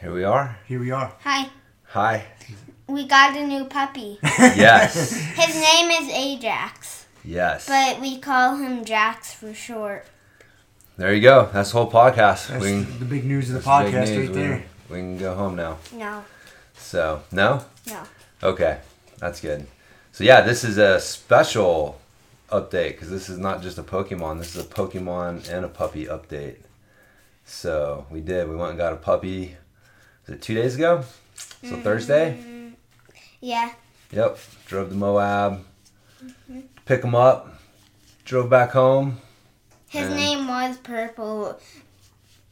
Here 0.00 0.12
we 0.12 0.24
are. 0.24 0.56
here 0.66 0.80
we 0.80 0.90
are. 0.90 1.12
Hi. 1.22 1.48
Hi. 1.88 2.24
We 2.86 3.06
got 3.06 3.36
a 3.36 3.46
new 3.46 3.64
puppy. 3.64 4.18
Yes. 4.38 5.12
His 5.12 5.54
name 5.60 5.90
is 5.90 6.08
Ajax, 6.14 7.06
yes. 7.24 7.66
but 7.66 8.00
we 8.00 8.18
call 8.18 8.56
him 8.56 8.84
Jax 8.84 9.34
for 9.34 9.52
short. 9.52 10.06
there 10.96 11.12
you 11.12 11.20
go. 11.20 11.48
That's 11.52 11.72
the 11.72 11.78
whole 11.78 11.90
podcast. 11.90 12.48
That's 12.48 12.62
we 12.64 12.70
can, 12.84 12.98
the 12.98 13.04
big 13.04 13.24
news 13.24 13.50
of 13.50 13.62
the 13.62 13.68
podcast 13.68 14.08
news. 14.10 14.28
right 14.28 14.28
We- 14.30 14.34
there. 14.42 14.64
We 14.88 14.96
can 14.98 15.18
go 15.18 15.34
home 15.34 15.54
now. 15.56 15.76
No, 15.92 16.24
So, 16.76 17.22
no? 17.30 17.62
no. 17.86 18.02
Okay. 18.42 18.78
That's 19.18 19.40
good. 19.40 19.66
So, 20.12 20.24
yeah, 20.24 20.40
this 20.40 20.64
is 20.64 20.78
a 20.78 20.98
special 20.98 22.00
update 22.50 22.92
because 22.92 23.10
this 23.10 23.28
is 23.28 23.36
not 23.36 23.60
just 23.60 23.76
a 23.76 23.82
Pokemon. 23.82 24.38
This 24.38 24.56
is 24.56 24.64
a 24.64 24.66
Pokemon 24.68 25.50
and 25.50 25.64
a 25.66 25.68
puppy 25.68 26.06
update. 26.06 26.56
So, 27.44 28.06
we 28.10 28.20
did. 28.20 28.48
We 28.48 28.56
went 28.56 28.70
and 28.70 28.78
got 28.78 28.94
a 28.94 28.96
puppy. 28.96 29.56
Was 30.28 30.36
it 30.36 30.42
two 30.42 30.54
days 30.54 30.74
ago? 30.74 31.04
So, 31.34 31.68
mm-hmm. 31.68 31.80
Thursday? 31.80 32.72
Yeah. 33.40 33.72
Yep. 34.12 34.38
Drove 34.66 34.90
to 34.90 34.94
Moab. 34.94 35.64
Mm-hmm. 36.22 36.60
Pick 36.84 37.02
him 37.02 37.14
up. 37.14 37.58
Drove 38.26 38.50
back 38.50 38.72
home. 38.72 39.18
His 39.88 40.10
name 40.10 40.46
was 40.46 40.76
Purple, 40.76 41.58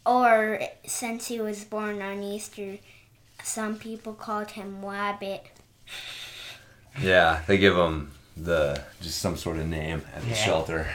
or 0.06 0.59
since 0.87 1.26
he 1.26 1.38
was 1.38 1.64
born 1.64 2.00
on 2.00 2.22
Easter, 2.22 2.78
some 3.42 3.76
people 3.76 4.14
called 4.14 4.53
him 4.53 4.81
Wabbit. 4.81 5.41
Yeah, 6.98 7.43
they 7.47 7.58
give 7.58 7.76
him 7.76 8.12
the 8.38 8.82
just 9.03 9.19
some 9.19 9.37
sort 9.37 9.58
of 9.58 9.66
name 9.66 10.00
at 10.14 10.22
the 10.22 10.28
Yeah. 10.28 10.34
shelter, 10.34 10.88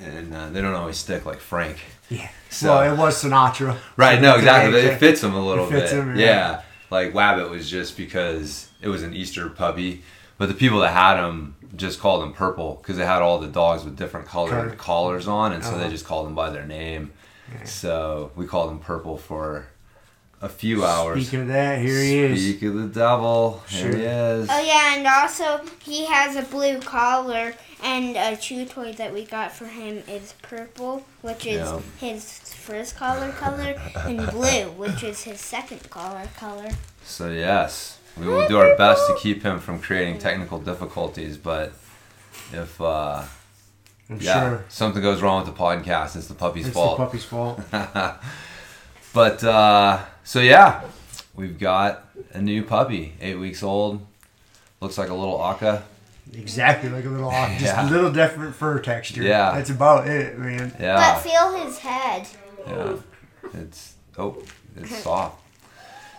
and 0.00 0.34
uh, 0.34 0.48
they 0.50 0.60
don't 0.60 0.74
always 0.74 0.96
stick 0.98 1.24
like 1.26 1.38
Frank. 1.40 1.78
Yeah. 2.10 2.28
So- 2.50 2.68
well, 2.68 2.94
it 2.94 2.96
was 2.96 3.20
Sinatra. 3.20 3.76
Right? 3.96 4.20
No, 4.22 4.36
exactly. 4.36 4.70
But 4.70 4.84
it 4.84 4.98
fits 4.98 5.22
him 5.24 5.34
a 5.34 5.44
little 5.44 5.66
It 5.66 5.70
fits 5.72 5.90
bit. 5.90 5.98
him, 6.00 6.16
yeah. 6.16 6.24
yeah. 6.24 6.62
like 6.88 7.12
Wabbit 7.12 7.50
was 7.50 7.68
just 7.68 7.96
because 7.96 8.68
it 8.80 8.86
was 8.86 9.02
an 9.02 9.12
Easter 9.12 9.48
puppy, 9.50 10.04
but 10.38 10.46
the 10.46 10.54
people 10.54 10.78
that 10.80 10.92
had 10.92 11.16
him 11.16 11.56
just 11.74 11.98
called 11.98 12.22
him 12.22 12.32
Purple 12.32 12.76
because 12.80 12.96
they 12.96 13.04
had 13.04 13.22
all 13.22 13.38
the 13.40 13.48
dogs 13.48 13.84
with 13.84 13.96
different 13.96 14.28
colored 14.28 14.50
Colored. 14.50 14.78
collars 14.78 15.26
on, 15.26 15.50
and 15.52 15.64
so 15.64 15.72
they 15.72 15.78
Uh-huh. 15.78 15.90
just 15.90 16.04
called 16.04 16.28
him 16.28 16.36
by 16.36 16.50
their 16.50 16.64
name. 16.64 17.10
So 17.64 18.30
we 18.36 18.46
called 18.46 18.70
him 18.70 18.78
Purple 18.78 19.16
for 19.18 19.66
a 20.44 20.48
few 20.48 20.84
hours. 20.84 21.22
Speaking 21.22 21.40
of 21.42 21.48
that, 21.48 21.78
here 21.80 21.98
he 22.02 22.18
is. 22.18 22.42
Speak 22.42 22.62
of 22.68 22.74
the 22.74 22.86
devil. 22.88 23.62
Sure. 23.66 23.88
Here 23.88 23.96
he 23.96 24.04
is. 24.04 24.48
Oh 24.50 24.60
yeah, 24.62 24.96
and 24.96 25.06
also 25.06 25.60
he 25.82 26.04
has 26.04 26.36
a 26.36 26.42
blue 26.42 26.78
collar, 26.80 27.54
and 27.82 28.14
a 28.16 28.36
chew 28.36 28.66
toy 28.66 28.92
that 28.92 29.12
we 29.14 29.24
got 29.24 29.52
for 29.52 29.64
him 29.66 30.02
is 30.06 30.34
purple, 30.42 31.04
which 31.22 31.46
is 31.46 31.60
Yeah. 31.66 31.80
his 31.98 32.38
first 32.54 32.96
collar 32.96 33.32
color, 33.32 33.74
and 34.06 34.18
blue, 34.30 34.70
which 34.76 35.02
is 35.02 35.22
his 35.22 35.40
second 35.40 35.88
collar 35.88 36.28
color. 36.36 36.68
So 37.04 37.30
yes, 37.30 37.98
we 38.18 38.26
will 38.26 38.46
do 38.46 38.58
our 38.58 38.76
best 38.76 39.06
to 39.08 39.16
keep 39.18 39.42
him 39.42 39.58
from 39.60 39.80
creating 39.80 40.18
technical 40.18 40.58
difficulties. 40.58 41.38
But 41.38 41.72
if 42.52 42.78
uh, 42.82 43.22
I'm 44.10 44.20
yeah, 44.20 44.48
sure 44.48 44.64
something 44.68 45.00
goes 45.00 45.22
wrong 45.22 45.44
with 45.46 45.54
the 45.56 45.58
podcast, 45.58 46.16
it's 46.16 46.28
the 46.28 46.34
puppy's 46.34 46.66
it's 46.66 46.74
fault. 46.74 46.98
the 46.98 47.04
puppy's 47.06 47.24
fault. 47.24 47.60
but 49.14 49.42
uh, 49.44 50.04
so 50.24 50.40
yeah, 50.40 50.82
we've 51.34 51.58
got 51.58 52.06
a 52.32 52.40
new 52.42 52.62
puppy, 52.64 53.14
eight 53.20 53.36
weeks 53.38 53.62
old. 53.62 54.04
Looks 54.80 54.98
like 54.98 55.08
a 55.10 55.14
little 55.14 55.40
Aka. 55.40 55.82
exactly 56.32 56.88
like 56.90 57.04
a 57.04 57.08
little 57.08 57.28
off, 57.30 57.50
just 57.52 57.64
Yeah. 57.64 57.88
a 57.88 57.90
little 57.90 58.10
different 58.10 58.54
fur 58.54 58.78
texture. 58.80 59.22
Yeah. 59.22 59.52
That's 59.52 59.70
about 59.70 60.08
it, 60.08 60.38
man. 60.38 60.74
Yeah. 60.80 60.96
But 60.96 61.26
Yeah, 61.26 61.50
feel 61.52 61.64
his 61.64 61.78
head. 61.78 62.26
yeah. 62.66 62.96
It's 63.54 63.94
oh, 64.18 64.42
it's 64.76 64.96
soft. 65.02 65.40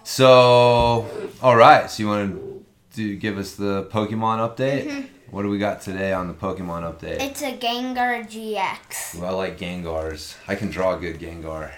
So 0.04 1.08
all 1.42 1.56
right, 1.56 1.90
so 1.90 2.04
you 2.04 2.08
want 2.10 2.66
to 2.96 3.16
give 3.18 3.38
us 3.38 3.56
the 3.56 3.84
Pokemon 3.92 4.38
update? 4.56 4.86
Mm-hmm. 4.88 5.02
What 5.32 5.42
do 5.42 5.50
we 5.50 5.58
got 5.58 5.82
today 5.82 6.14
on 6.14 6.28
the 6.28 6.34
Pokemon 6.34 6.84
update? 6.84 7.20
It's 7.22 7.42
a 7.42 7.58
Gengar 7.58 8.24
GX. 8.26 9.20
Well, 9.20 9.32
I 9.32 9.34
like 9.34 9.58
Gengars. 9.60 10.36
I 10.48 10.56
can 10.56 10.70
draw 10.70 10.96
a 10.96 10.98
good 11.00 11.20
Gengar. 11.20 11.72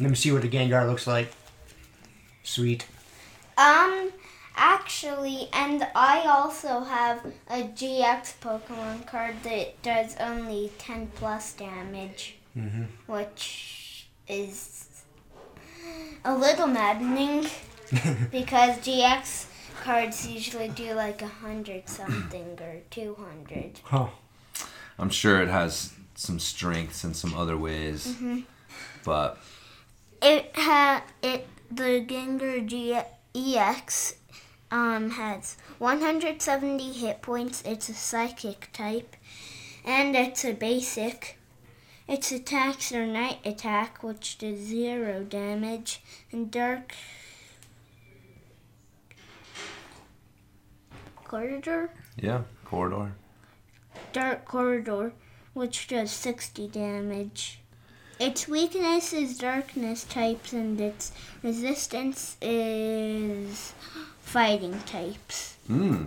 Let 0.00 0.10
me 0.10 0.16
see 0.16 0.30
what 0.32 0.42
the 0.42 0.48
Gengar 0.48 0.86
looks 0.86 1.06
like. 1.06 1.32
Sweet. 2.42 2.86
Um, 3.56 4.10
actually, 4.56 5.48
and 5.52 5.86
I 5.94 6.20
also 6.28 6.80
have 6.80 7.24
a 7.50 7.62
GX 7.64 8.34
Pokemon 8.40 9.06
card 9.06 9.42
that 9.42 9.80
does 9.82 10.16
only 10.20 10.72
10 10.78 11.10
plus 11.14 11.52
damage, 11.52 12.34
Mm-hmm. 12.56 12.84
which 13.12 14.08
is 14.26 14.86
a 16.24 16.34
little 16.36 16.66
maddening 16.66 17.42
because 18.32 18.78
GX 18.78 19.46
cards 19.84 20.26
usually 20.26 20.68
do 20.68 20.92
like 20.94 21.22
a 21.22 21.26
hundred 21.28 21.88
something 21.88 22.58
or 22.60 22.80
200. 22.90 23.80
Huh. 23.84 24.08
I'm 24.98 25.10
sure 25.10 25.40
it 25.40 25.48
has 25.48 25.92
some 26.16 26.40
strengths 26.40 27.04
in 27.04 27.14
some 27.14 27.32
other 27.34 27.56
ways, 27.56 28.16
but 29.04 29.38
It 30.20 30.50
ha 30.54 31.04
it 31.22 31.46
the 31.70 32.04
Gengar 32.04 32.64
G- 32.66 32.98
EX 33.34 34.14
um 34.70 35.10
has 35.10 35.56
170 35.78 36.92
hit 36.92 37.22
points. 37.22 37.62
It's 37.64 37.88
a 37.88 37.94
psychic 37.94 38.70
type, 38.72 39.16
and 39.84 40.16
it's 40.16 40.44
a 40.44 40.52
basic. 40.52 41.38
Its 42.08 42.32
attacks 42.32 42.90
are 42.92 43.06
night 43.06 43.38
attack, 43.44 44.02
which 44.02 44.38
does 44.38 44.58
zero 44.58 45.22
damage, 45.24 46.00
and 46.32 46.50
dark 46.50 46.94
corridor, 51.24 51.90
yeah, 52.16 52.42
corridor. 52.64 53.12
dark 54.12 54.44
corridor, 54.46 55.12
which 55.52 55.86
does 55.88 56.10
60 56.10 56.68
damage. 56.68 57.57
Its 58.18 58.48
weakness 58.48 59.12
is 59.12 59.38
darkness 59.38 60.04
types, 60.04 60.52
and 60.52 60.80
its 60.80 61.12
resistance 61.42 62.36
is 62.42 63.72
fighting 64.20 64.80
types. 64.80 65.56
Hmm. 65.66 66.06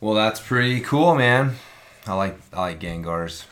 Well, 0.00 0.14
that's 0.14 0.40
pretty 0.40 0.80
cool, 0.80 1.14
man. 1.14 1.54
I 2.06 2.14
like 2.14 2.38
I 2.52 2.60
like 2.60 2.80
Gengars. 2.80 3.44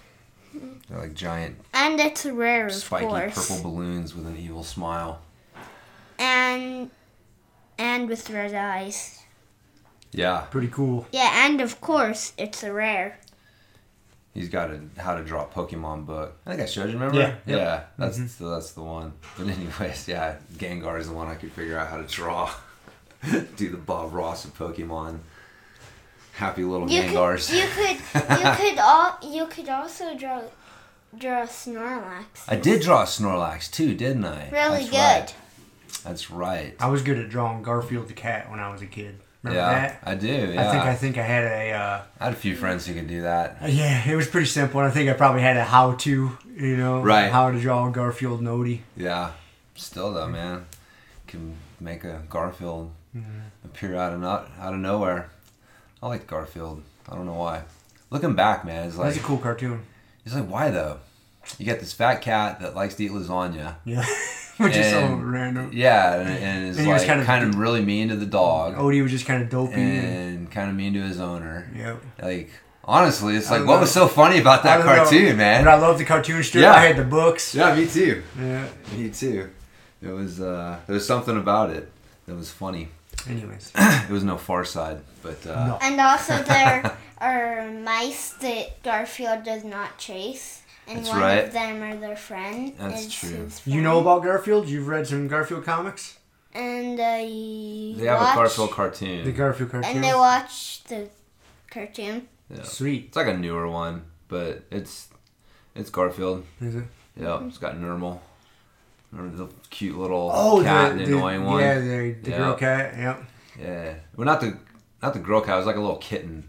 They're 0.89 0.99
like 1.00 1.15
giant, 1.15 1.56
And 1.73 1.99
it's 1.99 2.27
rare, 2.27 2.67
of 2.67 2.75
spiky 2.75 3.06
course. 3.06 3.35
purple 3.49 3.71
balloons 3.71 4.15
with 4.15 4.27
an 4.27 4.37
evil 4.37 4.62
smile. 4.65 5.23
And 6.19 6.91
and 7.79 8.09
with 8.09 8.29
red 8.29 8.55
eyes. 8.55 9.21
Yeah, 10.12 10.41
Pretty 10.50 10.69
cool. 10.69 11.06
Yeah, 11.11 11.47
and 11.47 11.62
of 11.62 11.81
course, 11.81 12.35
it's 12.37 12.62
a 12.62 12.71
rare. 12.73 13.19
He's 14.34 14.49
got 14.49 14.70
a 14.70 14.81
how 14.99 15.14
to 15.17 15.25
draw 15.25 15.46
Pokemon 15.46 16.06
book. 16.06 16.37
I 16.46 16.50
think 16.50 16.62
I 16.62 16.67
showed 16.67 16.87
you. 16.88 16.94
Remember? 16.94 17.19
Yeah, 17.19 17.34
Yeah, 17.46 17.56
yep. 17.56 17.94
that's 17.99 18.19
mm-hmm. 18.19 18.44
the, 18.44 18.50
that's 18.50 18.73
the 18.73 18.82
one. 18.82 19.12
But 19.37 19.49
anyways, 19.49 20.08
yeah, 20.08 20.37
Gengar 20.55 20.99
is 20.99 21.08
the 21.08 21.14
one 21.14 21.29
I 21.29 21.34
could 21.34 21.52
figure 21.52 21.79
out 21.79 21.88
how 21.88 21.99
to 21.99 22.05
draw. 22.05 22.52
Do 23.56 23.69
the 23.70 23.76
Bob 23.76 24.12
Ross 24.12 24.44
of 24.44 24.56
Pokemon. 24.58 25.20
Happy 26.34 26.64
little 26.64 26.90
You 26.90 27.02
Gengars. 27.02 27.49
could 27.49 27.56
you 27.56 27.69
could 27.69 28.40
you 28.40 28.52
could 28.70 28.79
all 28.79 29.19
you 29.23 29.46
could 29.46 29.69
also 29.69 30.17
draw 30.17 30.43
draw 31.17 31.43
Snorlax. 31.43 32.25
I 32.49 32.56
did 32.56 32.82
draw 32.82 33.02
a 33.02 33.06
Snorlax 33.06 33.70
too, 33.70 33.94
didn't 33.94 34.25
I? 34.25 34.49
Really 34.50 34.84
That's 34.84 34.90
good. 34.90 34.96
Right. 34.96 35.34
That's 36.05 36.31
right. 36.31 36.75
I 36.81 36.88
was 36.88 37.02
good 37.02 37.19
at 37.19 37.29
drawing 37.29 37.62
Garfield 37.62 38.08
the 38.08 38.14
cat 38.14 38.50
when 38.50 38.58
I 38.58 38.73
was 38.73 38.82
a 38.82 38.87
kid. 38.87 39.20
Remember 39.43 39.61
yeah, 39.61 39.73
that? 39.89 40.00
I 40.05 40.15
do. 40.15 40.29
Yeah. 40.29 40.61
I 40.69 40.71
think 40.73 40.83
I 40.85 40.94
think 40.94 41.19
I 41.19 41.23
had 41.23 41.44
a 41.44 41.73
uh, 41.73 42.03
I 42.21 42.25
had 42.25 42.33
a 42.33 42.37
few 42.37 42.55
friends 42.55 42.87
who 42.87 42.94
could 42.94 43.09
do 43.09 43.23
that. 43.23 43.59
yeah. 43.69 44.09
It 44.09 44.15
was 44.15 44.29
pretty 44.29 44.47
simple, 44.47 44.81
and 44.81 44.89
I 44.89 44.93
think 44.93 45.11
I 45.11 45.15
probably 45.15 45.43
had 45.43 45.56
a 45.56 45.65
how 45.65 45.94
to, 45.94 46.39
you 46.56 46.77
know, 46.77 47.00
Right. 47.03 47.31
how 47.33 47.50
to 47.50 47.61
draw 47.61 47.89
Garfield 47.91 48.41
Odie. 48.43 48.81
Yeah. 48.97 49.33
Still 49.75 50.12
though, 50.12 50.29
man, 50.29 50.67
can 51.27 51.56
make 51.81 52.05
a 52.05 52.23
Garfield 52.31 52.93
appear 53.65 53.97
out 53.97 54.12
of 54.12 54.21
not 54.21 54.49
out 54.61 54.75
of 54.75 54.81
nowhere. 54.81 55.29
I 56.03 56.06
like 56.09 56.27
Garfield. 56.27 56.83
I 57.09 57.15
don't 57.17 57.27
know 57.27 57.35
why. 57.35 57.62
Looking 58.11 58.35
back, 58.35 58.65
man, 58.65 58.87
it's 58.87 58.97
like 58.97 59.09
That's 59.15 59.25
a 59.25 59.27
cool 59.27 59.39
cartoon. 59.39 59.83
it's 60.25 60.35
like 60.35 60.47
why 60.49 60.71
though? 60.71 60.99
You 61.59 61.67
got 61.67 61.81
this 61.81 61.93
fat 61.93 62.23
cat 62.23 62.61
that 62.61 62.75
likes 62.75 62.94
to 62.97 63.05
eat 63.05 63.11
lasagna. 63.11 63.77
Yeah, 63.85 64.05
which 64.59 64.77
is 64.77 64.91
so 64.91 65.15
random. 65.15 65.71
Yeah, 65.73 66.15
and, 66.21 66.29
and 66.31 66.69
is 66.69 66.79
And 66.79 66.87
he 66.87 66.93
was 66.93 67.03
like 67.03 67.09
kind 67.09 67.25
kind 67.27 67.43
of- 67.44 67.50
of, 67.50 67.59
really 67.59 67.85
mean 67.85 68.09
to 68.09 68.17
the 68.17 68.27
dog 68.27 68.77
Odie 68.77 69.03
was 69.03 69.11
just 69.11 69.27
kind 69.27 69.43
of 69.43 69.50
dopey. 69.50 69.75
and, 69.75 70.06
and 70.06 70.50
kind 70.50 70.71
of 70.71 70.77
mean 70.77 70.94
to 70.94 71.00
his 71.03 71.21
owner. 71.21 71.69
yeah. 71.77 71.97
Like 72.23 72.50
honestly, 72.85 73.37
it's 73.37 73.50
I 73.50 73.59
like 73.59 73.67
what 73.67 73.75
know. 73.77 73.81
was 73.81 73.91
so 73.93 74.06
funny 74.09 74.39
about 74.41 74.62
that 74.65 74.79
don't 74.79 74.87
know. 74.87 74.94
cartoon, 74.97 75.37
man? 75.37 75.65
But 75.65 75.75
I 75.75 75.77
love 75.79 75.99
the 75.99 76.05
cartoon 76.05 76.43
strip. 76.43 76.62
Yeah. 76.62 76.73
I 76.75 76.87
had 76.87 76.97
the 76.97 77.05
books. 77.05 77.55
Yeah, 77.55 77.75
me 77.75 77.87
too. 77.87 78.23
Yeah. 78.39 78.69
Me 78.97 79.11
too. 79.11 79.50
It 80.00 80.11
was 80.11 80.41
uh, 80.41 80.79
there 80.87 80.94
was 80.94 81.06
something 81.06 81.37
about 81.37 81.71
it 81.71 81.91
that 82.27 82.35
was 82.35 82.50
funny. 82.50 82.89
Anyways, 83.29 83.71
It 83.77 84.11
was 84.11 84.25
no 84.25 84.37
Far 84.37 84.65
Side, 84.65 85.00
but 85.23 85.44
uh, 85.47 85.67
No. 85.67 85.79
And 85.83 86.00
also 86.00 86.43
there 86.43 86.97
are 87.21 87.71
mice 87.71 88.31
that 88.41 88.83
Garfield 88.83 89.44
does 89.44 89.62
not 89.65 89.97
chase. 89.99 90.62
And 90.88 90.99
That's 90.99 91.08
one 91.11 91.20
right. 91.20 91.44
of 91.46 91.52
them 91.52 91.82
are 91.82 91.96
their 91.96 92.17
friend. 92.17 92.75
That's 92.76 93.06
is 93.06 93.14
true. 93.14 93.49
you 93.73 93.81
know 93.82 94.00
about 94.00 94.25
Garfield? 94.25 94.69
You've 94.69 94.88
read 94.88 95.06
some 95.06 95.29
Garfield 95.29 95.64
comics? 95.64 96.19
And 96.55 97.00
I 97.00 97.25
they 97.96 98.05
have 98.06 98.20
watch, 98.20 98.32
a 98.34 98.37
Garfield 98.37 98.70
cartoon. 98.73 99.25
The 99.25 99.32
Garfield 99.32 99.70
cartoon. 99.70 99.90
And 99.94 100.05
they 100.05 100.12
watch 100.12 100.82
the 100.84 101.08
cartoon. 101.70 102.29
yeah. 102.50 102.62
Sweet. 102.64 103.06
It's 103.08 103.17
like 103.17 103.29
a 103.29 103.37
newer 103.37 103.69
one, 103.69 104.05
but 104.29 104.64
it's 104.70 105.08
it's 105.75 105.88
Garfield. 105.88 106.44
Is 106.61 106.75
it? 106.76 106.84
Yeah, 107.17 107.46
it's 107.46 107.58
got 107.58 107.76
Nermal. 107.76 108.19
Remember 109.12 109.37
the 109.46 109.52
cute 109.70 109.96
little 109.96 110.31
Oh, 110.34 110.62
cat, 110.62 110.93
the, 110.93 111.05
the, 111.05 111.11
the 111.11 111.17
annoying 111.17 111.44
one. 111.44 111.61
Yeah, 111.61 111.79
the, 111.79 112.12
the 112.23 112.31
Yeah. 112.31 112.37
girl 112.38 112.55
cat. 112.55 112.94
Yep. 112.99 113.23
Yeah. 113.61 113.94
Well, 114.17 114.25
not 114.26 114.40
the 114.40 114.58
not 115.02 115.12
the 115.14 115.20
girl 115.20 115.40
cat. 115.43 115.55
It 115.55 115.58
was 115.58 115.67
like 115.67 115.76
a 115.76 115.81
little 115.81 115.96
kitten. 115.99 116.49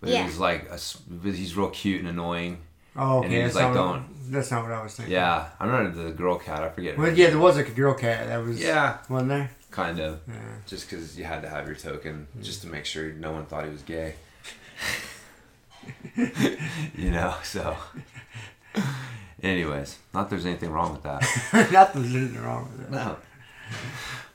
But 0.00 0.10
Yeah. 0.10 0.20
he 0.22 0.26
was 0.26 0.38
like 0.38 0.68
a 0.68 0.74
s 0.74 0.94
but 1.08 1.34
he's 1.34 1.56
real 1.56 1.70
cute 1.70 2.00
and 2.00 2.08
annoying. 2.08 2.58
Oh, 2.96 3.16
And 3.22 3.26
okay. 3.26 3.34
he 3.34 3.42
That's 3.42 3.54
was 3.54 3.62
like, 3.62 3.74
not, 3.74 3.94
what, 3.94 4.02
that's 4.30 4.50
not 4.50 4.62
what 4.64 4.72
I 4.72 4.82
was 4.82 4.94
thinking. 4.94 5.12
Yeah, 5.12 5.48
I 5.60 5.66
remember 5.66 6.02
the 6.04 6.10
girl 6.10 6.38
cat. 6.38 6.62
I 6.62 6.68
forget. 6.70 6.96
Well, 6.98 7.12
yeah, 7.12 7.28
there 7.30 7.38
was 7.38 7.56
like 7.56 7.68
a 7.68 7.72
girl 7.72 7.94
cat 7.94 8.26
that 8.28 8.38
was. 8.44 8.60
Yeah, 8.60 8.98
Wasn't 9.08 9.28
there? 9.28 9.50
kind 9.70 9.98
of. 10.00 10.20
Yeah. 10.26 10.34
Just 10.66 10.88
because 10.88 11.18
you 11.18 11.24
had 11.24 11.42
to 11.42 11.48
have 11.48 11.66
your 11.66 11.76
token, 11.76 12.26
hmm. 12.32 12.42
just 12.42 12.62
to 12.62 12.68
make 12.68 12.86
sure 12.86 13.12
no 13.12 13.32
one 13.32 13.44
thought 13.46 13.64
he 13.64 13.70
was 13.70 13.82
gay. 13.82 14.14
you 16.96 17.10
know, 17.10 17.34
so. 17.42 17.76
Anyways, 19.42 19.98
not 20.14 20.30
there's 20.30 20.46
anything 20.46 20.70
wrong 20.70 20.92
with 20.92 21.02
that. 21.02 21.22
not 21.52 21.92
that 21.92 21.94
there's 21.94 22.14
anything 22.14 22.42
wrong 22.42 22.70
with 22.72 22.86
it. 22.86 22.90
No. 22.90 23.16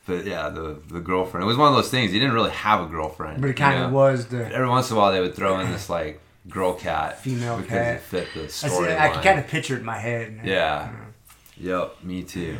But 0.05 0.25
yeah, 0.25 0.49
the 0.49 0.79
the 0.89 0.99
girlfriend. 0.99 1.43
It 1.43 1.47
was 1.47 1.57
one 1.57 1.69
of 1.69 1.75
those 1.75 1.89
things. 1.89 2.11
He 2.11 2.19
didn't 2.19 2.33
really 2.33 2.51
have 2.51 2.81
a 2.81 2.85
girlfriend. 2.87 3.41
But 3.41 3.49
it 3.51 3.55
kind 3.55 3.83
of 3.83 3.91
know? 3.91 3.97
was 3.97 4.27
the. 4.27 4.45
Every 4.53 4.67
once 4.69 4.89
in 4.91 4.97
a 4.97 4.99
while, 4.99 5.11
they 5.11 5.21
would 5.21 5.35
throw 5.35 5.59
in 5.59 5.71
this 5.71 5.89
like 5.89 6.21
girl 6.49 6.73
cat, 6.73 7.19
Female 7.21 7.57
because 7.57 7.69
cat. 7.71 7.95
it 7.95 8.01
fit 8.01 8.27
the 8.33 8.43
I, 8.43 8.47
story. 8.47 8.87
see, 8.89 8.95
I 8.95 9.09
can 9.09 9.23
kind 9.23 9.39
of 9.39 9.47
picture 9.47 9.75
it 9.75 9.79
in 9.79 9.85
my 9.85 9.97
head. 9.97 10.41
Yeah. 10.43 10.91
Yep, 11.57 12.03
me 12.03 12.23
too. 12.23 12.57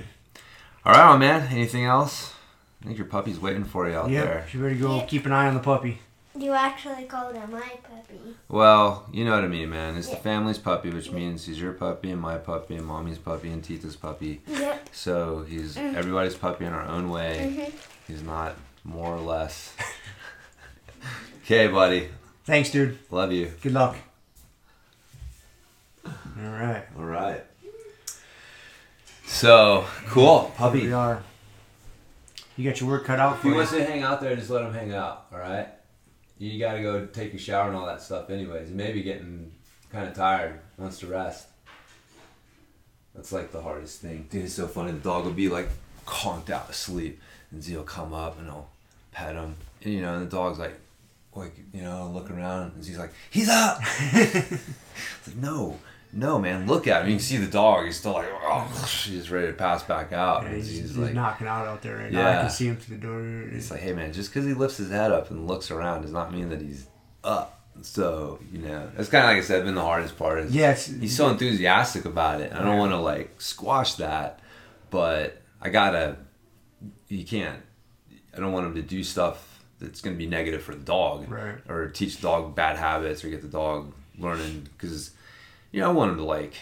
All 0.86 0.94
right, 0.94 1.18
man. 1.18 1.48
Anything 1.52 1.86
else? 1.86 2.34
I 2.82 2.86
think 2.88 2.98
your 2.98 3.08
puppy's 3.08 3.40
waiting 3.40 3.64
for 3.66 3.88
you 3.90 3.96
out 3.96 4.10
Yep. 4.10 4.24
there. 4.26 4.48
You 4.52 4.60
better 4.62 4.76
go 4.76 4.96
Yeah. 4.98 5.06
keep 5.06 5.26
an 5.26 5.32
eye 5.32 5.48
on 5.48 5.54
the 5.54 5.60
puppy. 5.60 6.00
You 6.38 6.54
actually 6.54 7.04
called 7.06 7.36
him 7.36 7.52
my 7.52 7.60
puppy. 7.84 8.36
Well, 8.48 9.06
you 9.12 9.26
know 9.26 9.32
what 9.32 9.44
I 9.44 9.48
mean, 9.48 9.70
man. 9.70 9.98
It's 9.98 10.08
the 10.10 10.16
family's 10.16 10.58
puppy, 10.58 10.90
which 10.90 11.12
means 11.12 11.46
he's 11.46 11.60
your 11.60 11.74
puppy 11.74 12.10
and 12.12 12.22
my 12.22 12.38
puppy 12.38 12.76
and 12.76 12.86
mommy's 12.86 13.18
puppy 13.18 13.50
and 13.50 13.64
Tita's 13.64 13.96
puppy. 13.96 14.42
Yep. 14.48 14.90
So 14.94 15.44
he's 15.48 15.76
everybody's 15.78 16.36
puppy 16.36 16.66
in 16.66 16.74
our 16.74 16.86
own 16.88 17.10
way. 17.10 17.54
Mhm. 17.70 17.74
He's 18.08 18.24
not 18.24 18.56
more 18.84 19.14
or 19.16 19.20
less. 19.20 19.74
okay, 21.44 21.68
buddy. 21.68 22.10
Thanks, 22.46 22.72
dude. 22.72 22.98
Love 23.12 23.32
you. 23.32 23.52
Good 23.62 23.74
luck. 23.74 23.96
All 26.06 26.12
right. 26.50 26.84
All 26.98 27.06
right. 27.06 27.44
So 29.26 29.86
cool, 30.08 30.42
Here 30.42 30.52
puppy. 30.58 30.82
we 30.88 30.94
are. 30.94 31.24
You 32.58 32.70
got 32.70 32.80
your 32.82 32.90
work 32.90 33.06
cut 33.06 33.20
out 33.20 33.36
If 33.36 33.40
for 33.40 33.44
he 33.48 33.50
you. 33.52 33.56
wants 33.56 33.72
to 33.72 33.84
hang 33.84 34.04
out 34.04 34.20
there, 34.22 34.36
just 34.36 34.50
let 34.50 34.64
him 34.64 34.74
hang 34.74 34.94
out. 34.94 35.28
All 35.32 35.40
right. 35.40 35.68
You 36.38 36.60
got 36.60 36.74
to 36.74 36.82
go 36.82 37.06
take 37.06 37.32
your 37.32 37.40
shower 37.40 37.68
and 37.68 37.78
all 37.78 37.86
that 37.86 38.02
stuff, 38.02 38.30
anyways. 38.30 38.68
He 38.70 38.74
may 38.74 38.92
be 38.92 39.04
getting 39.04 39.52
kind 39.92 40.08
of 40.08 40.16
tired. 40.16 40.60
Wants 40.78 41.00
to 41.00 41.08
rest. 41.08 41.48
That's 43.16 43.32
like 43.32 43.52
the 43.52 43.62
hardest 43.62 44.02
thing. 44.02 44.28
Dude, 44.30 44.46
it's 44.46 44.56
so 44.56 44.68
funny. 44.68 44.92
The 44.92 45.00
dog 45.00 45.26
will 45.26 45.32
be 45.34 45.50
like 45.50 45.70
conked 46.06 46.50
out 46.50 46.70
asleep, 46.70 47.22
and 47.52 47.64
Z 47.64 47.76
will 47.76 47.84
come 47.84 48.14
up 48.14 48.38
and 48.38 48.48
he'll 48.48 48.70
pet 49.12 49.36
him. 49.36 49.56
And, 49.84 49.94
you 49.94 50.02
know, 50.02 50.16
and 50.16 50.26
the 50.26 50.30
dog's 50.36 50.60
like, 50.60 50.80
like 51.36 51.56
you 51.74 51.82
know, 51.82 52.10
look 52.14 52.30
around, 52.30 52.74
and 52.76 52.86
he's 52.86 52.98
like, 52.98 53.14
he's 53.30 53.50
up. 53.50 53.80
it's 54.14 55.28
like, 55.28 55.38
no, 55.38 55.78
no, 56.14 56.40
man, 56.40 56.68
look 56.68 56.88
at 56.88 57.04
him. 57.04 57.10
You 57.10 57.16
can 57.16 57.24
see 57.24 57.38
the 57.38 57.48
dog. 57.48 57.86
He's 57.86 57.98
still 57.98 58.14
like, 58.14 58.28
oh, 58.30 58.68
he's 59.06 59.32
ready 59.32 59.48
to 59.48 59.54
pass 59.54 59.84
back 59.84 60.12
out. 60.12 60.44
Yeah, 60.44 60.50
and 60.50 60.58
he's, 60.58 60.70
he's 60.70 60.98
like, 60.98 61.14
knocking 61.14 61.48
out 61.48 61.68
out 61.68 61.82
there 61.82 61.98
right 61.98 62.12
now. 62.12 62.40
I 62.40 62.42
can 62.42 62.50
see 62.50 62.68
him 62.68 62.78
through 62.78 62.98
the 62.98 63.02
door. 63.02 63.56
it's 63.56 63.72
like, 63.72 63.80
hey 63.80 63.94
man, 63.94 64.12
just 64.12 64.30
because 64.32 64.46
he 64.46 64.54
lifts 64.54 64.78
his 64.78 64.92
head 64.92 65.12
up 65.12 65.32
and 65.32 65.48
looks 65.48 65.72
around 65.72 66.02
does 66.02 66.12
not 66.12 66.34
mean 66.34 66.50
that 66.50 66.62
he's 66.62 66.88
up. 67.24 67.60
So 67.82 68.40
you 68.52 68.60
know, 68.60 68.92
that's 68.96 69.10
kind 69.10 69.24
of 69.24 69.30
like 69.30 69.38
I 69.38 69.42
said, 69.42 69.64
been 69.64 69.76
the 69.76 69.82
hardest 69.82 70.18
part. 70.18 70.40
Is 70.40 70.54
Yes. 70.54 70.88
he's 70.88 71.16
so 71.16 71.30
enthusiastic 71.30 72.04
about 72.04 72.42
it. 72.42 72.52
I 72.52 72.62
don't 72.62 72.78
want 72.78 72.92
to 72.92 72.98
like 72.98 73.40
squash 73.42 73.96
that, 73.96 74.40
but 74.90 75.42
I 75.62 75.70
gotta. 75.70 76.18
You 77.08 77.24
can't. 77.26 77.62
I 78.36 78.40
don't 78.40 78.52
want 78.52 78.66
him 78.66 78.76
to 78.76 78.82
do 78.82 79.04
stuff 79.04 79.51
that's 79.82 80.02
going 80.02 80.16
to 80.16 80.18
be 80.18 80.28
negative 80.30 80.62
for 80.64 80.74
the 80.76 80.84
dog, 80.84 81.30
Right. 81.30 81.56
Or 81.68 81.88
teach 81.90 82.18
the 82.18 82.22
dog 82.24 82.56
bad 82.56 82.78
habits, 82.78 83.24
or 83.26 83.30
get 83.30 83.42
the 83.42 83.48
dog 83.48 83.92
learning 84.18 84.68
because, 84.78 85.12
you 85.72 85.80
know, 85.82 85.90
I 85.90 85.92
want 85.94 86.12
him 86.12 86.18
to 86.18 86.24
like 86.24 86.54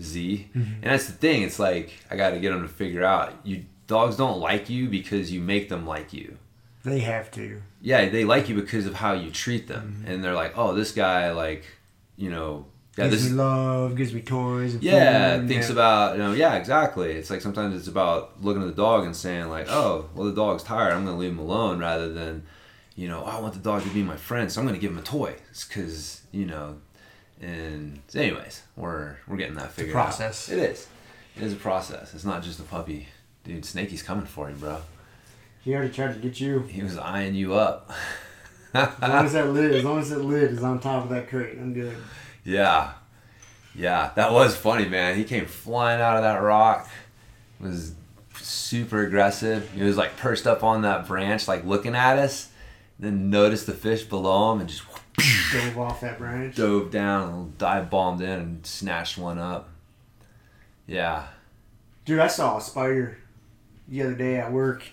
Z, 0.00 0.48
Mm-hmm. 0.56 0.72
and 0.82 0.84
that's 0.84 1.06
the 1.06 1.12
thing. 1.12 1.42
It's 1.42 1.58
like 1.58 1.92
I 2.10 2.16
got 2.16 2.30
to 2.30 2.40
get 2.40 2.52
him 2.52 2.62
to 2.62 2.68
figure 2.68 3.04
out 3.04 3.34
you 3.44 3.64
dogs 3.86 4.16
don't 4.16 4.40
like 4.40 4.70
you 4.70 4.88
because 4.88 5.30
you 5.30 5.40
make 5.40 5.68
them 5.68 5.86
like 5.86 6.12
you 6.12 6.38
They 6.84 7.00
have 7.00 7.30
to. 7.32 7.60
yeah, 7.80 8.08
they 8.08 8.24
like 8.24 8.48
you 8.48 8.54
because 8.54 8.86
of 8.86 8.94
how 8.94 9.12
you 9.12 9.30
treat 9.30 9.68
them, 9.68 9.96
Mm-hmm. 10.00 10.10
and 10.12 10.24
they're 10.24 10.34
like, 10.34 10.54
oh, 10.56 10.74
this 10.74 10.92
guy, 10.92 11.30
like, 11.32 11.64
you 12.16 12.30
know, 12.30 12.66
yeah, 12.96 13.08
gives 13.08 13.22
this, 13.24 13.30
me 13.32 13.36
love, 13.38 13.96
gives 13.96 14.12
me 14.14 14.20
toys. 14.22 14.74
And 14.74 14.82
yeah, 14.82 15.38
food, 15.38 15.48
thinks 15.48 15.66
yeah. 15.68 15.72
about, 15.72 16.12
you 16.16 16.22
know, 16.22 16.32
yeah, 16.32 16.54
exactly. 16.56 17.12
It's 17.12 17.30
like 17.30 17.40
sometimes 17.40 17.74
it's 17.74 17.88
about 17.88 18.42
looking 18.42 18.62
at 18.62 18.68
the 18.68 18.74
dog 18.82 19.04
and 19.04 19.16
saying 19.16 19.48
like, 19.48 19.66
oh, 19.70 20.08
well, 20.14 20.26
the 20.26 20.34
dog's 20.34 20.62
tired, 20.62 20.92
I'm 20.92 21.04
gonna 21.04 21.16
leave 21.16 21.30
him 21.32 21.38
alone, 21.38 21.78
rather 21.78 22.12
than, 22.12 22.44
you 23.02 23.08
know, 23.08 23.24
oh, 23.26 23.30
I 23.30 23.40
want 23.40 23.52
the 23.54 23.58
dog 23.58 23.82
to 23.82 23.88
be 23.88 24.04
my 24.04 24.16
friend, 24.16 24.50
so 24.50 24.60
I'm 24.60 24.66
gonna 24.66 24.78
give 24.78 24.92
him 24.92 24.98
a 24.98 25.02
toy, 25.02 25.34
because 25.68 26.22
you 26.30 26.46
know, 26.46 26.76
and 27.40 27.98
anyways, 28.14 28.62
we're 28.76 29.16
we're 29.26 29.38
getting 29.38 29.56
that 29.56 29.72
figured 29.72 29.92
process. 29.92 30.48
out. 30.48 30.56
It 30.56 30.70
is, 30.70 30.86
it 31.36 31.42
is 31.42 31.52
a 31.52 31.56
process. 31.56 32.14
It's 32.14 32.24
not 32.24 32.44
just 32.44 32.60
a 32.60 32.62
puppy, 32.62 33.08
dude. 33.42 33.64
Snakey's 33.64 34.04
coming 34.04 34.26
for 34.26 34.48
you, 34.48 34.54
bro. 34.54 34.82
He 35.64 35.74
already 35.74 35.92
tried 35.92 36.14
to 36.14 36.20
get 36.20 36.38
you. 36.38 36.60
He 36.60 36.80
was 36.80 36.96
eyeing 36.96 37.34
you 37.34 37.54
up. 37.54 37.90
As 38.72 39.00
long 39.00 39.26
as 39.26 39.32
that 39.32 39.50
lid, 39.50 39.72
as 39.74 39.82
long 39.82 39.98
as 39.98 40.10
that 40.10 40.24
lid 40.24 40.52
is 40.52 40.62
on 40.62 40.78
top 40.78 41.02
of 41.02 41.10
that 41.10 41.28
crate, 41.28 41.58
I'm 41.58 41.74
good. 41.74 41.96
Yeah. 42.44 42.92
Yeah, 43.74 44.12
that 44.14 44.32
was 44.32 44.54
funny, 44.54 44.88
man. 44.88 45.16
He 45.16 45.24
came 45.24 45.46
flying 45.46 46.00
out 46.00 46.16
of 46.16 46.22
that 46.22 46.36
rock. 46.40 46.88
Was 47.58 47.94
super 48.34 49.02
aggressive. 49.02 49.68
He 49.72 49.82
was 49.82 49.96
like 49.96 50.16
perched 50.16 50.46
up 50.46 50.62
on 50.62 50.82
that 50.82 51.08
branch, 51.08 51.48
like 51.48 51.64
looking 51.64 51.96
at 51.96 52.16
us. 52.18 52.50
Then 53.02 53.30
noticed 53.30 53.66
the 53.66 53.72
fish 53.72 54.04
below 54.04 54.52
him 54.52 54.60
and 54.60 54.68
just 54.68 54.84
Dove 55.52 55.76
off 55.76 56.00
that 56.02 56.18
branch. 56.18 56.54
dove 56.54 56.92
down 56.92 57.34
and 57.34 57.58
dive 57.58 57.90
bombed 57.90 58.20
in 58.22 58.30
and 58.30 58.64
snatched 58.64 59.18
one 59.18 59.40
up. 59.40 59.70
Yeah. 60.86 61.26
Dude, 62.04 62.20
I 62.20 62.28
saw 62.28 62.58
a 62.58 62.60
spider 62.60 63.18
the 63.88 64.02
other 64.02 64.14
day 64.14 64.36
at 64.36 64.52
work. 64.52 64.84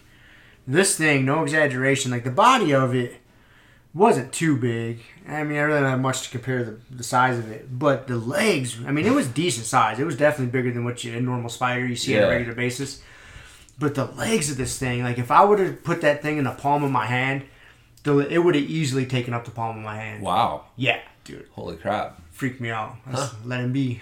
This 0.66 0.98
thing, 0.98 1.24
no 1.24 1.44
exaggeration, 1.44 2.10
like 2.10 2.24
the 2.24 2.32
body 2.32 2.74
of 2.74 2.96
it 2.96 3.22
wasn't 3.94 4.34
too 4.34 4.58
big. 4.58 5.02
I 5.28 5.44
mean, 5.44 5.60
I 5.60 5.62
really 5.62 5.82
don't 5.82 5.90
have 5.92 6.02
much 6.02 6.24
to 6.24 6.32
compare 6.32 6.64
the, 6.64 6.80
the 6.90 7.04
size 7.04 7.38
of 7.38 7.52
it, 7.52 7.78
but 7.78 8.08
the 8.08 8.18
legs, 8.18 8.80
I 8.88 8.92
mean, 8.92 9.06
it 9.06 9.14
was 9.14 9.28
decent 9.28 9.68
size. 9.68 10.00
It 10.00 10.06
was 10.06 10.18
definitely 10.18 10.52
bigger 10.52 10.72
than 10.72 10.84
what 10.84 11.04
you, 11.04 11.16
a 11.16 11.22
normal 11.22 11.50
spider 11.50 11.86
you 11.86 11.96
see 11.96 12.18
on 12.18 12.24
a 12.24 12.30
regular 12.30 12.56
basis. 12.56 13.04
But 13.78 13.94
the 13.94 14.06
legs 14.06 14.50
of 14.50 14.58
this 14.58 14.80
thing, 14.80 15.04
like 15.04 15.20
if 15.20 15.30
I 15.30 15.44
would 15.44 15.60
have 15.60 15.84
put 15.84 16.02
that 16.02 16.24
thing 16.24 16.40
in 16.40 16.44
the 16.46 16.52
palm 16.52 16.84
of 16.84 16.90
my 16.92 17.06
hand, 17.06 17.44
the, 18.18 18.34
it 18.34 18.38
would 18.40 18.56
have 18.56 18.64
easily 18.64 19.06
taken 19.06 19.34
up 19.34 19.46
the 19.46 19.52
palm 19.52 19.78
of 19.78 19.84
my 19.84 19.96
hand. 19.96 20.22
Wow. 20.24 20.66
Yeah, 20.76 21.00
dude, 21.24 21.48
Holy 21.54 21.76
crap. 21.78 22.22
freaked 22.32 22.60
me 22.62 22.70
out. 22.70 22.96
Huh. 23.10 23.30
Let 23.46 23.62
him 23.62 23.72
be. 23.74 24.02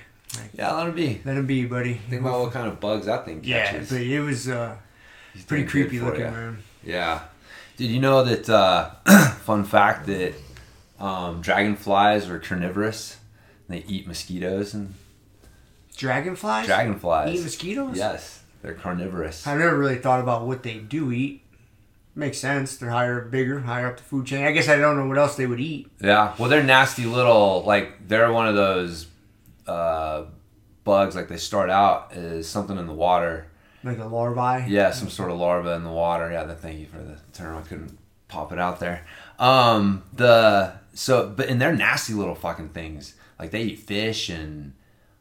Yeah, 0.53 0.73
let 0.73 0.87
him 0.87 0.95
be. 0.95 1.21
Let 1.25 1.37
him 1.37 1.45
be, 1.47 1.65
buddy. 1.65 1.95
Think 2.09 2.21
about 2.21 2.39
what 2.41 2.51
kind 2.53 2.67
of 2.67 2.79
bugs 2.79 3.05
that 3.05 3.25
thing 3.25 3.41
catches. 3.41 3.91
yeah, 3.91 3.97
but 3.97 4.05
it 4.05 4.19
was 4.19 4.47
uh, 4.49 4.75
pretty 5.47 5.65
creepy 5.65 5.99
looking, 5.99 6.21
ya. 6.21 6.31
man. 6.31 6.57
Yeah. 6.83 7.21
Did 7.77 7.89
you 7.91 7.99
know 7.99 8.23
that, 8.23 8.49
uh, 8.49 8.91
fun 9.43 9.63
fact, 9.63 10.05
that 10.07 10.33
um, 10.99 11.41
dragonflies 11.41 12.29
are 12.29 12.39
carnivorous? 12.39 13.17
They 13.69 13.83
eat 13.87 14.07
mosquitoes 14.07 14.73
and 14.73 14.93
Dragonflies? 15.95 16.65
dragonflies. 16.67 17.39
Eat 17.39 17.43
mosquitoes? 17.43 17.97
Yes, 17.97 18.43
they're 18.61 18.73
carnivorous. 18.75 19.45
I've 19.47 19.57
never 19.59 19.77
really 19.77 19.97
thought 19.97 20.19
about 20.19 20.45
what 20.45 20.63
they 20.63 20.77
do 20.77 21.11
eat. 21.11 21.41
Makes 22.17 22.39
sense. 22.39 22.77
They're 22.77 22.89
higher, 22.89 23.21
bigger, 23.21 23.59
higher 23.59 23.87
up 23.87 23.97
the 23.97 24.03
food 24.03 24.25
chain. 24.25 24.43
I 24.43 24.51
guess 24.51 24.67
I 24.67 24.77
don't 24.77 24.97
know 24.97 25.05
what 25.05 25.19
else 25.19 25.35
they 25.35 25.45
would 25.45 25.59
eat. 25.59 25.91
Yeah. 26.01 26.33
Well, 26.39 26.49
they're 26.49 26.63
nasty 26.63 27.05
little, 27.05 27.61
like, 27.63 28.07
they're 28.07 28.33
one 28.33 28.47
of 28.47 28.55
those 28.55 29.05
uh, 29.67 30.23
bugs, 30.83 31.15
like, 31.15 31.27
they 31.27 31.37
start 31.37 31.69
out 31.69 32.13
as 32.13 32.47
something 32.47 32.75
in 32.75 32.87
the 32.87 32.93
water. 32.93 33.51
Like 33.83 33.99
a 33.99 34.05
larvae. 34.05 34.69
Yeah, 34.69 34.89
some 34.89 35.09
sort 35.09 35.29
of 35.29 35.37
larva 35.37 35.73
in 35.75 35.83
the 35.83 35.91
water. 35.91 36.31
Yeah, 36.31 36.51
thank 36.55 36.79
you 36.79 36.87
for 36.87 36.97
the 36.97 37.17
term. 37.33 37.55
I 37.55 37.61
couldn't 37.61 37.97
pop 38.27 38.51
it 38.51 38.57
out 38.57 38.79
there. 38.79 39.05
Um, 39.37 40.03
the 40.13 40.73
so, 40.93 41.29
but 41.29 41.47
and 41.47 41.61
they're 41.61 41.75
nasty 41.75 42.13
little 42.13 42.35
fucking 42.35 42.69
things. 42.69 43.13
Like 43.39 43.51
they 43.51 43.61
eat 43.61 43.79
fish 43.79 44.29
and 44.29 44.73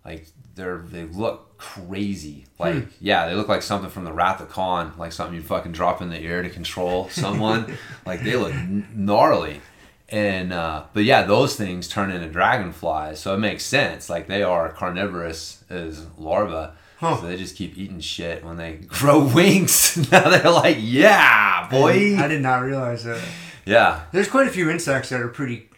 like 0.04 0.26
they're 0.56 0.78
they 0.78 1.04
look 1.04 1.56
crazy. 1.58 2.46
Like 2.58 2.88
yeah, 3.00 3.28
they 3.28 3.34
look 3.34 3.48
like 3.48 3.62
something 3.62 3.90
from 3.90 4.04
the 4.04 4.12
Wrath 4.12 4.40
of 4.40 4.48
Khan, 4.48 4.92
like 4.98 5.12
something 5.12 5.36
you 5.36 5.42
fucking 5.42 5.72
drop 5.72 6.02
in 6.02 6.10
the 6.10 6.18
air 6.18 6.42
to 6.42 6.50
control 6.50 7.08
someone. 7.10 7.76
like 8.04 8.22
they 8.22 8.34
look 8.36 8.52
n- 8.52 8.88
gnarly. 8.94 9.60
And 10.08 10.52
uh, 10.52 10.84
but 10.92 11.04
yeah, 11.04 11.22
those 11.22 11.56
things 11.56 11.88
turn 11.88 12.10
into 12.10 12.28
dragonflies, 12.28 13.20
so 13.20 13.34
it 13.34 13.38
makes 13.38 13.64
sense. 13.64 14.08
Like 14.08 14.26
they 14.28 14.42
are 14.42 14.70
carnivorous 14.72 15.64
as 15.68 16.06
larvae. 16.18 16.72
Huh. 16.98 17.16
So 17.20 17.26
they 17.26 17.36
just 17.36 17.56
keep 17.56 17.76
eating 17.76 18.00
shit 18.00 18.42
when 18.44 18.56
they 18.56 18.74
grow 18.88 19.26
wings. 19.26 19.96
now 20.12 20.30
they're 20.30 20.50
like, 20.50 20.78
yeah, 20.80 21.68
boy. 21.70 22.16
I 22.16 22.26
did 22.28 22.40
not 22.40 22.62
realize 22.62 23.04
that. 23.04 23.22
Yeah. 23.66 24.02
There's 24.12 24.28
quite 24.28 24.46
a 24.46 24.50
few 24.50 24.70
insects 24.70 25.10
that 25.10 25.20
are 25.20 25.28
pretty 25.28 25.68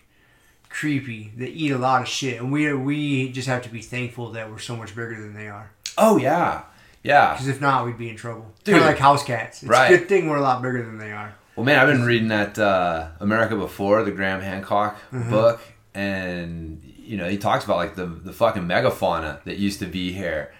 creepy. 0.69 1.33
That 1.37 1.49
eat 1.51 1.71
a 1.73 1.79
lot 1.79 2.03
of 2.03 2.09
shit, 2.09 2.41
and 2.41 2.51
we 2.53 2.73
we 2.73 3.31
just 3.31 3.49
have 3.49 3.63
to 3.63 3.69
be 3.69 3.81
thankful 3.83 4.33
that 4.33 4.51
we're 4.51 4.59
so 4.59 4.77
much 4.77 4.91
bigger 4.95 5.21
than 5.21 5.35
they 5.35 5.49
are. 5.49 5.71
Oh 5.97 6.17
yeah. 6.17 6.63
Yeah. 7.03 7.33
Because 7.33 7.49
if 7.49 7.61
not, 7.61 7.87
we'd 7.87 7.97
be 7.99 8.09
in 8.11 8.17
trouble. 8.17 8.53
Dude. 8.65 8.75
Kind 8.75 8.85
of 8.85 8.91
like 8.91 8.99
house 8.99 9.25
cats. 9.25 9.63
It's 9.63 9.71
Right. 9.71 9.91
a 9.93 9.99
good 9.99 10.09
thing 10.09 10.29
we're 10.29 10.37
a 10.37 10.41
lot 10.43 10.61
bigger 10.63 10.83
than 10.85 10.99
they 10.99 11.13
are. 11.13 11.33
Well, 11.57 11.65
man, 11.65 11.79
I've 11.79 11.89
been 11.89 12.05
reading 12.05 12.29
that 12.29 12.59
uh, 12.59 13.09
America 13.21 13.57
Before, 13.57 14.03
the 14.05 14.11
Graham 14.13 14.41
Hancock 14.41 14.97
Mm-hmm. 15.13 15.31
book, 15.31 15.61
and 15.95 16.83
you 16.99 17.17
know 17.17 17.29
he 17.29 17.39
talks 17.39 17.65
about 17.65 17.77
like 17.77 17.95
the 17.95 18.07
the 18.07 18.33
fucking 18.33 18.63
megafauna 18.65 19.43
that 19.45 19.59
used 19.59 19.79
to 19.81 19.87
be 19.87 20.13
here. 20.13 20.53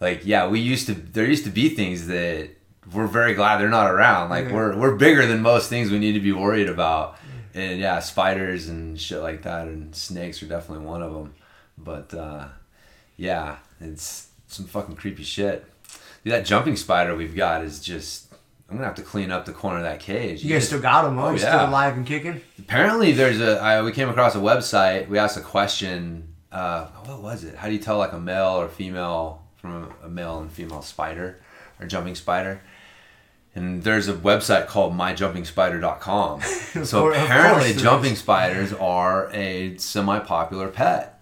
Like, 0.00 0.22
yeah, 0.24 0.48
we 0.48 0.60
used 0.60 0.86
to. 0.86 0.94
There 0.94 1.24
used 1.26 1.44
to 1.44 1.50
be 1.50 1.68
things 1.70 2.06
that 2.08 2.50
we're 2.92 3.06
very 3.06 3.32
glad 3.34 3.58
they're 3.58 3.68
not 3.68 3.90
around. 3.90 4.28
Like, 4.30 4.46
Yeah. 4.46 4.54
we're 4.54 4.76
we're 4.76 4.94
bigger 4.96 5.24
than 5.26 5.40
most 5.40 5.68
things 5.68 5.90
we 5.90 5.98
need 5.98 6.12
to 6.12 6.20
be 6.20 6.32
worried 6.32 6.68
about. 6.68 7.18
And 7.54 7.78
yeah, 7.78 8.00
spiders 8.00 8.68
and 8.68 9.00
shit 9.00 9.20
like 9.20 9.42
that, 9.42 9.68
and 9.68 9.94
snakes 9.94 10.42
are 10.42 10.46
definitely 10.46 10.84
one 10.86 11.02
of 11.02 11.12
them. 11.12 11.34
But 11.78 12.12
uh, 12.12 12.48
yeah, 13.16 13.58
it's 13.80 14.28
some 14.48 14.66
fucking 14.66 14.96
creepy 14.96 15.22
shit. 15.22 15.64
Dude, 16.24 16.32
that 16.32 16.44
jumping 16.44 16.76
spider 16.76 17.14
we've 17.14 17.36
got 17.36 17.62
is 17.64 17.80
just. 17.80 18.32
I'm 18.68 18.76
gonna 18.76 18.86
have 18.86 18.96
to 18.96 19.02
clean 19.02 19.30
up 19.30 19.44
the 19.44 19.52
corner 19.52 19.76
of 19.78 19.84
that 19.84 20.00
cage. 20.00 20.42
You 20.42 20.52
guys 20.52 20.66
still 20.66 20.80
got 20.80 21.02
them, 21.02 21.16
huh? 21.18 21.26
Oh, 21.26 21.32
He's 21.32 21.42
yeah. 21.42 21.58
still 21.58 21.68
alive 21.68 21.96
and 21.96 22.06
kicking? 22.06 22.40
Apparently, 22.58 23.12
there's 23.12 23.40
a. 23.40 23.58
I, 23.60 23.82
we 23.82 23.92
came 23.92 24.08
across 24.08 24.34
a 24.34 24.38
website. 24.38 25.08
We 25.08 25.18
asked 25.18 25.36
a 25.36 25.42
question. 25.42 26.34
Uh, 26.50 26.86
what 27.04 27.20
was 27.20 27.44
it? 27.44 27.56
How 27.56 27.66
do 27.68 27.74
you 27.74 27.78
tell 27.78 27.98
like 27.98 28.12
a 28.12 28.18
male 28.18 28.60
or 28.60 28.68
female 28.68 29.42
from 29.56 29.90
a, 30.02 30.06
a 30.06 30.08
male 30.08 30.40
and 30.40 30.50
female 30.50 30.82
spider 30.82 31.40
or 31.78 31.86
jumping 31.86 32.14
spider? 32.14 32.62
And 33.56 33.82
there's 33.84 34.08
a 34.08 34.14
website 34.14 34.66
called 34.66 34.94
myjumpingspider.com. 34.94 36.40
So 36.84 37.12
apparently, 37.12 37.72
jumping 37.74 38.16
spiders 38.16 38.72
are 38.72 39.30
a 39.32 39.76
semi-popular 39.76 40.68
pet, 40.68 41.20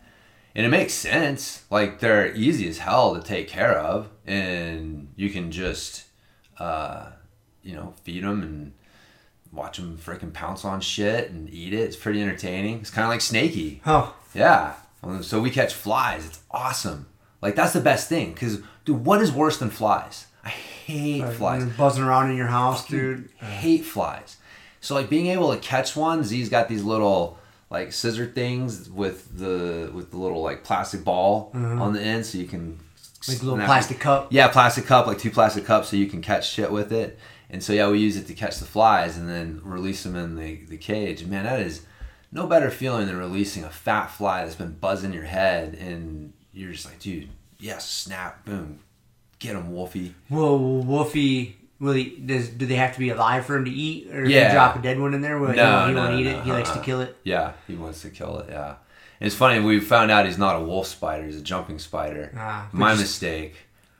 and 0.54 0.64
it 0.64 0.70
makes 0.70 0.94
sense. 0.94 1.64
Like 1.70 2.00
they're 2.00 2.34
easy 2.34 2.66
as 2.68 2.78
hell 2.78 3.14
to 3.14 3.20
take 3.22 3.48
care 3.48 3.76
of, 3.78 4.08
and 4.26 5.08
you 5.14 5.28
can 5.28 5.50
just, 5.50 6.04
uh, 6.58 7.10
you 7.62 7.74
know, 7.74 7.92
feed 8.02 8.24
them 8.24 8.42
and 8.42 8.72
watch 9.52 9.76
them 9.76 9.98
freaking 9.98 10.32
pounce 10.32 10.64
on 10.64 10.80
shit 10.80 11.30
and 11.30 11.50
eat 11.52 11.74
it. 11.74 11.80
It's 11.80 11.96
pretty 11.96 12.22
entertaining. 12.22 12.78
It's 12.80 12.88
kind 12.90 13.04
of 13.04 13.10
like 13.10 13.20
snaky. 13.20 13.82
Oh, 13.84 14.16
Yeah. 14.34 14.72
So 15.20 15.40
we 15.40 15.50
catch 15.50 15.74
flies. 15.74 16.24
It's 16.26 16.40
awesome. 16.50 17.08
Like 17.42 17.56
that's 17.56 17.72
the 17.74 17.80
best 17.80 18.08
thing. 18.08 18.34
Cause 18.34 18.60
dude, 18.86 19.04
what 19.04 19.20
is 19.20 19.32
worse 19.32 19.58
than 19.58 19.68
flies? 19.68 20.26
Hate 20.86 21.22
like, 21.22 21.32
flies. 21.34 21.64
they're 21.64 21.74
buzzing 21.74 22.04
around 22.04 22.30
in 22.30 22.36
your 22.36 22.46
house, 22.48 22.86
dude. 22.86 23.28
hate 23.38 23.84
flies. 23.84 24.36
So 24.80 24.94
like 24.94 25.08
being 25.08 25.28
able 25.28 25.52
to 25.54 25.60
catch 25.60 25.94
one, 25.96 26.24
Z's 26.24 26.48
got 26.48 26.68
these 26.68 26.82
little 26.82 27.38
like 27.70 27.92
scissor 27.92 28.26
things 28.26 28.90
with 28.90 29.38
the 29.38 29.90
with 29.94 30.10
the 30.10 30.18
little 30.18 30.42
like 30.42 30.64
plastic 30.64 31.04
ball 31.04 31.50
mm-hmm. 31.54 31.80
on 31.80 31.92
the 31.92 32.00
end, 32.00 32.26
so 32.26 32.38
you 32.38 32.46
can 32.46 32.78
Like 33.28 33.40
a 33.40 33.44
little 33.44 33.64
plastic 33.64 34.00
cup. 34.00 34.28
Yeah, 34.30 34.48
plastic 34.48 34.84
cup, 34.84 35.06
like 35.06 35.18
two 35.18 35.30
plastic 35.30 35.64
cups, 35.64 35.88
so 35.88 35.96
you 35.96 36.06
can 36.06 36.20
catch 36.20 36.50
shit 36.50 36.70
with 36.70 36.92
it. 36.92 37.18
And 37.48 37.62
so 37.62 37.72
yeah, 37.72 37.88
we 37.88 37.98
use 37.98 38.16
it 38.16 38.26
to 38.26 38.34
catch 38.34 38.58
the 38.58 38.64
flies 38.64 39.16
and 39.16 39.28
then 39.28 39.60
release 39.62 40.02
them 40.02 40.16
in 40.16 40.36
the 40.36 40.64
the 40.64 40.76
cage. 40.76 41.24
Man, 41.24 41.44
that 41.44 41.60
is 41.60 41.86
no 42.32 42.46
better 42.46 42.70
feeling 42.70 43.06
than 43.06 43.16
releasing 43.16 43.62
a 43.62 43.70
fat 43.70 44.06
fly 44.06 44.42
that's 44.42 44.56
been 44.56 44.72
buzzing 44.72 45.12
your 45.12 45.24
head, 45.24 45.74
and 45.74 46.32
you're 46.52 46.72
just 46.72 46.86
like, 46.86 46.98
dude, 46.98 47.28
yes, 47.58 47.88
snap, 47.88 48.44
boom, 48.44 48.80
get 49.42 49.56
him, 49.56 49.72
Wolfie. 49.72 50.14
Well, 50.30 50.58
Wolfie, 50.58 51.56
Will 51.80 51.94
he? 51.94 52.16
Does 52.24 52.48
do 52.48 52.64
they 52.64 52.76
have 52.76 52.92
to 52.94 53.00
be 53.00 53.10
alive 53.10 53.44
for 53.44 53.56
him 53.56 53.64
to 53.64 53.70
eat, 53.70 54.08
or 54.14 54.24
Yeah. 54.24 54.52
drop 54.52 54.76
a 54.76 54.78
dead 54.82 55.00
one 55.00 55.14
in 55.14 55.20
there? 55.20 55.38
Will 55.38 55.50
he, 55.50 55.56
No, 55.56 55.86
he 55.88 55.92
no, 55.92 56.00
won't 56.00 56.12
no, 56.14 56.18
eat 56.20 56.26
it. 56.28 56.42
He 56.44 56.52
likes 56.52 56.70
to 56.70 56.76
uh-uh. 56.76 56.84
kill 56.84 57.00
it. 57.00 57.16
Yeah, 57.24 57.52
he 57.66 57.74
wants 57.74 58.02
to 58.02 58.10
kill 58.10 58.38
it. 58.38 58.46
Yeah, 58.50 58.66
and 59.18 59.26
it's 59.26 59.34
funny. 59.34 59.58
We 59.58 59.80
found 59.80 60.12
out 60.12 60.24
he's 60.26 60.38
not 60.38 60.54
a 60.54 60.60
wolf 60.64 60.86
spider. 60.86 61.24
He's 61.26 61.36
a 61.36 61.42
jumping 61.42 61.80
spider. 61.80 62.32
Ah, 62.36 62.68
My 62.72 62.94
mistake. 62.94 63.54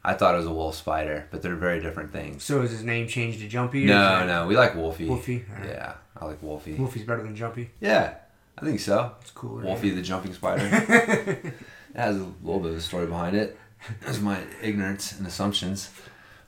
I 0.04 0.14
thought 0.14 0.34
it 0.34 0.38
was 0.38 0.46
a 0.46 0.52
wolf 0.52 0.74
spider, 0.76 1.26
but 1.30 1.42
they're 1.42 1.54
very 1.56 1.80
different 1.80 2.12
things. 2.12 2.42
So 2.44 2.62
is 2.62 2.70
his 2.72 2.82
name 2.84 3.06
changed 3.08 3.38
to 3.40 3.48
Jumpy? 3.48 3.84
No, 3.84 4.26
no, 4.26 4.46
we 4.48 4.56
like 4.56 4.74
Wolfie. 4.74 5.06
Wolfie? 5.08 5.44
Alright. 5.52 5.68
Yeah, 5.70 5.92
I 6.20 6.24
like 6.24 6.42
Wolfie. 6.42 6.74
Wolfie's 6.74 7.04
better 7.04 7.22
than 7.22 7.36
Jumpy. 7.36 7.70
Yeah, 7.80 8.14
I 8.58 8.64
think 8.64 8.80
so. 8.80 9.12
It's 9.20 9.30
cool. 9.30 9.60
Wolfie 9.60 9.90
the 9.90 10.02
jumping 10.02 10.34
spider. 10.34 10.68
it 10.72 11.54
has 11.96 12.16
a 12.16 12.26
little 12.42 12.60
bit 12.60 12.72
of 12.72 12.78
a 12.78 12.80
story 12.80 13.06
behind 13.06 13.36
it. 13.36 13.56
That's 14.00 14.20
my 14.20 14.40
ignorance 14.62 15.12
and 15.18 15.26
assumptions, 15.26 15.90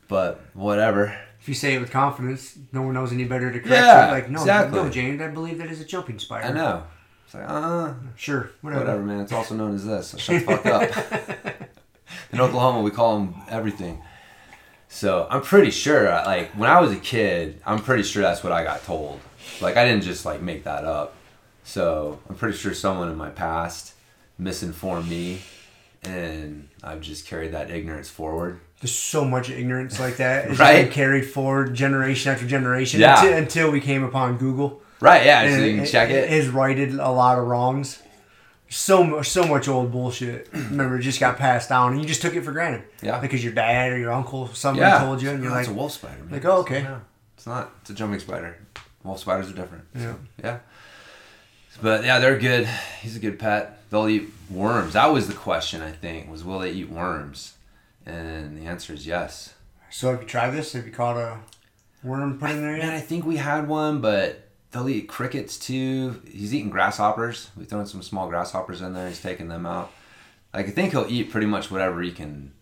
but 0.09 0.41
whatever. 0.55 1.17
If 1.41 1.49
you 1.49 1.55
say 1.55 1.75
it 1.75 1.81
with 1.81 1.91
confidence, 1.91 2.57
no 2.73 2.83
one 2.83 2.95
knows 2.95 3.13
any 3.13 3.25
better 3.25 3.53
to 3.53 3.59
correct 3.59 3.71
Yeah, 3.71 4.09
it. 4.09 4.13
Like, 4.13 4.31
no, 4.31 4.41
exactly. 4.41 4.83
no, 4.83 4.89
James, 4.89 5.21
I 5.21 5.29
believe 5.29 5.59
that 5.59 5.71
is 5.71 5.81
a 5.81 5.85
jumping 5.85 6.19
spider. 6.19 6.47
I 6.47 6.53
know. 6.53 6.85
It's 7.27 7.35
like, 7.35 7.45
uh, 7.47 7.93
Sure, 8.17 8.51
whatever. 8.63 8.81
whatever, 8.85 9.03
man. 9.03 9.21
It's 9.21 9.33
also 9.33 9.55
known 9.55 9.75
as 9.75 9.85
this. 9.85 10.09
So 10.09 10.19
shut 10.19 10.47
the 10.47 10.57
fuck 10.57 10.67
up. 10.67 11.69
In 12.33 12.41
Oklahoma, 12.41 12.81
we 12.81 12.91
call 12.91 13.19
them 13.19 13.35
everything. 13.51 14.03
So 14.89 15.27
I'm 15.29 15.43
pretty 15.43 15.71
sure, 15.71 16.05
like 16.25 16.53
when 16.53 16.71
I 16.71 16.81
was 16.81 16.93
a 16.93 16.97
kid, 16.97 17.61
I'm 17.67 17.81
pretty 17.81 18.05
sure 18.05 18.23
that's 18.23 18.43
what 18.45 18.53
I 18.53 18.63
got 18.65 18.83
told. 18.85 19.21
Like 19.61 19.77
I 19.77 19.85
didn't 19.85 20.05
just 20.05 20.25
like 20.25 20.41
make 20.41 20.65
that 20.65 20.85
up. 20.85 21.15
So 21.65 22.21
I'm 22.29 22.37
pretty 22.37 22.57
sure 22.57 22.73
someone 22.75 23.11
in 23.11 23.17
my 23.17 23.31
past 23.31 23.95
misinformed 24.39 25.09
me, 25.11 25.41
and 26.07 26.69
I've 26.83 27.01
just 27.01 27.27
carried 27.27 27.53
that 27.53 27.71
ignorance 27.71 28.09
forward. 28.09 28.61
There's 28.81 28.95
so 28.95 29.25
much 29.25 29.51
ignorance 29.51 29.99
like 29.99 30.19
that. 30.19 30.47
It's 30.51 30.59
Right? 30.59 30.91
carried 30.91 31.23
forward 31.27 31.75
generation 31.75 32.33
after 32.33 32.47
generation 32.47 33.01
Yeah. 33.01 33.21
until, 33.23 33.39
until 33.39 33.71
we 33.71 33.81
came 33.81 34.03
upon 34.05 34.37
Google. 34.37 34.83
Right? 35.01 35.25
Yeah. 35.25 35.43
So 35.49 35.55
And 35.57 35.67
you 35.67 35.77
can 35.79 35.87
check 35.87 36.11
It 36.11 36.17
it. 36.25 36.31
has 36.31 36.49
righted 36.49 36.95
a 36.95 37.11
lot 37.11 37.39
of 37.39 37.47
wrongs. 37.47 38.01
So 38.69 39.05
much, 39.05 39.29
so 39.29 39.47
much 39.47 39.69
old 39.69 39.93
bullshit. 39.93 40.49
Remember, 40.53 40.97
it 40.99 41.03
just 41.03 41.21
got 41.21 41.39
passed 41.39 41.69
down, 41.69 41.93
and 41.93 42.01
you 42.01 42.09
just 42.09 42.23
took 42.23 42.35
it 42.35 42.43
for 42.43 42.53
granted. 42.53 42.83
Yeah. 43.03 43.21
Because 43.21 43.45
your 43.45 43.53
dad 43.53 43.93
or 43.93 43.99
your 43.99 44.13
uncle, 44.13 44.49
somebody 44.49 44.87
yeah. 44.87 44.99
told 44.99 45.23
you, 45.23 45.31
and 45.31 45.41
you're 45.43 45.51
No, 45.51 45.57
like, 45.57 45.67
it's 45.67 45.71
a 45.71 45.75
wolf 45.75 45.93
spider. 45.93 46.23
Man. 46.25 46.33
like, 46.33 46.45
oh, 46.45 46.59
okay. 46.61 46.87
It's 47.37 47.47
not. 47.47 47.73
It's 47.83 47.91
a 47.91 47.95
jumping 47.95 48.19
spider. 48.21 48.57
Wolf 49.05 49.21
spiders 49.21 49.51
are 49.51 49.55
different. 49.55 49.85
Yeah. 49.95 50.15
Yeah. 50.43 50.59
But 51.83 52.05
yeah, 52.05 52.19
they're 52.19 52.39
good. 52.39 52.69
He's 53.01 53.17
a 53.17 53.21
good 53.21 53.39
pet. 53.39 53.89
They'll 53.91 54.09
eat 54.09 54.29
worms. 54.51 54.95
That 54.95 55.13
was 55.13 55.29
the 55.29 55.35
question, 55.35 55.83
I 55.83 55.93
think, 55.93 56.31
was 56.31 56.45
will 56.45 56.61
they 56.61 56.71
eat 56.71 56.89
worms? 56.89 57.55
And 58.07 58.57
the 58.57 58.67
answer 58.67 58.93
is 58.93 59.07
yes. 59.07 59.55
So 59.91 60.11
have 60.11 60.23
you 60.23 60.29
tried 60.29 60.51
this? 60.51 60.73
Have 60.73 60.87
you 60.87 60.93
caught 60.93 61.17
a 61.17 61.39
worm 62.03 62.39
put 62.39 62.51
in 62.51 62.61
there 62.61 62.73
Man, 62.73 62.81
yet? 62.81 62.95
I 62.95 63.01
think 63.01 63.25
we 63.25 63.37
had 63.37 63.69
one, 63.69 64.01
but 64.01 64.49
they'll 64.71 64.89
eat 64.89 65.09
crickets 65.09 65.59
too. 65.59 66.21
He's 66.31 66.55
eating 66.55 66.71
grasshoppers. 66.71 67.51
We've 67.57 67.69
thrown 67.69 67.87
some 67.87 68.03
small 68.03 68.29
grasshoppers 68.29 68.81
in 68.81 68.93
there. 68.93 69.09
He's 69.09 69.23
taking 69.23 69.49
them 69.49 69.67
out. 69.67 69.93
Like 70.53 70.67
I 70.67 70.71
think 70.71 70.93
he'll 70.93 71.07
eat 71.09 71.31
pretty 71.31 71.47
much 71.47 71.71
whatever 71.71 72.03
he 72.03 72.13
can 72.13 72.53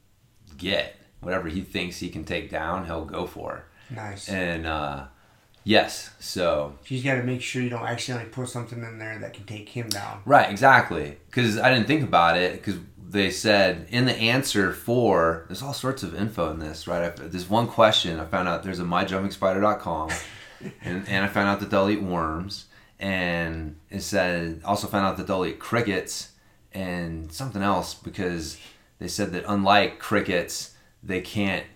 get. 0.57 0.97
Whatever 1.21 1.49
he 1.49 1.61
thinks 1.61 1.99
he 1.99 2.09
can 2.09 2.25
take 2.25 2.51
down, 2.51 2.87
he'll 2.87 3.05
go 3.05 3.27
for. 3.27 3.65
Nice. 3.91 4.29
And 4.29 4.67
uh, 4.67 5.05
yes, 5.65 6.11
so 6.19 6.75
You 6.87 6.97
just 6.97 7.05
got 7.05 7.17
to 7.17 7.23
make 7.23 7.43
sure 7.43 7.63
you 7.63 7.71
don't 7.71 7.87
accidentally 7.87 8.31
put 8.31 8.49
something 8.49 8.83
in 8.83 8.99
there 8.99 9.19
that 9.19 9.33
can 9.33 9.45
take 9.45 9.69
him 9.69 9.89
down. 9.89 10.23
Right, 10.25 10.51
exactly. 10.51 11.17
Because 11.27 11.59
I 11.59 11.73
didn't 11.73 11.87
think 11.87 12.03
about 12.03 12.37
it. 12.37 12.53
Because 12.55 12.81
they 13.13 13.31
said 13.31 13.87
in 13.91 14.07
the 14.07 14.15
answer 14.17 14.73
for 14.73 15.45
there's 15.49 15.63
all 15.63 15.75
sorts 15.75 16.03
of 16.03 16.15
info 16.15 16.51
in 16.51 16.59
this. 16.59 16.87
Right, 16.87 17.05
I, 17.05 17.11
there's 17.11 17.49
one 17.49 17.69
question 17.69 18.19
I 18.19 18.25
found 18.25 18.49
out. 18.49 18.63
There's 18.63 18.81
a 18.81 18.85
myjumpingspider.com, 18.85 20.11
and 20.83 21.09
and 21.09 21.25
I 21.25 21.29
found 21.29 21.49
out 21.49 21.61
that 21.61 21.71
they'll 21.71 21.91
eat 21.91 22.03
worms, 22.03 22.67
and 22.99 23.77
it 23.91 24.01
said 24.01 24.63
also 24.65 24.87
found 24.87 25.07
out 25.07 25.17
that 25.19 25.27
they'll 25.27 25.45
eat 25.45 25.59
crickets 25.59 26.33
and 26.73 27.31
something 27.31 27.63
else 27.63 27.93
because 27.95 28.59
they 28.99 29.09
said 29.09 29.33
that 29.33 29.45
unlike 29.47 29.99
crickets, 29.99 30.75
they 31.03 31.21
can't 31.21 31.67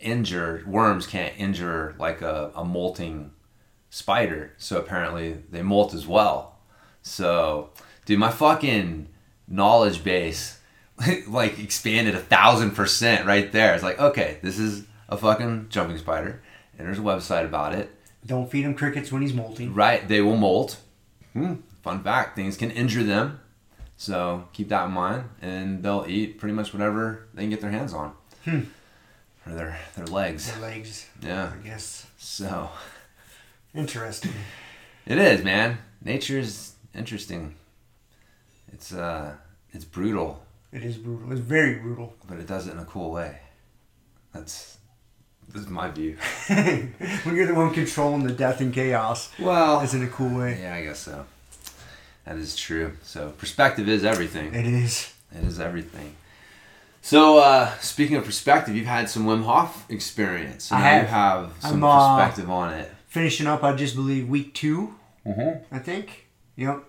injure 0.00 0.64
worms 0.66 1.06
can't 1.06 1.34
injure 1.38 1.94
like 1.98 2.22
a, 2.22 2.50
a 2.54 2.64
molting 2.64 3.32
spider. 3.90 4.52
So 4.58 4.78
apparently 4.78 5.42
they 5.50 5.62
molt 5.62 5.94
as 5.94 6.06
well. 6.06 6.58
So, 7.02 7.70
dude, 8.04 8.18
my 8.18 8.30
fucking 8.30 9.08
knowledge 9.48 10.04
base 10.04 10.58
like 11.28 11.58
expanded 11.58 12.14
a 12.14 12.20
thousand 12.20 12.72
percent 12.72 13.26
right 13.26 13.50
there. 13.52 13.74
It's 13.74 13.82
like, 13.82 13.98
okay, 13.98 14.38
this 14.42 14.58
is 14.58 14.84
a 15.08 15.16
fucking 15.16 15.66
jumping 15.70 15.98
spider, 15.98 16.42
and 16.78 16.86
there's 16.86 16.98
a 16.98 17.02
website 17.02 17.44
about 17.44 17.74
it. 17.74 17.90
Don't 18.26 18.50
feed 18.50 18.64
him 18.64 18.74
crickets 18.74 19.10
when 19.10 19.22
he's 19.22 19.32
molting. 19.34 19.74
Right, 19.74 20.06
they 20.06 20.20
will 20.20 20.36
molt. 20.36 20.78
Hmm, 21.32 21.54
fun 21.82 22.02
fact: 22.02 22.36
things 22.36 22.56
can 22.56 22.70
injure 22.70 23.02
them, 23.02 23.40
so 23.96 24.48
keep 24.52 24.68
that 24.68 24.86
in 24.86 24.92
mind. 24.92 25.24
And 25.40 25.82
they'll 25.82 26.04
eat 26.06 26.38
pretty 26.38 26.54
much 26.54 26.72
whatever 26.72 27.28
they 27.34 27.42
can 27.42 27.50
get 27.50 27.60
their 27.60 27.70
hands 27.70 27.94
on, 27.94 28.12
Hmm. 28.44 28.60
Or 29.46 29.52
their 29.54 29.78
their 29.96 30.06
legs. 30.06 30.50
Their 30.52 30.60
legs, 30.62 31.06
Yeah. 31.22 31.52
I 31.58 31.66
guess. 31.66 32.06
So 32.18 32.70
Interesting. 33.74 34.32
it 35.06 35.18
is, 35.18 35.44
man. 35.44 35.78
Nature 36.04 36.38
is 36.38 36.72
interesting. 36.94 37.54
It's 38.72 38.92
uh, 38.92 39.34
it's 39.72 39.84
brutal, 39.84 40.42
It 40.72 40.82
is 40.84 40.96
brutal. 40.96 41.30
It's 41.32 41.40
very 41.40 41.74
brutal. 41.76 42.14
but 42.28 42.38
it 42.38 42.46
does 42.46 42.66
it 42.66 42.72
in 42.72 42.78
a 42.78 42.84
cool 42.84 43.10
way. 43.10 43.38
That's 44.32 44.78
this 45.48 45.62
is 45.62 45.68
my 45.68 45.90
view. 45.90 46.16
when 46.46 47.34
you're 47.36 47.46
the 47.46 47.54
one 47.54 47.72
controlling 47.74 48.22
the 48.24 48.32
death 48.32 48.60
and 48.60 48.72
chaos, 48.72 49.30
Well, 49.38 49.80
it's 49.80 49.94
in 49.94 50.02
a 50.04 50.08
cool 50.08 50.38
way. 50.38 50.60
yeah, 50.62 50.74
I 50.76 50.82
guess 50.84 51.00
so. 51.00 51.26
That 52.24 52.36
is 52.36 52.54
true. 52.56 52.92
So 53.02 53.30
perspective 53.30 53.88
is 53.88 54.04
everything. 54.04 54.54
It 54.54 54.66
is. 54.66 55.12
It 55.32 55.44
is 55.44 55.58
everything. 55.58 56.14
So 57.02 57.38
uh, 57.38 57.76
speaking 57.78 58.16
of 58.16 58.24
perspective, 58.24 58.76
you've 58.76 58.86
had 58.86 59.08
some 59.08 59.24
Wim 59.24 59.44
Hof 59.44 59.86
experience. 59.88 60.70
I 60.70 60.80
have. 60.80 61.02
You 61.02 61.08
have 61.08 61.52
some 61.60 61.82
I'm, 61.82 61.84
uh, 61.84 62.16
perspective 62.16 62.50
on 62.50 62.74
it. 62.74 62.90
Finishing 63.08 63.46
up, 63.46 63.64
I 63.64 63.74
just 63.74 63.94
believe 63.94 64.28
week 64.28 64.54
2 64.54 64.94
Mm-hmm. 65.26 65.74
I 65.74 65.78
think. 65.78 66.28
Yep. 66.56 66.84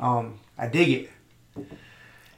Um, 0.00 0.38
I 0.58 0.68
dig 0.68 0.88
it. 0.88 1.66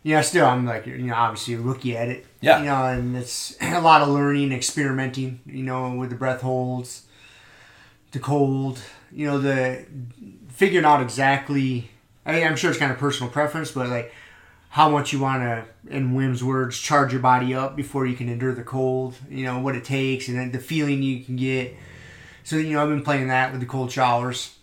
Yeah, 0.02 0.20
still, 0.20 0.44
I'm 0.44 0.66
like, 0.66 0.87
you 0.87 0.98
know, 0.98 1.14
obviously 1.14 1.54
a 1.54 1.61
rookie 1.61 1.96
at 1.96 2.09
it. 2.09 2.26
Yeah. 2.40 2.59
You 2.59 2.64
know, 2.66 2.85
and 2.85 3.16
it's 3.16 3.57
a 3.62 3.80
lot 3.80 4.02
of 4.02 4.09
learning, 4.09 4.52
experimenting, 4.52 5.40
you 5.46 5.62
know, 5.62 5.94
with 5.94 6.11
the 6.11 6.16
breath 6.16 6.42
holds, 6.42 7.07
the 8.12 8.18
cold, 8.18 8.80
you 9.11 9.26
know, 9.26 9.38
the 9.38 9.87
figuring 10.48 10.85
out 10.85 11.00
exactly, 11.00 11.90
I 12.26 12.33
mean, 12.33 12.46
I'm 12.46 12.57
sure 12.57 12.70
it's 12.70 12.78
kind 12.78 12.92
of 12.92 12.98
personal 12.98 13.33
preference, 13.33 13.70
but 13.70 13.88
like 13.88 14.12
how 14.75 14.89
much 14.89 15.13
you 15.13 15.21
want 15.21 15.41
to, 15.43 15.65
in 15.97 16.15
Wim's 16.15 16.43
words, 16.43 16.77
charge 16.77 17.13
your 17.13 17.23
body 17.23 17.55
up 17.55 17.77
before 17.77 18.07
you 18.07 18.17
can 18.17 18.29
endure 18.29 18.53
the 18.53 18.65
cold, 18.65 19.15
you 19.31 19.45
know, 19.45 19.61
what 19.61 19.77
it 19.77 19.85
takes, 19.85 20.27
and 20.27 20.37
then 20.37 20.51
the 20.51 20.59
feeling 20.59 21.01
you 21.01 21.23
can 21.25 21.37
get. 21.37 21.77
So, 22.43 22.57
you 22.57 22.73
know, 22.73 22.83
I've 22.83 22.89
been 22.89 23.05
playing 23.05 23.29
that 23.29 23.53
with 23.53 23.61
the 23.61 23.67
cold 23.69 23.93
showers. 23.93 24.57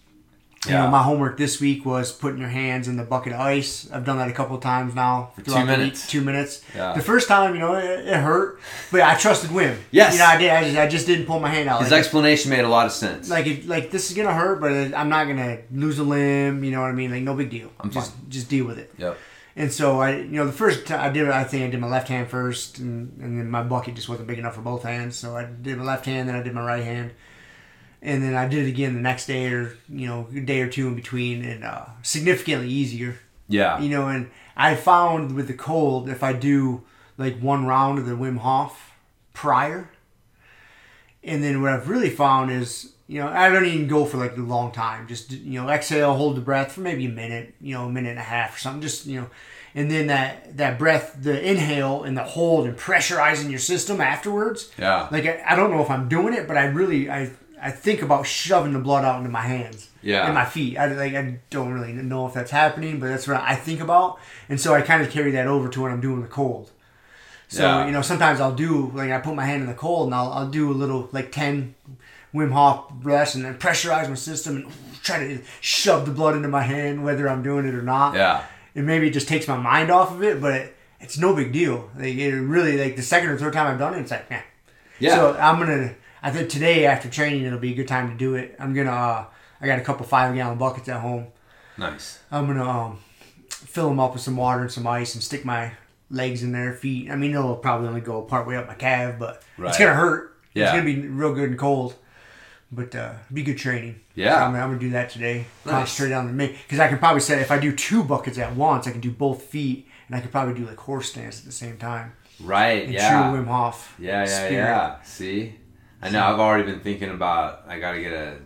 You 0.65 0.73
Yeah. 0.73 0.83
know, 0.83 0.91
my 0.91 1.01
homework 1.01 1.37
this 1.37 1.61
week 1.61 1.85
was 1.85 2.11
putting 2.11 2.39
your 2.39 2.49
hands 2.49 2.89
in 2.89 2.97
the 2.97 3.03
bucket 3.05 3.31
of 3.31 3.39
ice. 3.39 3.89
I've 3.91 4.03
done 4.03 4.17
that 4.17 4.27
a 4.27 4.33
couple 4.33 4.57
of 4.57 4.61
times 4.61 4.93
now. 4.93 5.31
For 5.33 5.41
two 5.43 5.51
the 5.51 5.57
week. 5.59 5.65
minutes? 5.67 6.05
Two 6.07 6.21
minutes. 6.21 6.61
Yeah. 6.75 6.91
The 6.93 7.01
first 7.01 7.29
time, 7.29 7.53
you 7.55 7.61
know, 7.61 7.75
it, 7.75 8.05
it 8.05 8.17
hurt, 8.17 8.59
but 8.91 8.99
I 9.01 9.15
trusted 9.15 9.49
Wim. 9.51 9.77
Yes. 9.91 10.11
You 10.13 10.19
know, 10.19 10.25
I 10.25 10.37
did. 10.37 10.49
I 10.51 10.63
just, 10.65 10.77
I 10.77 10.87
just 10.87 11.07
didn't 11.07 11.25
pull 11.25 11.39
my 11.39 11.49
hand 11.49 11.69
out. 11.69 11.81
His 11.81 11.89
Like, 11.89 11.99
explanation 11.99 12.51
made 12.51 12.65
a 12.65 12.69
lot 12.69 12.85
of 12.85 12.91
sense. 12.91 13.29
like, 13.29 13.47
it, 13.47 13.65
like 13.65 13.91
this 13.91 14.11
is 14.11 14.17
gonna 14.17 14.33
hurt, 14.33 14.59
but 14.59 14.71
I'm 14.93 15.07
not 15.09 15.25
gonna 15.27 15.59
lose 15.73 15.97
a 15.99 16.03
limb. 16.03 16.63
You 16.65 16.71
know 16.71 16.81
what 16.81 16.89
I 16.89 16.93
mean? 16.93 17.09
Like, 17.11 17.23
no 17.23 17.33
big 17.33 17.49
deal. 17.49 17.71
I'm 17.79 17.89
just, 17.89 18.11
just 18.27 18.49
deal 18.49 18.65
with 18.65 18.77
it. 18.77 18.91
yep. 18.97 19.17
And 19.55 19.71
so 19.71 19.99
I, 19.99 20.17
you 20.17 20.31
know, 20.31 20.45
the 20.45 20.53
first 20.53 20.87
time 20.87 21.01
I 21.01 21.09
did, 21.09 21.29
I 21.29 21.43
think 21.43 21.63
I 21.63 21.69
did 21.69 21.79
my 21.79 21.89
left 21.89 22.07
hand 22.07 22.29
first, 22.29 22.79
and, 22.79 23.17
and 23.21 23.37
then 23.37 23.49
my 23.49 23.63
bucket 23.63 23.95
just 23.95 24.07
wasn't 24.07 24.27
big 24.27 24.39
enough 24.39 24.55
for 24.55 24.61
both 24.61 24.83
hands. 24.83 25.17
So 25.17 25.35
I 25.35 25.43
did 25.45 25.77
my 25.77 25.83
left 25.83 26.05
hand, 26.05 26.29
then 26.29 26.35
I 26.35 26.43
did 26.43 26.53
my 26.53 26.65
right 26.65 26.83
hand, 26.83 27.11
and 28.01 28.23
then 28.23 28.33
I 28.33 28.47
did 28.47 28.65
it 28.65 28.69
again 28.69 28.93
the 28.93 29.01
next 29.01 29.25
day 29.25 29.51
or 29.51 29.77
you 29.89 30.07
know 30.07 30.27
a 30.33 30.39
day 30.39 30.61
or 30.61 30.69
two 30.69 30.87
in 30.87 30.95
between, 30.95 31.43
and 31.43 31.63
uh, 31.63 31.85
significantly 32.01 32.69
easier. 32.69 33.19
Yeah. 33.47 33.79
You 33.79 33.89
know, 33.89 34.07
and 34.07 34.31
I 34.55 34.75
found 34.75 35.35
with 35.35 35.47
the 35.47 35.53
cold, 35.53 36.07
if 36.07 36.23
I 36.23 36.31
do 36.31 36.83
like 37.17 37.39
one 37.39 37.65
round 37.65 37.99
of 37.99 38.05
the 38.05 38.13
Wim 38.13 38.37
Hof 38.37 38.93
prior, 39.33 39.89
and 41.23 41.43
then 41.43 41.61
what 41.61 41.73
I've 41.73 41.89
really 41.89 42.09
found 42.09 42.51
is, 42.51 42.93
you 43.11 43.19
know, 43.19 43.27
I 43.27 43.49
don't 43.49 43.65
even 43.65 43.87
go 43.87 44.05
for 44.05 44.15
like 44.17 44.37
a 44.37 44.41
long 44.41 44.71
time. 44.71 45.05
Just 45.07 45.31
you 45.31 45.59
know, 45.61 45.69
exhale, 45.69 46.13
hold 46.13 46.37
the 46.37 46.41
breath 46.41 46.71
for 46.71 46.79
maybe 46.81 47.05
a 47.05 47.09
minute, 47.09 47.53
you 47.59 47.73
know, 47.73 47.85
a 47.85 47.89
minute 47.89 48.11
and 48.11 48.19
a 48.19 48.23
half 48.23 48.55
or 48.55 48.59
something. 48.59 48.81
Just 48.81 49.05
you 49.05 49.19
know, 49.19 49.27
and 49.75 49.91
then 49.91 50.07
that 50.07 50.55
that 50.55 50.79
breath, 50.79 51.17
the 51.21 51.35
inhale 51.51 52.03
and 52.03 52.15
the 52.15 52.23
hold 52.23 52.67
and 52.67 52.77
pressurizing 52.77 53.49
your 53.49 53.59
system 53.59 53.99
afterwards. 53.99 54.71
Yeah. 54.77 55.09
Like 55.11 55.25
I, 55.25 55.43
I 55.45 55.55
don't 55.57 55.71
know 55.71 55.81
if 55.81 55.89
I'm 55.89 56.07
doing 56.07 56.33
it, 56.33 56.47
but 56.47 56.55
I 56.55 56.65
really 56.67 57.09
I 57.09 57.31
I 57.61 57.69
think 57.71 58.01
about 58.01 58.25
shoving 58.25 58.71
the 58.71 58.79
blood 58.79 59.03
out 59.03 59.17
into 59.17 59.29
my 59.29 59.41
hands. 59.41 59.89
Yeah. 60.01 60.25
And 60.25 60.33
my 60.33 60.45
feet. 60.45 60.77
I 60.77 60.85
like 60.93 61.13
I 61.13 61.39
don't 61.49 61.73
really 61.73 61.91
know 61.91 62.27
if 62.27 62.33
that's 62.33 62.51
happening, 62.51 62.99
but 63.01 63.07
that's 63.09 63.27
what 63.27 63.41
I 63.41 63.55
think 63.55 63.81
about. 63.81 64.19
And 64.47 64.59
so 64.59 64.73
I 64.73 64.81
kind 64.81 65.01
of 65.03 65.11
carry 65.11 65.31
that 65.31 65.47
over 65.47 65.67
to 65.67 65.81
when 65.81 65.91
I'm 65.91 66.01
doing 66.01 66.21
the 66.21 66.27
cold. 66.29 66.71
So 67.49 67.63
Yeah. 67.63 67.85
you 67.87 67.91
know, 67.91 68.01
sometimes 68.01 68.39
I'll 68.39 68.55
do 68.55 68.89
like 68.95 69.11
I 69.11 69.19
put 69.19 69.35
my 69.35 69.45
hand 69.45 69.61
in 69.63 69.67
the 69.67 69.73
cold 69.75 70.07
and 70.07 70.15
I'll, 70.15 70.31
I'll 70.31 70.49
do 70.49 70.71
a 70.71 70.77
little 70.83 71.09
like 71.11 71.33
ten 71.33 71.75
Wim 72.33 72.51
Hof 72.51 72.89
breaths 72.91 73.35
and 73.35 73.43
then 73.45 73.57
pressurize 73.57 74.07
my 74.09 74.15
system 74.15 74.55
and 74.57 74.67
try 75.03 75.19
to 75.19 75.41
shove 75.59 76.05
the 76.05 76.11
blood 76.11 76.35
into 76.35 76.47
my 76.47 76.61
hand 76.61 77.03
whether 77.03 77.27
I'm 77.29 77.43
doing 77.43 77.65
it 77.65 77.73
or 77.75 77.81
not. 77.81 78.15
Yeah. 78.15 78.45
And 78.75 78.85
maybe 78.85 79.07
it 79.07 79.11
just 79.13 79.27
takes 79.27 79.47
my 79.47 79.57
mind 79.57 79.89
off 79.91 80.11
of 80.11 80.23
it, 80.23 80.39
but 80.41 80.53
it, 80.53 80.77
it's 81.01 81.17
no 81.17 81.35
big 81.35 81.51
deal. 81.51 81.89
Like 81.95 82.15
it 82.15 82.33
really 82.39 82.77
like 82.77 82.95
the 82.95 83.01
second 83.01 83.29
or 83.29 83.37
third 83.37 83.53
time 83.53 83.67
I've 83.67 83.79
done 83.79 83.95
it, 83.95 84.01
it's 84.01 84.11
like 84.11 84.29
man. 84.29 84.43
Yeah. 84.99 85.15
So 85.15 85.33
I'm 85.37 85.59
gonna. 85.59 85.95
I 86.23 86.29
think 86.29 86.49
today 86.49 86.85
after 86.85 87.09
training 87.09 87.43
it'll 87.43 87.57
be 87.59 87.71
a 87.71 87.75
good 87.75 87.87
time 87.87 88.09
to 88.11 88.15
do 88.15 88.35
it. 88.35 88.55
I'm 88.59 88.73
gonna. 88.73 88.91
Uh, 88.91 89.25
I 89.59 89.65
got 89.67 89.79
a 89.79 89.81
couple 89.81 90.05
five 90.05 90.33
gallon 90.35 90.57
buckets 90.57 90.87
at 90.89 91.01
home. 91.01 91.27
nice. 91.77 92.19
I'm 92.31 92.45
gonna 92.47 92.63
um, 92.67 92.99
fill 93.49 93.89
them 93.89 93.99
up 93.99 94.13
with 94.13 94.21
some 94.21 94.37
water 94.37 94.61
and 94.61 94.71
some 94.71 94.85
ice 94.87 95.15
and 95.15 95.23
stick 95.23 95.43
my 95.43 95.73
legs 96.09 96.43
in 96.43 96.51
there, 96.51 96.73
feet. 96.73 97.09
I 97.09 97.15
mean, 97.15 97.31
it'll 97.31 97.55
probably 97.55 97.87
only 97.87 98.01
go 98.01 98.21
part 98.21 98.47
way 98.47 98.55
up 98.55 98.67
my 98.67 98.73
calf, 98.75 99.15
but 99.19 99.41
Right. 99.57 99.69
it's 99.69 99.77
gonna 99.79 99.93
hurt. 99.95 100.37
Yeah. 100.53 100.63
It's 100.65 100.71
gonna 100.73 100.83
be 100.85 101.07
real 101.07 101.33
good 101.33 101.49
and 101.49 101.57
cold, 101.59 101.95
but 102.71 102.95
uh, 102.95 103.13
be 103.31 103.43
good 103.43 103.57
training. 103.57 103.99
Yeah. 104.15 104.35
So 104.35 104.45
I'm, 104.45 104.55
I'm 104.55 104.69
gonna 104.69 104.79
do 104.79 104.91
that 104.91 105.09
today. 105.09 105.45
Nice. 105.65 105.73
Concentrate 105.73 106.13
on 106.13 106.27
the 106.27 106.33
main 106.33 106.55
because 106.63 106.79
I 106.79 106.87
can 106.87 106.97
probably 106.97 107.21
say 107.21 107.39
if 107.41 107.51
I 107.51 107.59
do 107.59 107.75
two 107.75 108.03
buckets 108.03 108.37
at 108.37 108.55
once, 108.55 108.87
I 108.87 108.91
can 108.91 109.01
do 109.01 109.11
both 109.11 109.43
feet, 109.43 109.87
and 110.07 110.15
I 110.15 110.21
could 110.21 110.31
probably 110.31 110.53
do 110.53 110.65
like 110.65 110.77
horse 110.77 111.09
stance 111.09 111.39
at 111.39 111.45
the 111.45 111.51
same 111.51 111.77
time. 111.77 112.13
Right. 112.39 112.85
And 112.85 112.93
yeah. 112.93 113.29
true 113.29 113.39
Wim 113.39 113.47
Hof. 113.47 113.95
Yeah, 113.99 114.21
yeah, 114.21 114.25
spirit. 114.25 114.53
yeah. 114.53 115.01
See, 115.03 115.55
I 116.01 116.09
know. 116.09 116.23
I've 116.23 116.39
already 116.39 116.63
been 116.63 116.81
thinking 116.81 117.09
about. 117.09 117.63
I 117.67 117.79
gotta 117.79 118.01
get 118.01 118.13
a. 118.13 118.37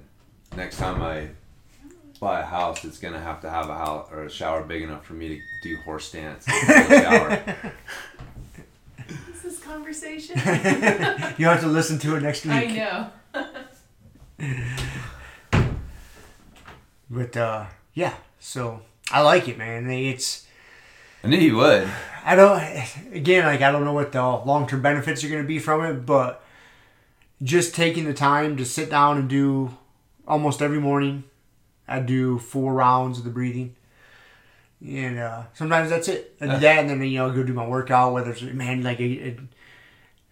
Next 0.55 0.77
time 0.77 1.01
I 1.01 1.29
buy 2.19 2.39
a 2.39 2.45
house, 2.45 2.85
it's 2.85 2.97
gonna 2.97 3.19
have 3.19 3.41
to 3.41 3.49
have 3.49 3.69
a 3.69 3.77
house 3.77 4.09
or 4.11 4.23
a 4.23 4.29
shower 4.29 4.63
big 4.63 4.81
enough 4.81 5.05
for 5.05 5.13
me 5.13 5.29
to 5.29 5.41
do 5.61 5.77
horse 5.83 6.05
stance. 6.05 6.47
in 6.47 6.67
the 6.67 7.01
shower. 7.01 7.73
This 9.27 9.45
is 9.45 9.59
conversation. 9.59 10.35
You 11.37 11.45
have 11.47 11.61
to 11.61 11.67
listen 11.67 11.99
to 11.99 12.15
it 12.15 12.21
next 12.21 12.45
week. 12.45 12.53
I 12.53 12.65
know. 12.65 13.09
But 17.09 17.37
uh, 17.37 17.65
yeah, 17.93 18.15
so 18.39 18.81
I 19.11 19.21
like 19.21 19.47
it, 19.47 19.57
man. 19.57 19.89
It's 19.89 20.45
I 21.23 21.27
knew 21.27 21.37
you 21.37 21.55
would. 21.57 21.87
I 22.23 22.35
don't 22.35 22.61
again 23.13 23.45
like 23.45 23.61
I 23.61 23.71
don't 23.71 23.83
know 23.83 23.93
what 23.93 24.11
the 24.11 24.21
long 24.21 24.67
term 24.67 24.81
benefits 24.81 25.23
are 25.23 25.29
going 25.29 25.41
to 25.41 25.47
be 25.47 25.59
from 25.59 25.85
it, 25.85 26.05
but 26.05 26.43
just 27.43 27.75
taking 27.75 28.05
the 28.05 28.13
time 28.13 28.57
to 28.57 28.65
sit 28.65 28.89
down 28.89 29.17
and 29.17 29.29
do 29.29 29.75
almost 30.27 30.61
every 30.61 30.79
morning. 30.79 31.23
I 31.87 31.99
do 31.99 32.39
four 32.39 32.73
rounds 32.73 33.19
of 33.19 33.23
the 33.23 33.29
breathing, 33.29 33.75
and 34.83 35.19
uh, 35.19 35.43
sometimes 35.53 35.91
that's 35.91 36.07
it. 36.07 36.35
I 36.41 36.47
do 36.47 36.59
that, 36.59 36.79
and 36.79 36.89
then 36.89 37.03
you 37.03 37.19
know 37.19 37.31
go 37.31 37.43
do 37.43 37.53
my 37.53 37.67
workout. 37.67 38.13
Whether 38.13 38.31
it's 38.31 38.41
man 38.41 38.81
like 38.81 38.99
it, 38.99 39.13
it, 39.13 39.39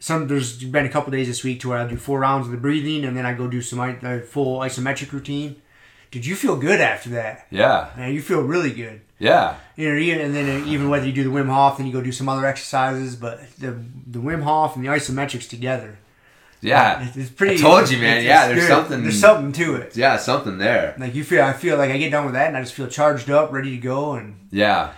some 0.03 0.27
there's 0.27 0.61
been 0.61 0.85
a 0.85 0.89
couple 0.89 1.11
days 1.11 1.27
this 1.27 1.45
week 1.45 1.61
to 1.61 1.69
where 1.69 1.77
I 1.77 1.87
do 1.87 1.95
four 1.95 2.19
rounds 2.19 2.45
of 2.47 2.51
the 2.51 2.57
breathing, 2.57 3.05
and 3.05 3.15
then 3.15 3.25
I 3.25 3.33
go 3.33 3.47
do 3.47 3.61
some 3.61 3.79
uh, 3.79 4.19
full 4.19 4.59
isometric 4.59 5.13
routine. 5.13 5.61
Did 6.11 6.25
you 6.25 6.35
feel 6.35 6.57
good 6.57 6.81
after 6.81 7.09
that? 7.11 7.47
Yeah. 7.49 7.89
Man, 7.95 8.13
you 8.13 8.21
feel 8.21 8.41
really 8.41 8.71
good. 8.73 8.99
Yeah. 9.17 9.55
You 9.77 9.89
know, 9.89 9.95
even, 9.97 10.19
and 10.19 10.35
then 10.35 10.67
even 10.67 10.89
whether 10.89 11.05
you 11.07 11.13
do 11.13 11.23
the 11.23 11.29
Wim 11.29 11.47
Hof, 11.47 11.77
then 11.77 11.87
you 11.87 11.93
go 11.93 12.01
do 12.01 12.11
some 12.11 12.27
other 12.27 12.45
exercises, 12.45 13.15
but 13.15 13.39
the 13.57 13.71
the 14.05 14.19
Wim 14.19 14.43
Hof 14.43 14.75
and 14.75 14.83
the 14.83 14.89
isometrics 14.89 15.47
together, 15.49 15.97
Yeah. 16.59 17.07
it's, 17.07 17.15
it's 17.15 17.29
pretty. 17.29 17.55
I 17.55 17.57
told 17.59 17.89
you, 17.89 17.97
man. 17.99 18.17
it's- 18.17 18.25
Yeah, 18.25 18.43
it's 18.43 18.47
there's 18.55 18.67
good. 18.67 18.75
something- 18.75 19.03
There's 19.03 19.19
something 19.21 19.51
to 19.53 19.75
it. 19.75 19.95
Yeah. 19.95 20.17
Something 20.17 20.57
there. 20.57 20.95
Like 20.99 21.15
you 21.15 21.23
feel, 21.23 21.43
I 21.45 21.53
feel 21.53 21.77
like 21.77 21.91
I 21.91 21.97
get 21.97 22.11
done 22.11 22.25
with 22.25 22.33
that, 22.33 22.47
and 22.49 22.57
I 22.57 22.61
just 22.61 22.73
feel 22.73 22.87
charged 22.87 23.29
up, 23.29 23.53
ready 23.53 23.71
to 23.71 23.77
go, 23.77 24.11
and 24.15 24.35
Yeah. 24.51 24.91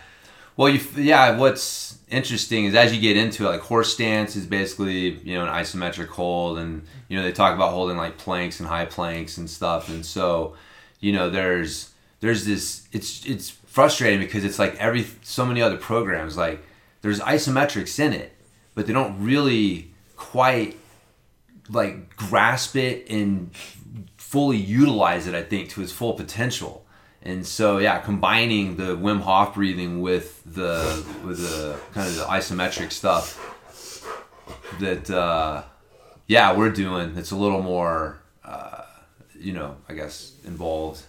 Well, 0.57 0.69
you 0.69 0.79
yeah. 0.97 1.37
What's 1.37 1.84
interesting 2.09 2.65
is 2.65 2.75
as 2.75 2.93
you 2.93 3.01
get 3.01 3.17
into 3.17 3.45
it, 3.45 3.49
like 3.49 3.61
horse 3.61 3.93
stance 3.93 4.35
is 4.35 4.45
basically 4.45 5.19
you 5.19 5.35
know 5.35 5.43
an 5.45 5.49
isometric 5.49 6.07
hold, 6.07 6.57
and 6.57 6.85
you 7.07 7.17
know 7.17 7.23
they 7.23 7.31
talk 7.31 7.55
about 7.55 7.71
holding 7.71 7.97
like 7.97 8.17
planks 8.17 8.59
and 8.59 8.69
high 8.69 8.85
planks 8.85 9.37
and 9.37 9.49
stuff, 9.49 9.89
and 9.89 10.05
so 10.05 10.55
you 10.99 11.11
know 11.11 11.29
there's 11.29 11.91
there's 12.19 12.45
this 12.45 12.87
it's 12.91 13.25
it's 13.25 13.49
frustrating 13.49 14.19
because 14.19 14.43
it's 14.43 14.59
like 14.59 14.75
every 14.75 15.05
so 15.21 15.45
many 15.45 15.61
other 15.61 15.77
programs 15.77 16.37
like 16.37 16.63
there's 17.01 17.19
isometrics 17.19 17.99
in 17.99 18.13
it, 18.13 18.33
but 18.73 18.87
they 18.87 18.93
don't 18.93 19.23
really 19.23 19.91
quite 20.15 20.77
like 21.69 22.15
grasp 22.15 22.75
it 22.75 23.09
and 23.09 23.51
fully 24.17 24.57
utilize 24.57 25.27
it. 25.27 25.35
I 25.35 25.43
think 25.43 25.69
to 25.71 25.81
its 25.81 25.91
full 25.91 26.13
potential. 26.13 26.84
And 27.25 27.45
so 27.45 27.79
yeah, 27.79 27.99
combining 27.99 28.77
the 28.77 28.95
Wim 28.95 29.19
Hof 29.19 29.55
breathing 29.55 30.01
with 30.01 30.43
the 30.45 31.03
with 31.25 31.39
the 31.39 31.79
kind 31.91 32.07
of 32.07 32.15
the 32.15 32.23
isometric 32.23 32.91
stuff 32.91 33.41
that 34.79 35.09
uh, 35.09 35.63
yeah 36.27 36.55
we're 36.55 36.69
doing. 36.69 37.17
It's 37.17 37.31
a 37.31 37.35
little 37.35 37.63
more 37.63 38.19
uh, 38.43 38.83
you 39.39 39.53
know 39.53 39.75
I 39.89 39.93
guess 39.95 40.33
involved, 40.45 41.01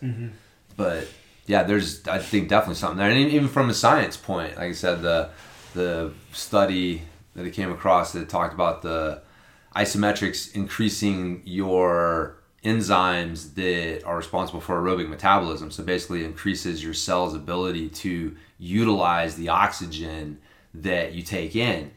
but 0.77 1.07
yeah, 1.47 1.63
there's 1.65 2.07
I 2.09 2.19
think 2.19 2.49
definitely 2.49 2.77
something 2.77 2.99
there. 2.99 3.11
And 3.11 3.31
even 3.31 3.49
from 3.49 3.69
a 3.69 3.75
science 3.75 4.17
point, 4.17 4.57
like 4.57 4.71
I 4.71 4.73
said, 4.73 5.03
the 5.03 5.29
the 5.75 6.13
study 6.33 7.03
that 7.35 7.45
I 7.45 7.51
came 7.51 7.71
across 7.71 8.13
that 8.15 8.31
talked 8.31 8.55
about 8.55 8.81
the 8.81 9.21
isometrics 9.77 10.55
increasing 10.55 11.43
your 11.45 12.39
enzymes 12.65 13.55
that 13.55 14.05
are 14.05 14.17
responsible 14.17 14.61
for 14.61 14.81
aerobic 14.81 15.09
metabolism. 15.09 15.71
So 15.71 15.83
basically, 15.83 16.25
increases 16.25 16.83
your 16.83 16.95
cell's 16.95 17.35
ability 17.35 17.89
to 17.91 18.37
utilize 18.59 19.37
the 19.37 19.49
oxygen 19.49 20.39
that 20.75 21.13
you 21.13 21.23
take 21.23 21.55
in. 21.57 21.91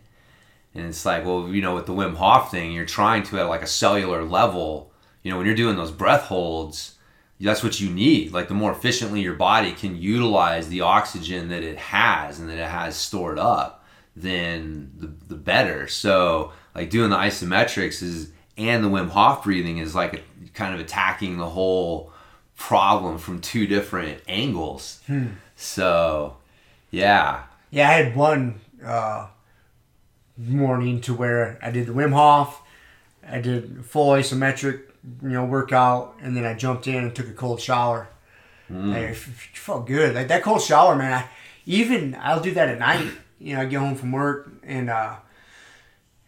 And 0.75 0.87
it's 0.87 1.05
like, 1.05 1.25
well, 1.25 1.49
you 1.49 1.61
know, 1.61 1.75
with 1.75 1.87
the 1.87 1.93
Wim 1.93 2.15
Hof 2.15 2.51
thing, 2.51 2.71
you're 2.71 2.85
trying 2.85 3.23
to 3.23 3.39
at 3.39 3.47
like 3.47 3.63
a 3.63 3.67
cellular 3.67 4.23
level. 4.23 4.91
You 5.23 5.31
know, 5.31 5.37
when 5.37 5.45
you're 5.45 5.55
doing 5.55 5.75
those 5.75 5.91
breath 5.91 6.23
holds, 6.23 6.95
that's 7.41 7.63
what 7.63 7.79
you 7.79 7.89
need. 7.89 8.31
Like 8.31 8.47
the 8.47 8.53
more 8.53 8.71
efficiently 8.71 9.21
your 9.21 9.33
body 9.33 9.71
can 9.71 9.99
utilize 9.99 10.69
the 10.69 10.81
oxygen 10.81 11.49
that 11.49 11.63
it 11.63 11.77
has 11.77 12.39
and 12.39 12.49
that 12.49 12.57
it 12.57 12.67
has 12.67 12.95
stored 12.95 13.39
up, 13.39 13.83
then 14.15 14.91
the, 14.97 15.07
the 15.27 15.35
better. 15.35 15.87
So 15.87 16.51
like 16.75 16.89
doing 16.89 17.09
the 17.09 17.15
isometrics 17.15 18.03
is 18.03 18.31
and 18.59 18.83
the 18.83 18.89
Wim 18.89 19.09
Hof 19.09 19.43
breathing 19.43 19.77
is 19.79 19.95
like 19.95 20.23
kind 20.53 20.73
of 20.75 20.79
attacking 20.79 21.37
the 21.37 21.49
whole 21.49 22.11
problem 22.57 23.17
from 23.17 23.39
two 23.41 23.65
different 23.65 24.21
angles. 24.27 24.99
So 25.55 26.35
yeah, 26.91 27.43
yeah, 27.71 27.89
I 27.89 27.93
had 27.93 28.15
one 28.15 28.59
uh, 28.83 29.27
morning 30.37 31.01
to 31.01 31.13
where 31.13 31.57
I 31.61 31.71
did 31.71 31.87
the 31.87 31.93
Wim 31.93 32.13
Hof, 32.13 32.61
I 33.27 33.39
did 33.41 33.85
full 33.85 34.11
isometric, 34.13 34.81
you 35.21 35.29
know, 35.29 35.45
workout, 35.45 36.15
and 36.21 36.35
then 36.35 36.45
I 36.45 36.53
jumped 36.53 36.87
in 36.87 36.95
and 36.95 37.15
took 37.15 37.27
a 37.27 37.33
cold 37.33 37.59
shower. 37.61 38.09
Like, 38.69 38.97
it 39.01 39.09
f- 39.11 39.27
f- 39.29 39.49
felt 39.57 39.87
good. 39.87 40.13
Like 40.13 40.27
that 40.27 40.43
cold 40.43 40.61
shower, 40.61 40.95
man. 40.95 41.11
I, 41.13 41.25
even 41.65 42.15
I'll 42.19 42.39
do 42.39 42.53
that 42.53 42.69
at 42.69 42.77
night. 42.79 43.07
You 43.39 43.55
know, 43.55 43.61
I 43.61 43.65
get 43.65 43.79
home 43.79 43.95
from 43.95 44.11
work 44.11 44.51
and 44.63 44.89
uh, 44.89 45.15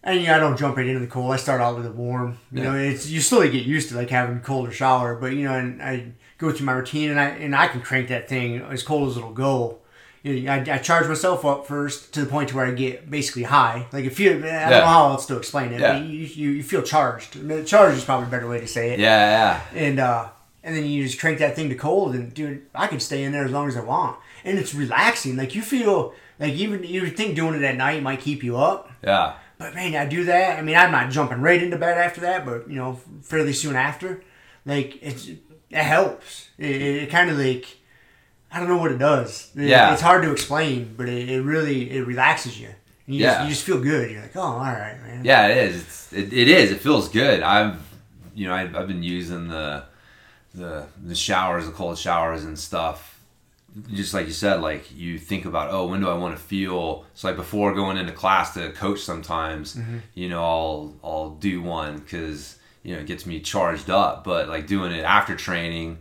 and 0.04 0.20
you 0.22 0.28
know, 0.28 0.36
I 0.36 0.40
don't 0.40 0.58
jump 0.58 0.78
right 0.78 0.86
into 0.88 1.00
the 1.00 1.08
cold. 1.08 1.32
I 1.32 1.38
start 1.38 1.62
out 1.62 1.76
with 1.78 1.86
it 1.86 1.96
warm. 1.96 2.38
You 2.52 2.64
know, 2.64 2.76
it's 2.76 3.08
you 3.10 3.22
slowly 3.22 3.50
get 3.50 3.66
used 3.66 3.90
to 3.90 3.96
like 3.96 4.10
having 4.10 4.38
a 4.38 4.40
colder 4.40 4.72
shower, 4.72 5.16
but 5.16 5.34
you 5.34 5.44
know, 5.44 5.54
and 5.54 5.82
I 5.82 6.14
go 6.38 6.52
through 6.52 6.66
my 6.66 6.74
routine 6.74 7.10
and 7.12 7.20
I 7.20 7.26
and 7.30 7.56
I 7.56 7.68
can 7.68 7.82
crank 7.82 8.08
that 8.10 8.28
thing 8.30 8.62
as 8.62 8.84
cold 8.84 9.10
as 9.12 9.18
it'll 9.18 9.32
go. 9.34 9.78
You 10.24 10.42
know, 10.42 10.52
I, 10.54 10.58
I 10.58 10.78
charge 10.78 11.08
myself 11.08 11.44
up 11.46 11.66
first 11.66 12.14
to 12.14 12.22
the 12.22 12.28
point 12.28 12.50
to 12.50 12.56
where 12.56 12.68
I 12.68 12.72
get 12.72 13.10
basically 13.10 13.42
high. 13.44 13.88
Like 13.92 14.06
if 14.06 14.20
you, 14.20 14.30
I 14.30 14.34
don't 14.34 14.44
Yeah. 14.46 14.70
know 14.70 14.86
how 14.86 15.08
else 15.10 15.26
to 15.28 15.38
explain 15.38 15.72
it. 15.74 15.82
Yeah. 15.82 15.98
You, 15.98 16.26
you 16.26 16.50
you 16.52 16.64
feel 16.64 16.84
charged. 16.84 17.38
I 17.38 17.40
mean, 17.42 17.66
charged 17.66 17.98
is 17.98 18.04
probably 18.04 18.28
a 18.28 18.30
better 18.30 18.48
way 18.48 18.60
to 18.60 18.68
say 18.68 18.92
it 18.94 19.00
yeah, 19.00 19.62
yeah. 19.74 19.80
and 19.84 20.00
uh, 20.00 20.30
and 20.64 20.76
then 20.76 20.86
you 20.86 21.04
just 21.08 21.20
crank 21.20 21.40
that 21.40 21.56
thing 21.56 21.70
to 21.70 21.76
cold, 21.76 22.14
and 22.14 22.32
dude, 22.34 22.68
I 22.76 22.86
can 22.86 23.00
stay 23.00 23.24
in 23.24 23.32
there 23.32 23.46
as 23.46 23.52
long 23.52 23.68
as 23.68 23.76
I 23.76 23.82
want, 23.82 24.18
and 24.46 24.60
it's 24.60 24.76
relaxing. 24.76 25.38
Like 25.38 25.56
you 25.56 25.64
feel 25.64 26.14
like 26.40 26.54
even 26.54 26.84
you 26.84 27.02
would 27.02 27.18
think 27.18 27.36
doing 27.36 27.56
it 27.56 27.64
at 27.64 27.76
night 27.76 28.04
might 28.04 28.20
keep 28.20 28.44
you 28.44 28.58
up, 28.58 28.92
Yeah. 29.04 29.34
But 29.62 29.74
man, 29.76 29.96
I 29.96 30.06
do 30.06 30.24
that. 30.26 30.58
I 30.60 30.62
mean, 30.62 30.76
I'm 30.76 30.92
not 30.92 31.12
jumping 31.12 31.42
right 31.42 31.62
into 31.62 31.78
bed 31.78 31.98
after 31.98 32.22
that, 32.22 32.46
but 32.46 32.70
you 32.70 32.76
know, 32.76 33.00
fairly 33.22 33.54
soon 33.54 33.76
after, 33.76 34.24
like 34.66 34.98
it's 35.02 35.28
it 35.28 35.84
helps. 35.96 36.50
It, 36.58 36.82
it, 36.82 37.10
kind 37.10 37.30
of 37.30 37.38
like 37.38 37.66
I 38.52 38.60
don't 38.60 38.68
know 38.68 38.78
what 38.78 38.92
it 38.92 38.98
does. 39.00 39.52
It- 39.56 39.68
Yeah. 39.70 39.94
it's 39.94 40.02
hard 40.02 40.24
to 40.24 40.32
explain, 40.32 40.96
but 40.98 41.08
it, 41.08 41.30
it 41.30 41.42
really 41.42 41.90
it 41.92 42.06
relaxes 42.06 42.60
you. 42.60 42.68
And 43.08 43.16
you, 43.16 43.22
Yeah. 43.24 43.30
just, 43.36 43.44
you 43.44 43.50
just 43.50 43.64
feel 43.64 43.80
good. 43.82 44.12
You're 44.12 44.22
like, 44.22 44.36
oh, 44.36 44.42
all 44.42 44.60
right, 44.60 44.98
man. 45.04 45.24
Yeah, 45.26 45.48
it 45.48 45.58
is. 45.70 45.82
It's, 45.82 46.14
it, 46.14 46.34
it 46.34 46.48
is. 46.48 46.72
It 46.72 46.82
feels 46.82 47.08
good. 47.10 47.42
I've, 47.42 47.80
you 48.36 48.48
know, 48.48 48.54
I've, 48.54 48.76
I've 48.76 48.88
been 48.88 49.04
using 49.04 49.48
the, 49.48 49.84
the 50.54 50.86
the 51.04 51.16
showers, 51.16 51.66
the 51.66 51.72
cold 51.72 51.98
showers 51.98 52.44
and 52.44 52.58
stuff. 52.60 53.11
Just 53.94 54.14
like 54.14 54.28
you 54.28 54.34
said, 54.34 54.62
like 54.62 54.94
you 54.94 55.18
think 55.18 55.46
about, 55.46 55.72
oh, 55.72 55.88
when 55.88 56.02
do 56.02 56.10
I 56.10 56.14
want 56.14 56.36
to 56.36 56.44
feel? 56.44 57.06
So 57.14 57.30
like 57.30 57.38
before 57.38 57.74
going 57.74 57.98
into 57.98 58.12
class 58.12 58.54
to 58.56 58.72
coach, 58.72 59.00
sometimes, 59.00 59.76
mm-hmm. 59.76 60.00
you 60.14 60.28
know, 60.28 60.44
I'll 60.44 60.96
I'll 61.04 61.30
do 61.32 61.62
one 61.62 62.00
because 62.00 62.58
you 62.84 62.94
know 62.94 63.00
it 63.00 63.08
gets 63.08 63.26
me 63.26 63.40
charged 63.40 63.90
up. 63.90 64.26
But 64.26 64.50
like 64.50 64.68
doing 64.68 64.92
it 64.92 65.04
after 65.04 65.38
training, 65.38 66.00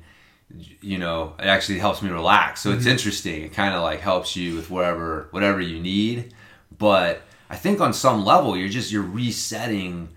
you 0.81 0.99
know, 0.99 1.35
it 1.39 1.47
actually 1.47 1.79
helps 1.79 2.03
me 2.03 2.11
relax. 2.11 2.61
So 2.61 2.73
it's 2.73 2.81
mm-hmm. 2.83 2.91
interesting. 2.91 3.43
It 3.45 3.53
kind 3.53 3.73
of 3.73 3.83
like 3.83 4.01
helps 4.01 4.35
you 4.35 4.57
with 4.57 4.69
whatever 4.69 5.29
whatever 5.31 5.61
you 5.61 5.81
need. 5.81 6.35
But 6.77 7.23
I 7.49 7.55
think 7.55 7.81
on 7.81 7.93
some 7.93 8.25
level 8.25 8.57
you're 8.57 8.69
just 8.69 8.91
you're 8.91 9.03
resetting 9.03 10.09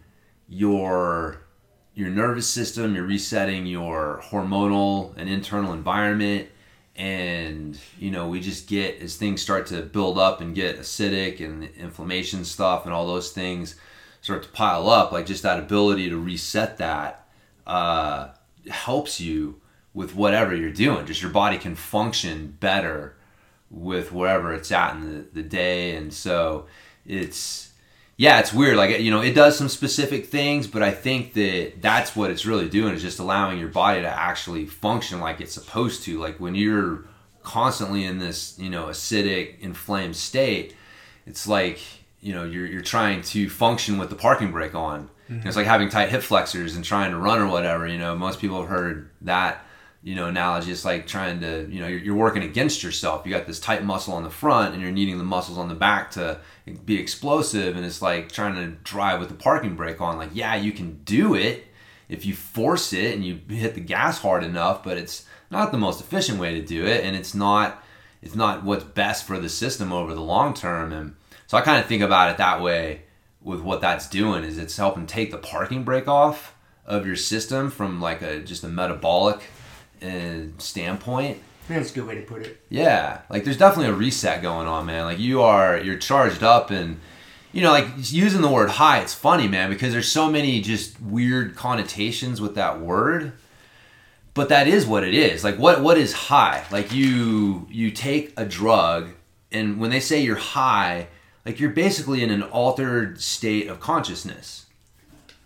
your 0.50 1.42
your 1.94 2.10
nervous 2.10 2.50
system, 2.50 2.96
you're 2.96 3.06
resetting 3.06 3.68
your 3.68 4.24
hormonal 4.26 5.14
and 5.18 5.30
internal 5.30 5.74
environment 5.74 6.48
and 6.96 7.78
you 7.98 8.12
know 8.12 8.28
we 8.28 8.40
just 8.40 8.68
get 8.68 9.02
as 9.02 9.16
things 9.16 9.42
start 9.42 9.66
to 9.66 9.82
build 9.82 10.18
up 10.18 10.42
and 10.42 10.54
get 10.54 10.80
acidic 10.80 11.44
and 11.44 11.64
inflammation 11.76 12.46
stuff 12.46 12.86
and 12.86 12.94
all 12.94 13.08
those 13.08 13.32
things 13.32 13.76
start 14.22 14.44
to 14.44 14.50
pile 14.50 14.90
up 14.90 15.12
like 15.12 15.26
just 15.26 15.44
that 15.44 15.58
ability 15.58 16.10
to 16.10 16.18
reset 16.18 16.78
that 16.78 17.28
uh, 17.66 18.30
helps 18.70 19.20
you 19.20 19.60
with 19.94 20.16
whatever 20.16 20.56
you're 20.56 20.72
doing. 20.72 21.06
Just 21.06 21.22
your 21.22 21.32
body 21.32 21.58
can 21.58 21.76
function 21.76 22.58
better 22.60 23.16
with 23.70 24.12
wherever 24.12 24.54
it's 24.54 24.72
at 24.72 24.96
in 24.96 25.02
the, 25.02 25.26
the 25.34 25.44
day. 25.44 25.96
And 25.96 26.14
so 26.14 26.68
it's 27.06 27.73
yeah 28.18 28.40
it's 28.40 28.54
weird 28.54 28.78
like 28.78 29.00
you 29.00 29.12
know 29.12 29.22
it 29.22 29.34
does 29.34 29.58
some 29.58 29.70
specific 29.70 30.28
things 30.28 30.68
but 30.68 30.84
i 30.84 30.92
think 30.92 31.34
that 31.34 31.74
that's 31.82 32.16
what 32.16 32.30
it's 32.30 32.46
really 32.46 32.70
doing 32.70 32.94
is 32.94 33.02
just 33.02 33.20
allowing 33.20 33.60
your 33.60 33.68
body 33.70 34.02
to 34.02 34.08
actually 34.08 34.66
function 34.66 35.20
like 35.20 35.42
it's 35.42 35.54
supposed 35.54 36.04
to. 36.04 36.20
Like 36.20 36.40
when 36.40 36.56
you're 36.56 37.06
constantly 37.42 38.06
in 38.06 38.20
this 38.20 38.58
you 38.58 38.70
know 38.70 38.86
acidic 38.86 39.60
inflamed 39.60 40.16
state 40.16 40.74
it's 41.26 41.46
like 41.46 41.82
you 42.22 42.34
know 42.34 42.46
you're, 42.46 42.66
you're 42.66 42.82
trying 42.82 43.22
to 43.22 43.50
function 43.50 43.98
with 43.98 44.10
the 44.10 44.16
parking 44.16 44.52
brake 44.52 44.76
on. 44.76 45.10
Mm-hmm. 45.30 45.48
it's 45.48 45.56
like 45.56 45.66
having 45.66 45.90
tight 45.90 46.10
hip 46.10 46.22
flexors 46.22 46.76
and 46.76 46.84
trying 46.84 47.12
to 47.12 47.18
run 47.18 47.40
or 47.40 47.48
whatever 47.48 47.88
you 47.88 47.98
know. 47.98 48.16
Most 48.16 48.40
people 48.40 48.60
have 48.60 48.70
heard 48.70 49.10
that 49.22 49.66
you 50.04 50.16
know 50.16 50.28
analogy. 50.28 50.72
It's 50.72 50.86
like 50.86 51.08
trying 51.08 51.40
to 51.42 51.68
you 51.70 51.80
know 51.80 51.88
you're, 51.88 52.00
you're, 52.00 52.16
working 52.16 52.44
against 52.44 52.84
yourself. 52.84 53.26
You 53.26 53.32
got 53.32 53.48
this 53.48 53.60
tight 53.60 53.84
muscle 53.84 54.14
on 54.14 54.24
the 54.24 54.30
front 54.30 54.74
and 54.74 54.82
you're 54.82 54.92
needing 54.92 55.18
the 55.18 55.24
muscles 55.24 55.58
on 55.58 55.70
the 55.70 55.76
back 55.76 56.12
to 56.12 56.40
be 56.86 57.00
explosive 57.00 57.76
and 57.76 57.86
it's 57.86 58.02
like 58.02 58.32
trying 58.32 58.56
to 58.56 58.68
drive 58.84 59.20
with 59.20 59.30
the 59.30 59.36
parking 59.36 59.76
brake 59.76 60.00
on 60.00 60.18
like 60.18 60.30
yeah 60.34 60.56
you 60.56 60.72
can 60.72 61.04
do 61.04 61.36
it 61.36 61.66
if 62.08 62.26
you 62.26 62.34
force 62.34 62.94
it 62.94 63.14
and 63.14 63.26
you 63.26 63.40
hit 63.50 63.76
the 63.76 63.82
gas 63.82 64.20
hard 64.20 64.44
enough 64.44 64.84
but 64.84 64.98
it's 64.98 65.26
not 65.52 65.72
the 65.72 65.78
most 65.78 66.00
efficient 66.00 66.40
way 66.40 66.54
to 66.54 66.66
do 66.66 66.86
it 66.86 67.04
and 67.04 67.16
it's 67.16 67.34
not 67.34 67.84
it's 68.22 68.36
not 68.36 68.64
what's 68.64 68.84
best 68.84 69.26
for 69.26 69.40
the 69.40 69.50
system 69.50 69.92
over 69.92 70.14
the 70.14 70.22
long 70.22 70.54
term 70.54 70.94
and 70.94 71.16
so 71.48 71.58
i 71.58 71.62
kind 71.62 71.80
of 71.80 71.86
think 71.86 72.02
about 72.02 72.32
it 72.32 72.38
that 72.38 72.62
way 72.62 73.02
with 73.42 73.60
what 73.60 73.82
that's 73.82 74.08
doing 74.08 74.44
is 74.44 74.58
it's 74.58 74.78
helping 74.78 75.06
take 75.06 75.32
the 75.32 75.38
parking 75.38 75.84
brake 75.84 76.08
off 76.08 76.56
of 76.86 77.06
your 77.06 77.16
system 77.16 77.70
from 77.70 78.02
like 78.02 78.22
a 78.22 78.40
just 78.40 78.64
a 78.64 78.68
metabolic 78.68 79.42
uh, 80.04 80.48
standpoint. 80.58 81.42
That's 81.68 81.92
a 81.92 81.96
good 81.96 82.08
way 82.08 82.16
to 82.16 82.22
put 82.22 82.42
it. 82.42 82.62
Yeah, 82.70 83.22
like 83.30 83.46
there's 83.46 83.58
definitely 83.58 83.92
a 83.92 83.96
reset 83.96 84.42
going 84.42 84.68
on, 84.68 84.86
man. 84.86 85.06
Like 85.06 85.20
you 85.20 85.42
are 85.42 85.78
you're 85.78 85.98
charged 85.98 86.44
up 86.44 86.72
and 86.72 87.00
you 87.54 87.62
know, 87.62 87.72
like 87.72 87.88
using 87.98 88.42
the 88.42 88.50
word 88.50 88.72
high, 88.72 89.00
it's 89.02 89.14
funny, 89.14 89.48
man, 89.48 89.70
because 89.70 89.94
there's 89.94 90.12
so 90.12 90.30
many 90.30 90.60
just 90.60 91.00
weird 91.00 91.56
connotations 91.56 92.42
with 92.42 92.56
that 92.56 92.82
word. 92.82 93.34
But 94.34 94.50
that 94.50 94.68
is 94.68 94.88
what 94.88 95.04
it 95.04 95.14
is. 95.14 95.44
Like 95.44 95.58
what 95.58 95.82
what 95.82 95.98
is 95.98 96.14
high? 96.14 96.66
Like 96.72 96.92
you 96.92 97.68
you 97.70 97.92
take 97.92 98.34
a 98.36 98.46
drug 98.46 99.10
and 99.52 99.80
when 99.80 99.92
they 99.92 100.00
say 100.00 100.22
you're 100.22 100.36
high, 100.36 101.08
like 101.46 101.60
you're 101.60 101.70
basically 101.70 102.24
in 102.24 102.32
an 102.32 102.42
altered 102.42 103.22
state 103.22 103.68
of 103.68 103.80
consciousness. 103.80 104.66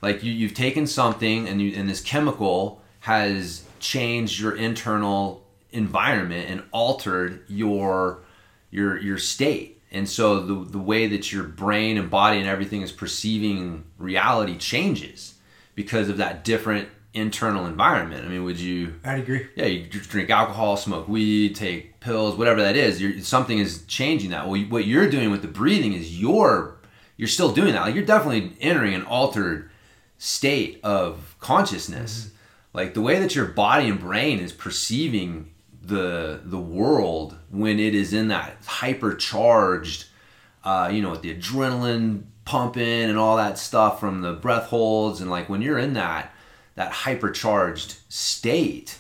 Like 0.01 0.23
you 0.23 0.32
you've 0.32 0.53
taken 0.53 0.88
something 0.88 1.47
and 1.47 1.62
you 1.62 1.77
and 1.77 1.89
this 1.89 2.01
chemical 2.01 2.82
has 3.01 3.63
changed 3.80 4.39
your 4.39 4.56
internal 4.56 5.43
environment 5.77 6.49
and 6.49 6.63
altered 6.71 7.43
your 7.47 8.23
your 8.71 8.99
your 8.99 9.17
state 9.17 9.81
and 9.91 10.09
so 10.09 10.41
the 10.41 10.71
the 10.71 10.79
way 10.79 11.07
that 11.07 11.31
your 11.31 11.43
brain 11.43 11.97
and 11.97 12.09
body 12.09 12.39
and 12.39 12.47
everything 12.47 12.81
is 12.81 12.91
perceiving 12.91 13.85
reality 13.97 14.57
changes 14.57 15.35
because 15.75 16.09
of 16.09 16.17
that 16.17 16.43
different 16.43 16.89
internal 17.13 17.65
environment. 17.65 18.25
I 18.25 18.27
mean, 18.27 18.43
would 18.43 18.59
you? 18.59 18.95
I'd 19.03 19.19
agree. 19.19 19.47
Yeah, 19.55 19.65
you 19.65 19.87
drink 19.87 20.29
alcohol, 20.29 20.75
smoke 20.75 21.07
weed, 21.07 21.55
take 21.55 21.99
pills, 21.99 22.35
whatever 22.35 22.61
that 22.61 22.75
is. 22.75 23.01
You're, 23.01 23.21
something 23.21 23.59
is 23.59 23.85
changing 23.85 24.31
that. 24.31 24.47
Well, 24.47 24.59
what 24.63 24.85
you're 24.85 25.09
doing 25.09 25.31
with 25.31 25.41
the 25.41 25.47
breathing 25.47 25.93
is 25.93 26.19
you're 26.19 26.77
you're 27.15 27.27
still 27.27 27.53
doing 27.53 27.73
that. 27.73 27.81
Like 27.81 27.95
you're 27.95 28.05
definitely 28.05 28.57
entering 28.59 28.93
an 28.93 29.03
altered 29.03 29.69
state 30.17 30.79
of 30.83 31.35
consciousness. 31.39 32.25
Mm-hmm 32.25 32.33
like 32.77 32.93
the 32.93 33.01
way 33.01 33.17
that 33.17 33.33
your 33.33 33.45
body 33.45 33.89
and 33.89 33.99
brain 33.99 34.37
is 34.37 34.53
perceiving 34.53 35.51
the 35.88 36.41
the 36.43 36.58
world 36.58 37.38
when 37.50 37.80
it 37.80 37.95
is 37.95 38.13
in 38.13 38.28
that 38.28 38.62
hypercharged 38.63 40.06
uh, 40.63 40.89
you 40.91 41.02
know 41.02 41.12
with 41.12 41.21
the 41.21 41.34
adrenaline 41.36 42.23
pumping 42.45 43.10
and 43.10 43.17
all 43.17 43.38
that 43.38 43.58
stuff 43.58 44.00
from 44.00 44.21
the 44.21 44.34
breath 44.34 44.67
holds. 44.67 45.19
And 45.21 45.30
like 45.30 45.50
when 45.50 45.62
you're 45.62 45.78
in 45.78 45.93
that 45.93 46.34
that 46.76 46.91
hypercharged 46.91 47.97
state 48.10 48.97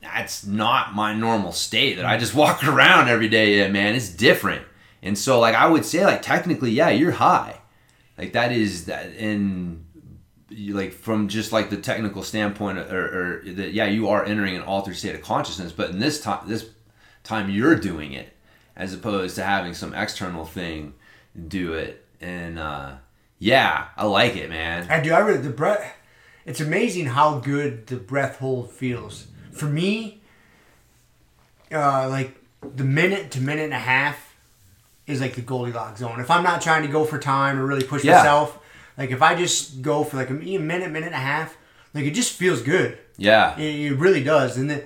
that's 0.00 0.46
not 0.46 0.94
my 0.94 1.12
normal 1.12 1.52
state 1.52 1.96
that 1.96 2.06
I 2.06 2.16
just 2.16 2.34
walk 2.34 2.62
around 2.66 3.08
every 3.08 3.28
day 3.28 3.64
in, 3.64 3.72
man. 3.72 3.94
It's 3.94 4.08
different. 4.08 4.64
And 5.02 5.18
so 5.18 5.40
like 5.40 5.54
I 5.54 5.66
would 5.66 5.84
say 5.84 6.04
like 6.04 6.22
technically 6.22 6.70
yeah 6.70 6.90
you're 6.90 7.12
high. 7.12 7.60
Like 8.16 8.32
that 8.32 8.52
is 8.52 8.86
that 8.86 9.06
and 9.16 9.84
like 10.50 10.92
from 10.92 11.28
just 11.28 11.52
like 11.52 11.70
the 11.70 11.76
technical 11.76 12.22
standpoint 12.22 12.78
or, 12.78 13.42
or 13.44 13.52
that 13.52 13.72
yeah 13.72 13.86
you 13.86 14.08
are 14.08 14.24
entering 14.24 14.56
an 14.56 14.62
altered 14.62 14.96
state 14.96 15.14
of 15.14 15.22
consciousness 15.22 15.72
but 15.72 15.90
in 15.90 15.98
this 15.98 16.20
time 16.20 16.40
this 16.46 16.70
time 17.22 17.50
you're 17.50 17.76
doing 17.76 18.12
it 18.12 18.34
as 18.74 18.94
opposed 18.94 19.34
to 19.34 19.42
having 19.42 19.74
some 19.74 19.92
external 19.94 20.44
thing 20.44 20.94
do 21.48 21.74
it 21.74 22.04
and 22.20 22.58
uh, 22.58 22.94
yeah 23.38 23.88
i 23.96 24.06
like 24.06 24.36
it 24.36 24.48
man 24.48 24.86
i 24.90 25.00
do 25.00 25.12
i 25.12 25.18
really 25.18 25.38
the 25.38 25.50
breath 25.50 25.96
it's 26.46 26.60
amazing 26.60 27.06
how 27.06 27.38
good 27.38 27.86
the 27.88 27.96
breath 27.96 28.38
hold 28.38 28.70
feels 28.70 29.26
for 29.52 29.66
me 29.66 30.20
uh, 31.70 32.08
like 32.08 32.34
the 32.74 32.84
minute 32.84 33.30
to 33.32 33.40
minute 33.40 33.64
and 33.64 33.74
a 33.74 33.78
half 33.78 34.36
is 35.06 35.20
like 35.20 35.34
the 35.34 35.40
Goldilocks 35.40 36.00
zone. 36.00 36.20
If 36.20 36.30
I'm 36.30 36.44
not 36.44 36.60
trying 36.60 36.82
to 36.82 36.88
go 36.88 37.04
for 37.04 37.18
time 37.18 37.58
or 37.58 37.66
really 37.66 37.84
push 37.84 38.04
yeah. 38.04 38.18
myself, 38.18 38.57
like 38.98 39.10
if 39.10 39.22
I 39.22 39.36
just 39.36 39.80
go 39.80 40.02
for 40.04 40.16
like 40.16 40.28
a 40.28 40.34
minute, 40.34 40.90
minute 40.90 41.06
and 41.06 41.14
a 41.14 41.18
half, 41.18 41.56
like 41.94 42.04
it 42.04 42.10
just 42.10 42.32
feels 42.32 42.60
good. 42.60 42.98
Yeah, 43.16 43.56
it, 43.56 43.92
it 43.92 43.94
really 43.94 44.22
does. 44.22 44.58
And 44.58 44.68
then, 44.68 44.82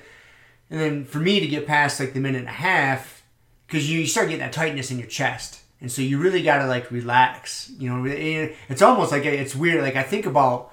and 0.70 0.80
then 0.80 1.04
for 1.06 1.18
me 1.18 1.40
to 1.40 1.46
get 1.46 1.66
past 1.66 1.98
like 1.98 2.12
the 2.12 2.20
minute 2.20 2.40
and 2.40 2.48
a 2.48 2.52
half, 2.52 3.24
because 3.66 3.90
you 3.90 4.06
start 4.06 4.28
getting 4.28 4.40
that 4.40 4.52
tightness 4.52 4.90
in 4.90 4.98
your 4.98 5.08
chest, 5.08 5.62
and 5.80 5.90
so 5.90 6.02
you 6.02 6.18
really 6.18 6.42
got 6.42 6.58
to 6.58 6.66
like 6.66 6.90
relax. 6.90 7.72
You 7.78 7.90
know, 7.90 8.04
it's 8.06 8.82
almost 8.82 9.10
like 9.10 9.24
uh, 9.24 9.30
it's 9.30 9.56
weird. 9.56 9.82
Like 9.82 9.96
I 9.96 10.02
think 10.02 10.26
about. 10.26 10.68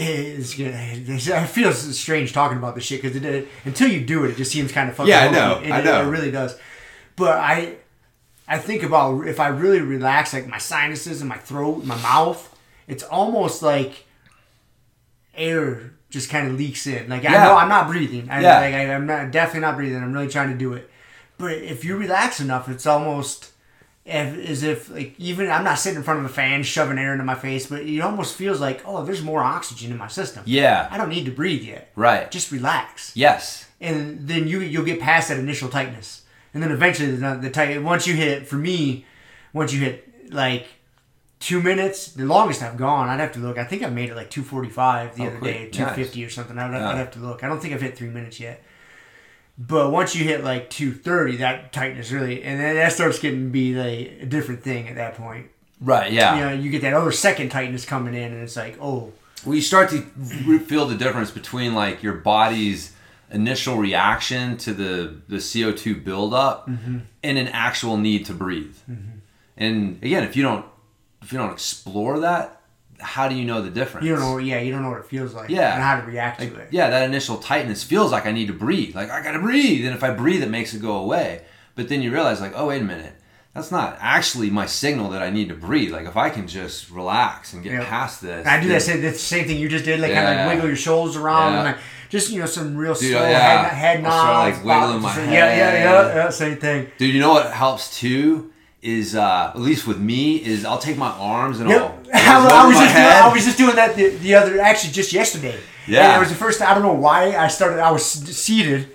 It's, 0.00 0.54
it 0.56 1.46
feels 1.48 1.98
strange 1.98 2.32
talking 2.32 2.56
about 2.56 2.76
this 2.76 2.84
shit 2.84 3.02
because 3.02 3.20
uh, 3.20 3.44
until 3.64 3.88
you 3.88 4.00
do 4.00 4.24
it, 4.24 4.30
it 4.30 4.36
just 4.36 4.52
seems 4.52 4.70
kind 4.70 4.88
of 4.88 4.94
fucking. 4.94 5.10
Yeah, 5.10 5.24
I 5.24 5.30
know. 5.30 5.60
It, 5.60 5.72
I 5.72 5.82
know. 5.82 6.06
It 6.06 6.10
really 6.10 6.30
does. 6.30 6.56
But 7.16 7.36
I, 7.38 7.78
I 8.48 8.58
think 8.58 8.82
about 8.82 9.26
if 9.26 9.38
I 9.38 9.48
really 9.48 9.80
relax, 9.80 10.32
like 10.32 10.48
my 10.48 10.58
sinuses 10.58 11.20
and 11.20 11.28
my 11.28 11.36
throat, 11.36 11.84
my 11.84 12.00
mouth, 12.00 12.56
it's 12.86 13.02
almost 13.02 13.62
like 13.62 14.06
air 15.34 15.92
just 16.08 16.30
kind 16.30 16.48
of 16.48 16.58
leaks 16.58 16.86
in. 16.86 17.10
Like 17.10 17.22
yeah. 17.22 17.42
I 17.42 17.46
know 17.46 17.56
I'm 17.56 17.68
not 17.68 17.88
breathing. 17.88 18.30
I, 18.30 18.40
yeah. 18.40 18.60
Like, 18.60 18.74
I, 18.74 18.84
am 18.84 19.06
not 19.06 19.30
definitely 19.30 19.60
not 19.60 19.76
breathing. 19.76 20.02
I'm 20.02 20.14
really 20.14 20.28
trying 20.28 20.50
to 20.50 20.56
do 20.56 20.72
it. 20.72 20.90
But 21.36 21.52
if 21.58 21.84
you 21.84 21.96
relax 21.96 22.40
enough, 22.40 22.68
it's 22.68 22.86
almost 22.86 23.52
as 24.06 24.62
if 24.62 24.90
like 24.90 25.14
even 25.18 25.50
I'm 25.50 25.64
not 25.64 25.78
sitting 25.78 25.98
in 25.98 26.02
front 26.02 26.20
of 26.20 26.24
a 26.24 26.30
fan 26.30 26.62
shoving 26.62 26.98
air 26.98 27.12
into 27.12 27.24
my 27.24 27.34
face, 27.34 27.66
but 27.66 27.82
it 27.82 28.00
almost 28.00 28.34
feels 28.34 28.60
like 28.60 28.80
oh, 28.86 29.04
there's 29.04 29.22
more 29.22 29.42
oxygen 29.42 29.92
in 29.92 29.98
my 29.98 30.08
system. 30.08 30.42
Yeah. 30.46 30.88
I 30.90 30.96
don't 30.96 31.10
need 31.10 31.26
to 31.26 31.30
breathe 31.30 31.62
yet. 31.62 31.92
Right. 31.94 32.30
Just 32.30 32.50
relax. 32.50 33.14
Yes. 33.14 33.66
And 33.78 34.26
then 34.26 34.48
you 34.48 34.60
you'll 34.60 34.86
get 34.86 35.00
past 35.00 35.28
that 35.28 35.38
initial 35.38 35.68
tightness 35.68 36.22
and 36.54 36.62
then 36.62 36.70
eventually 36.70 37.10
the, 37.12 37.38
the 37.40 37.50
tight. 37.50 37.82
Once 37.82 38.06
you 38.06 38.14
hit, 38.14 38.46
for 38.46 38.56
me, 38.56 39.04
once 39.52 39.72
you 39.72 39.80
hit 39.80 40.32
like 40.32 40.66
two 41.40 41.62
minutes, 41.62 42.12
the 42.12 42.24
longest 42.24 42.62
I've 42.62 42.76
gone, 42.76 43.08
I'd 43.08 43.20
have 43.20 43.32
to 43.32 43.38
look. 43.38 43.58
I 43.58 43.64
think 43.64 43.82
I 43.82 43.90
made 43.90 44.10
it 44.10 44.16
like 44.16 44.30
two 44.30 44.42
forty 44.42 44.68
five 44.68 45.16
the 45.16 45.24
oh, 45.24 45.26
other 45.28 45.38
quick. 45.38 45.54
day, 45.54 45.70
two 45.70 45.86
fifty 45.94 46.22
nice. 46.22 46.30
or 46.30 46.32
something. 46.32 46.58
I'd, 46.58 46.72
yeah. 46.72 46.90
I'd 46.90 46.96
have 46.96 47.10
to 47.12 47.20
look. 47.20 47.44
I 47.44 47.48
don't 47.48 47.60
think 47.60 47.74
I've 47.74 47.82
hit 47.82 47.96
three 47.96 48.08
minutes 48.08 48.40
yet. 48.40 48.62
But 49.58 49.90
once 49.90 50.14
you 50.14 50.24
hit 50.24 50.44
like 50.44 50.70
two 50.70 50.92
thirty, 50.92 51.36
that 51.38 51.72
tightness 51.72 52.12
really, 52.12 52.42
and 52.44 52.60
then 52.60 52.76
that 52.76 52.92
starts 52.92 53.18
getting 53.18 53.44
to 53.44 53.50
be 53.50 53.74
like 53.74 54.22
a 54.22 54.26
different 54.26 54.62
thing 54.62 54.88
at 54.88 54.94
that 54.94 55.16
point. 55.16 55.48
Right. 55.80 56.12
Yeah. 56.12 56.34
You 56.34 56.40
know, 56.40 56.62
you 56.62 56.70
get 56.70 56.82
that 56.82 56.94
other 56.94 57.12
second 57.12 57.50
tightness 57.50 57.84
coming 57.84 58.14
in, 58.14 58.32
and 58.32 58.42
it's 58.42 58.56
like, 58.56 58.76
oh. 58.80 59.12
Well, 59.44 59.54
you 59.54 59.62
start 59.62 59.90
to 59.90 60.00
feel 60.58 60.86
the 60.86 60.96
difference 60.96 61.30
between 61.30 61.74
like 61.74 62.02
your 62.02 62.14
body's 62.14 62.92
initial 63.30 63.76
reaction 63.76 64.56
to 64.58 64.72
the 64.72 65.20
the 65.28 65.36
CO2 65.36 66.04
buildup 66.04 66.68
mm-hmm. 66.68 66.98
and 67.22 67.38
an 67.38 67.48
actual 67.48 67.96
need 67.96 68.26
to 68.26 68.34
breathe. 68.34 68.76
Mm-hmm. 68.90 69.18
And 69.56 70.02
again, 70.02 70.24
if 70.24 70.36
you 70.36 70.42
don't 70.42 70.64
if 71.22 71.32
you 71.32 71.38
don't 71.38 71.52
explore 71.52 72.20
that, 72.20 72.60
how 73.00 73.28
do 73.28 73.34
you 73.34 73.44
know 73.44 73.62
the 73.62 73.70
difference? 73.70 74.06
You 74.06 74.16
don't 74.16 74.20
know. 74.20 74.38
Yeah, 74.38 74.60
you 74.60 74.72
don't 74.72 74.82
know 74.82 74.90
what 74.90 75.00
it 75.00 75.06
feels 75.06 75.34
like. 75.34 75.50
Yeah, 75.50 75.74
and 75.74 75.82
how 75.82 76.00
to 76.00 76.06
react 76.06 76.40
like, 76.40 76.54
to 76.54 76.60
it. 76.60 76.68
Yeah, 76.70 76.90
that 76.90 77.04
initial 77.04 77.38
tightness 77.38 77.82
feels 77.84 78.12
like 78.12 78.26
I 78.26 78.32
need 78.32 78.46
to 78.48 78.52
breathe. 78.52 78.94
Like 78.94 79.10
I 79.10 79.22
gotta 79.22 79.38
breathe, 79.38 79.84
and 79.84 79.94
if 79.94 80.02
I 80.02 80.10
breathe, 80.10 80.42
it 80.42 80.50
makes 80.50 80.74
it 80.74 80.82
go 80.82 80.96
away. 80.96 81.42
But 81.74 81.88
then 81.88 82.02
you 82.02 82.10
realize, 82.10 82.40
like, 82.40 82.54
oh 82.56 82.68
wait 82.68 82.82
a 82.82 82.84
minute, 82.84 83.14
that's 83.54 83.70
not 83.70 83.96
actually 84.00 84.50
my 84.50 84.66
signal 84.66 85.10
that 85.10 85.22
I 85.22 85.30
need 85.30 85.48
to 85.48 85.54
breathe. 85.54 85.92
Like 85.92 86.06
if 86.06 86.16
I 86.16 86.30
can 86.30 86.46
just 86.46 86.90
relax 86.90 87.52
and 87.52 87.62
get 87.62 87.72
Yeah. 87.72 87.84
past 87.84 88.20
this. 88.20 88.46
I 88.46 88.60
do 88.60 88.68
that 88.68 88.82
same, 88.82 89.00
the 89.00 89.12
same 89.12 89.46
thing 89.46 89.58
you 89.58 89.68
just 89.68 89.84
did, 89.84 90.00
like 90.00 90.12
kind 90.12 90.26
of 90.26 90.46
like 90.46 90.54
wiggle 90.54 90.68
your 90.68 90.76
shoulders 90.76 91.16
around, 91.16 91.52
Yeah. 91.52 91.58
and 91.58 91.68
like 91.68 91.78
just 92.08 92.30
you 92.30 92.40
know 92.40 92.46
some 92.46 92.76
real 92.76 92.94
Dude, 92.94 93.12
slow 93.12 93.22
yeah. 93.22 93.68
head, 93.68 93.96
head 93.96 94.02
nods, 94.02 94.58
like, 94.58 94.64
wiggling 94.64 95.02
my 95.02 95.16
yeah, 95.24 95.32
yeah, 95.32 95.56
yeah, 95.56 96.14
yeah, 96.14 96.30
same 96.30 96.56
thing. 96.56 96.88
Dude, 96.98 97.14
you 97.14 97.20
know 97.20 97.32
what 97.32 97.52
helps 97.52 97.98
too 97.98 98.52
is 98.80 99.16
uh, 99.16 99.50
at 99.54 99.60
least 99.60 99.86
with 99.86 99.98
me 99.98 100.36
is 100.36 100.64
I'll 100.64 100.78
take 100.78 100.96
my 100.96 101.10
arms 101.10 101.58
and 101.60 101.68
Yep. 101.68 102.06
I'll 102.14 102.52
I, 102.52 102.66
was 102.66 102.76
just 102.78 102.94
doing. 102.94 103.06
I 103.06 103.32
was 103.32 103.44
just 103.44 103.58
doing 103.58 103.76
that 103.76 103.96
the, 103.96 104.08
the 104.08 104.34
other 104.34 104.60
actually 104.60 104.92
just 104.92 105.12
yesterday. 105.12 105.58
Yeah. 105.86 106.06
And 106.06 106.16
it 106.16 106.20
was 106.20 106.28
the 106.28 106.36
first 106.36 106.62
I 106.62 106.74
don't 106.74 106.82
know 106.82 106.92
why 106.92 107.36
I 107.36 107.48
started. 107.48 107.80
I 107.80 107.90
was 107.90 108.04
seated, 108.04 108.88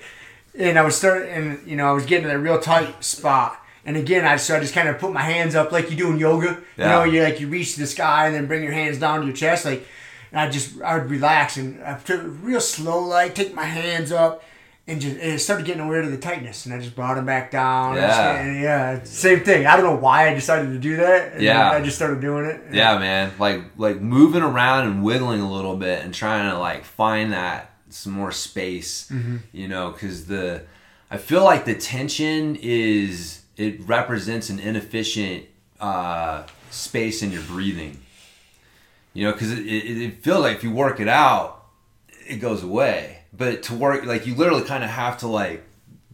and 0.58 0.80
I 0.80 0.84
was 0.84 0.96
starting, 0.96 1.30
and 1.30 1.68
you 1.68 1.76
know 1.76 1.88
I 1.88 1.92
was 1.92 2.06
getting 2.06 2.30
in 2.30 2.36
a 2.36 2.40
real 2.40 2.60
tight 2.60 3.04
spot. 3.04 3.60
And 3.86 3.98
again, 3.98 4.26
I 4.26 4.38
so 4.38 4.56
I 4.56 4.60
just 4.62 4.74
kind 4.74 4.88
of 4.88 4.98
put 5.00 5.12
my 5.12 5.22
hands 5.22 5.56
up 5.56 5.72
like 5.72 5.92
you 5.92 5.98
do 5.98 6.12
in 6.12 6.18
yoga. 6.18 6.62
Yeah. 6.78 6.86
You 6.86 6.90
know, 6.90 7.14
you 7.14 7.24
like 7.24 7.40
you 7.42 7.48
reach 7.48 7.76
the 7.76 7.86
sky 7.86 8.28
and 8.28 8.36
then 8.36 8.46
bring 8.48 8.64
your 8.64 8.72
hands 8.72 8.98
down 9.00 9.20
to 9.22 9.26
your 9.28 9.36
chest, 9.36 9.66
like. 9.66 9.86
And 10.34 10.42
I 10.42 10.50
just 10.50 10.82
I 10.82 10.98
would 10.98 11.10
relax 11.10 11.56
and 11.58 11.82
I 11.84 11.98
real 12.44 12.60
slow, 12.60 13.00
like 13.08 13.36
take 13.36 13.54
my 13.54 13.64
hands 13.64 14.12
up. 14.12 14.44
And 14.86 15.00
just 15.00 15.16
and 15.16 15.32
it 15.32 15.40
started 15.40 15.66
getting 15.66 15.82
aware 15.82 16.02
of 16.02 16.12
the 16.12 16.18
tightness, 16.18 16.66
and 16.66 16.76
I 16.76 16.80
just 16.82 16.94
brought 16.94 17.16
them 17.16 17.26
back 17.26 17.52
down. 17.52 17.96
Yeah. 17.96 18.34
and 18.42 18.62
yeah, 18.62 19.02
same 19.06 19.40
thing. 19.40 19.66
I 19.66 19.78
don't 19.78 19.86
know 19.86 19.96
why 19.96 20.28
I 20.30 20.34
decided 20.34 20.74
to 20.74 20.78
do 20.78 20.98
that. 20.98 21.34
and 21.36 21.42
Yeah. 21.42 21.72
I 21.72 21.80
just 21.82 21.96
started 21.96 22.20
doing 22.20 22.44
it. 22.48 22.60
Yeah, 22.70 22.98
man. 23.00 23.32
Like 23.40 23.62
like 23.78 24.02
moving 24.02 24.42
around 24.42 24.88
and 24.88 25.02
wiggling 25.02 25.40
a 25.40 25.50
little 25.50 25.78
bit 25.78 26.04
and 26.04 26.14
trying 26.14 26.52
to 26.52 26.58
like 26.60 26.84
find 26.84 27.32
that 27.32 27.70
some 27.88 28.12
more 28.12 28.34
space, 28.34 29.08
Mm-hmm. 29.10 29.38
you 29.54 29.70
know, 29.70 29.92
because 29.92 30.26
the 30.26 30.64
I 31.10 31.16
feel 31.18 31.46
like 31.46 31.64
the 31.64 31.76
tension 31.76 32.58
is 32.62 33.42
it 33.56 33.80
represents 33.88 34.50
an 34.50 34.60
inefficient 34.60 35.46
uh, 35.80 36.44
space 36.72 37.22
in 37.24 37.32
your 37.32 37.44
breathing. 37.44 38.00
You 39.14 39.26
know, 39.28 39.32
because 39.34 39.52
it, 39.52 39.60
it, 39.66 40.02
it 40.02 40.24
feels 40.24 40.42
like 40.42 40.58
if 40.58 40.64
you 40.64 40.72
work 40.72 41.00
it 41.00 41.08
out, 41.08 41.66
it 42.28 42.38
goes 42.38 42.64
away. 42.64 43.20
But 43.32 43.64
to 43.64 43.74
work, 43.76 44.06
like 44.06 44.26
you 44.28 44.36
literally 44.36 44.64
kind 44.64 44.84
of 44.84 44.90
have 44.90 45.18
to 45.20 45.28
like 45.28 45.64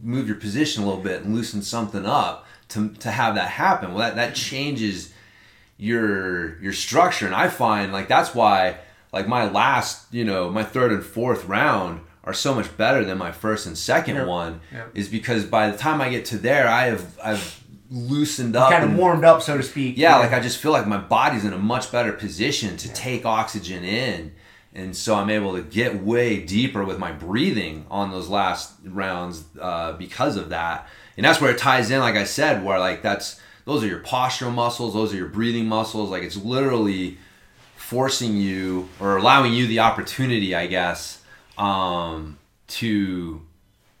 move 0.02 0.26
your 0.26 0.36
position 0.36 0.82
a 0.82 0.86
little 0.86 1.02
bit 1.02 1.22
and 1.22 1.34
loosen 1.34 1.62
something 1.62 2.04
up 2.06 2.46
to, 2.68 2.90
to 3.00 3.10
have 3.10 3.34
that 3.36 3.48
happen. 3.50 3.90
Well, 3.90 3.98
that, 4.00 4.16
that 4.16 4.34
changes 4.34 5.12
your 5.78 6.60
your 6.60 6.74
structure 6.74 7.24
and 7.24 7.34
i 7.34 7.48
find 7.48 7.90
like 7.90 8.06
that's 8.06 8.34
why 8.34 8.76
like 9.14 9.26
my 9.26 9.48
last 9.50 10.12
you 10.12 10.24
know 10.24 10.50
my 10.50 10.62
third 10.62 10.92
and 10.92 11.02
fourth 11.02 11.46
round 11.46 12.00
are 12.22 12.34
so 12.34 12.54
much 12.54 12.76
better 12.76 13.02
than 13.02 13.16
my 13.16 13.32
first 13.32 13.66
and 13.66 13.78
second 13.78 14.16
Yep. 14.16 14.26
one 14.26 14.60
Yep. 14.72 14.90
is 14.94 15.08
because 15.08 15.46
by 15.46 15.70
the 15.70 15.78
time 15.78 16.02
i 16.02 16.10
get 16.10 16.26
to 16.26 16.36
there 16.36 16.68
i 16.68 16.86
have 16.86 17.18
i've 17.24 17.59
loosened 17.90 18.54
up 18.54 18.70
kind 18.70 18.84
of 18.84 18.96
warmed 18.96 19.24
up, 19.24 19.42
so 19.42 19.56
to 19.56 19.62
speak. 19.62 19.98
yeah, 19.98 20.18
like 20.18 20.32
I 20.32 20.40
just 20.40 20.58
feel 20.58 20.72
like 20.72 20.86
my 20.86 20.98
body's 20.98 21.44
in 21.44 21.52
a 21.52 21.58
much 21.58 21.90
better 21.90 22.12
position 22.12 22.76
to 22.78 22.92
take 22.92 23.26
oxygen 23.26 23.84
in. 23.84 24.32
And 24.72 24.96
so 24.96 25.16
I'm 25.16 25.30
able 25.30 25.56
to 25.56 25.62
get 25.62 26.00
way 26.00 26.40
deeper 26.40 26.84
with 26.84 26.98
my 26.98 27.10
breathing 27.10 27.86
on 27.90 28.12
those 28.12 28.28
last 28.28 28.72
rounds 28.84 29.42
uh, 29.60 29.94
because 29.94 30.36
of 30.36 30.50
that. 30.50 30.86
And 31.16 31.26
that's 31.26 31.40
where 31.40 31.50
it 31.50 31.58
ties 31.58 31.90
in, 31.90 31.98
like 31.98 32.14
I 32.14 32.24
said, 32.24 32.64
where 32.64 32.78
like 32.78 33.02
that's 33.02 33.40
those 33.64 33.82
are 33.82 33.88
your 33.88 34.00
postural 34.00 34.54
muscles, 34.54 34.94
those 34.94 35.12
are 35.12 35.16
your 35.16 35.28
breathing 35.28 35.66
muscles. 35.66 36.10
Like 36.10 36.22
it's 36.22 36.36
literally 36.36 37.18
forcing 37.76 38.36
you 38.36 38.88
or 39.00 39.16
allowing 39.16 39.52
you 39.52 39.66
the 39.66 39.80
opportunity, 39.80 40.54
I 40.54 40.68
guess, 40.68 41.20
um, 41.58 42.38
to 42.68 43.42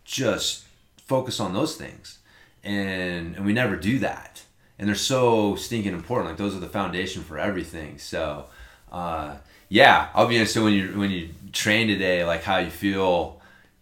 just 0.04 0.64
focus 1.06 1.40
on 1.40 1.52
those 1.52 1.74
things. 1.74 2.19
And 2.64 3.36
and 3.36 3.44
we 3.44 3.52
never 3.52 3.76
do 3.76 3.98
that. 4.00 4.42
And 4.78 4.88
they're 4.88 4.96
so 4.96 5.56
stinking 5.56 5.92
important. 5.92 6.30
Like 6.30 6.38
those 6.38 6.54
are 6.54 6.60
the 6.60 6.68
foundation 6.68 7.22
for 7.22 7.38
everything. 7.38 7.98
So 7.98 8.46
uh, 8.90 9.36
yeah, 9.68 10.08
I'll 10.14 10.26
be 10.26 10.36
interested 10.36 10.62
when 10.62 10.72
you 10.74 10.98
when 10.98 11.10
you 11.10 11.30
train 11.52 11.88
today, 11.88 12.24
like 12.24 12.42
how 12.42 12.58
you 12.58 12.70
feel 12.70 13.40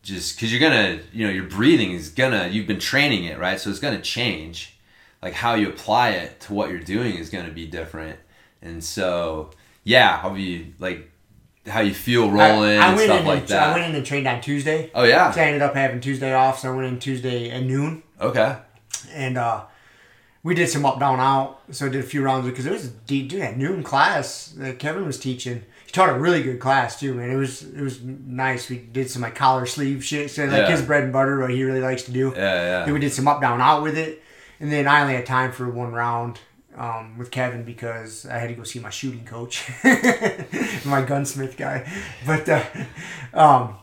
just 0.08 0.36
because 0.36 0.52
you're 0.52 0.60
gonna 0.60 1.00
you 1.12 1.26
know 1.26 1.32
your 1.32 1.44
breathing 1.44 1.92
is 1.92 2.08
gonna 2.08 2.48
you've 2.48 2.66
been 2.66 2.78
training 2.78 3.24
it 3.24 3.38
right 3.38 3.60
so 3.60 3.68
it's 3.68 3.78
gonna 3.78 4.00
change 4.00 4.76
like 5.22 5.34
how 5.34 5.54
you 5.54 5.68
apply 5.68 6.10
it 6.10 6.40
to 6.40 6.54
what 6.54 6.70
you're 6.70 6.78
doing 6.78 7.16
is 7.16 7.28
gonna 7.30 7.50
be 7.50 7.66
different 7.66 8.18
and 8.62 8.82
so 8.82 9.50
yeah 9.84 10.20
i'll 10.22 10.34
be 10.34 10.72
like 10.78 11.10
how 11.66 11.80
you 11.80 11.92
feel 11.92 12.30
rolling 12.30 12.78
and 12.78 12.98
stuff 12.98 13.20
in 13.20 13.26
like 13.26 13.40
and, 13.40 13.48
that 13.48 13.68
I 13.68 13.72
went 13.74 13.90
in 13.90 13.96
and 13.96 14.06
trained 14.06 14.26
on 14.26 14.40
Tuesday. 14.40 14.90
oh 14.94 15.04
yeah 15.04 15.30
So 15.30 15.42
I 15.42 15.44
ended 15.44 15.60
up 15.60 15.74
having 15.74 16.00
Tuesday 16.00 16.32
off, 16.32 16.60
so 16.60 16.72
I 16.72 16.74
went 16.74 16.88
in 16.88 16.98
Tuesday 16.98 17.50
at 17.50 17.62
noon, 17.62 18.02
okay 18.18 18.56
and 19.12 19.36
uh, 19.38 19.64
we 20.42 20.54
did 20.54 20.68
some 20.68 20.84
up, 20.86 20.98
down, 21.00 21.20
out. 21.20 21.60
So 21.70 21.86
I 21.86 21.88
did 21.88 22.00
a 22.04 22.06
few 22.06 22.22
rounds 22.22 22.46
because 22.46 22.66
it 22.66 22.72
was 22.72 22.86
a 22.86 22.90
deep, 22.90 23.28
dude, 23.28 23.42
that 23.42 23.56
noon 23.56 23.82
class 23.82 24.54
that 24.58 24.78
Kevin 24.78 25.04
was 25.06 25.18
teaching. 25.18 25.64
He 25.86 25.92
taught 25.92 26.10
a 26.10 26.18
really 26.18 26.42
good 26.42 26.60
class 26.60 27.00
too, 27.00 27.14
man. 27.14 27.30
It 27.30 27.36
was 27.36 27.62
it 27.62 27.80
was 27.80 28.02
nice. 28.02 28.68
We 28.68 28.76
did 28.78 29.10
some 29.10 29.22
like 29.22 29.34
collar 29.34 29.64
sleeve 29.66 30.04
shit, 30.04 30.30
so 30.30 30.44
like 30.44 30.52
Yeah. 30.52 30.70
his 30.70 30.82
bread 30.82 31.04
and 31.04 31.12
butter, 31.12 31.40
what 31.40 31.50
he 31.50 31.64
really 31.64 31.80
likes 31.80 32.02
to 32.04 32.12
do. 32.12 32.32
yeah 32.36 32.54
yeah. 32.54 32.84
Then 32.84 32.92
we 32.94 33.00
did 33.00 33.12
some 33.12 33.26
up, 33.26 33.40
down, 33.40 33.60
out 33.60 33.82
with 33.82 33.96
it. 33.96 34.22
And 34.60 34.70
then 34.70 34.86
I 34.86 35.00
only 35.02 35.14
had 35.14 35.24
time 35.24 35.50
for 35.52 35.68
one 35.70 35.92
round 35.92 36.40
um, 36.76 37.16
with 37.16 37.30
Kevin 37.30 37.62
because 37.64 38.26
I 38.26 38.38
had 38.38 38.48
to 38.48 38.54
go 38.54 38.64
see 38.64 38.80
my 38.80 38.90
shooting 38.90 39.24
coach, 39.24 39.70
my 40.84 41.02
gunsmith 41.02 41.56
guy. 41.56 41.90
But 42.26 42.48
uh, 42.48 42.64
um, 43.32 43.76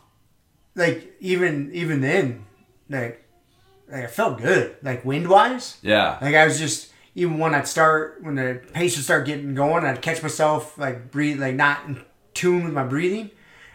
like 0.75 1.13
even 1.19 1.71
even 1.73 2.01
then, 2.01 2.45
like, 2.89 3.24
like 3.91 4.03
I 4.03 4.07
felt 4.07 4.39
good, 4.39 4.75
like 4.81 5.05
wind 5.05 5.27
wise. 5.29 5.77
yeah 5.81 6.17
Like 6.21 6.35
I 6.35 6.45
was 6.45 6.59
just 6.59 6.91
even 7.13 7.37
when 7.39 7.55
I'd 7.55 7.67
start 7.67 8.19
when 8.21 8.35
the 8.35 8.61
pace 8.73 8.95
would 8.97 9.05
start 9.05 9.25
getting 9.25 9.55
going, 9.55 9.85
I'd 9.85 10.01
catch 10.01 10.21
myself 10.21 10.77
like 10.77 11.11
breathe 11.11 11.39
like 11.39 11.55
not 11.55 11.85
in 11.87 12.01
tune 12.33 12.63
with 12.63 12.73
my 12.73 12.83
breathing. 12.83 13.29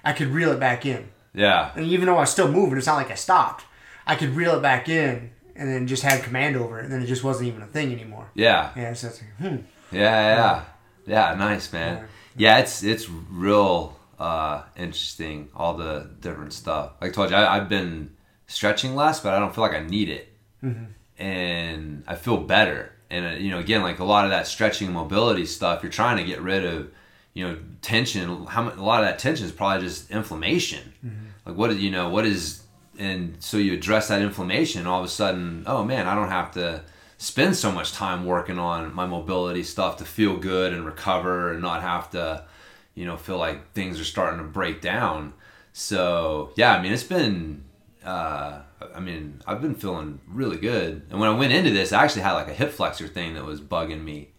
I 0.05 0.13
could 0.13 0.29
reel 0.29 0.51
it 0.53 0.61
back 0.61 0.87
in. 0.87 1.09
yeah 1.35 1.73
And 1.77 1.87
even 1.87 2.07
though 2.07 2.17
I 2.17 2.21
was 2.21 2.31
still 2.31 2.51
moving, 2.51 2.77
it's 2.79 2.87
not 2.87 2.97
like 2.97 3.11
I 3.11 3.15
stopped. 3.15 3.65
I 4.07 4.17
could 4.17 4.31
reel 4.31 4.57
it 4.57 4.63
back 4.63 4.89
in 4.89 5.31
and 5.55 5.69
then 5.69 5.87
just 5.87 6.03
have 6.03 6.23
command 6.23 6.57
over 6.57 6.79
it. 6.81 6.85
And 6.85 6.93
then 6.93 7.03
it 7.03 7.07
just 7.07 7.23
wasn't 7.23 7.49
even 7.49 7.63
a 7.63 7.67
thing 7.67 7.93
anymore. 7.93 8.31
yeah 8.35 8.71
Yeah, 8.77 8.93
so 8.95 9.09
it's 9.09 9.21
like, 9.23 9.37
hmm. 9.51 9.57
Yeah, 9.93 10.37
yeah, 10.37 10.65
yeah. 11.07 11.35
Nice, 11.35 11.73
man. 11.73 12.07
Yeah, 12.37 12.59
it's 12.59 12.83
it's 12.83 13.09
real 13.09 13.99
uh, 14.19 14.63
interesting. 14.77 15.49
All 15.55 15.75
the 15.75 16.09
different 16.21 16.53
stuff. 16.53 16.93
Like 17.01 17.11
I 17.11 17.13
told 17.15 17.31
you, 17.31 17.37
I, 17.37 17.57
I've 17.57 17.69
been 17.69 18.11
stretching 18.51 18.95
less, 18.97 19.21
but 19.21 19.33
I 19.33 19.39
don't 19.39 19.55
feel 19.55 19.63
like 19.63 19.75
I 19.75 19.81
need 19.81 20.09
it, 20.09 20.29
and 21.19 22.03
I 22.07 22.15
feel 22.17 22.37
better. 22.39 22.93
And 23.11 23.27
uh, 23.27 23.31
you 23.39 23.51
know, 23.51 23.59
again, 23.59 23.83
like 23.83 23.99
a 24.01 24.05
lot 24.05 24.25
of 24.25 24.31
that 24.31 24.47
stretching 24.47 24.87
and 24.89 24.95
mobility 24.95 25.47
stuff, 25.47 25.83
you're 25.83 25.93
trying 25.93 26.17
to 26.19 26.25
get 26.25 26.41
rid 26.41 26.65
of, 26.65 26.91
you 27.35 27.47
know, 27.47 27.59
tension. 27.83 28.47
How 28.47 28.63
much? 28.63 28.77
A 28.77 28.83
lot 28.83 29.03
of 29.03 29.09
that 29.09 29.19
tension 29.19 29.47
is 29.47 29.53
probably 29.53 29.87
just 29.87 30.11
inflammation. 30.11 30.93
Like 31.47 31.57
what 31.57 31.75
you 31.77 31.91
know 31.91 32.09
what 32.11 32.27
is, 32.27 32.63
and 32.99 33.37
so 33.41 33.57
you 33.57 33.73
address 33.75 34.09
that 34.09 34.21
inflammation. 34.23 34.87
All 34.87 35.01
of 35.01 35.05
a 35.05 35.09
sudden, 35.09 35.65
oh 35.67 35.85
man, 35.85 36.07
I 36.07 36.15
don't 36.15 36.29
have 36.29 36.51
to 36.53 36.83
spend 37.19 37.57
so 37.57 37.71
much 37.73 37.93
time 37.93 38.25
working 38.25 38.59
on 38.59 38.95
my 38.95 39.07
mobility 39.07 39.63
stuff 39.63 39.97
to 39.99 40.05
feel 40.05 40.37
good 40.37 40.73
and 40.73 40.85
recover 40.87 41.53
and 41.53 41.61
not 41.61 41.83
have 41.83 42.11
to, 42.11 42.45
you 42.95 43.05
know, 43.05 43.17
feel 43.17 43.39
like 43.39 43.73
things 43.73 44.01
are 44.01 44.05
starting 44.05 44.39
to 44.39 44.47
break 44.47 44.81
down. 44.81 45.33
So 45.73 46.53
yeah, 46.57 46.75
I 46.77 46.83
mean, 46.83 46.93
it's 46.93 47.03
been. 47.05 47.65
Uh, 48.05 48.63
I 48.95 49.01
mean, 49.01 49.43
I've 49.47 49.61
been 49.61 49.75
feeling 49.75 50.21
really 50.27 50.57
good. 50.57 51.03
And 51.11 51.21
when 51.21 51.29
I 51.29 51.35
went 51.37 51.53
into 51.53 51.71
this, 51.71 51.93
I 51.93 52.03
actually 52.03 52.23
had 52.23 52.33
like 52.33 52.49
a 52.49 52.55
hip 52.55 52.73
flexor 52.73 53.07
thing 53.09 53.35
that 53.35 53.45
was 53.45 53.61
bugging 53.61 54.03
me, 54.03 54.31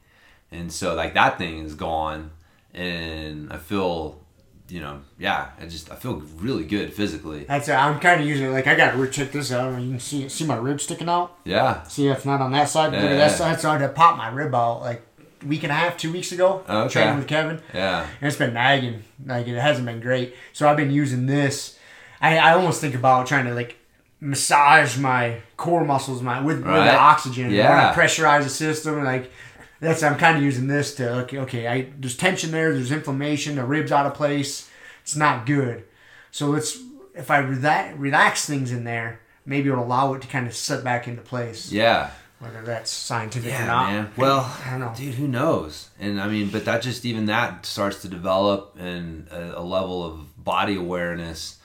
and 0.51 0.71
so 0.71 0.95
like 0.95 1.13
that 1.13 1.37
thing 1.37 1.59
is 1.59 1.75
gone, 1.75 2.31
and 2.73 3.53
I 3.53 3.57
feel, 3.57 4.19
you 4.67 4.79
know, 4.79 5.01
yeah, 5.19 5.49
I 5.59 5.65
just 5.67 5.91
I 5.91 5.95
feel 5.95 6.23
really 6.37 6.65
good 6.65 6.91
physically. 6.93 7.43
That's 7.43 7.67
it. 7.67 7.73
I'm 7.73 7.99
kind 7.99 8.21
of 8.21 8.27
using 8.27 8.47
it. 8.47 8.49
Like, 8.49 8.65
I 8.65 8.75
got 8.75 8.93
to 8.93 9.07
check 9.09 9.31
this 9.31 9.51
out. 9.51 9.79
You 9.79 9.91
can 9.91 9.99
see 9.99 10.27
see 10.27 10.45
my 10.45 10.55
rib 10.55 10.81
sticking 10.81 11.09
out. 11.09 11.37
Yeah. 11.45 11.83
See, 11.83 12.07
if 12.07 12.25
not 12.25 12.41
on 12.41 12.51
that 12.53 12.67
side. 12.67 12.93
Yeah, 12.93 13.03
yeah. 13.03 13.15
that 13.15 13.31
side. 13.31 13.59
So 13.61 13.69
I 13.69 13.77
had 13.77 13.87
to 13.87 13.89
pop 13.89 14.17
my 14.17 14.29
rib 14.29 14.55
out 14.55 14.81
like 14.81 15.03
a 15.43 15.45
week 15.45 15.61
and 15.61 15.71
a 15.71 15.75
half, 15.75 15.97
two 15.97 16.11
weeks 16.11 16.31
ago. 16.31 16.63
Okay. 16.67 16.93
Training 16.93 17.17
with 17.17 17.27
Kevin. 17.27 17.61
Yeah. 17.75 18.07
And 18.19 18.27
it's 18.27 18.37
been 18.37 18.53
nagging. 18.53 19.03
Like 19.23 19.47
it 19.47 19.59
hasn't 19.59 19.85
been 19.85 19.99
great. 19.99 20.35
So 20.51 20.67
I've 20.67 20.77
been 20.77 20.91
using 20.91 21.27
this. 21.27 21.77
I, 22.21 22.37
I 22.37 22.53
almost 22.53 22.79
think 22.79 22.95
about 22.95 23.27
trying 23.27 23.45
to 23.45 23.53
like 23.53 23.77
massage 24.19 24.97
my 24.97 25.41
core 25.57 25.83
muscles 25.83 26.21
my 26.21 26.39
with, 26.39 26.57
with 26.57 26.65
the 26.65 26.95
oxygen. 26.95 27.51
Yeah. 27.51 27.67
I 27.67 27.69
want 27.69 27.95
to 27.95 27.99
pressurize 27.99 28.43
the 28.43 28.49
system. 28.49 29.03
Like 29.03 29.31
that's 29.79 30.03
I'm 30.03 30.17
kind 30.17 30.37
of 30.37 30.43
using 30.43 30.67
this 30.67 30.95
to 30.95 31.11
okay, 31.23 31.39
okay. 31.39 31.67
I 31.67 31.91
there's 31.97 32.15
tension 32.15 32.51
there. 32.51 32.73
There's 32.73 32.91
inflammation. 32.91 33.55
The 33.55 33.65
ribs 33.65 33.91
out 33.91 34.05
of 34.05 34.13
place. 34.13 34.69
It's 35.01 35.15
not 35.15 35.45
good. 35.45 35.83
So 36.29 36.47
let's 36.47 36.79
if 37.15 37.31
I 37.31 37.39
relax, 37.39 37.97
relax 37.97 38.45
things 38.45 38.71
in 38.71 38.83
there, 38.83 39.19
maybe 39.45 39.69
it'll 39.69 39.83
allow 39.83 40.13
it 40.13 40.21
to 40.21 40.27
kind 40.27 40.47
of 40.47 40.55
set 40.55 40.83
back 40.83 41.07
into 41.07 41.21
place. 41.21 41.71
Yeah. 41.71 42.11
Whether 42.39 42.63
that's 42.63 42.89
scientific 42.89 43.53
or 43.53 43.65
not. 43.65 43.91
man. 43.91 44.11
Well, 44.17 44.51
I 44.65 44.71
don't 44.71 44.79
know. 44.79 44.93
dude, 44.95 45.13
who 45.13 45.27
knows? 45.27 45.89
And 45.99 46.19
I 46.19 46.27
mean, 46.27 46.49
but 46.49 46.65
that 46.65 46.81
just 46.81 47.05
even 47.05 47.25
that 47.25 47.67
starts 47.67 48.01
to 48.01 48.07
develop 48.07 48.77
and 48.79 49.27
a, 49.27 49.59
a 49.59 49.61
level 49.61 50.03
of 50.03 50.43
body 50.43 50.75
awareness 50.75 51.57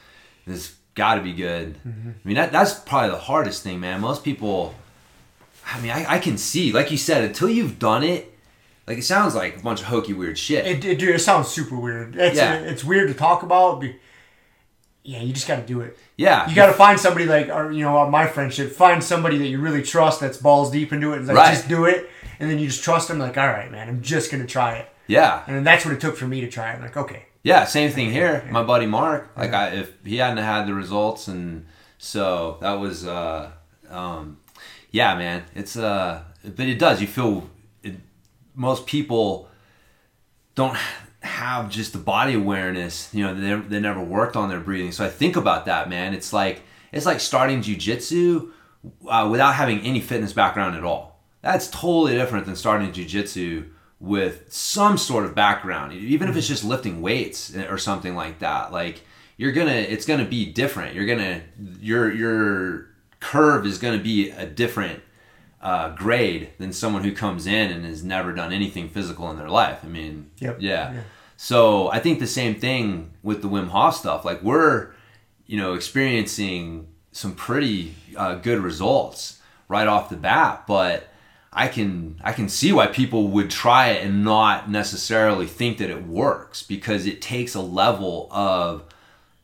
has 0.47 0.75
got 0.95 1.17
to 1.17 1.21
be 1.23 1.33
good. 1.33 1.75
Mm-hmm. 1.87 2.09
I 2.11 2.13
mean, 2.29 2.37
that 2.37 2.53
that's 2.53 2.75
probably 2.75 3.11
the 3.11 3.19
hardest 3.19 3.63
thing, 3.63 3.81
man. 3.81 4.01
Most 4.01 4.25
people, 4.25 4.75
I 5.67 5.81
mean, 5.81 5.91
I, 5.91 6.15
I 6.15 6.19
can 6.19 6.39
see, 6.39 6.73
like 6.73 6.91
you 6.91 6.97
said, 6.99 7.25
until 7.25 7.49
you've 7.49 7.79
done 7.79 8.03
it, 8.03 8.33
like 8.87 8.99
it 8.99 9.03
sounds 9.05 9.35
like 9.35 9.57
a 9.59 9.61
bunch 9.61 9.81
of 9.81 9.87
hokey 9.87 10.13
weird 10.13 10.39
shit. 10.39 10.65
It, 10.67 10.85
it, 10.85 10.99
dude, 10.99 11.15
it 11.15 11.19
sounds 11.21 11.49
super 11.49 11.77
weird. 11.77 12.15
It's, 12.17 12.37
Yeah. 12.37 12.55
it's 12.55 12.85
weird 12.85 13.09
to 13.09 13.15
talk 13.15 13.43
about. 13.43 13.83
Yeah, 15.03 15.21
you 15.23 15.33
just 15.33 15.47
got 15.47 15.57
to 15.57 15.63
do 15.63 15.83
it. 15.83 15.97
yeah, 16.17 16.49
You 16.49 16.55
got 16.57 16.67
to 16.67 16.73
find 16.73 16.99
somebody 16.99 17.27
like, 17.27 17.49
or 17.49 17.71
you 17.71 17.83
know, 17.85 18.09
my 18.11 18.27
friendship. 18.27 18.73
Find 18.73 19.03
somebody 19.03 19.39
that 19.39 19.47
you 19.47 19.61
really 19.61 19.83
trust 19.83 20.19
that's 20.21 20.37
balls 20.37 20.71
deep 20.73 20.93
into 20.93 21.13
it, 21.13 21.19
and 21.19 21.29
like 21.29 21.37
Right. 21.37 21.55
just 21.55 21.69
do 21.69 21.85
it. 21.85 22.11
And 22.41 22.51
then 22.51 22.59
you 22.59 22.67
just 22.67 22.83
trust 22.83 23.09
them. 23.09 23.19
Like, 23.21 23.39
all 23.39 23.47
right, 23.47 23.71
man, 23.71 23.89
I'm 23.89 24.03
just 24.03 24.31
gonna 24.33 24.47
try 24.47 24.75
it. 24.79 24.89
yeah, 25.07 25.43
And 25.47 25.65
that's 25.67 25.85
what 25.85 25.95
it 25.95 26.01
took 26.01 26.17
for 26.17 26.27
me 26.27 26.41
to 26.41 26.49
try 26.51 26.71
it. 26.73 26.75
I'm 26.77 26.83
like, 26.83 26.97
okay, 26.97 27.27
yeah. 27.47 27.65
Same 27.65 27.93
thing 27.93 28.11
here. 28.11 28.45
My 28.51 28.65
buddy 28.65 28.87
Mark, 28.87 29.31
like 29.37 29.53
I, 29.53 29.69
if 29.69 29.93
he 30.05 30.17
hadn't 30.17 30.39
had 30.39 30.67
the 30.67 30.75
results, 30.75 31.29
and 31.29 31.67
so 31.97 32.59
that 32.61 32.75
was, 32.75 33.07
uh, 33.07 33.53
um, 33.89 34.39
yeah, 34.91 35.17
man. 35.17 35.45
It's 35.55 35.77
uh, 35.77 36.25
but 36.45 36.67
it 36.67 36.81
does. 36.81 37.01
You 37.01 37.07
feel 37.07 37.49
it, 37.85 37.95
most 38.57 38.85
people 38.87 39.49
don't 40.57 40.77
have 41.21 41.71
just 41.71 41.93
the 41.93 42.01
body 42.01 42.35
awareness. 42.35 43.15
You 43.15 43.25
know, 43.25 43.35
they 43.35 43.47
never, 43.47 43.63
they 43.63 43.79
never 43.79 44.03
worked 44.03 44.35
on 44.35 44.49
their 44.49 44.59
breathing. 44.59 44.91
So 44.91 45.05
I 45.05 45.09
think 45.09 45.37
about 45.37 45.67
that, 45.67 45.89
man. 45.89 46.15
It's 46.15 46.33
like 46.33 46.63
it's 46.91 47.07
like 47.07 47.21
starting 47.21 47.63
jujitsu 47.63 48.51
uh, 49.09 49.29
without 49.31 49.55
having 49.55 49.83
any 49.83 50.01
fitness 50.01 50.33
background 50.33 50.75
at 50.75 50.83
all. 50.83 51.23
That's 51.43 51.69
totally 51.69 52.15
different 52.15 52.47
than 52.47 52.57
starting 52.57 52.91
jujitsu 52.91 53.69
with 54.01 54.53
some 54.53 54.99
sort 54.99 55.25
of 55.25 55.35
background, 55.35 55.93
even 55.93 56.29
if 56.29 56.37
it's 56.37 56.47
just 56.49 56.65
lifting 56.65 57.01
weights 57.01 57.55
or 57.57 57.79
something 57.79 58.15
like 58.15 58.39
that. 58.41 58.73
Like 58.73 59.01
you're 59.37 59.53
gonna, 59.53 59.71
it's 59.73 60.05
gonna 60.07 60.25
be 60.27 60.47
different. 60.53 60.95
You're 60.95 61.07
gonna, 61.07 61.43
your 61.81 62.13
your 62.13 62.87
curve 63.21 63.67
is 63.67 63.79
gonna 63.79 63.99
be 64.03 64.31
a 64.31 64.47
different 64.47 65.03
uh, 65.63 65.89
grade 65.95 66.51
than 66.59 66.73
someone 66.73 67.03
who 67.05 67.13
comes 67.13 67.47
in 67.47 67.71
and 67.73 67.85
has 67.87 68.05
never 68.05 68.33
done 68.33 68.53
anything 68.53 68.89
physical 68.89 69.31
in 69.31 69.37
their 69.39 69.49
life. 69.49 69.81
I 69.83 69.89
mean, 69.89 70.31
Yep. 70.41 70.59
yeah. 70.61 70.93
Yeah. 70.93 71.01
So 71.39 71.91
I 71.91 71.99
think 71.99 72.19
the 72.19 72.27
same 72.27 72.55
thing 72.55 73.13
with 73.23 73.43
the 73.43 73.49
Wim 73.49 73.69
Hof 73.69 73.97
stuff. 73.97 74.25
Like 74.25 74.43
we're, 74.43 74.91
you 75.47 75.57
know, 75.57 75.75
experiencing 75.75 76.89
some 77.13 77.35
pretty 77.35 77.95
uh, 78.17 78.35
good 78.37 78.59
results 78.59 79.41
right 79.69 79.87
off 79.87 80.09
the 80.11 80.17
bat, 80.17 80.65
but 80.69 81.09
I 81.57 81.69
can 81.69 82.21
I 82.23 82.33
can 82.33 82.51
see 82.51 82.71
why 82.71 82.87
people 82.87 83.29
would 83.29 83.51
try 83.51 83.89
it 83.89 84.05
and 84.05 84.23
not 84.23 84.71
necessarily 84.71 85.47
think 85.47 85.79
that 85.79 85.89
it 85.89 86.07
works 86.07 86.63
because 86.63 87.07
it 87.07 87.23
takes 87.23 87.55
a 87.55 87.63
level 87.63 88.29
of 88.31 88.85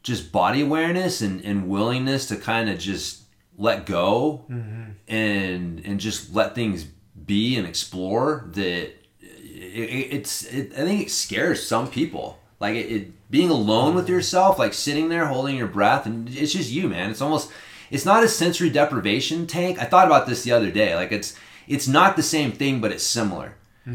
just 0.02 0.30
body 0.30 0.60
awareness 0.60 1.22
and, 1.22 1.42
and 1.42 1.70
willingness 1.70 2.26
to 2.28 2.36
kind 2.36 2.68
of 2.68 2.78
just 2.78 3.22
let 3.56 3.86
go 3.86 4.44
mm-hmm. 4.50 4.90
and 5.08 5.80
and 5.86 6.00
just 6.00 6.34
let 6.34 6.54
things 6.54 6.84
be 6.84 7.56
and 7.56 7.66
explore 7.66 8.44
that 8.52 8.90
it, 9.22 9.88
it, 9.88 10.08
it's 10.12 10.44
it, 10.44 10.72
I 10.74 10.82
think 10.82 11.00
it 11.00 11.10
scares 11.10 11.66
some 11.66 11.88
people. 11.88 12.38
Like 12.60 12.76
it, 12.76 12.92
it 12.92 13.30
being 13.30 13.48
alone 13.48 13.94
with 13.94 14.04
mm-hmm. 14.04 14.12
yourself 14.12 14.58
like 14.58 14.74
sitting 14.74 15.08
there 15.08 15.26
holding 15.26 15.56
your 15.56 15.66
breath 15.66 16.04
and 16.04 16.28
it's 16.28 16.52
just 16.52 16.70
you 16.70 16.90
man. 16.90 17.10
It's 17.10 17.22
almost 17.22 17.50
it's 17.90 18.04
not 18.04 18.22
a 18.22 18.28
sensory 18.28 18.68
deprivation 18.68 19.46
tank. 19.46 19.78
I 19.78 19.84
thought 19.84 20.06
about 20.06 20.26
this 20.26 20.42
the 20.42 20.52
other 20.52 20.70
day. 20.70 20.94
Like 20.94 21.10
it's 21.10 21.38
it's 21.74 21.88
not 21.88 22.16
the 22.16 22.22
same 22.22 22.52
thing 22.52 22.80
but 22.80 22.92
it's 22.92 23.04
similar 23.04 23.54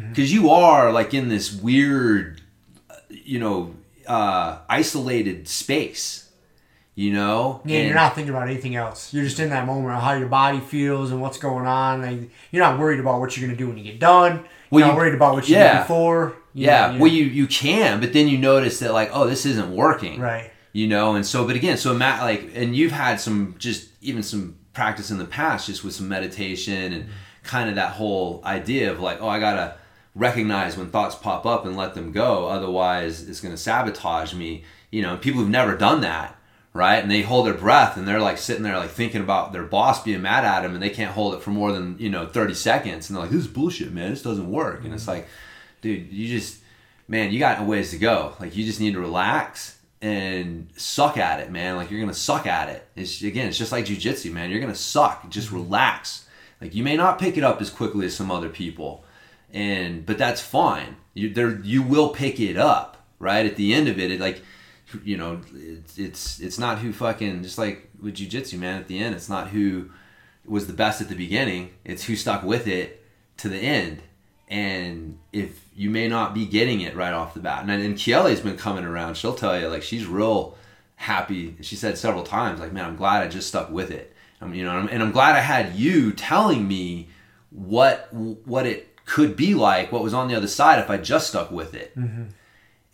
because 0.10 0.34
you 0.34 0.50
are 0.50 0.92
like 0.92 1.14
in 1.14 1.30
this 1.30 1.54
weird 1.54 2.42
you 3.10 3.40
know 3.40 3.74
uh 4.08 4.58
isolated 4.70 5.48
space 5.48 6.30
you 6.96 7.12
know 7.14 7.62
yeah, 7.64 7.78
And- 7.78 7.86
you're 7.88 7.96
not 7.96 8.16
thinking 8.16 8.34
about 8.34 8.48
anything 8.50 8.76
else. 8.76 9.14
You're 9.14 9.24
just 9.24 9.40
in 9.40 9.50
that 9.52 9.66
moment 9.68 9.96
of 9.96 10.02
how 10.02 10.14
your 10.14 10.30
body 10.30 10.60
feels 10.60 11.12
and 11.12 11.22
what's 11.22 11.38
going 11.38 11.68
on. 11.68 12.02
Like, 12.02 12.32
you're 12.52 12.64
not 12.64 12.80
worried 12.80 13.00
about 13.00 13.20
what 13.20 13.38
you're 13.38 13.48
gonna 13.48 13.56
do 13.58 13.68
when 13.68 13.78
you 13.78 13.84
get 13.84 14.00
done. 14.00 14.46
Well, 14.72 14.80
you're 14.80 14.88
not 14.88 14.94
you- 14.94 14.98
worried 14.98 15.14
about 15.14 15.36
what 15.36 15.48
you 15.48 15.56
yeah. 15.58 15.74
did 15.74 15.82
before. 15.84 16.34
You 16.56 16.66
yeah, 16.66 16.88
know, 16.88 16.94
you 16.94 17.00
well, 17.02 17.12
know. 17.12 17.18
you 17.18 17.26
you 17.26 17.46
can, 17.48 18.00
but 18.00 18.14
then 18.14 18.28
you 18.28 18.40
notice 18.40 18.80
that 18.80 18.94
like, 18.94 19.12
oh, 19.14 19.28
this 19.28 19.46
isn't 19.46 19.70
working, 19.76 20.20
right. 20.20 20.50
You 20.74 20.88
know, 20.88 21.14
and 21.16 21.24
so, 21.24 21.46
but 21.46 21.56
again, 21.56 21.78
so 21.78 21.94
Matt, 21.94 22.24
like, 22.24 22.50
and 22.56 22.76
you've 22.76 22.92
had 22.94 23.20
some 23.20 23.54
just 23.60 23.90
even 24.02 24.24
some 24.24 24.58
practice 24.74 25.12
in 25.12 25.20
the 25.20 25.26
past, 25.26 25.68
just 25.68 25.84
with 25.84 25.94
some 25.94 26.08
meditation 26.10 26.94
and 26.94 27.10
kind 27.48 27.70
of 27.70 27.76
that 27.76 27.94
whole 27.94 28.42
idea 28.46 28.92
of 28.92 29.00
like, 29.00 29.22
oh, 29.22 29.28
I 29.28 29.40
gotta 29.40 29.76
recognize 30.14 30.78
when 30.78 30.90
thoughts 30.90 31.16
pop 31.16 31.46
up 31.46 31.66
and 31.66 31.78
let 31.78 31.94
them 31.94 32.12
go, 32.12 32.48
otherwise 32.48 33.28
it's 33.28 33.40
gonna 33.40 33.58
sabotage 33.58 34.34
me. 34.34 34.64
You 34.92 35.02
know, 35.02 35.18
people 35.18 35.42
who've 35.42 35.50
never 35.50 35.76
done 35.76 36.02
that, 36.02 36.38
right? 36.74 36.98
And 36.98 37.10
they 37.10 37.22
hold 37.22 37.46
their 37.48 37.54
breath 37.54 37.98
and 37.98 38.08
they're 38.08 38.22
like 38.22 38.38
sitting 38.38 38.64
there 38.64 38.78
like 38.78 38.90
thinking 38.90 39.22
about 39.22 39.54
their 39.54 39.64
boss 39.64 40.04
being 40.04 40.22
mad 40.22 40.46
at 40.46 40.62
them 40.62 40.74
and 40.74 40.82
they 40.82 40.90
can't 40.90 41.12
hold 41.12 41.34
it 41.34 41.42
for 41.42 41.50
more 41.50 41.72
than 41.72 41.98
you 42.00 42.10
know 42.10 42.28
30 42.28 42.54
seconds 42.54 43.10
and 43.10 43.16
they're 43.16 43.24
like, 43.24 43.32
this 43.32 43.42
is 43.42 43.48
bullshit, 43.48 43.92
man. 43.92 44.12
This 44.12 44.22
doesn't 44.22 44.52
work. 44.52 44.84
And 44.84 44.94
it's 44.94 45.04
mm-hmm. 45.04 45.12
like, 45.12 45.28
dude, 45.82 46.12
you 46.12 46.28
just 46.28 46.60
man, 47.08 47.32
you 47.32 47.40
got 47.40 47.62
a 47.62 47.64
ways 47.64 47.92
to 47.92 47.98
go. 47.98 48.34
Like 48.40 48.56
you 48.56 48.66
just 48.66 48.80
need 48.80 48.94
to 48.94 49.00
relax 49.00 49.80
and 50.02 50.70
suck 50.76 51.18
at 51.18 51.40
it, 51.40 51.52
man. 51.52 51.76
Like 51.76 51.90
you're 51.90 52.00
gonna 52.00 52.14
suck 52.14 52.46
at 52.46 52.70
it. 52.70 52.88
It's 52.96 53.22
again, 53.22 53.48
it's 53.48 53.58
just 53.58 53.72
like 53.72 53.86
jujitsu, 53.86 54.32
man. 54.32 54.50
You're 54.50 54.60
gonna 54.60 54.76
suck. 54.76 55.30
Just 55.30 55.48
mm-hmm. 55.48 55.58
relax. 55.58 56.27
Like 56.62 56.76
you 56.76 56.84
may 56.84 56.96
not 56.96 57.20
pick 57.20 57.38
it 57.38 57.44
up 57.44 57.62
as 57.62 57.70
quickly 57.70 58.06
as 58.06 58.16
some 58.16 58.32
other 58.32 58.50
people, 58.50 59.04
and 59.52 60.06
but 60.06 60.18
that's 60.18 60.42
fine. 60.42 60.98
You 61.14 61.34
there, 61.34 61.60
you 61.60 61.82
will 61.84 62.10
pick 62.10 62.40
it 62.40 62.58
up, 62.58 63.06
right? 63.20 63.46
At 63.46 63.56
the 63.56 63.74
end 63.74 63.88
of 63.88 64.00
it, 64.00 64.12
it 64.12 64.20
like, 64.20 64.42
you 65.04 65.18
know, 65.18 65.42
it's 65.54 65.98
it's 65.98 66.40
it's 66.40 66.60
not 66.60 66.80
who 66.80 66.92
fucking 66.92 67.44
just 67.44 67.58
like 67.58 67.90
with 68.02 68.16
jujitsu, 68.16 68.58
man. 68.58 68.80
At 68.80 68.88
the 68.88 69.00
end, 69.00 69.16
it's 69.16 69.30
not 69.30 69.50
who 69.50 69.90
was 70.46 70.68
the 70.68 70.74
best 70.74 71.02
at 71.02 71.10
the 71.10 71.16
beginning. 71.16 71.72
It's 71.84 72.06
who 72.06 72.16
stuck 72.16 72.44
with 72.44 72.68
it 72.68 73.04
to 73.38 73.50
the 73.50 73.58
end. 73.58 74.02
And 74.50 75.20
if 75.34 75.66
you 75.76 75.90
may 75.90 76.08
not 76.08 76.34
be 76.34 76.46
getting 76.46 76.80
it 76.82 76.96
right 76.96 77.14
off 77.14 77.34
the 77.34 77.40
bat, 77.42 77.64
and 77.64 77.72
and 77.72 77.96
Kiele's 77.96 78.40
been 78.40 78.58
coming 78.58 78.86
around, 78.86 79.16
she'll 79.16 79.36
tell 79.36 79.60
you 79.60 79.68
like 79.68 79.84
she's 79.84 80.06
real 80.06 80.58
happy. 80.96 81.56
She 81.62 81.76
said 81.76 81.98
several 81.98 82.24
times, 82.24 82.60
like, 82.60 82.74
man, 82.74 82.86
I'm 82.86 82.96
glad 82.96 83.24
I 83.24 83.28
just 83.28 83.48
stuck 83.48 83.70
with 83.70 83.92
it. 83.92 84.14
Um, 84.42 84.54
you 84.54 84.64
know, 84.64 84.72
and 84.72 84.80
I'm, 84.80 84.88
and 84.90 85.04
I'm 85.04 85.12
glad 85.12 85.36
I 85.36 85.40
had 85.42 85.76
you 85.76 86.12
telling 86.12 86.68
me 86.68 87.08
what 87.50 88.08
what 88.14 88.66
it 88.68 88.96
could 89.06 89.36
be 89.36 89.54
like, 89.56 89.92
what 89.92 90.04
was 90.04 90.14
on 90.14 90.28
the 90.28 90.36
other 90.36 90.48
side 90.48 90.80
if 90.80 90.90
I 90.90 90.98
just 90.98 91.30
stuck 91.30 91.50
with 91.52 91.74
it. 91.74 91.96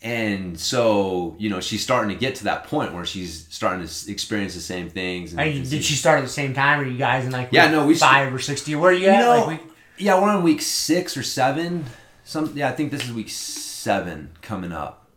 And 0.02 0.60
so, 0.60 1.34
you 1.38 1.48
know, 1.48 1.60
she's 1.60 1.82
starting 1.82 2.10
to 2.10 2.14
get 2.20 2.34
to 2.36 2.44
that 2.44 2.64
point 2.64 2.92
where 2.92 3.06
she's 3.06 3.46
starting 3.48 3.86
to 3.86 4.10
experience 4.12 4.54
the 4.54 4.60
same 4.60 4.90
things. 4.90 5.32
And, 5.32 5.40
and 5.40 5.68
did 5.70 5.82
she 5.82 5.94
start 5.94 6.18
at 6.18 6.22
the 6.22 6.28
same 6.28 6.52
time? 6.52 6.80
Or 6.80 6.84
you 6.84 6.98
guys 6.98 7.24
in 7.24 7.32
like 7.32 7.48
Yeah, 7.52 7.70
no, 7.70 7.86
we 7.86 7.94
st- 7.94 8.10
five 8.10 8.34
or 8.34 8.38
sixty? 8.38 8.74
Where 8.74 8.90
are 8.90 8.92
you 8.92 9.04
You 9.06 9.08
at? 9.10 9.20
know, 9.20 9.46
like, 9.46 9.62
we, 9.64 10.04
yeah, 10.04 10.20
we're 10.20 10.28
on 10.28 10.42
week 10.42 10.60
six 10.60 11.16
or 11.16 11.22
seven. 11.22 11.86
Some, 12.22 12.52
yeah, 12.54 12.68
I 12.68 12.72
think 12.72 12.90
this 12.90 13.02
is 13.04 13.12
week 13.12 13.30
seven 13.30 14.30
coming 14.42 14.72
up. 14.72 15.08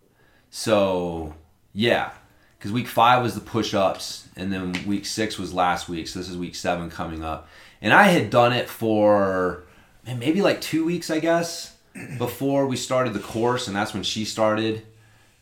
So, 0.52 1.36
yeah, 1.74 2.12
because 2.58 2.72
week 2.72 2.88
five 2.88 3.22
was 3.22 3.36
the 3.36 3.42
push-ups, 3.42 4.28
and 4.36 4.52
then 4.52 4.74
week 4.86 5.06
six 5.06 5.38
was 5.38 5.54
last 5.54 5.88
week. 5.88 6.08
So 6.08 6.20
this 6.20 6.30
is 6.30 6.38
week 6.38 6.56
seven 6.56 6.90
coming 6.90 7.24
up, 7.24 7.48
and 7.82 7.94
I 7.94 8.04
had 8.04 8.30
done 8.30 8.54
it 8.54 8.70
for 8.70 9.64
man, 10.06 10.20
maybe 10.20 10.42
like 10.42 10.62
two 10.62 10.86
weeks, 10.86 11.10
I 11.10 11.20
guess, 11.20 11.76
before 12.18 12.66
we 12.66 12.76
started 12.76 13.14
the 13.14 13.20
course, 13.20 13.68
and 13.68 13.76
that's 13.76 13.94
when 13.94 14.04
she 14.04 14.26
started 14.26 14.86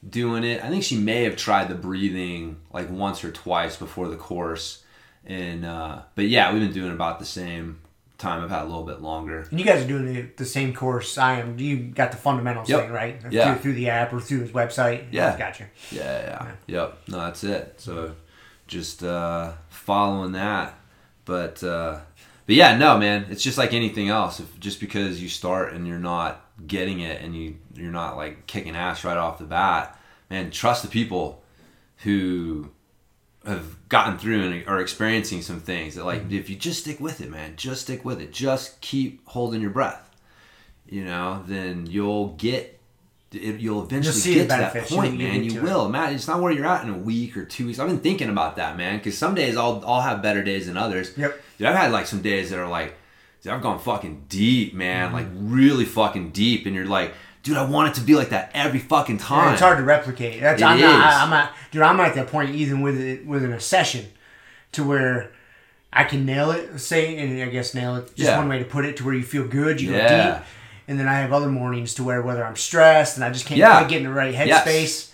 doing 0.08 0.44
it. 0.44 0.64
I 0.64 0.70
think 0.70 0.84
she 0.84 0.98
may 0.98 1.24
have 1.24 1.36
tried 1.36 1.70
the 1.70 1.76
breathing 1.76 2.58
like 2.72 2.90
once 2.90 3.24
or 3.24 3.32
twice 3.32 3.76
before 3.78 4.08
the 4.08 4.18
course, 4.18 4.84
and 5.26 5.66
uh, 5.66 6.02
but 6.16 6.26
yeah, 6.26 6.52
we've 6.52 6.62
been 6.62 6.74
doing 6.74 6.92
about 6.92 7.20
the 7.20 7.26
same 7.26 7.80
time. 8.18 8.44
I've 8.44 8.50
had 8.50 8.64
a 8.64 8.66
little 8.66 8.84
bit 8.84 9.02
longer. 9.02 9.48
and 9.50 9.60
you 9.60 9.66
guys 9.66 9.84
are 9.84 9.88
doing 9.88 10.06
the, 10.06 10.22
the 10.38 10.46
same 10.46 10.74
course 10.74 11.18
I 11.18 11.40
am. 11.40 11.58
You 11.60 11.78
got 11.78 12.12
the 12.12 12.18
fundamentals 12.18 12.70
Yep. 12.70 12.82
thing, 12.82 12.92
right? 12.92 13.22
Yeah. 13.30 13.54
Through, 13.54 13.62
through 13.62 13.74
the 13.74 13.90
app 13.90 14.14
or 14.14 14.20
through 14.22 14.42
his 14.42 14.52
website. 14.52 15.06
Yeah. 15.12 15.38
Gotcha. 15.38 15.66
Yeah, 15.92 16.02
yeah, 16.04 16.52
yep. 16.68 16.98
No, 17.08 17.18
that's 17.20 17.44
it. 17.44 17.76
So 17.78 18.16
just 18.68 19.04
uh, 19.04 19.54
following 19.70 20.32
that, 20.34 20.78
but 21.26 21.64
uh, 21.64 22.00
but 22.46 22.56
yeah, 22.56 22.78
no, 22.78 22.98
man. 22.98 23.26
It's 23.30 23.44
just 23.44 23.58
like 23.58 23.74
anything 23.74 24.10
else. 24.10 24.40
If 24.40 24.60
just 24.60 24.80
because 24.80 25.22
you 25.22 25.30
start 25.30 25.74
and 25.74 25.88
you're 25.88 25.98
not 26.00 26.42
getting 26.68 27.00
it 27.02 27.22
and 27.22 27.36
you 27.36 27.58
you're 27.76 27.92
not 27.92 28.16
like 28.18 28.48
kicking 28.48 28.76
ass 28.76 29.04
right 29.04 29.18
off 29.18 29.40
the 29.40 29.46
bat, 29.46 30.00
man. 30.30 30.52
Trust 30.52 30.82
the 30.84 30.88
people 30.90 31.44
who 31.98 32.70
have 33.46 33.88
gotten 33.90 34.18
through 34.18 34.42
and 34.44 34.68
are 34.68 34.80
experiencing 34.82 35.42
some 35.42 35.60
things 35.60 35.96
that 35.96 36.06
like 36.06 36.32
if 36.32 36.50
you 36.50 36.56
just 36.56 36.80
stick 36.82 37.00
with 37.00 37.22
it 37.22 37.30
man 37.30 37.54
just 37.56 37.82
stick 37.84 38.04
with 38.04 38.20
it. 38.22 38.32
Just 38.34 38.82
keep 38.82 39.22
holding 39.28 39.62
your 39.62 39.70
breath 39.72 40.10
you 40.88 41.04
know 41.04 41.44
then 41.48 41.86
you'll 41.88 42.30
get 42.38 42.80
it, 43.32 43.60
you'll 43.60 43.84
eventually 43.84 44.34
get 44.36 44.44
to 44.44 44.48
that 44.48 44.86
point 44.88 45.18
man. 45.18 45.44
You 45.44 45.58
it. 45.58 45.64
will. 45.64 45.90
Man 45.90 46.14
it's 46.14 46.28
not 46.28 46.40
where 46.42 46.52
you're 46.52 46.66
at 46.66 46.84
in 46.86 46.90
a 46.90 46.98
week 46.98 47.36
or 47.36 47.44
two 47.44 47.66
weeks. 47.66 47.80
I've 47.80 47.88
been 47.88 48.00
thinking 48.00 48.30
about 48.30 48.56
that 48.58 48.78
man 48.78 48.98
because 48.98 49.18
some 49.18 49.36
days 49.36 49.58
i'll 49.58 49.84
i'll 49.86 50.02
have 50.02 50.22
better 50.22 50.42
days 50.44 50.68
than 50.68 50.78
others. 50.78 51.18
Yep. 51.18 51.42
Dude, 51.58 51.68
i've 51.68 51.76
had 51.76 51.92
like 51.92 52.06
some 52.08 52.22
days 52.22 52.50
that 52.52 52.60
are 52.60 52.68
like 52.70 52.96
i've 53.48 53.62
gone 53.62 53.78
fucking 53.78 54.26
deep 54.28 54.74
man 54.74 55.08
Mm-hmm. 55.12 55.16
like 55.16 55.28
really 55.36 55.86
fucking 55.86 56.32
deep 56.32 56.66
and 56.66 56.74
you're 56.76 56.86
like 56.88 57.14
dude 57.46 57.56
i 57.58 57.64
want 57.64 57.90
it 57.90 57.94
to 58.00 58.02
be 58.02 58.16
like 58.16 58.30
that 58.30 58.52
every 58.54 58.80
fucking 58.80 59.18
time 59.20 59.46
Yeah, 59.48 59.52
it's 59.54 59.62
hard 59.62 59.78
to 59.78 59.84
replicate. 59.86 60.42
That's 60.42 60.62
It 60.62 60.66
I'm 60.66 60.80
not. 60.82 60.90
is. 60.90 61.16
I, 61.16 61.24
I'm 61.24 61.30
not, 61.30 61.52
dude. 61.72 61.82
I'm 61.84 62.00
at 62.02 62.16
that 62.16 62.28
point 62.28 62.50
even 62.56 62.82
with 62.82 63.00
it 63.00 63.26
within 63.26 63.54
a 63.54 63.60
session, 63.60 64.08
to 64.74 64.84
where 64.84 65.32
I 65.94 66.04
can 66.04 66.26
nail 66.26 66.52
it. 66.52 66.78
Say, 66.80 67.16
and 67.18 67.42
I 67.42 67.46
guess 67.50 67.74
nail 67.74 67.96
it. 67.96 68.08
Just 68.18 68.20
Yeah. 68.32 68.38
one 68.40 68.50
way 68.50 68.60
to 68.60 68.66
put 68.66 68.84
it, 68.84 68.98
to 68.98 69.06
where 69.06 69.14
you 69.14 69.24
feel 69.24 69.48
good, 69.48 69.80
you 69.80 69.92
Yeah. 69.94 70.10
go 70.10 70.34
deep. 70.34 70.44
And 70.88 71.00
then 71.00 71.08
I 71.08 71.20
have 71.20 71.32
other 71.32 71.48
mornings 71.48 71.94
to 71.96 72.04
where 72.04 72.22
whether 72.22 72.44
I'm 72.44 72.56
stressed 72.58 73.16
and 73.16 73.24
I 73.24 73.30
just 73.30 73.46
can't 73.46 73.58
Yeah. 73.60 73.78
quite 73.78 73.90
get 73.90 73.98
in 74.00 74.04
the 74.04 74.12
right 74.14 74.34
Yes. 74.34 74.66
headspace, 74.68 75.12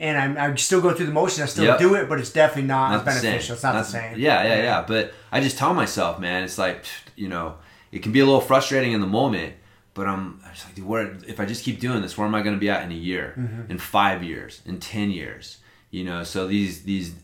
and 0.00 0.18
I'm, 0.18 0.36
I 0.52 0.54
still 0.56 0.80
go 0.80 0.92
through 0.94 1.06
the 1.06 1.12
motion. 1.12 1.42
I 1.42 1.46
still 1.46 1.64
Yep. 1.66 1.78
do 1.78 1.94
it, 1.94 2.08
but 2.08 2.18
it's 2.18 2.30
definitely 2.30 2.68
not, 2.68 2.90
not 2.90 3.04
beneficial. 3.04 3.54
It's 3.54 3.62
not 3.62 3.74
the 3.74 3.82
same. 3.84 4.18
Yeah, 4.18 4.42
yeah, 4.44 4.62
yeah. 4.62 4.84
But 4.86 5.12
I 5.30 5.40
just 5.40 5.56
tell 5.58 5.72
myself, 5.74 6.18
man, 6.18 6.42
it's 6.42 6.58
like, 6.58 6.84
you 7.16 7.28
know, 7.28 7.54
it 7.92 8.02
can 8.02 8.12
be 8.12 8.20
a 8.20 8.24
little 8.24 8.40
frustrating 8.40 8.92
in 8.92 9.00
the 9.00 9.06
moment, 9.06 9.54
but 9.96 10.06
I'm, 10.06 10.40
I'm 10.44 10.52
just 10.54 10.66
like, 10.66 10.74
dude, 10.76 10.86
where, 10.86 11.16
if 11.26 11.40
I 11.40 11.44
just 11.46 11.64
keep 11.64 11.80
doing 11.80 12.00
this, 12.02 12.16
where 12.16 12.26
am 12.26 12.34
I 12.34 12.42
going 12.42 12.54
to 12.54 12.60
be 12.60 12.70
at 12.70 12.84
in 12.84 12.92
a 12.92 12.94
year, 12.94 13.34
Mm-hmm. 13.36 13.70
in 13.72 13.78
five 13.78 14.22
years, 14.22 14.62
in 14.66 14.78
10 14.78 15.10
years? 15.10 15.58
You 15.90 16.04
know, 16.04 16.22
so 16.22 16.46
these, 16.46 16.82
these, 16.84 17.14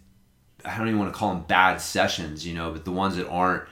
I 0.65 0.77
don't 0.79 0.89
even 0.89 0.99
want 0.99 1.13
to 1.13 1.19
call 1.19 1.35
them 1.35 1.45
bad 1.45 1.81
sessions, 1.81 2.45
you 2.47 2.55
know, 2.55 2.73
but 2.73 2.85
the 2.85 2.93
ones 2.93 3.17
that 3.17 3.29
aren't 3.29 3.65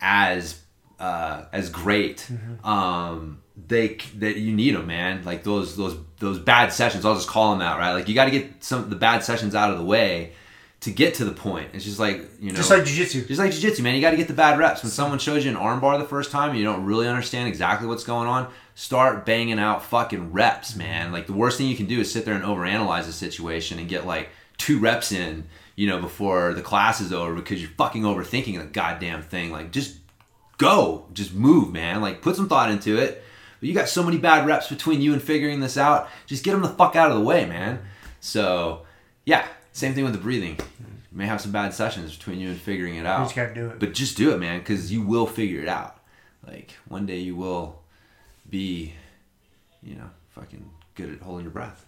as, 0.00 0.60
uh, 0.98 1.44
as 1.52 1.70
great, 1.70 2.18
Mm-hmm. 2.30 2.66
um, 2.66 3.42
they 3.68 3.98
that 4.16 4.36
you 4.38 4.52
need 4.54 4.74
them, 4.74 4.86
man. 4.86 5.22
Like 5.24 5.44
those 5.44 5.76
those 5.76 5.94
those 6.18 6.38
bad 6.38 6.72
sessions. 6.72 7.04
I'll 7.04 7.14
just 7.14 7.28
call 7.28 7.52
them 7.52 7.60
out, 7.60 7.78
right? 7.78 7.92
Like 7.92 8.08
you 8.08 8.14
got 8.14 8.24
to 8.24 8.30
get 8.30 8.64
some 8.64 8.78
of 8.82 8.88
the 8.88 8.96
bad 8.96 9.22
sessions 9.22 9.54
out 9.54 9.70
of 9.70 9.76
the 9.76 9.84
way 9.84 10.32
to 10.80 10.90
get 10.90 11.14
to 11.14 11.24
the 11.26 11.32
point. 11.32 11.68
It's 11.74 11.84
just 11.84 11.98
like 11.98 12.22
you 12.40 12.50
know, 12.52 12.56
Just 12.56 12.70
like 12.70 12.82
jujitsu. 12.82 13.26
just 13.28 13.38
like 13.38 13.52
jiu-jitsu, 13.52 13.82
man. 13.82 13.94
You 13.94 14.00
got 14.00 14.12
to 14.12 14.16
get 14.16 14.28
the 14.28 14.34
bad 14.34 14.58
reps. 14.58 14.82
When 14.82 14.90
someone 14.90 15.18
shows 15.18 15.44
you 15.44 15.50
an 15.50 15.56
armbar 15.56 15.98
the 15.98 16.06
first 16.06 16.30
time 16.30 16.50
and 16.50 16.58
you 16.58 16.64
don't 16.64 16.84
really 16.84 17.06
understand 17.06 17.48
exactly 17.48 17.86
what's 17.86 18.04
going 18.04 18.26
on, 18.28 18.50
start 18.74 19.26
banging 19.26 19.58
out 19.58 19.84
fucking 19.84 20.32
reps, 20.32 20.74
man. 20.74 21.12
Like 21.12 21.26
the 21.26 21.34
worst 21.34 21.58
thing 21.58 21.66
you 21.68 21.76
can 21.76 21.86
do 21.86 22.00
is 22.00 22.10
sit 22.10 22.24
there 22.24 22.34
and 22.34 22.44
overanalyze 22.44 23.04
the 23.04 23.12
situation 23.12 23.78
and 23.78 23.88
get 23.88 24.06
like 24.06 24.30
two 24.56 24.78
reps 24.78 25.12
in, 25.12 25.44
you 25.76 25.86
know, 25.86 26.00
before 26.00 26.54
the 26.54 26.62
class 26.62 27.00
is 27.00 27.12
over 27.12 27.34
because 27.34 27.60
you're 27.60 27.70
fucking 27.72 28.02
overthinking 28.02 28.58
the 28.58 28.64
goddamn 28.64 29.22
thing. 29.22 29.52
Like 29.52 29.72
just 29.72 29.98
go, 30.56 31.06
just 31.12 31.34
move, 31.34 31.72
man. 31.72 32.00
Like 32.00 32.22
put 32.22 32.36
some 32.36 32.48
thought 32.48 32.70
into 32.70 32.96
it. 32.96 33.22
But 33.58 33.68
you 33.68 33.74
got 33.74 33.90
so 33.90 34.02
many 34.02 34.16
bad 34.16 34.46
reps 34.46 34.68
between 34.68 35.02
you 35.02 35.12
and 35.12 35.22
figuring 35.22 35.60
this 35.60 35.76
out. 35.76 36.08
Just 36.24 36.42
get 36.42 36.52
them 36.52 36.62
the 36.62 36.70
fuck 36.70 36.96
out 36.96 37.10
of 37.10 37.18
the 37.18 37.22
way, 37.22 37.44
man. 37.44 37.80
So, 38.20 38.86
yeah, 39.26 39.46
same 39.72 39.94
thing 39.94 40.04
with 40.04 40.12
the 40.12 40.18
breathing. 40.20 40.56
You 41.12 41.18
may 41.18 41.26
have 41.26 41.40
some 41.40 41.52
bad 41.52 41.74
sessions 41.74 42.16
between 42.16 42.38
you 42.38 42.50
and 42.50 42.58
figuring 42.58 42.96
it 42.96 43.06
out. 43.06 43.20
You 43.20 43.24
just 43.24 43.36
gotta 43.36 43.54
do 43.54 43.70
it. 43.70 43.78
But 43.78 43.94
just 43.94 44.16
do 44.16 44.32
it, 44.32 44.38
man, 44.38 44.60
because 44.60 44.92
you 44.92 45.02
will 45.02 45.26
figure 45.26 45.60
it 45.60 45.68
out. 45.68 45.98
Like 46.46 46.72
one 46.88 47.06
day 47.06 47.18
you 47.18 47.36
will 47.36 47.82
be, 48.48 48.94
you 49.82 49.96
know, 49.96 50.10
fucking 50.30 50.70
good 50.94 51.12
at 51.12 51.20
holding 51.20 51.44
your 51.44 51.52
breath. 51.52 51.84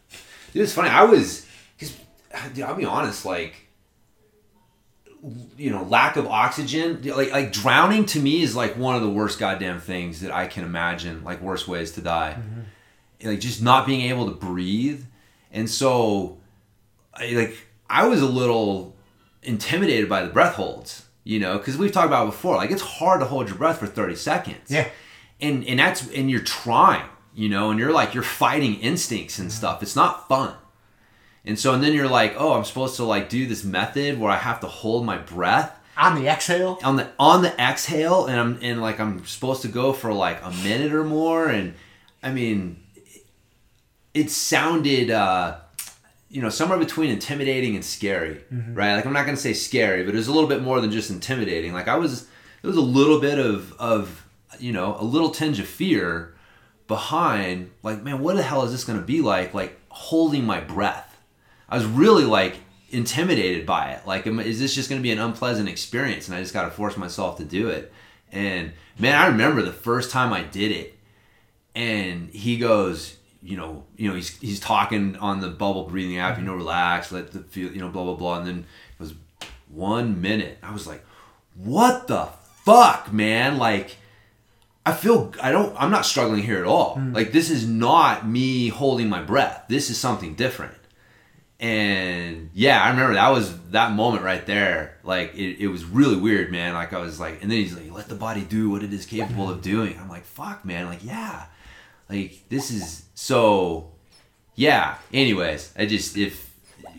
Dude, 0.52 0.62
it's 0.62 0.72
funny. 0.72 0.88
I 0.88 1.04
was, 1.04 1.46
cause, 1.78 1.96
dude, 2.54 2.64
I'll 2.64 2.74
be 2.74 2.84
honest, 2.84 3.24
like, 3.24 3.68
you 5.56 5.70
know, 5.70 5.84
lack 5.84 6.16
of 6.16 6.26
oxygen, 6.26 7.00
like 7.04 7.30
like 7.30 7.52
drowning 7.52 8.06
to 8.06 8.18
me 8.18 8.42
is 8.42 8.56
like 8.56 8.76
one 8.76 8.96
of 8.96 9.02
the 9.02 9.08
worst 9.08 9.38
goddamn 9.38 9.78
things 9.78 10.20
that 10.20 10.32
I 10.32 10.48
can 10.48 10.64
imagine. 10.64 11.22
Like 11.22 11.40
worst 11.40 11.68
ways 11.68 11.92
to 11.92 12.00
die, 12.00 12.36
mm-hmm. 12.36 13.28
like 13.28 13.38
just 13.38 13.62
not 13.62 13.86
being 13.86 14.00
able 14.10 14.26
to 14.26 14.32
breathe, 14.32 15.04
and 15.52 15.70
so, 15.70 16.38
I, 17.14 17.30
like 17.34 17.56
I 17.92 18.06
was 18.06 18.22
a 18.22 18.26
little 18.26 18.96
intimidated 19.42 20.08
by 20.08 20.22
the 20.22 20.30
breath 20.30 20.54
holds, 20.54 21.06
you 21.24 21.38
know, 21.38 21.58
because 21.58 21.76
we've 21.76 21.92
talked 21.92 22.06
about 22.06 22.24
it 22.24 22.30
before. 22.30 22.56
Like 22.56 22.70
it's 22.70 22.82
hard 22.82 23.20
to 23.20 23.26
hold 23.26 23.48
your 23.48 23.58
breath 23.58 23.78
for 23.78 23.86
thirty 23.86 24.16
seconds. 24.16 24.70
Yeah. 24.70 24.88
and 25.40 25.64
and 25.66 25.78
that's 25.78 26.10
and 26.10 26.30
you're 26.30 26.40
trying, 26.40 27.08
you 27.34 27.48
know, 27.48 27.70
and 27.70 27.78
you're 27.78 27.92
like 27.92 28.14
you're 28.14 28.22
fighting 28.22 28.76
instincts 28.80 29.38
and 29.38 29.52
stuff. 29.52 29.82
It's 29.82 29.94
not 29.94 30.26
fun. 30.28 30.54
And 31.44 31.58
so 31.58 31.74
and 31.74 31.82
then 31.82 31.92
you're 31.92 32.08
like, 32.08 32.34
oh, 32.38 32.54
I'm 32.54 32.64
supposed 32.64 32.96
to 32.96 33.04
like 33.04 33.28
do 33.28 33.46
this 33.46 33.62
method 33.64 34.18
where 34.18 34.30
I 34.30 34.36
have 34.36 34.60
to 34.60 34.68
hold 34.68 35.04
my 35.04 35.18
breath 35.18 35.76
On 35.96 36.14
the 36.14 36.28
exhale, 36.28 36.78
on 36.82 36.96
the 36.96 37.10
on 37.18 37.42
the 37.42 37.52
exhale 37.60 38.26
and 38.26 38.40
I'm 38.40 38.58
and 38.62 38.80
like 38.80 38.98
I'm 39.00 39.26
supposed 39.26 39.62
to 39.62 39.68
go 39.68 39.92
for 39.92 40.12
like 40.12 40.40
a 40.42 40.50
minute 40.50 40.92
or 40.92 41.04
more 41.04 41.48
and 41.48 41.74
I 42.22 42.30
mean 42.32 42.82
it 44.14 44.30
sounded 44.30 45.10
uh 45.10 45.58
you 46.32 46.42
know 46.42 46.48
somewhere 46.48 46.78
between 46.78 47.10
intimidating 47.10 47.76
and 47.76 47.84
scary 47.84 48.42
mm-hmm. 48.52 48.74
right 48.74 48.96
like 48.96 49.06
I'm 49.06 49.12
not 49.12 49.24
going 49.24 49.36
to 49.36 49.42
say 49.42 49.52
scary 49.52 50.02
but 50.04 50.14
it 50.14 50.18
was 50.18 50.28
a 50.28 50.32
little 50.32 50.48
bit 50.48 50.62
more 50.62 50.80
than 50.80 50.90
just 50.90 51.10
intimidating 51.10 51.72
like 51.72 51.86
I 51.86 51.96
was 51.96 52.26
there 52.62 52.68
was 52.68 52.76
a 52.76 52.80
little 52.80 53.20
bit 53.20 53.38
of 53.38 53.72
of 53.74 54.26
you 54.58 54.72
know 54.72 54.96
a 54.98 55.04
little 55.04 55.30
tinge 55.30 55.60
of 55.60 55.68
fear 55.68 56.34
behind 56.88 57.70
like 57.84 58.02
man 58.02 58.20
what 58.20 58.34
the 58.36 58.42
hell 58.42 58.64
is 58.64 58.72
this 58.72 58.84
going 58.84 58.98
to 58.98 59.04
be 59.04 59.20
like 59.20 59.54
like 59.54 59.78
holding 59.88 60.44
my 60.44 60.60
breath 60.60 61.12
I 61.68 61.76
was 61.76 61.86
really 61.86 62.24
like 62.24 62.56
intimidated 62.92 63.64
by 63.66 63.92
it. 63.92 64.06
Like, 64.06 64.26
is 64.26 64.60
this 64.60 64.74
just 64.74 64.88
going 64.88 65.00
to 65.00 65.02
be 65.02 65.10
an 65.10 65.18
unpleasant 65.18 65.68
experience? 65.68 66.28
And 66.28 66.36
I 66.36 66.40
just 66.40 66.52
got 66.52 66.64
to 66.64 66.70
force 66.70 66.96
myself 66.96 67.38
to 67.38 67.44
do 67.44 67.68
it. 67.68 67.92
And 68.30 68.72
man, 68.98 69.16
I 69.16 69.26
remember 69.26 69.62
the 69.62 69.72
first 69.72 70.10
time 70.10 70.32
I 70.32 70.42
did 70.42 70.70
it, 70.70 70.98
and 71.74 72.28
he 72.30 72.58
goes, 72.58 73.16
you 73.42 73.56
know, 73.56 73.84
you 73.96 74.08
know, 74.08 74.14
he's 74.14 74.38
he's 74.38 74.60
talking 74.60 75.16
on 75.16 75.40
the 75.40 75.48
bubble 75.48 75.84
breathing 75.84 76.18
app, 76.18 76.36
you 76.36 76.44
mm-hmm. 76.44 76.52
know, 76.52 76.56
relax, 76.56 77.12
let 77.12 77.32
the 77.32 77.40
feel, 77.40 77.72
you 77.72 77.80
know, 77.80 77.88
blah 77.88 78.04
blah 78.04 78.14
blah, 78.14 78.38
and 78.38 78.46
then 78.46 78.58
it 78.58 79.00
was 79.00 79.14
one 79.68 80.20
minute. 80.20 80.58
I 80.62 80.72
was 80.72 80.86
like, 80.86 81.04
what 81.54 82.06
the 82.06 82.28
fuck, 82.64 83.12
man? 83.12 83.58
Like. 83.58 83.96
I 84.84 84.92
feel 84.92 85.32
I 85.40 85.52
don't 85.52 85.76
I'm 85.80 85.92
not 85.92 86.04
struggling 86.04 86.42
here 86.42 86.58
at 86.58 86.64
all. 86.66 86.96
Mm. 86.96 87.14
Like 87.14 87.30
this 87.30 87.50
is 87.50 87.68
not 87.68 88.26
me 88.26 88.66
holding 88.66 89.08
my 89.08 89.22
breath. 89.22 89.66
This 89.68 89.90
is 89.90 89.96
something 89.96 90.34
different. 90.34 90.74
And 91.60 92.50
yeah, 92.52 92.82
I 92.82 92.90
remember 92.90 93.14
that 93.14 93.28
was 93.28 93.56
that 93.70 93.92
moment 93.92 94.24
right 94.24 94.44
there. 94.44 94.98
Like 95.04 95.36
it, 95.36 95.62
it 95.62 95.68
was 95.68 95.84
really 95.84 96.16
weird, 96.16 96.50
man. 96.50 96.74
Like 96.74 96.92
I 96.92 96.98
was 96.98 97.20
like, 97.20 97.40
and 97.42 97.48
then 97.48 97.58
he's 97.58 97.76
like, 97.76 97.92
let 97.92 98.08
the 98.08 98.16
body 98.16 98.40
do 98.40 98.70
what 98.70 98.82
it 98.82 98.92
is 98.92 99.06
capable 99.06 99.48
of 99.48 99.62
doing. 99.62 99.96
I'm 100.00 100.08
like, 100.08 100.24
fuck, 100.24 100.64
man. 100.64 100.86
Like 100.86 101.04
yeah, 101.04 101.44
like 102.08 102.44
this 102.48 102.70
is 102.70 103.04
so. 103.14 103.88
Yeah. 104.54 104.96
Anyways, 105.12 105.72
I 105.78 105.86
just 105.86 106.16
if 106.16 106.52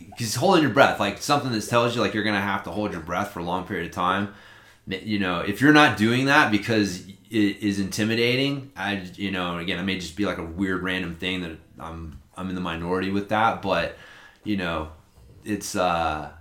because 0.09 0.35
holding 0.35 0.63
your 0.63 0.71
breath, 0.71 0.99
like 0.99 1.21
something 1.21 1.51
that 1.51 1.67
tells 1.67 1.95
you 1.95 2.01
like 2.01 2.13
you're 2.13 2.23
gonna 2.23 2.41
have 2.41 2.63
to 2.63 2.71
hold 2.71 2.91
your 2.91 3.01
breath 3.01 3.31
for 3.31 3.39
a 3.39 3.43
long 3.43 3.65
period 3.65 3.87
of 3.87 3.93
time. 3.93 4.33
You 4.87 5.19
know, 5.19 5.39
if 5.39 5.61
you're 5.61 5.73
not 5.73 5.97
doing 5.97 6.25
that 6.25 6.51
because 6.51 7.07
it 7.07 7.57
is 7.57 7.79
intimidating, 7.79 8.71
I 8.75 9.07
you 9.15 9.31
know, 9.31 9.57
again, 9.57 9.79
it 9.79 9.83
may 9.83 9.97
just 9.97 10.15
be 10.15 10.25
like 10.25 10.37
a 10.37 10.43
weird 10.43 10.83
random 10.83 11.15
thing 11.15 11.41
that 11.41 11.57
I'm 11.79 12.19
I'm 12.35 12.49
in 12.49 12.55
the 12.55 12.61
minority 12.61 13.11
with 13.11 13.29
that, 13.29 13.61
but 13.61 13.97
you 14.43 14.57
know, 14.57 14.89
it's 15.43 15.75
uh, 15.75 16.31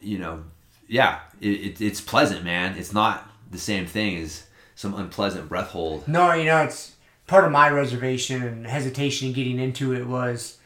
you 0.00 0.18
know, 0.18 0.44
yeah, 0.88 1.20
it, 1.40 1.48
it, 1.48 1.80
it's 1.80 2.00
pleasant, 2.00 2.44
man. 2.44 2.76
It's 2.76 2.92
not 2.92 3.30
the 3.50 3.58
same 3.58 3.86
thing 3.86 4.18
as 4.18 4.46
some 4.74 4.94
unpleasant 4.94 5.48
breath 5.48 5.68
hold. 5.68 6.06
No, 6.06 6.32
you 6.32 6.44
know, 6.44 6.62
it's 6.62 6.94
part 7.30 7.44
of 7.44 7.52
my 7.52 7.70
reservation 7.70 8.42
and 8.42 8.66
hesitation 8.66 9.28
in 9.28 9.32
getting 9.34 9.60
into 9.60 9.94
it 9.94 10.04
was, 10.04 10.58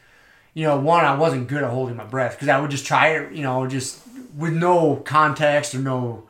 you 0.54 0.64
know, 0.64 0.78
one, 0.80 1.04
I 1.04 1.14
wasn't 1.14 1.46
good 1.46 1.62
at 1.62 1.68
holding 1.70 1.94
my 1.94 2.04
breath 2.04 2.32
because 2.32 2.48
I 2.48 2.58
would 2.58 2.70
just 2.70 2.86
try 2.86 3.08
it, 3.08 3.32
you 3.32 3.42
know, 3.42 3.66
just 3.66 4.00
with 4.34 4.54
no 4.54 4.96
context 4.96 5.74
or 5.74 5.80
no 5.80 6.24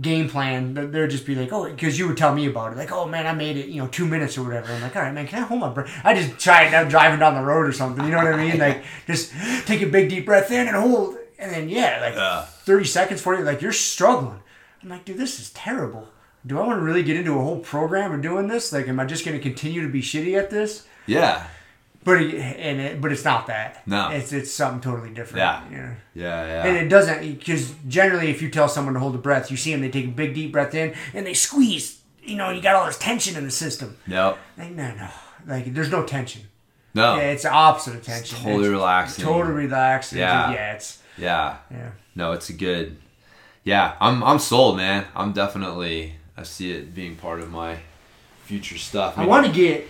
game 0.00 0.28
plan. 0.28 0.74
but 0.74 0.90
There'd 0.90 1.12
just 1.12 1.24
be 1.24 1.36
like, 1.36 1.52
oh, 1.52 1.70
because 1.70 2.00
you 2.00 2.08
would 2.08 2.16
tell 2.16 2.34
me 2.34 2.46
about 2.46 2.72
it, 2.72 2.76
like, 2.78 2.90
oh 2.90 3.06
man, 3.06 3.28
I 3.28 3.32
made 3.32 3.56
it, 3.56 3.68
you 3.68 3.80
know, 3.80 3.86
two 3.86 4.06
minutes 4.08 4.36
or 4.36 4.42
whatever. 4.42 4.72
I'm 4.72 4.82
like, 4.82 4.96
all 4.96 5.02
right, 5.02 5.14
man, 5.14 5.28
can 5.28 5.38
I 5.44 5.46
hold 5.46 5.60
my 5.60 5.68
breath? 5.68 5.88
I 6.02 6.14
just 6.14 6.42
try 6.44 6.64
it. 6.64 6.74
I'm 6.74 6.88
driving 6.88 7.20
down 7.20 7.36
the 7.36 7.42
road 7.42 7.68
or 7.68 7.72
something. 7.72 8.04
You 8.04 8.10
know 8.10 8.16
what 8.18 8.26
I 8.34 8.36
mean? 8.36 8.58
Like, 8.58 8.82
just 9.06 9.30
take 9.66 9.82
a 9.82 9.86
big 9.86 10.08
deep 10.08 10.26
breath 10.26 10.50
in 10.50 10.66
and 10.66 10.76
hold, 10.76 11.16
and 11.38 11.52
then 11.52 11.68
yeah, 11.68 12.00
like 12.00 12.14
Yeah. 12.14 12.42
30 12.42 12.84
seconds 12.86 13.20
for 13.20 13.38
you, 13.38 13.44
like 13.44 13.62
you're 13.62 13.70
struggling. 13.70 14.42
I'm 14.82 14.88
like, 14.88 15.04
dude, 15.04 15.16
this 15.16 15.38
is 15.38 15.50
terrible. 15.50 16.08
Do 16.46 16.58
I 16.58 16.66
want 16.66 16.78
to 16.78 16.84
really 16.84 17.02
get 17.02 17.16
into 17.16 17.38
a 17.38 17.42
whole 17.42 17.60
program 17.60 18.12
of 18.12 18.20
doing 18.22 18.48
this? 18.48 18.72
Like, 18.72 18.88
am 18.88 18.98
I 18.98 19.04
just 19.04 19.24
going 19.24 19.36
to 19.36 19.42
continue 19.42 19.82
to 19.82 19.88
be 19.88 20.02
shitty 20.02 20.36
at 20.36 20.50
this? 20.50 20.86
Yeah, 21.06 21.46
But 22.04 22.22
it, 22.22 22.34
and 22.34 22.80
it, 22.80 23.00
but 23.00 23.12
it's 23.12 23.24
not 23.24 23.46
that. 23.46 23.86
No. 23.86 24.10
it's 24.10 24.32
it's 24.32 24.50
something 24.50 24.80
totally 24.80 25.10
different. 25.10 25.38
Yeah. 25.38 25.70
You 25.70 25.76
know? 25.76 25.94
yeah, 26.14 26.46
yeah. 26.46 26.66
And 26.66 26.76
it 26.76 26.88
doesn't 26.88 27.20
because 27.20 27.72
generally, 27.88 28.28
if 28.28 28.42
you 28.42 28.50
tell 28.50 28.68
someone 28.68 28.94
to 28.94 29.00
hold 29.00 29.14
a 29.14 29.18
breath, 29.18 29.50
you 29.50 29.56
see 29.56 29.72
them 29.72 29.80
they 29.80 29.90
take 29.90 30.06
a 30.06 30.08
big 30.08 30.34
deep 30.34 30.52
breath 30.52 30.74
in 30.74 30.94
and 31.14 31.26
they 31.26 31.34
squeeze. 31.34 32.00
You 32.22 32.36
know, 32.36 32.50
you 32.50 32.62
got 32.62 32.76
all 32.76 32.86
this 32.86 32.98
tension 32.98 33.36
in 33.36 33.44
the 33.44 33.50
system. 33.50 33.96
Nope. 34.06 34.38
Like, 34.56 34.70
no, 34.72 34.94
no, 34.94 35.08
like 35.46 35.74
there's 35.74 35.90
no 35.90 36.04
tension. 36.04 36.42
No. 36.94 37.16
Yeah, 37.16 37.30
it's 37.30 37.42
the 37.42 37.50
opposite 37.52 37.94
of 37.96 38.02
tension. 38.04 38.38
totally 38.38 38.64
It's 38.64 38.68
relaxing. 38.68 39.24
Totally 39.24 39.54
relaxed. 39.54 40.12
Yeah. 40.12 40.52
yeah, 40.52 40.72
it's 40.74 41.02
Yeah. 41.16 41.56
yeah. 41.70 41.90
No, 42.14 42.32
it's 42.32 42.48
a 42.48 42.52
good. 42.52 42.96
Yeah, 43.64 43.94
I'm 44.00 44.22
I'm 44.22 44.38
sold, 44.38 44.76
man. 44.76 45.06
I'm 45.16 45.32
definitely. 45.32 46.16
I 46.42 46.44
see 46.44 46.72
it 46.72 46.92
being 46.92 47.14
part 47.14 47.38
of 47.38 47.52
my 47.52 47.78
future 48.42 48.76
stuff. 48.76 49.16
I 49.16 49.26
want 49.26 49.46
to 49.46 49.52
get. 49.52 49.86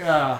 Uh, 0.00 0.38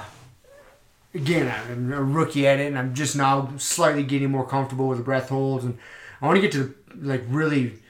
again, 1.13 1.53
I'm 1.69 1.93
a 1.93 2.01
rookie 2.01 2.47
at 2.47 2.61
it, 2.61 2.69
and 2.69 2.79
I'm 2.79 2.95
just 2.95 3.17
now 3.17 3.53
slightly 3.57 4.05
getting 4.05 4.31
more 4.31 4.47
comfortable 4.47 4.87
with 4.87 4.99
the 4.99 5.05
breath 5.05 5.31
holds, 5.31 5.65
and 5.65 5.79
I 6.21 6.27
want 6.27 6.37
to 6.37 6.41
get 6.41 6.53
to 6.53 6.59
the, 6.95 7.09
like 7.09 7.25
really 7.27 7.81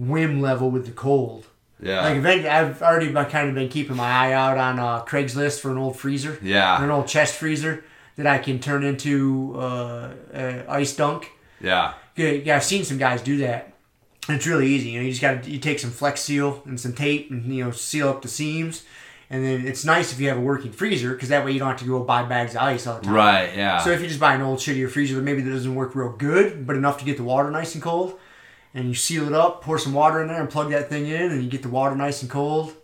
Wim 0.00 0.40
level 0.40 0.72
with 0.72 0.86
the 0.86 0.90
cold. 0.90 1.46
Yeah. 1.80 2.02
Like 2.02 2.16
eventually, 2.16 2.48
I've 2.48 2.82
already 2.82 3.12
kind 3.30 3.48
of 3.48 3.54
been 3.54 3.68
keeping 3.68 3.94
my 3.94 4.10
eye 4.10 4.32
out 4.32 4.58
on 4.58 4.80
uh, 4.80 5.04
Craigslist 5.04 5.60
for 5.60 5.70
an 5.70 5.78
old 5.78 5.96
freezer, 5.96 6.36
yeah. 6.42 6.82
an 6.82 6.90
old 6.90 7.06
chest 7.06 7.36
freezer 7.36 7.84
that 8.16 8.26
I 8.26 8.38
can 8.38 8.58
turn 8.58 8.82
into 8.82 9.54
uh, 9.56 10.14
ice 10.68 10.96
dunk. 10.96 11.30
Yeah. 11.60 11.94
Yeah, 12.16 12.30
yeah, 12.30 12.56
I've 12.56 12.64
seen 12.64 12.82
some 12.82 12.98
guys 12.98 13.22
do 13.22 13.36
that. 13.36 13.72
It's 14.28 14.46
really 14.46 14.68
easy. 14.68 14.90
You 14.90 15.00
know, 15.00 15.04
you 15.04 15.10
just 15.10 15.22
got 15.22 15.42
to 15.42 15.50
you 15.50 15.58
take 15.58 15.78
some 15.78 15.90
Flex 15.90 16.22
Seal 16.22 16.62
and 16.66 16.78
some 16.78 16.92
tape 16.92 17.30
and 17.30 17.44
you 17.54 17.64
know 17.64 17.70
seal 17.70 18.08
up 18.08 18.22
the 18.22 18.28
seams. 18.28 18.84
And 19.30 19.44
then 19.44 19.66
it's 19.66 19.84
nice 19.84 20.10
if 20.12 20.20
you 20.20 20.28
have 20.28 20.38
a 20.38 20.40
working 20.40 20.72
freezer 20.72 21.12
because 21.12 21.28
that 21.28 21.44
way 21.44 21.52
you 21.52 21.58
don't 21.58 21.68
have 21.68 21.78
to 21.80 21.84
go 21.84 22.02
buy 22.02 22.22
bags 22.22 22.54
of 22.54 22.62
ice 22.62 22.86
all 22.86 22.98
the 22.98 23.04
time. 23.04 23.14
Right. 23.14 23.54
Yeah. 23.54 23.78
So 23.78 23.90
if 23.90 24.00
you 24.00 24.08
just 24.08 24.20
buy 24.20 24.34
an 24.34 24.40
old 24.40 24.58
shittier 24.58 24.90
freezer 24.90 25.16
that 25.16 25.22
maybe 25.22 25.42
that 25.42 25.50
doesn't 25.50 25.74
work 25.74 25.94
real 25.94 26.12
good, 26.12 26.66
but 26.66 26.76
enough 26.76 26.98
to 26.98 27.04
get 27.04 27.18
the 27.18 27.24
water 27.24 27.50
nice 27.50 27.74
and 27.74 27.82
cold, 27.82 28.18
and 28.72 28.88
you 28.88 28.94
seal 28.94 29.26
it 29.26 29.34
up, 29.34 29.62
pour 29.62 29.78
some 29.78 29.92
water 29.92 30.22
in 30.22 30.28
there, 30.28 30.40
and 30.40 30.48
plug 30.48 30.70
that 30.70 30.88
thing 30.88 31.06
in, 31.06 31.30
and 31.30 31.42
you 31.42 31.50
get 31.50 31.62
the 31.62 31.68
water 31.68 31.94
nice 31.94 32.22
and 32.22 32.30
cold. 32.30 32.74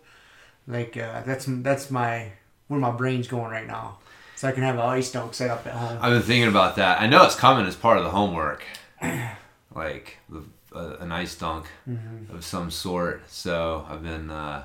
Like 0.67 0.97
uh, 0.97 1.23
that's 1.23 1.45
that's 1.47 1.89
my 1.89 2.31
where 2.67 2.79
my 2.79 2.91
brain's 2.91 3.27
going 3.27 3.51
right 3.51 3.67
now. 3.67 3.97
So 4.35 4.47
I 4.47 4.51
can 4.51 4.63
have 4.63 4.75
an 4.75 4.81
ice 4.81 5.11
dunk 5.11 5.33
set 5.33 5.49
up 5.49 5.65
at 5.65 5.73
home. 5.73 5.97
I've 6.01 6.11
been 6.11 6.21
thinking 6.21 6.49
about 6.49 6.75
that. 6.75 7.01
I 7.01 7.07
know 7.07 7.23
it's 7.23 7.35
coming 7.35 7.65
as 7.65 7.75
part 7.75 7.97
of 7.97 8.03
the 8.03 8.09
homework, 8.09 8.63
like 9.73 10.17
the, 10.29 10.43
uh, 10.75 10.97
an 10.99 11.11
ice 11.11 11.35
dunk 11.35 11.65
Mm-hmm. 11.89 12.35
of 12.35 12.43
some 12.45 12.69
sort. 12.71 13.23
So 13.29 13.85
I've 13.89 14.03
been 14.03 14.29
uh, 14.29 14.63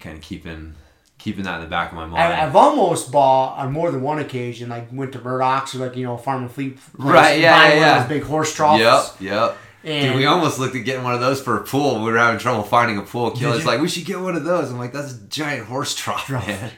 kind 0.00 0.16
of 0.16 0.22
keeping 0.22 0.74
keeping 1.18 1.44
that 1.44 1.56
in 1.56 1.60
the 1.62 1.66
back 1.68 1.90
of 1.90 1.96
my 1.96 2.06
mind. 2.06 2.22
I, 2.34 2.44
I've 2.46 2.54
almost 2.56 3.10
bought 3.10 3.58
on 3.58 3.72
more 3.72 3.90
than 3.90 4.02
one 4.02 4.18
occasion, 4.18 4.68
like 4.68 4.88
went 4.92 5.12
to 5.12 5.20
Murdoch's 5.20 5.74
or 5.74 5.78
like 5.78 5.96
you 5.96 6.04
know 6.04 6.16
Farm 6.16 6.42
and 6.42 6.50
Fleet, 6.50 6.78
Right, 6.96 7.40
yeah, 7.40 7.56
yeah, 7.56 7.68
one 7.70 7.78
yeah. 7.78 8.02
of 8.02 8.08
those 8.08 8.18
big 8.18 8.22
horse 8.28 8.54
troughs. 8.54 8.80
Yep, 8.80 9.20
yep. 9.20 9.56
And 9.84 10.08
Dude, 10.08 10.16
we 10.16 10.26
almost 10.26 10.58
looked 10.58 10.74
at 10.74 10.84
getting 10.84 11.04
one 11.04 11.14
of 11.14 11.20
those 11.20 11.40
for 11.40 11.56
a 11.58 11.62
pool. 11.62 12.02
We 12.02 12.10
were 12.10 12.18
having 12.18 12.40
trouble 12.40 12.64
finding 12.64 12.98
a 12.98 13.02
pool. 13.02 13.32
You? 13.36 13.56
like, 13.64 13.80
we 13.80 13.88
should 13.88 14.04
get 14.04 14.18
one 14.18 14.34
of 14.34 14.42
those. 14.42 14.68
I'm 14.68 14.78
like, 14.78 14.92
that's 14.92 15.12
a 15.14 15.20
giant 15.28 15.66
horse 15.68 15.94
trough, 15.94 16.28
man. 16.28 16.72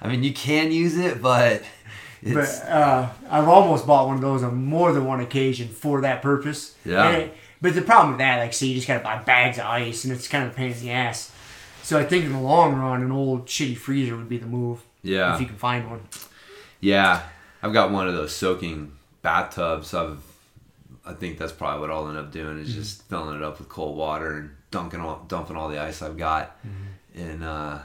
I 0.00 0.08
mean, 0.08 0.22
you 0.24 0.32
can 0.32 0.72
use 0.72 0.96
it, 0.96 1.20
but 1.20 1.62
But 2.22 2.48
uh, 2.66 3.10
I've 3.30 3.48
almost 3.48 3.86
bought 3.86 4.06
one 4.06 4.16
of 4.16 4.22
those 4.22 4.42
on 4.42 4.64
more 4.64 4.92
than 4.94 5.04
one 5.04 5.20
occasion 5.20 5.68
for 5.68 6.00
that 6.00 6.22
purpose. 6.22 6.74
Yeah. 6.86 7.06
And 7.06 7.22
it- 7.24 7.36
but 7.64 7.74
the 7.74 7.82
problem 7.82 8.10
with 8.10 8.18
that, 8.18 8.38
like, 8.38 8.52
see, 8.52 8.68
you 8.68 8.74
just 8.76 8.86
gotta 8.86 9.02
buy 9.02 9.16
bags 9.22 9.58
of 9.58 9.64
ice, 9.64 10.04
and 10.04 10.12
it's 10.12 10.28
kind 10.28 10.44
of 10.46 10.52
a 10.52 10.54
pain 10.54 10.70
in 10.70 10.78
the 10.80 10.90
ass. 10.90 11.32
So 11.82 11.98
I 11.98 12.04
think 12.04 12.24
in 12.26 12.32
the 12.32 12.40
long 12.40 12.76
run, 12.76 13.02
an 13.02 13.10
old 13.10 13.46
shitty 13.46 13.76
freezer 13.76 14.16
would 14.16 14.28
be 14.28 14.36
the 14.38 14.46
move 14.46 14.82
yeah, 15.02 15.34
if 15.34 15.40
you 15.40 15.46
can 15.46 15.56
find 15.56 15.90
one. 15.90 16.00
yeah. 16.80 17.22
I've 17.62 17.72
got 17.72 17.90
one 17.90 18.06
of 18.06 18.12
those 18.14 18.36
soaking 18.36 18.92
bathtubs. 19.22 19.94
I've, 19.94 20.22
I 21.06 21.14
think 21.14 21.38
that's 21.38 21.52
probably 21.52 21.80
what 21.80 21.90
I'll 21.90 22.06
end 22.08 22.18
up 22.18 22.30
doing 22.30 22.58
is 22.58 22.74
just 22.74 23.02
filling 23.04 23.36
it 23.36 23.42
up 23.42 23.58
with 23.58 23.70
cold 23.70 23.96
water 23.96 24.36
and 24.36 24.50
dunking 24.70 25.00
all, 25.00 25.24
dumping 25.28 25.56
all 25.56 25.70
the 25.70 25.78
ice 25.80 26.02
I've 26.02 26.18
got, 26.18 26.56
and 27.14 27.42
uh, 27.42 27.78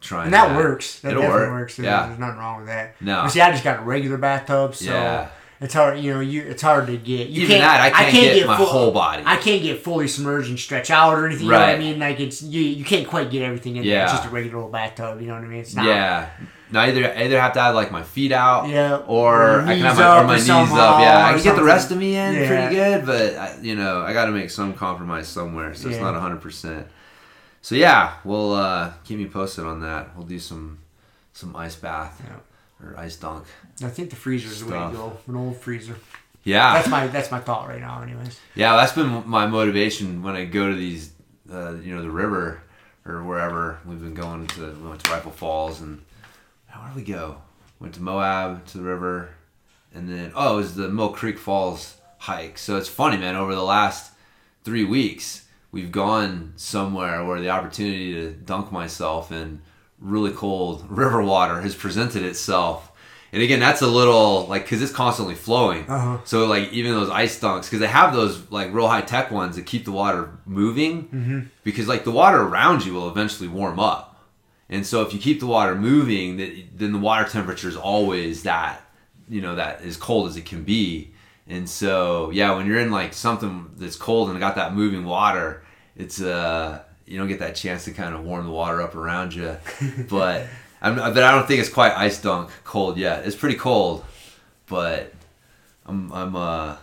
trying. 0.00 0.26
And 0.26 0.32
that 0.34 0.48
that. 0.48 0.56
works. 0.56 1.00
That 1.00 1.10
It'll 1.10 1.22
definitely 1.22 1.48
work. 1.48 1.60
works. 1.60 1.76
There's, 1.76 1.84
Yeah. 1.84 2.06
there's 2.06 2.18
nothing 2.18 2.38
wrong 2.38 2.56
with 2.60 2.66
that. 2.68 2.94
No. 3.02 3.22
But 3.24 3.28
see, 3.28 3.42
I 3.42 3.50
just 3.52 3.62
got 3.64 3.80
a 3.80 3.82
regular 3.82 4.16
bathtub, 4.16 4.74
so 4.74 4.90
Yeah. 4.90 5.28
It's 5.60 5.74
hard. 5.74 5.98
You 6.00 6.14
know, 6.14 6.20
you 6.20 6.42
it's 6.42 6.62
hard 6.62 6.86
to 6.86 6.96
get. 6.96 7.28
You 7.28 7.42
Even 7.44 7.58
that, 7.58 7.92
I 7.94 8.10
can't 8.10 8.34
get 8.34 8.46
my 8.46 8.56
full- 8.56 8.66
whole 8.66 8.92
body. 8.92 9.22
I 9.26 9.36
can't 9.36 9.62
get 9.62 9.82
fully 9.84 10.08
submerged 10.08 10.48
and 10.48 10.58
stretch 10.58 10.90
out 10.90 11.14
or 11.14 11.26
anything. 11.26 11.46
You 11.46 11.52
know 11.52 11.58
what 11.60 11.68
I 11.68 11.78
mean? 11.78 11.98
Like 11.98 12.18
it's 12.20 12.42
you. 12.42 12.60
You 12.62 12.84
can't 12.84 13.06
quite 13.06 13.30
get 13.30 13.42
everything 13.42 13.76
in 13.76 13.82
there. 13.82 13.92
Yeah. 13.92 14.04
It's 14.04 14.12
just 14.12 14.24
a 14.26 14.30
regular 14.30 14.58
old 14.58 14.72
bathtub. 14.72 15.20
You 15.20 15.28
know 15.28 15.34
what 15.34 15.44
I 15.44 15.48
mean? 15.48 15.60
It's 15.60 15.74
not. 15.74 15.84
Yeah. 15.86 16.30
No, 16.72 16.78
either 16.80 17.04
I 17.12 17.24
either 17.24 17.40
have 17.40 17.52
to 17.54 17.60
have 17.60 17.74
like 17.74 17.90
my 17.90 18.04
feet 18.04 18.30
out, 18.30 18.68
Yeah, 18.68 18.98
or, 18.98 19.56
or 19.56 19.60
I 19.62 19.74
can 19.74 19.80
have 19.84 19.96
my, 19.98 20.20
or 20.20 20.24
my 20.24 20.34
or 20.34 20.36
knees 20.36 20.48
up. 20.48 21.00
Yeah, 21.00 21.26
I 21.26 21.32
can 21.34 21.42
get 21.42 21.56
the 21.56 21.64
rest 21.64 21.90
of 21.90 21.98
me 21.98 22.14
in 22.16 22.32
Yeah. 22.34 22.46
pretty 22.46 22.74
good, 22.76 23.06
but 23.06 23.34
I, 23.36 23.56
you 23.60 23.74
know, 23.74 24.02
I 24.02 24.12
got 24.12 24.26
to 24.26 24.30
make 24.30 24.50
some 24.50 24.72
compromise 24.74 25.26
somewhere, 25.26 25.74
so 25.74 25.88
it's 25.88 25.96
Yeah. 25.98 26.04
not 26.04 26.14
hundred 26.20 26.40
percent. 26.42 26.86
So 27.60 27.74
yeah, 27.74 28.12
we'll 28.24 28.54
uh, 28.54 28.92
keep 29.02 29.18
me 29.18 29.26
posted 29.26 29.64
on 29.64 29.80
that. 29.80 30.16
We'll 30.16 30.26
do 30.26 30.38
some 30.38 30.78
some 31.32 31.56
ice 31.56 31.74
bath 31.74 32.22
or 32.82 32.98
ice 32.98 33.16
dunk. 33.16 33.46
I 33.82 33.88
think 33.88 34.10
the 34.10 34.16
freezer 34.16 34.48
is 34.48 34.64
the 34.64 34.72
way 34.72 34.78
to 34.78 34.92
go. 34.92 35.18
An 35.26 35.36
old 35.36 35.56
freezer. 35.56 35.96
Yeah, 36.42 36.72
That's 36.74 36.88
my 36.88 37.06
that's 37.06 37.30
my 37.30 37.38
thought 37.38 37.68
right 37.68 37.80
now. 37.80 38.02
Anyways. 38.02 38.38
Yeah, 38.54 38.76
that's 38.76 38.92
been 38.92 39.28
my 39.28 39.46
motivation 39.46 40.22
when 40.22 40.34
I 40.36 40.46
go 40.46 40.68
to 40.70 40.74
these, 40.74 41.12
uh, 41.52 41.74
you 41.74 41.94
know, 41.94 42.02
the 42.02 42.10
river 42.10 42.62
or 43.04 43.22
wherever. 43.24 43.78
We've 43.84 44.00
been 44.00 44.14
going 44.14 44.46
to 44.46 44.72
we 44.82 44.88
went 44.88 45.04
to 45.04 45.10
Rifle 45.10 45.32
Falls 45.32 45.80
and 45.82 46.00
where 46.74 46.88
did 46.88 46.96
we 46.96 47.02
go? 47.02 47.42
Went 47.78 47.94
to 47.94 48.02
Moab 48.02 48.66
to 48.66 48.78
the 48.78 48.84
river, 48.84 49.30
and 49.94 50.08
then 50.08 50.32
oh, 50.34 50.54
it 50.54 50.56
was 50.56 50.74
the 50.74 50.88
Mill 50.88 51.10
Creek 51.10 51.38
Falls 51.38 51.96
hike. 52.18 52.58
So 52.58 52.76
it's 52.76 52.88
funny, 52.88 53.16
man. 53.16 53.36
Over 53.36 53.54
the 53.54 53.62
last 53.62 54.12
three 54.64 54.84
weeks, 54.84 55.46
we've 55.72 55.92
gone 55.92 56.54
somewhere 56.56 57.24
where 57.24 57.40
the 57.40 57.50
opportunity 57.50 58.12
to 58.14 58.30
dunk 58.32 58.72
myself 58.72 59.32
in 59.32 59.62
really 60.00 60.32
cold 60.32 60.84
river 60.90 61.22
water 61.22 61.60
has 61.60 61.74
presented 61.74 62.22
itself. 62.22 62.86
And 63.32 63.42
again, 63.42 63.60
that's 63.60 63.80
a 63.80 63.86
little 63.86 64.46
like 64.46 64.64
because 64.64 64.82
it's 64.82 64.92
constantly 64.92 65.36
flowing. 65.36 65.88
Uh-huh. 65.88 66.18
So 66.24 66.46
like 66.46 66.72
even 66.72 66.92
those 66.92 67.10
ice 67.10 67.38
dunks, 67.38 67.62
because 67.62 67.78
they 67.78 67.86
have 67.86 68.12
those 68.12 68.50
like 68.50 68.72
real 68.72 68.88
high 68.88 69.02
tech 69.02 69.30
ones 69.30 69.54
that 69.54 69.66
keep 69.66 69.84
the 69.84 69.92
water 69.92 70.36
moving, 70.46 71.48
because 71.62 71.86
like 71.86 72.02
the 72.02 72.10
water 72.10 72.40
around 72.40 72.84
you 72.84 72.92
will 72.92 73.08
eventually 73.08 73.48
warm 73.48 73.78
up. 73.78 74.08
And 74.68 74.84
so 74.84 75.02
if 75.02 75.12
you 75.12 75.20
keep 75.20 75.38
the 75.40 75.46
water 75.46 75.74
moving, 75.76 76.38
that 76.38 76.52
then 76.76 76.92
the 76.92 76.98
water 76.98 77.28
temperature 77.28 77.68
is 77.68 77.76
always 77.76 78.42
that, 78.44 78.80
you 79.28 79.40
know, 79.40 79.54
that 79.54 79.82
as 79.82 79.96
cold 79.96 80.28
as 80.28 80.36
it 80.36 80.44
can 80.44 80.64
be. 80.64 81.12
And 81.46 81.68
so 81.68 82.30
yeah, 82.30 82.56
when 82.56 82.66
you're 82.66 82.80
in 82.80 82.90
like 82.90 83.12
something 83.14 83.70
that's 83.76 83.96
cold 83.96 84.30
and 84.30 84.40
got 84.40 84.56
that 84.56 84.74
moving 84.74 85.04
water, 85.04 85.62
it's 85.94 86.20
uh 86.20 86.82
you 87.10 87.18
don't 87.18 87.26
get 87.26 87.40
that 87.40 87.56
chance 87.56 87.84
to 87.86 87.90
kind 87.90 88.14
of 88.14 88.24
warm 88.24 88.46
the 88.46 88.52
water 88.52 88.80
up 88.80 88.94
around 88.94 89.34
you. 89.34 89.56
but 90.08 90.46
I'm, 90.80 90.94
but 90.94 91.22
I 91.22 91.32
don't 91.32 91.46
think 91.46 91.60
it's 91.60 91.68
quite 91.68 91.92
ice 91.96 92.22
dunk 92.22 92.50
cold 92.62 92.96
yet. 92.96 93.26
It's 93.26 93.34
pretty 93.34 93.56
cold, 93.56 94.04
but 94.66 95.12
I'm 95.86 96.12
I'm 96.12 96.36
uh 96.36 96.76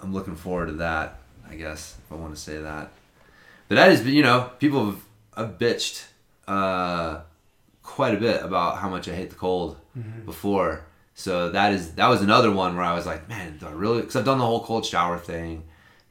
I'm 0.00 0.12
looking 0.12 0.34
forward 0.34 0.66
to 0.66 0.72
that. 0.74 1.20
I 1.48 1.54
guess 1.54 1.96
if 2.04 2.12
I 2.12 2.16
want 2.16 2.34
to 2.34 2.40
say 2.40 2.58
that. 2.58 2.90
But 3.68 3.76
that 3.76 3.92
is, 3.92 4.04
you 4.04 4.22
know, 4.22 4.50
people 4.58 4.86
have, 4.86 5.00
have 5.36 5.58
bitched 5.58 6.04
uh, 6.48 7.20
quite 7.82 8.14
a 8.14 8.16
bit 8.16 8.42
about 8.42 8.78
how 8.78 8.88
much 8.88 9.08
I 9.08 9.14
hate 9.14 9.30
the 9.30 9.36
cold 9.36 9.76
before. 10.24 10.84
So 11.14 11.50
that 11.50 11.72
is 11.72 11.92
that 11.94 12.08
was 12.08 12.22
another 12.22 12.50
one 12.50 12.74
where 12.74 12.84
I 12.84 12.94
was 12.94 13.06
like, 13.06 13.28
man, 13.28 13.58
do 13.58 13.66
I 13.66 13.70
really? 13.70 14.00
Because 14.00 14.16
I've 14.16 14.24
done 14.24 14.38
the 14.38 14.46
whole 14.46 14.64
cold 14.64 14.84
shower 14.84 15.18
thing. 15.18 15.62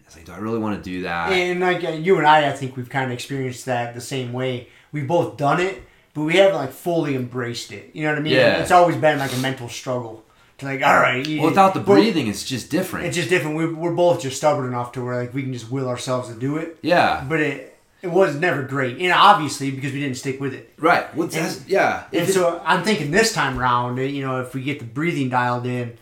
It's 0.09 0.15
like, 0.17 0.25
do 0.25 0.31
I 0.31 0.37
really 0.37 0.57
want 0.57 0.75
to 0.83 0.89
do 0.89 1.03
that? 1.03 1.31
And 1.31 1.59
like 1.59 1.83
uh, 1.83 1.89
you 1.91 2.17
and 2.17 2.25
I, 2.25 2.49
I 2.49 2.51
think 2.51 2.75
we've 2.75 2.89
kind 2.89 3.05
of 3.05 3.11
experienced 3.11 3.65
that 3.67 3.93
the 3.93 4.01
same 4.01 4.33
way. 4.33 4.67
We've 4.91 5.07
both 5.07 5.37
done 5.37 5.59
it, 5.59 5.83
but 6.15 6.23
we 6.23 6.37
haven't 6.37 6.55
like 6.55 6.71
fully 6.71 7.15
embraced 7.15 7.71
it. 7.71 7.91
You 7.93 8.03
know 8.05 8.09
what 8.13 8.17
I 8.19 8.21
mean? 8.21 8.33
Yeah. 8.33 8.59
It's 8.59 8.71
always 8.71 8.95
been 8.95 9.19
like 9.19 9.31
a 9.33 9.37
mental 9.37 9.69
struggle. 9.69 10.25
To 10.57 10.65
like, 10.65 10.81
all 10.83 10.95
right, 10.99 11.25
you- 11.25 11.41
well, 11.41 11.51
without 11.51 11.73
the 11.75 11.79
breathing, 11.79 12.27
it's 12.27 12.43
just 12.43 12.71
different. 12.71 13.05
it's 13.05 13.15
just 13.15 13.29
different. 13.29 13.55
We're, 13.55 13.73
we're 13.73 13.93
both 13.93 14.21
just 14.21 14.37
stubborn 14.37 14.67
enough 14.67 14.91
to 14.93 15.05
where 15.05 15.15
like 15.15 15.33
we 15.33 15.43
can 15.43 15.53
just 15.53 15.69
will 15.71 15.87
ourselves 15.87 16.27
to 16.29 16.35
do 16.35 16.57
it. 16.57 16.79
yeah, 16.81 17.23
But 17.29 17.39
it 17.39 17.77
it 18.01 18.07
was 18.07 18.35
never 18.35 18.63
great, 18.63 18.97
and 18.97 19.13
obviously 19.13 19.69
because 19.71 19.91
we 19.93 19.99
didn't 19.99 20.17
stick 20.17 20.39
with 20.41 20.53
it. 20.53 20.73
right. 20.79 21.13
What's 21.15 21.35
And- 21.35 21.45
that? 21.45 21.69
Yeah. 21.69 22.03
And 22.11 22.27
it- 22.27 22.33
so 22.33 22.59
I'm 22.65 22.83
thinking 22.83 23.11
this 23.11 23.31
time 23.31 23.59
around, 23.59 23.97
you 23.99 24.25
know, 24.25 24.41
if 24.41 24.55
we 24.55 24.61
get 24.63 24.79
the 24.79 24.85
breathing 24.85 25.29
dialed 25.29 25.65
in, 25.67 25.97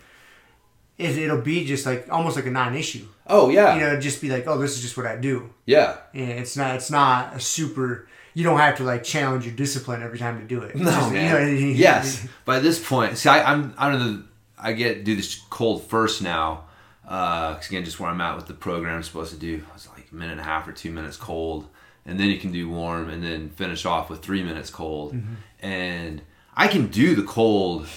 it, 0.98 1.18
it'll 1.18 1.42
be 1.42 1.66
just 1.66 1.86
like 1.86 2.08
almost 2.12 2.36
like 2.36 2.46
a 2.46 2.52
non-issue. 2.52 3.06
oh 3.28 3.50
yeah, 3.50 3.76
You 3.76 3.82
know, 3.82 4.00
just 4.00 4.22
be 4.22 4.30
like, 4.30 4.48
oh, 4.48 4.58
this 4.58 4.76
is 4.76 4.82
just 4.82 4.98
what 4.98 5.06
I 5.06 5.16
do. 5.16 5.50
yeah. 5.66 5.98
And 6.14 6.32
it's 6.32 6.56
not 6.58 6.76
it's 6.76 6.90
not 6.92 7.36
a 7.36 7.40
super. 7.40 8.08
You 8.34 8.44
don't 8.44 8.60
have 8.60 8.78
to 8.78 8.84
like 8.84 9.04
challenge 9.04 9.46
your 9.48 9.56
discipline 9.56 10.04
every 10.04 10.20
time 10.20 10.40
to 10.40 10.46
do 10.46 10.62
it. 10.62 10.72
It's 10.76 10.80
No, 10.84 10.92
just, 10.92 11.08
you 11.08 11.14
man. 11.18 11.34
know, 11.34 11.68
yes. 11.70 12.28
By 12.46 12.60
this 12.60 12.80
point, 12.86 13.18
see, 13.18 13.30
I, 13.30 13.52
I'm 13.52 13.74
I'm 13.78 13.94
the 14.00 14.24
I 14.60 14.74
get 14.74 15.04
do 15.04 15.16
this 15.16 15.36
cold 15.50 15.84
first 15.88 16.22
now. 16.22 16.66
Uh, 17.08 17.58
again, 17.68 17.86
just 17.86 18.00
where 18.00 18.10
I'm 18.10 18.20
at 18.22 18.36
with 18.36 18.48
the 18.48 18.54
program, 18.54 18.96
I'm 18.98 19.04
supposed 19.04 19.32
to 19.34 19.40
do 19.40 19.64
it's 19.74 19.88
like 19.90 20.08
a 20.12 20.16
minute 20.16 20.34
and 20.34 20.42
a 20.42 20.44
half 20.44 20.68
or 20.68 20.72
two 20.74 20.92
minutes 20.92 21.16
cold, 21.16 21.68
and 22.06 22.20
then 22.20 22.28
you 22.28 22.38
can 22.38 22.52
do 22.52 22.70
warm, 22.70 23.10
and 23.10 23.24
then 23.24 23.50
finish 23.50 23.86
off 23.86 24.10
with 24.10 24.22
three 24.22 24.44
minutes 24.44 24.70
cold. 24.70 25.14
Mm-hmm. 25.14 25.34
And 25.66 26.22
I 26.56 26.68
can 26.68 26.88
do 26.88 27.16
the 27.16 27.24
cold 27.24 27.88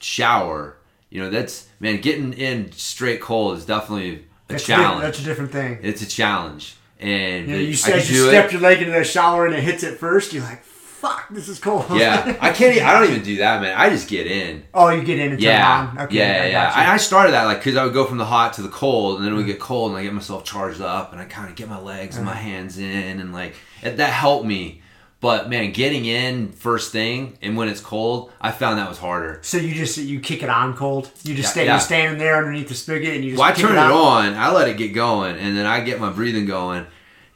shower. 0.00 0.76
You 1.10 1.22
know, 1.22 1.30
that's 1.30 1.68
man, 1.80 2.00
getting 2.00 2.32
in 2.34 2.72
straight 2.72 3.20
cold 3.20 3.56
is 3.58 3.64
definitely 3.64 4.10
a 4.14 4.20
That's, 4.48 4.64
a 4.64 4.66
challenge. 4.66 5.02
that's 5.02 5.20
a 5.20 5.24
different 5.24 5.52
thing. 5.52 5.78
it's 5.82 6.02
a 6.02 6.06
challenge, 6.08 6.76
and 7.00 7.48
You, 7.48 7.54
know, 7.54 7.60
you, 7.60 7.74
said 7.74 7.96
you 8.08 8.28
step 8.28 8.46
it. 8.46 8.52
your 8.52 8.60
leg 8.60 8.78
into 8.82 8.92
the 8.92 9.04
shower 9.04 9.46
and 9.46 9.54
it 9.54 9.62
hits 9.62 9.82
it 9.82 9.98
first. 9.98 10.32
You're 10.34 10.42
like, 10.42 10.62
fuck, 10.64 11.28
this 11.30 11.48
is 11.48 11.58
cold. 11.60 11.86
Yeah, 11.92 12.36
I 12.40 12.50
can't. 12.58 12.82
I 12.82 13.00
don't 13.00 13.10
even 13.10 13.22
do 13.22 13.36
that, 13.38 13.62
man. 13.62 13.74
I 13.78 13.88
just 13.88 14.08
get 14.08 14.26
in. 14.26 14.64
oh, 14.74 14.90
you 14.90 15.02
get 15.02 15.18
in 15.18 15.30
and 15.32 15.40
turn 15.40 15.48
Yeah, 15.48 15.90
on. 15.96 15.98
Okay, 16.06 16.16
yeah, 16.16 16.42
I 16.42 16.46
yeah. 16.82 16.90
I, 16.90 16.94
I 16.94 16.96
started 16.98 17.32
that 17.32 17.44
like 17.44 17.58
because 17.58 17.76
I 17.76 17.84
would 17.84 17.94
go 17.94 18.04
from 18.04 18.18
the 18.18 18.24
hot 18.26 18.52
to 18.54 18.62
the 18.62 18.68
cold, 18.68 19.16
and 19.18 19.24
then 19.24 19.32
it 19.32 19.36
would 19.36 19.46
get 19.46 19.60
cold, 19.60 19.90
and 19.92 19.98
I 19.98 20.02
get 20.02 20.12
myself 20.12 20.44
charged 20.44 20.80
up, 20.82 21.12
and 21.12 21.20
I 21.20 21.24
kind 21.24 21.48
of 21.48 21.54
get 21.56 21.68
my 21.68 21.78
legs 21.80 22.16
and 22.16 22.26
my 22.26 22.32
Uh-huh. 22.32 22.40
hands 22.40 22.76
in, 22.78 23.20
and 23.20 23.32
like 23.32 23.54
that 23.82 23.98
helped 24.12 24.44
me. 24.44 24.82
But 25.20 25.50
man, 25.50 25.72
getting 25.72 26.04
in 26.04 26.52
first 26.52 26.92
thing, 26.92 27.36
and 27.42 27.56
when 27.56 27.68
it's 27.68 27.80
cold, 27.80 28.30
I 28.40 28.52
found 28.52 28.78
that 28.78 28.88
was 28.88 28.98
harder. 28.98 29.40
So 29.42 29.56
you 29.58 29.74
just 29.74 29.98
you 29.98 30.20
kick 30.20 30.44
it 30.44 30.48
on 30.48 30.76
cold. 30.76 31.10
You 31.24 31.34
just 31.34 31.48
Yeah, 31.48 31.50
stay 31.50 31.64
yeah. 31.66 31.72
you're 31.72 31.80
standing 31.80 32.18
there 32.18 32.36
underneath 32.36 32.68
the 32.68 32.74
spigot 32.74 33.14
and 33.16 33.24
you 33.24 33.30
just 33.32 33.40
Well, 33.40 33.48
I 33.50 33.52
turn 33.52 33.72
it 33.72 33.78
on. 33.78 33.90
on, 33.90 34.34
I 34.34 34.52
let 34.52 34.68
it 34.68 34.76
get 34.76 34.94
going, 34.94 35.36
and 35.36 35.56
then 35.56 35.66
I 35.66 35.80
get 35.80 35.98
my 35.98 36.10
breathing 36.10 36.46
going, 36.46 36.86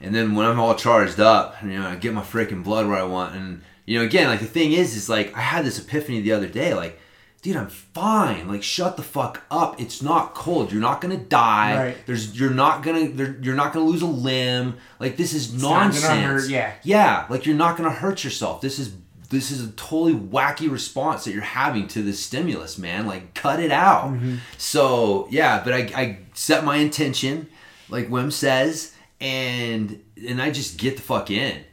and 0.01 0.14
then 0.14 0.37
when 0.37 0.47
I'm 0.47 0.61
all 0.61 0.76
charged 0.76 1.18
up, 1.18 1.57
you 1.62 1.70
know, 1.78 1.89
I 1.89 1.97
get 1.97 2.14
my 2.14 2.22
freaking 2.22 2.62
blood 2.62 2.87
where 2.87 2.99
I 2.99 3.03
want, 3.03 3.35
and 3.35 3.62
you 3.85 3.99
know, 3.99 4.05
again, 4.05 4.28
like 4.28 4.39
the 4.39 4.47
thing 4.47 4.70
is, 4.72 4.95
is 4.95 5.09
like 5.09 5.37
I 5.37 5.41
had 5.41 5.64
this 5.64 5.80
epiphany 5.80 6.20
the 6.20 6.30
other 6.33 6.47
day, 6.47 6.74
like 6.74 7.01
dude, 7.43 7.57
I'm 7.57 7.68
fine. 7.68 8.49
Like, 8.49 8.62
shut 8.62 8.97
the 8.97 9.03
fuck 9.03 9.43
up. 9.51 9.80
It's 9.80 10.01
not 10.01 10.34
cold. 10.34 10.72
You're 10.72 10.80
not 10.80 11.01
gonna 11.01 11.16
die. 11.18 11.76
Right. 11.76 12.07
There's, 12.07 12.38
you're 12.38 12.51
not 12.51 12.82
gonna, 12.82 13.09
there, 13.09 13.36
you're 13.43 13.57
not 13.57 13.72
gonna 13.72 13.84
lose 13.84 14.03
a 14.03 14.07
limb. 14.07 14.76
Like, 15.01 15.16
this 15.16 15.34
is 15.34 15.61
not 15.61 15.93
gonna 15.93 16.01
nonsense. 16.01 16.43
hurt, 16.45 16.51
yeah. 16.51 16.72
Yeah. 16.84 17.26
Like, 17.28 17.45
you're 17.45 17.57
not 17.57 17.76
gonna 17.76 17.90
hurt 17.90 18.22
yourself. 18.22 18.61
This 18.61 18.78
is, 18.78 18.95
this 19.28 19.51
is 19.51 19.64
a 19.64 19.72
totally 19.72 20.14
wacky 20.14 20.70
response 20.70 21.24
that 21.24 21.32
you're 21.32 21.43
having 21.43 21.88
to 21.88 22.03
this 22.03 22.20
stimulus, 22.20 22.78
man. 22.78 23.07
Like, 23.07 23.34
cut 23.34 23.59
it 23.61 23.72
out. 23.72 24.12
Mm-hmm. 24.12 24.36
So 24.59 25.26
yeah, 25.30 25.62
but 25.64 25.72
I, 25.72 25.78
I 25.95 26.18
set 26.34 26.64
my 26.64 26.76
intention, 26.76 27.49
like 27.88 28.09
Wim 28.09 28.30
says, 28.30 28.95
and 29.20 30.03
and 30.28 30.40
I 30.40 30.51
just 30.51 30.78
get 30.78 30.97
the 30.97 31.03
fuck 31.03 31.30
in, 31.30 31.64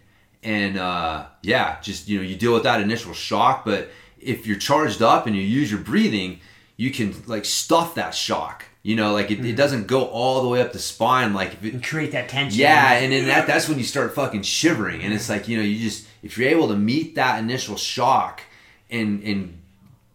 and 0.42 0.78
uh, 0.78 1.26
yeah, 1.42 1.82
just 1.82 2.08
you 2.08 2.18
know 2.18 2.24
you 2.24 2.38
deal 2.38 2.54
with 2.54 2.64
that 2.64 2.80
initial 2.80 3.14
shock, 3.14 3.66
but 3.66 3.90
if 4.22 4.46
you're 4.46 4.58
charged 4.58 5.02
up 5.02 5.28
and 5.28 5.36
you 5.36 5.42
use 5.42 5.72
your 5.72 5.80
breathing, 5.82 6.40
you 6.78 6.92
can 6.92 7.14
like 7.28 7.46
stuff 7.46 7.96
that 7.96 8.16
shock. 8.16 8.66
You 8.82 8.96
know, 8.96 9.12
like 9.12 9.30
it, 9.30 9.40
it 9.40 9.42
mm-hmm. 9.42 9.56
doesn't 9.56 9.88
go 9.88 10.06
all 10.06 10.42
the 10.42 10.48
way 10.48 10.62
up 10.62 10.72
the 10.72 10.80
spine. 10.80 11.34
Like 11.34 11.54
if 11.54 11.66
it, 11.66 11.84
create 11.84 12.14
that 12.14 12.30
tension. 12.30 12.60
yeah, 12.60 12.94
and 12.94 13.12
then 13.12 13.28
that 13.28 13.46
that's 13.46 13.68
when 13.68 13.78
you 13.78 13.84
start 13.84 14.16
fucking 14.16 14.44
shivering, 14.44 15.02
and 15.02 15.14
it's 15.14 15.30
like 15.30 15.48
you 15.50 15.58
know 15.58 15.64
you 15.64 15.78
just 15.78 16.08
if 16.24 16.38
you're 16.38 16.50
able 16.50 16.70
to 16.70 16.78
meet 16.78 17.16
that 17.16 17.40
initial 17.40 17.76
shock, 17.76 18.42
and 18.90 19.22
and 19.24 19.62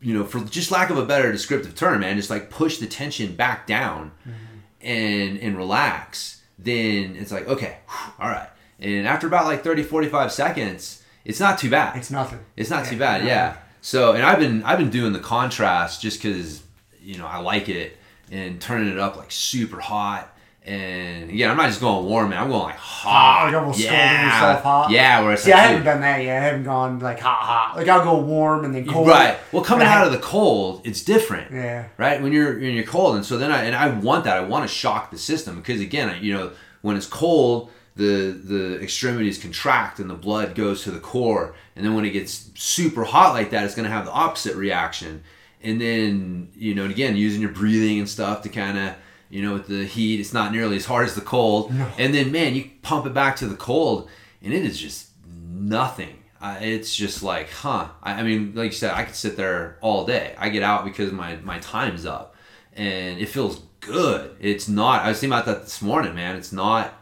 you 0.01 0.15
know 0.15 0.25
for 0.25 0.41
just 0.41 0.71
lack 0.71 0.89
of 0.89 0.97
a 0.97 1.05
better 1.05 1.31
descriptive 1.31 1.75
term, 1.75 2.01
man, 2.01 2.17
just 2.17 2.31
like 2.31 2.49
push 2.49 2.79
the 2.79 2.87
tension 2.87 3.37
back 3.37 3.67
down, 3.67 4.13
mm-hmm. 4.23 4.33
and 4.81 5.39
and 5.39 5.59
relax, 5.59 6.43
then 6.59 7.17
it's 7.17 7.31
like 7.31 7.47
okay, 7.47 7.77
all 8.19 8.31
right, 8.31 8.49
and 8.81 9.07
after 9.07 9.27
about 9.27 9.45
like 9.45 9.63
30, 9.63 9.83
45 9.83 10.33
seconds, 10.33 11.03
it's 11.25 11.41
not 11.41 11.59
too 11.59 11.71
bad. 11.71 11.97
It's 11.97 12.11
nothing. 12.11 12.41
It's 12.57 12.71
not 12.71 12.85
Yeah, 12.85 12.91
too 12.91 12.99
bad, 12.99 13.21
no. 13.23 13.27
yeah. 13.29 13.57
So, 13.85 14.15
and 14.15 14.25
I've 14.25 14.39
been 14.39 14.63
I've 14.63 14.79
been 14.79 14.89
doing 14.89 15.13
the 15.13 15.19
contrast 15.19 16.01
just 16.01 16.23
because 16.23 16.63
you 17.03 17.19
know 17.19 17.27
I 17.27 17.37
like 17.41 17.69
it 17.69 17.99
and 18.33 18.59
turning 18.59 18.91
it 18.91 18.99
up 18.99 19.17
like 19.17 19.31
super 19.31 19.79
hot. 19.79 20.35
And 20.65 21.29
again, 21.29 21.51
I'm 21.51 21.59
not 21.59 21.67
just 21.67 21.83
going 21.83 22.07
warm, 22.07 22.31
man. 22.31 22.43
I'm 22.43 22.49
going 22.49 22.63
like 22.63 22.77
ah, 22.77 22.79
hot. 22.79 23.45
like 23.45 23.55
almost 23.55 23.81
yeah, 23.81 24.25
yourself 24.25 24.63
hot. 24.63 24.91
Yeah, 24.91 25.21
where 25.21 25.35
it's 25.35 25.43
See, 25.43 25.51
like, 25.51 25.61
I 25.61 25.67
haven't 25.67 25.85
done 25.85 26.01
that 26.01 26.23
yet. 26.23 26.39
I 26.39 26.47
haven't 26.47 26.65
gone 26.65 26.99
like 27.01 27.21
hot, 27.21 27.43
hot. 27.43 27.77
Like 27.77 27.87
I'll 27.87 28.03
go 28.03 28.21
warm 28.21 28.65
and 28.65 28.75
then 28.75 28.87
cold. 28.87 29.07
Right. 29.07 29.37
Well, 29.53 29.63
coming 29.63 29.87
out 29.87 30.07
of 30.07 30.15
the 30.15 30.19
cold, 30.19 30.81
it's 30.87 31.05
different. 31.05 31.53
Yeah. 31.53 31.89
Right. 31.99 32.23
When 32.23 32.33
you're 32.33 32.55
when 32.55 32.73
you're 32.73 32.87
cold, 32.87 33.17
and 33.17 33.27
so 33.27 33.37
then 33.37 33.53
I 33.53 33.65
and 33.65 33.77
I 33.77 33.91
want 33.91 34.25
that. 34.25 34.39
I 34.39 34.41
want 34.41 34.67
to 34.67 34.75
shock 34.75 35.11
the 35.11 35.19
system 35.19 35.57
because 35.57 35.83
again, 35.83 36.25
you 36.25 36.33
know, 36.33 36.53
when 36.81 36.97
it's 36.97 37.07
cold, 37.07 37.71
the 37.97 38.33
the 38.33 38.81
extremities 38.83 39.39
contract 39.39 40.01
and 40.01 40.11
the 40.11 40.15
blood 40.15 40.55
goes 40.55 40.83
to 40.83 40.91
the 40.91 41.01
core, 41.01 41.55
and 41.77 41.85
then 41.85 41.95
when 41.95 42.05
it 42.05 42.11
gets 42.11 42.51
super 42.55 43.05
hot 43.05 43.35
like 43.35 43.51
that, 43.51 43.65
it's 43.65 43.75
going 43.75 43.89
to 43.89 43.95
have 43.95 44.05
the 44.05 44.13
opposite 44.13 44.57
reaction. 44.57 45.23
And 45.63 45.81
then 45.81 46.51
you 46.55 46.75
know, 46.75 46.83
and 46.83 46.93
again, 46.93 47.17
using 47.17 47.41
your 47.41 47.53
breathing 47.53 47.99
and 47.99 48.09
stuff 48.09 48.43
to 48.43 48.49
kind 48.49 48.79
of 48.79 48.95
you 49.31 49.43
know, 49.43 49.55
with 49.55 49.67
the 49.67 49.85
heat, 49.85 50.21
it's 50.21 50.33
not 50.33 50.53
nearly 50.53 50.77
as 50.77 50.85
hard 50.85 51.07
as 51.07 51.15
the 51.15 51.21
cold. 51.21 51.73
And 51.99 52.15
then 52.15 52.31
man, 52.31 52.55
you 52.55 52.71
pump 52.83 53.07
it 53.07 53.15
back 53.15 53.37
to 53.37 53.47
the 53.47 53.57
cold, 53.57 54.09
and 54.43 54.53
it 54.53 54.65
is 54.65 54.79
just 54.79 55.09
nothing. 55.27 56.23
Uh, 56.41 56.59
it's 56.61 56.95
just 56.95 57.23
like, 57.23 57.51
huh? 57.51 57.89
I, 58.03 58.21
I 58.21 58.23
mean, 58.23 58.53
like 58.55 58.67
you 58.67 58.77
said, 58.77 58.93
I 58.93 59.05
could 59.05 59.15
sit 59.15 59.37
there 59.37 59.79
all 59.81 60.05
day. 60.05 60.35
I 60.39 60.51
get 60.51 60.63
out 60.63 60.85
because 60.85 61.11
my 61.11 61.37
my 61.37 61.59
time's 61.59 62.05
up, 62.05 62.37
and 62.75 63.19
it 63.19 63.29
feels 63.29 63.63
good. 63.81 64.37
It's 64.41 64.69
not. 64.69 65.03
I 65.03 65.09
was 65.09 65.21
thinking 65.21 65.33
about 65.33 65.47
that 65.47 65.63
this 65.63 65.81
morning, 65.81 66.15
man. 66.15 66.37
It's 66.37 66.53
not 66.53 66.93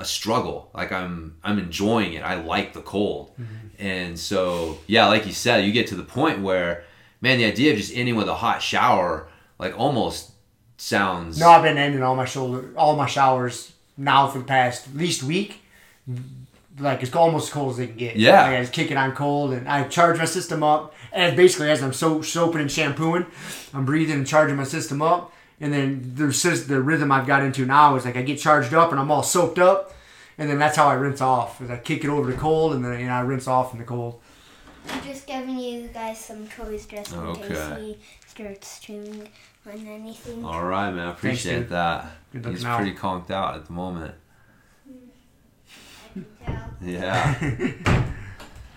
a 0.00 0.04
struggle. 0.04 0.70
Like 0.74 0.90
I'm 0.90 1.36
I'm 1.44 1.58
enjoying 1.58 2.14
it. 2.14 2.22
I 2.22 2.42
like 2.42 2.72
the 2.72 2.80
cold, 2.80 3.32
mm-hmm. 3.38 3.68
and 3.78 4.18
so 4.18 4.78
yeah, 4.86 5.06
like 5.06 5.26
you 5.26 5.32
said, 5.32 5.64
you 5.64 5.72
get 5.72 5.86
to 5.88 5.94
the 5.94 6.02
point 6.02 6.40
where, 6.40 6.84
man, 7.20 7.38
the 7.38 7.44
idea 7.44 7.72
of 7.72 7.78
just 7.78 7.94
ending 7.94 8.16
with 8.16 8.28
a 8.28 8.34
hot 8.34 8.62
shower, 8.62 9.28
like 9.58 9.78
almost 9.78 10.32
sounds. 10.78 11.38
No, 11.38 11.50
I've 11.50 11.62
been 11.62 11.78
ending 11.78 12.02
all 12.02 12.16
my 12.16 12.24
shoulder, 12.24 12.72
all 12.76 12.96
my 12.96 13.06
showers 13.06 13.72
now 13.96 14.26
for 14.26 14.38
the 14.38 14.44
past 14.44 14.88
at 14.88 14.94
least 14.94 15.22
week. 15.22 15.60
Like 16.78 17.02
it's 17.02 17.14
almost 17.14 17.48
as 17.48 17.52
cold 17.52 17.72
as 17.72 17.76
they 17.76 17.86
can 17.88 17.96
get. 17.96 18.16
Yeah. 18.16 18.42
like, 18.42 18.56
I 18.56 18.60
was 18.60 18.70
kicking 18.70 18.96
on 18.96 19.14
cold, 19.14 19.52
and 19.52 19.68
I 19.68 19.84
charge 19.84 20.18
my 20.18 20.24
system 20.24 20.62
up. 20.62 20.94
And 21.12 21.36
basically, 21.36 21.70
as 21.70 21.82
I'm 21.82 21.92
so 21.92 22.22
soaping 22.22 22.62
and 22.62 22.72
shampooing, 22.72 23.26
I'm 23.74 23.84
breathing 23.84 24.16
and 24.16 24.26
charging 24.26 24.56
my 24.56 24.64
system 24.64 25.02
up. 25.02 25.32
And 25.60 25.72
then 25.72 26.12
the 26.14 26.24
sys- 26.24 26.66
the 26.68 26.80
rhythm 26.80 27.12
I've 27.12 27.26
got 27.26 27.42
into 27.42 27.66
now 27.66 27.94
is 27.96 28.04
like 28.06 28.16
I 28.16 28.22
get 28.22 28.38
charged 28.38 28.72
up 28.72 28.90
and 28.92 28.98
I'm 29.00 29.10
all 29.10 29.22
soaked 29.22 29.58
up, 29.58 29.92
and 30.38 30.48
then 30.48 30.58
that's 30.58 30.76
how 30.76 30.88
I 30.88 30.94
rinse 30.94 31.20
off. 31.20 31.60
Is 31.60 31.68
I 31.70 31.76
kick 31.76 32.02
it 32.04 32.08
over 32.08 32.32
to 32.32 32.38
cold, 32.38 32.72
and 32.72 32.84
then 32.84 32.98
you 32.98 33.06
know, 33.06 33.12
I 33.12 33.20
rinse 33.20 33.46
off 33.46 33.72
in 33.72 33.78
the 33.78 33.84
cold. 33.84 34.20
I'm 34.90 35.02
just 35.04 35.26
giving 35.26 35.58
you 35.58 35.88
guys 35.88 36.18
some 36.18 36.46
toys 36.48 36.86
just 36.86 37.12
in 37.12 37.34
case 37.34 37.50
Okay. 37.50 37.80
he 37.82 37.98
starts 38.26 38.80
chewing 38.80 39.28
on 39.66 39.86
anything. 39.86 40.42
All 40.44 40.64
right, 40.64 40.90
man. 40.90 41.08
I 41.08 41.10
appreciate 41.10 41.58
dude. 41.60 41.68
that. 41.68 42.06
Good 42.32 42.46
He's 42.46 42.64
out. 42.64 42.78
pretty 42.78 42.96
conked 42.96 43.30
out 43.30 43.56
at 43.56 43.66
the 43.66 43.72
moment. 43.74 44.14
Yeah. 46.46 46.64
Yeah. 46.80 48.04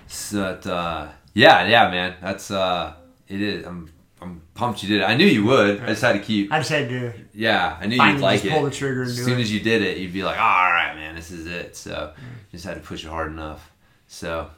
so 0.07 0.37
that, 0.41 0.67
uh, 0.67 1.07
yeah, 1.33 1.65
yeah, 1.65 1.89
man. 1.89 2.15
That's 2.21 2.51
uh, 2.51 2.93
it 3.29 3.41
is. 3.41 3.65
I'm 3.65 3.89
I'm 4.23 4.41
pumped 4.55 4.81
you 4.83 4.89
did 4.89 5.01
it. 5.01 5.05
I 5.05 5.15
knew 5.15 5.25
you 5.25 5.43
would. 5.45 5.81
I 5.81 5.87
just 5.87 6.01
had 6.01 6.13
to 6.13 6.19
keep. 6.19 6.51
I 6.51 6.57
just 6.59 6.69
had 6.71 6.89
to 6.89 7.13
Yeah, 7.33 7.77
I 7.79 7.85
knew 7.85 7.95
you'd 7.95 8.19
like 8.21 8.41
just 8.41 8.53
pull 8.53 8.63
the 8.63 8.71
trigger 8.71 9.01
and 9.01 9.11
As 9.11 9.17
do 9.17 9.23
soon 9.23 9.39
it. 9.39 9.41
as 9.41 9.51
you 9.53 9.59
did 9.59 9.81
it, 9.81 9.97
you'd 9.97 10.13
be 10.13 10.23
like, 10.23 10.37
oh, 10.37 10.41
all 10.41 10.71
right, 10.71 10.95
man, 10.95 11.15
this 11.15 11.29
is 11.31 11.45
it. 11.45 11.75
So 11.75 12.13
just 12.51 12.65
had 12.65 12.75
to 12.75 12.79
push 12.81 13.03
it 13.03 13.09
hard 13.09 13.31
enough. 13.31 13.71
So 14.07 14.49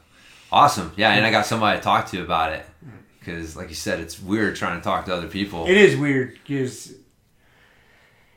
awesome. 0.52 0.92
Yeah, 0.96 1.12
and 1.12 1.26
I 1.26 1.30
got 1.30 1.46
somebody 1.46 1.78
to 1.78 1.82
talk 1.84 2.06
to 2.10 2.22
about 2.22 2.52
it 2.52 2.64
because, 3.18 3.56
like 3.56 3.68
you 3.68 3.74
said, 3.74 4.00
it's 4.00 4.20
weird 4.22 4.56
trying 4.56 4.78
to 4.78 4.84
talk 4.84 5.04
to 5.06 5.14
other 5.14 5.28
people. 5.28 5.66
It 5.66 5.76
is 5.76 5.96
weird 5.96 6.32
because, 6.34 6.94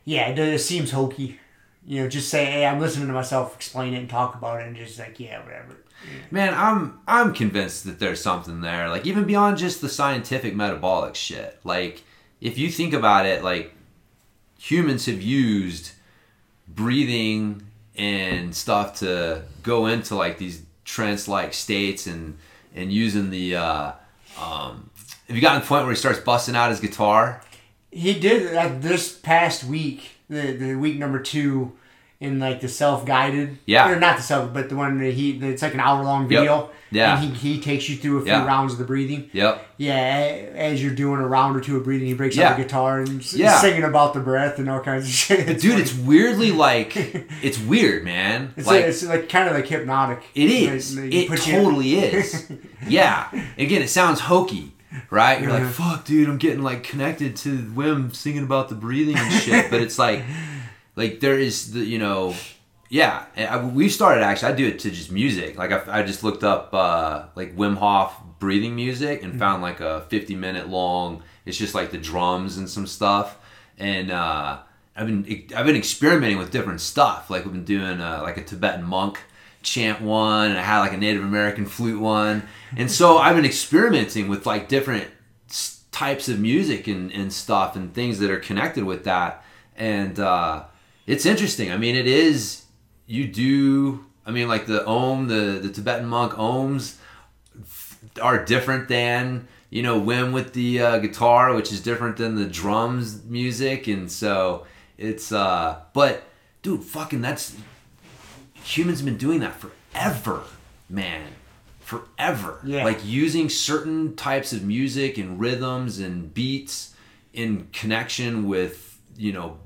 yeah, 0.06 0.30
it, 0.30 0.40
it 0.40 0.60
seems 0.60 0.92
hokey. 0.92 1.40
You 1.86 2.04
know, 2.04 2.10
just 2.10 2.30
say, 2.30 2.46
"Hey, 2.46 2.66
I'm 2.66 2.80
listening 2.80 3.08
to 3.08 3.14
myself 3.14 3.56
explain 3.56 3.94
it 3.94 3.98
and 4.00 4.10
talk 4.10 4.36
about 4.36 4.62
it," 4.62 4.68
and 4.68 4.76
just 4.76 5.00
like, 5.00 5.20
yeah, 5.20 5.44
whatever. 5.44 5.78
Man, 6.32 6.54
I'm 6.54 7.00
I'm 7.08 7.34
convinced 7.34 7.86
that 7.86 8.00
there's 8.00 8.22
something 8.22 8.62
there. 8.62 8.90
Like 8.90 9.06
even 9.06 9.26
beyond 9.26 9.58
just 9.58 9.82
the 9.82 9.90
scientific 9.90 10.56
metabolic 10.56 11.16
shit. 11.16 11.60
Like 11.64 12.04
if 12.42 12.58
you 12.58 12.70
think 12.70 12.94
about 12.94 13.26
it, 13.26 13.44
like 13.44 13.74
humans 14.58 15.06
have 15.08 15.22
used 15.22 15.92
breathing 16.68 17.64
and 17.96 18.56
stuff 18.56 19.00
to 19.00 19.44
go 19.64 19.88
into 19.88 20.16
like 20.16 20.38
these 20.38 20.64
trance 20.86 21.28
like 21.28 21.54
states 21.54 22.08
and 22.08 22.38
and 22.76 22.92
using 22.92 23.30
the 23.30 23.56
uh 23.56 23.92
um 24.40 24.90
have 25.28 25.36
you 25.36 25.42
gotten 25.42 25.62
to 25.62 25.66
the 25.66 25.70
point 25.70 25.84
where 25.84 25.94
he 25.94 26.00
starts 26.00 26.20
busting 26.20 26.56
out 26.56 26.72
his 26.72 26.80
guitar? 26.80 27.42
He 27.92 28.20
did 28.20 28.54
that 28.54 28.82
this 28.82 29.16
past 29.16 29.64
week, 29.64 30.12
the 30.28 30.54
the 30.54 30.76
week 30.76 30.98
number 30.98 31.20
two, 31.20 31.74
in 32.20 32.40
like 32.40 32.60
the 32.62 32.68
self 32.68 33.06
guided. 33.06 33.58
Yeah. 33.66 33.90
Or 33.92 34.00
not 34.00 34.18
the 34.18 34.24
self, 34.24 34.54
but 34.54 34.70
the 34.70 34.76
one 34.76 35.00
that 35.00 35.14
he. 35.14 35.32
It's 35.38 35.62
like 35.62 35.74
an 35.74 35.80
hour 35.80 36.04
long 36.04 36.28
video. 36.28 36.70
Yeah. 36.92 37.22
And 37.22 37.36
he, 37.38 37.54
he 37.56 37.62
takes 37.62 37.88
you 37.88 37.96
through 37.98 38.18
a 38.18 38.22
few 38.24 38.32
Yeah. 38.32 38.46
rounds 38.48 38.74
of 38.74 38.80
the 38.80 38.84
breathing. 38.86 39.30
Yep. 39.32 39.64
Yeah, 39.78 39.94
as 40.56 40.82
you're 40.84 40.96
doing 40.96 41.22
a 41.22 41.28
round 41.28 41.56
or 41.56 41.62
two 41.62 41.78
of 41.78 41.84
breathing, 41.84 42.08
he 42.08 42.16
breaks 42.16 42.36
Yeah. 42.36 42.50
out 42.50 42.58
the 42.58 42.64
guitar 42.64 43.02
and 43.02 43.32
Yeah. 43.34 43.60
singing 43.60 43.84
about 43.84 44.16
the 44.16 44.20
breath 44.22 44.58
and 44.58 44.68
all 44.68 44.80
kinds 44.80 45.06
of 45.06 45.12
shit. 45.14 45.46
But 45.46 45.60
dude, 45.60 45.80
it's 45.80 45.94
weirdly 45.94 46.52
like 46.52 46.94
it's 47.44 47.60
weird, 47.60 48.04
man. 48.04 48.54
It's 48.58 48.66
like 48.68 48.82
like, 48.82 48.86
it's 48.90 49.04
like 49.06 49.30
kind 49.30 49.48
of 49.48 49.54
like 49.56 49.68
hypnotic. 49.68 50.24
It 50.34 50.50
is. 50.50 50.98
Like, 50.98 51.14
It 51.14 51.28
totally 51.42 51.94
is. 52.00 52.52
Yeah. 52.88 53.28
Again, 53.58 53.82
it 53.84 53.90
sounds 53.90 54.22
hokey, 54.22 54.72
right? 55.12 55.40
You're 55.40 55.50
Yeah. 55.52 55.58
like, 55.58 55.64
uh-huh. 55.66 55.98
fuck, 55.98 56.06
dude, 56.06 56.28
I'm 56.28 56.38
getting 56.40 56.64
like 56.64 56.82
connected 56.84 57.36
to 57.38 57.58
Wim 57.76 58.16
singing 58.16 58.44
about 58.44 58.70
the 58.70 58.76
breathing 58.76 59.16
and 59.16 59.32
shit. 59.32 59.70
but 59.70 59.80
it's 59.82 60.00
like, 60.00 60.24
like 61.00 61.22
there 61.22 61.40
is 61.40 61.72
the, 61.72 61.80
you 61.80 61.98
know, 61.98 62.36
yeah. 62.90 63.24
I, 63.38 63.64
we 63.64 63.88
started 63.88 64.22
actually. 64.22 64.52
I 64.52 64.56
do 64.58 64.68
it 64.68 64.80
to 64.80 64.92
just 64.92 65.12
music. 65.12 65.58
Like 65.58 65.72
I, 65.72 66.00
I 66.00 66.04
just 66.04 66.26
looked 66.26 66.44
up 66.44 66.74
uh, 66.74 67.28
like 67.36 67.56
Wim 67.56 67.78
Hof 67.78 68.22
breathing 68.38 68.76
music 68.76 69.24
and 69.24 69.40
found 69.40 69.62
like 69.62 69.80
a 69.80 70.02
50 70.10 70.36
minute 70.36 70.68
long. 70.68 71.24
It's 71.46 71.58
just 71.58 71.74
like 71.74 71.92
the 71.92 71.98
drums 71.98 72.58
and 72.58 72.70
some 72.70 72.86
stuff. 72.86 73.38
And 73.78 74.12
uh, 74.12 74.60
I've 74.94 75.08
been 75.08 75.48
I've 75.56 75.66
been 75.66 75.78
experimenting 75.78 76.38
with 76.38 76.52
different 76.52 76.82
stuff. 76.82 77.30
Like 77.30 77.46
we've 77.46 77.54
been 77.54 77.64
doing 77.64 78.02
uh, 78.02 78.20
like 78.22 78.36
a 78.36 78.44
Tibetan 78.44 78.84
monk 78.84 79.20
chant 79.62 80.02
one, 80.02 80.50
and 80.50 80.60
I 80.60 80.64
had 80.64 80.80
like 80.82 80.92
a 80.92 80.98
Native 80.98 81.24
American 81.24 81.66
flute 81.66 82.02
one. 82.02 82.44
And 82.76 82.92
so 82.92 83.18
I've 83.20 83.38
been 83.38 83.46
experimenting 83.46 84.28
with 84.28 84.46
like 84.46 84.68
different 84.68 85.08
types 85.94 86.28
of 86.28 86.42
music 86.42 86.88
and, 86.88 87.10
and 87.14 87.32
stuff 87.32 87.78
and 87.78 87.94
things 87.94 88.20
that 88.20 88.30
are 88.30 88.40
connected 88.40 88.84
with 88.84 89.06
that. 89.06 89.46
And 89.78 90.20
uh, 90.20 90.66
it's 91.12 91.26
interesting. 91.26 91.72
I 91.72 91.78
mean, 91.78 91.96
it 91.96 92.08
is 92.08 92.64
you 93.08 93.28
do. 93.28 94.06
I 94.26 94.32
mean, 94.32 94.48
like 94.48 94.66
the 94.68 94.86
Om, 94.86 95.28
the 95.28 95.60
the 95.62 95.70
Tibetan 95.70 96.08
monk 96.08 96.34
Oms 96.34 96.98
are 98.22 98.46
different 98.46 98.88
than 98.88 99.48
you 99.70 99.82
know 99.84 100.00
Wim 100.00 100.32
with 100.34 100.54
the 100.54 100.70
uh, 100.82 100.98
guitar, 101.00 101.54
which 101.54 101.72
is 101.72 101.82
different 101.82 102.18
than 102.18 102.36
the 102.36 102.46
drums 102.46 103.24
music, 103.26 103.88
and 103.88 104.12
so 104.12 104.66
it's. 104.98 105.32
uh 105.32 105.82
But 105.94 106.24
dude, 106.62 106.84
fucking, 106.84 107.22
that's 107.22 107.56
humans 108.64 109.00
have 109.00 109.06
been 109.06 109.18
doing 109.18 109.40
that 109.40 109.56
forever, 109.64 110.44
man. 110.90 111.30
forever. 111.80 112.60
Yeah. 112.64 112.84
Like 112.84 113.00
using 113.06 113.50
certain 113.50 114.16
types 114.16 114.54
of 114.54 114.64
music 114.64 115.18
and 115.18 115.40
rhythms 115.40 116.00
and 116.00 116.32
beats 116.34 116.94
in 117.34 117.68
connection 117.72 118.48
with, 118.48 119.00
you 119.18 119.32
know, 119.34 119.58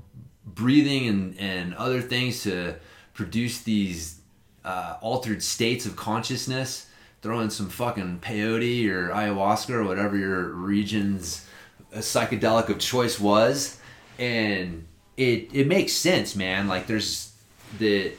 breathing 0.46 1.08
and, 1.08 1.38
and 1.38 1.74
other 1.74 2.00
things 2.00 2.42
to 2.42 2.76
produce 3.14 3.62
these 3.62 4.20
uh, 4.64 4.96
altered 5.00 5.42
states 5.42 5.86
of 5.86 5.96
consciousness. 5.96 6.86
Throw 7.22 7.40
in 7.40 7.48
some 7.48 7.70
fucking 7.70 8.20
peyote 8.20 8.86
or 8.90 9.08
ayahuasca 9.08 9.70
or 9.70 9.84
whatever 9.84 10.16
your 10.16 10.50
region's 10.50 11.46
uh, 11.94 11.98
psychedelic 11.98 12.68
of 12.68 12.78
choice 12.78 13.18
was, 13.18 13.78
and 14.18 14.86
it 15.16 15.48
it 15.54 15.66
makes 15.66 15.94
sense, 15.94 16.36
man. 16.36 16.68
Like 16.68 16.86
there's 16.86 17.32
the 17.78 18.12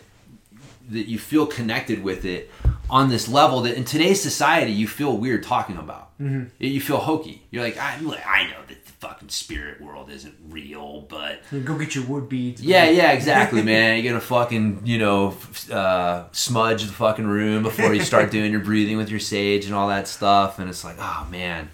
that 0.90 1.08
you 1.08 1.20
feel 1.20 1.46
connected 1.46 2.04
with 2.04 2.26
it 2.26 2.50
on 2.90 3.10
this 3.10 3.28
level 3.28 3.62
that 3.62 3.76
in 3.76 3.86
today's 3.86 4.22
society 4.22 4.72
you 4.72 4.88
feel 4.88 5.18
weird 5.18 5.44
talking 5.44 5.78
about. 5.78 6.18
Mm-hmm. 6.20 6.46
You 6.60 6.82
feel 6.82 6.98
hokey. 6.98 7.44
You're 7.52 7.64
like, 7.64 7.78
I, 7.78 7.96
I 8.26 8.44
know 8.50 8.62
that 8.68 8.85
fucking 9.08 9.30
spirit 9.30 9.80
world 9.82 10.10
isn't 10.10 10.36
real, 10.50 11.02
but 11.02 11.42
Go 11.64 11.78
get 11.78 11.94
your 11.96 12.06
wood 12.06 12.28
beads. 12.30 12.62
yeah, 12.62 12.90
yeah, 12.90 13.12
exactly, 13.12 13.62
man. 13.62 14.04
You're 14.04 14.14
gonna 14.14 14.22
fucking, 14.26 14.82
you 14.84 14.98
know, 14.98 15.38
uh, 15.72 16.26
smudge 16.32 16.84
the 16.84 16.94
fucking 16.94 17.28
room 17.28 17.64
before 17.64 17.94
you 17.94 18.02
start 18.04 18.32
doing 18.32 18.52
your 18.52 18.62
breathing 18.62 18.98
with 18.98 19.10
your 19.10 19.20
sage 19.20 19.66
and 19.66 19.76
all 19.76 19.88
that 19.90 20.08
stuff, 20.08 20.60
and 20.60 20.70
it's 20.70 20.84
like, 20.84 20.96
oh 21.00 21.28
man. 21.30 21.70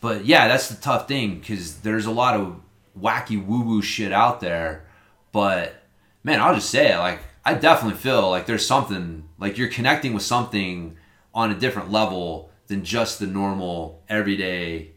But 0.00 0.24
yeah, 0.24 0.48
that's 0.48 0.68
the 0.68 0.80
tough 0.80 1.06
thing 1.06 1.40
because 1.40 1.80
there's 1.80 2.06
a 2.06 2.10
lot 2.10 2.34
of 2.40 2.56
wacky 2.98 3.44
woo 3.44 3.62
woo 3.62 3.82
shit 3.82 4.12
out 4.12 4.40
there. 4.40 4.86
But 5.32 5.82
man, 6.24 6.40
I'll 6.40 6.54
just 6.54 6.70
say 6.70 6.92
it, 6.94 6.98
like 6.98 7.20
I 7.44 7.54
definitely 7.54 7.98
feel 7.98 8.30
like 8.30 8.46
there's 8.46 8.66
something 8.66 9.28
like 9.38 9.58
you're 9.58 9.68
connecting 9.68 10.14
with 10.14 10.22
something 10.22 10.96
on 11.34 11.50
a 11.50 11.54
different 11.54 11.90
level 11.92 12.50
than 12.68 12.84
just 12.84 13.18
the 13.18 13.26
normal 13.26 14.02
everyday 14.08 14.92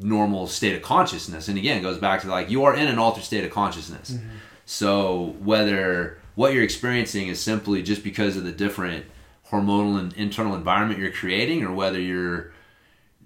normal 0.00 0.46
state 0.46 0.74
of 0.76 0.82
consciousness. 0.82 1.48
And 1.48 1.56
again, 1.58 1.78
it 1.78 1.82
goes 1.82 1.98
back 1.98 2.22
to 2.22 2.28
like 2.28 2.50
you 2.50 2.64
are 2.64 2.74
in 2.74 2.88
an 2.88 2.98
altered 2.98 3.24
state 3.24 3.44
of 3.44 3.50
consciousness. 3.50 4.10
Mm-hmm. 4.12 4.28
So 4.66 5.36
whether 5.40 6.18
what 6.34 6.52
you're 6.52 6.64
experiencing 6.64 7.28
is 7.28 7.40
simply 7.40 7.82
just 7.82 8.02
because 8.02 8.36
of 8.36 8.44
the 8.44 8.52
different 8.52 9.06
hormonal 9.50 9.98
and 9.98 10.12
internal 10.14 10.54
environment 10.54 10.98
you're 10.98 11.12
creating, 11.12 11.62
or 11.62 11.72
whether 11.72 12.00
you're 12.00 12.52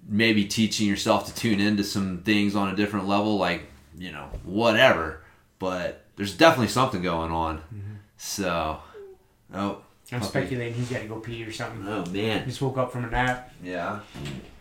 maybe 0.07 0.45
teaching 0.45 0.87
yourself 0.87 1.25
to 1.27 1.33
tune 1.33 1.59
into 1.59 1.83
some 1.83 2.19
things 2.19 2.55
on 2.55 2.69
a 2.69 2.75
different 2.75 3.07
level, 3.07 3.37
like 3.37 3.63
you 3.97 4.11
know 4.11 4.29
whatever. 4.43 5.21
But 5.59 6.05
there's 6.15 6.35
definitely 6.35 6.67
something 6.67 7.01
going 7.01 7.31
on. 7.31 7.57
Mm-hmm. 7.57 7.93
So, 8.17 8.79
oh, 9.53 9.81
I'm 10.11 10.21
speculating 10.23 10.73
he's 10.73 10.89
got 10.89 11.01
to 11.01 11.07
go 11.07 11.19
pee 11.19 11.43
or 11.43 11.51
something. 11.51 11.87
Oh 11.87 12.05
man, 12.11 12.45
Just 12.45 12.61
woke 12.61 12.77
up 12.77 12.91
from 12.91 13.05
a 13.05 13.09
nap. 13.09 13.53
yeah. 13.63 13.99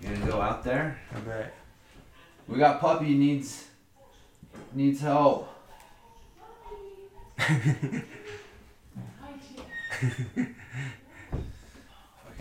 You 0.00 0.08
gonna 0.08 0.30
go 0.30 0.40
out 0.40 0.62
there? 0.64 0.98
I 1.14 1.20
bet. 1.20 1.54
We 2.48 2.58
got 2.58 2.80
puppy 2.80 3.14
needs 3.14 3.66
needs 4.74 5.00
help. 5.00 5.48
Fucking 10.18 10.54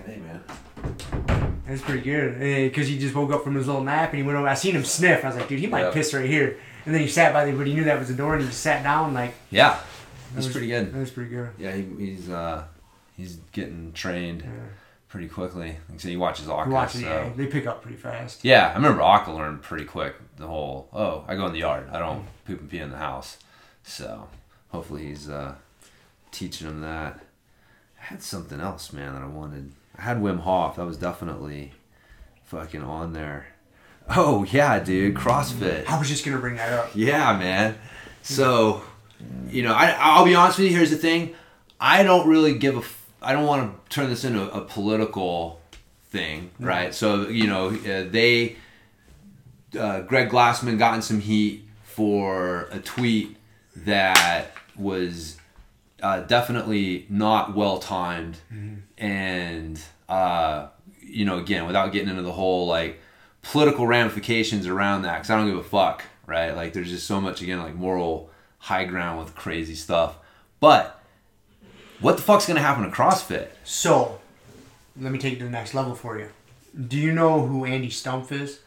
hey, 0.05 0.17
man. 0.19 0.43
That's 1.67 1.81
pretty 1.81 2.01
good. 2.01 2.39
Because 2.71 2.87
he 2.87 2.97
just 2.97 3.13
woke 3.15 3.31
up 3.31 3.43
from 3.43 3.55
his 3.55 3.67
little 3.67 3.83
nap 3.83 4.09
and 4.11 4.17
he 4.19 4.23
went 4.23 4.37
over. 4.37 4.47
I 4.47 4.53
seen 4.53 4.75
him 4.75 4.83
sniff. 4.85 5.23
I 5.23 5.27
was 5.29 5.37
like, 5.37 5.47
dude, 5.47 5.59
he 5.59 5.67
might 5.67 5.81
Yeah. 5.85 5.91
piss 5.91 6.13
right 6.13 6.29
here. 6.29 6.57
And 6.85 6.93
then 6.93 7.01
he 7.01 7.07
sat 7.07 7.33
by 7.33 7.45
the, 7.45 7.51
but 7.51 7.67
he 7.67 7.73
knew 7.73 7.83
that 7.85 7.99
was 7.99 8.07
the 8.07 8.13
door 8.13 8.33
and 8.35 8.41
he 8.43 8.47
just 8.49 8.61
sat 8.61 8.83
down. 8.83 9.13
Like, 9.13 9.33
Yeah, 9.51 9.71
that 9.71 9.79
he's 10.35 10.45
was- 10.45 10.51
pretty 10.53 10.67
good. 10.67 10.93
That 10.93 10.99
was 10.99 11.11
pretty 11.11 11.29
good. 11.31 11.49
Yeah, 11.57 11.73
he, 11.73 11.85
he's 11.99 12.29
uh 12.29 12.63
he's 13.17 13.37
getting 13.51 13.91
trained 13.93 14.41
Yeah. 14.43 14.49
Pretty 15.17 15.33
quickly. 15.33 15.69
Like 15.69 15.95
I 15.95 15.97
said, 15.97 16.11
he 16.11 16.17
watches 16.17 16.47
Akka. 16.47 16.65
He 16.65 16.73
watched 16.73 16.95
it, 16.95 17.01
so. 17.01 17.07
yeah. 17.07 17.29
They 17.35 17.47
pick 17.47 17.65
up 17.65 17.81
pretty 17.81 17.97
fast. 17.97 18.45
Yeah, 18.45 18.69
I 18.69 18.75
remember 18.75 19.01
Akka 19.01 19.31
learned 19.31 19.63
pretty 19.63 19.85
quick 19.85 20.13
the 20.37 20.45
whole, 20.45 20.89
oh, 20.93 21.23
I 21.27 21.35
go 21.35 21.47
in 21.47 21.53
the 21.53 21.59
yard. 21.59 21.89
I 21.91 21.97
don't 21.97 22.23
poop 22.45 22.59
and 22.59 22.69
pee 22.69 22.77
in 22.77 22.91
the 22.91 22.97
house. 22.97 23.37
So 23.81 24.27
hopefully 24.69 25.07
he's 25.07 25.27
uh, 25.27 25.55
teaching 26.29 26.67
him 26.67 26.81
that. 26.81 27.19
I 27.99 28.03
had 28.03 28.21
something 28.21 28.61
else, 28.61 28.93
man, 28.93 29.13
that 29.13 29.23
I 29.23 29.25
wanted. 29.25 29.71
I 29.97 30.03
had 30.03 30.17
Wim 30.17 30.41
Hof. 30.41 30.75
That 30.75 30.85
was 30.85 30.97
definitely 30.97 31.73
fucking 32.43 32.83
on 32.83 33.13
there. 33.13 33.47
Oh, 34.15 34.45
yeah, 34.51 34.79
dude. 34.79 35.15
CrossFit. 35.15 35.87
I 35.87 35.97
was 35.97 36.07
just 36.07 36.23
going 36.23 36.37
to 36.37 36.41
bring 36.41 36.57
that 36.57 36.71
up. 36.73 36.91
Yeah, 36.93 37.35
man. 37.39 37.75
So, 38.21 38.83
you 39.49 39.63
know, 39.63 39.73
I, 39.73 39.97
I'll 39.99 40.25
be 40.25 40.35
honest 40.35 40.59
with 40.59 40.69
you. 40.69 40.77
Here's 40.77 40.91
the 40.91 40.97
thing. 40.97 41.33
I 41.79 42.03
don't 42.03 42.27
really 42.27 42.59
give 42.59 42.77
a. 42.77 42.83
I 43.21 43.33
don't 43.33 43.45
want 43.45 43.89
to 43.89 43.89
turn 43.89 44.09
this 44.09 44.23
into 44.23 44.51
a 44.51 44.61
political 44.61 45.59
thing, 46.09 46.51
right? 46.59 46.93
So, 46.93 47.27
you 47.27 47.47
know, 47.47 47.69
uh, 47.69 48.09
they. 48.09 48.55
Uh, 49.77 49.99
Greg 50.01 50.29
Glassman 50.29 50.77
got 50.77 50.95
in 50.95 51.01
some 51.01 51.19
heat 51.19 51.67
for 51.83 52.69
a 52.71 52.79
tweet 52.79 53.35
that 53.75 54.51
was 54.77 55.37
uh, 56.01 56.21
definitely 56.21 57.05
not 57.09 57.55
well 57.55 57.79
timed, 57.79 58.37
and 58.97 59.81
uh, 60.07 60.67
you 61.01 61.25
know, 61.25 61.37
again, 61.37 61.67
without 61.67 61.91
getting 61.91 62.09
into 62.09 62.21
the 62.21 62.31
whole 62.31 62.65
like 62.67 63.01
political 63.41 63.85
ramifications 63.87 64.67
around 64.67 65.01
that, 65.01 65.15
because 65.15 65.29
I 65.29 65.37
don't 65.37 65.47
give 65.47 65.57
a 65.57 65.63
fuck, 65.63 66.03
right? 66.25 66.51
Like, 66.51 66.73
there's 66.73 66.89
just 66.89 67.07
so 67.07 67.19
much 67.19 67.41
again, 67.41 67.59
like 67.59 67.75
moral 67.75 68.29
high 68.59 68.85
ground 68.85 69.19
with 69.19 69.35
crazy 69.35 69.75
stuff. 69.75 70.17
But 70.59 70.96
what 71.99 72.17
the 72.17 72.23
fuck's 72.23 72.45
gonna 72.45 72.61
happen 72.61 72.83
to 72.83 72.89
CrossFit? 72.89 73.47
So, 73.63 74.19
let 74.99 75.11
me 75.11 75.19
take 75.19 75.33
it 75.33 75.39
to 75.39 75.45
the 75.45 75.51
next 75.51 75.73
level 75.73 75.95
for 75.95 76.17
you. 76.19 76.29
Do 76.87 76.97
you 76.97 77.11
know 77.11 77.45
who 77.47 77.65
Andy 77.65 77.89
Stumpf 77.89 78.31
is? 78.31 78.59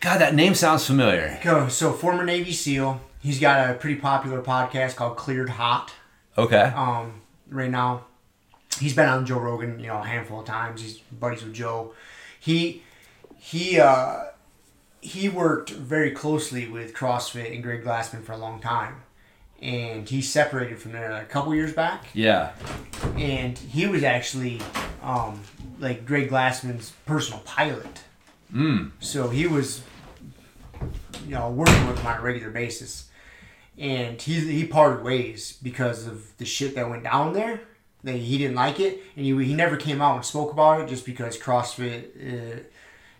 God, 0.00 0.20
that 0.20 0.34
name 0.34 0.54
sounds 0.54 0.86
familiar. 0.86 1.38
Go. 1.42 1.68
So, 1.68 1.92
former 1.92 2.24
Navy 2.24 2.52
SEAL. 2.52 3.00
He's 3.20 3.40
got 3.40 3.70
a 3.70 3.74
pretty 3.74 3.96
popular 3.98 4.42
podcast 4.42 4.96
called 4.96 5.16
Cleared 5.16 5.50
Hot. 5.50 5.92
Okay. 6.36 6.72
um, 6.74 7.22
right 7.48 7.70
now. 7.70 8.04
He's 8.80 8.94
been 8.94 9.08
on 9.08 9.24
Joe 9.24 9.38
Rogan, 9.38 9.78
you 9.78 9.86
know, 9.86 9.98
a 9.98 10.04
handful 10.04 10.40
of 10.40 10.46
times. 10.46 10.82
He's 10.82 10.98
buddies 10.98 11.44
with 11.44 11.54
Joe. 11.54 11.94
He 12.40 12.82
he 13.38 13.78
uh, 13.78 14.24
he 15.00 15.28
worked 15.28 15.70
very 15.70 16.10
closely 16.10 16.66
with 16.66 16.92
CrossFit 16.92 17.54
and 17.54 17.62
Greg 17.62 17.84
Glassman 17.84 18.24
for 18.24 18.32
a 18.32 18.36
long 18.36 18.60
time, 18.60 19.02
and 19.64 20.06
he 20.06 20.20
separated 20.20 20.78
from 20.78 20.92
there 20.92 21.10
a 21.12 21.24
couple 21.24 21.54
years 21.54 21.72
back. 21.72 22.04
Yeah. 22.12 22.52
And 23.16 23.56
he 23.58 23.86
was 23.86 24.04
actually 24.04 24.60
um, 25.02 25.40
like 25.80 26.04
Greg 26.04 26.28
Glassman's 26.28 26.92
personal 27.06 27.40
pilot. 27.40 28.02
Mm. 28.52 28.90
So 29.00 29.30
he 29.30 29.46
was, 29.46 29.82
you 31.26 31.34
know, 31.34 31.50
working 31.50 31.86
with 31.86 31.98
him 31.98 32.06
on 32.06 32.18
a 32.18 32.22
regular 32.22 32.50
basis, 32.50 33.08
and 33.78 34.20
he 34.20 34.38
he 34.40 34.66
parted 34.66 35.02
ways 35.02 35.58
because 35.62 36.06
of 36.06 36.36
the 36.36 36.44
shit 36.44 36.74
that 36.74 36.88
went 36.88 37.02
down 37.02 37.32
there. 37.32 37.62
That 38.04 38.16
he 38.16 38.36
didn't 38.36 38.54
like 38.54 38.80
it, 38.80 39.02
and 39.16 39.24
he, 39.24 39.44
he 39.44 39.54
never 39.54 39.78
came 39.78 40.02
out 40.02 40.16
and 40.16 40.24
spoke 40.26 40.52
about 40.52 40.82
it 40.82 40.88
just 40.88 41.06
because 41.06 41.38
CrossFit 41.38 42.58
uh, 42.58 42.60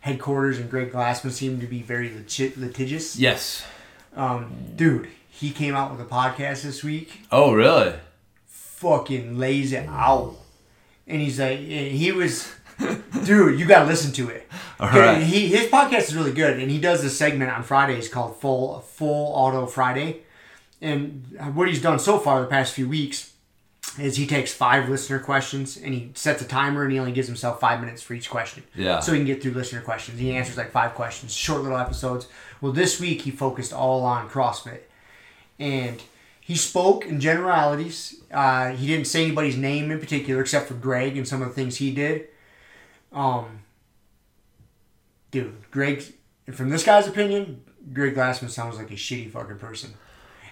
headquarters 0.01 0.59
and 0.59 0.69
Greg 0.69 0.93
Glassman 0.93 1.31
seemed 1.31 1.63
to 1.63 1.67
be 1.67 1.81
very 1.81 2.11
lit- 2.11 2.59
litigious. 2.59 3.17
Yes. 3.17 3.65
Um, 4.15 4.53
dude, 4.77 5.09
he 5.35 5.51
came 5.51 5.75
out 5.75 5.91
with 5.91 6.01
a 6.01 6.05
podcast 6.09 6.63
this 6.63 6.83
week 6.85 7.23
Oh, 7.31 7.53
really? 7.53 7.95
fucking 8.47 9.39
lays 9.39 9.73
it 9.73 9.87
out. 9.89 10.37
And 11.07 11.21
he's 11.21 11.39
like, 11.41 11.59
and 11.59 11.93
he 11.93 12.13
was, 12.13 12.53
dude, 13.25 13.59
you 13.59 13.67
gotta 13.67 13.87
listen 13.87 14.13
to 14.13 14.29
it. 14.31 14.49
All 14.81 14.89
right. 14.89 15.23
He 15.23 15.47
his 15.49 15.67
podcast 15.71 16.09
is 16.09 16.17
really 16.17 16.33
good, 16.33 16.59
and 16.59 16.71
he 16.71 16.79
does 16.81 17.03
this 17.03 17.17
segment 17.17 17.51
on 17.51 17.63
Fridays 17.63 18.09
called 18.09 18.37
Full 18.41 18.81
Full 18.81 19.33
Auto 19.35 19.67
Friday. 19.67 20.23
And 20.81 21.25
what 21.55 21.69
he's 21.69 21.81
done 21.81 21.99
so 21.99 22.19
far 22.19 22.41
the 22.41 22.47
past 22.47 22.75
few 22.75 22.89
weeks 22.89 23.33
is 23.99 24.17
he 24.17 24.27
takes 24.27 24.53
five 24.53 24.89
listener 24.89 25.19
questions 25.19 25.77
and 25.77 25.95
he 25.95 26.11
sets 26.15 26.43
a 26.43 26.45
timer 26.47 26.83
and 26.83 26.93
he 26.93 26.99
only 26.99 27.13
gives 27.13 27.29
himself 27.29 27.61
five 27.61 27.81
minutes 27.81 28.03
for 28.03 28.13
each 28.15 28.29
question. 28.29 28.65
Yeah. 28.75 29.01
So 29.01 29.13
he 29.13 29.19
can 29.19 29.27
get 29.27 29.41
through 29.43 29.53
listener 29.53 29.81
questions. 29.83 30.19
He 30.19 30.35
answers 30.35 30.57
like 30.59 30.73
five 30.73 30.95
questions, 30.95 31.33
short 31.33 31.63
little 31.63 31.79
episodes. 31.79 32.27
Well, 32.61 32.73
this 32.73 32.99
week 33.01 33.23
he 33.23 33.31
focused 33.31 33.73
all 33.73 34.05
on 34.05 34.29
CrossFit 34.29 34.81
and 35.59 36.03
he 36.41 36.57
spoke 36.57 37.07
in 37.07 37.21
generalities. 37.21 38.21
Uh, 38.31 38.71
he 38.73 38.87
didn't 38.87 39.07
say 39.07 39.25
anybody's 39.25 39.57
name 39.57 39.91
in 39.91 39.99
particular, 39.99 40.41
except 40.41 40.69
for 40.69 40.75
Greg 40.75 41.17
and 41.17 41.27
some 41.27 41.41
of 41.43 41.49
the 41.49 41.55
things 41.55 41.77
he 41.77 41.93
did. 41.95 42.27
Um, 43.13 43.61
dude, 45.31 45.55
Greg, 45.71 46.03
from 46.53 46.69
this 46.71 46.85
guy's 46.85 47.07
opinion, 47.07 47.63
Greg 47.93 48.15
Glassman 48.15 48.51
sounds 48.51 48.77
like 48.77 48.91
a 48.91 48.95
shitty 48.95 49.31
fucking 49.31 49.59
person. 49.59 49.95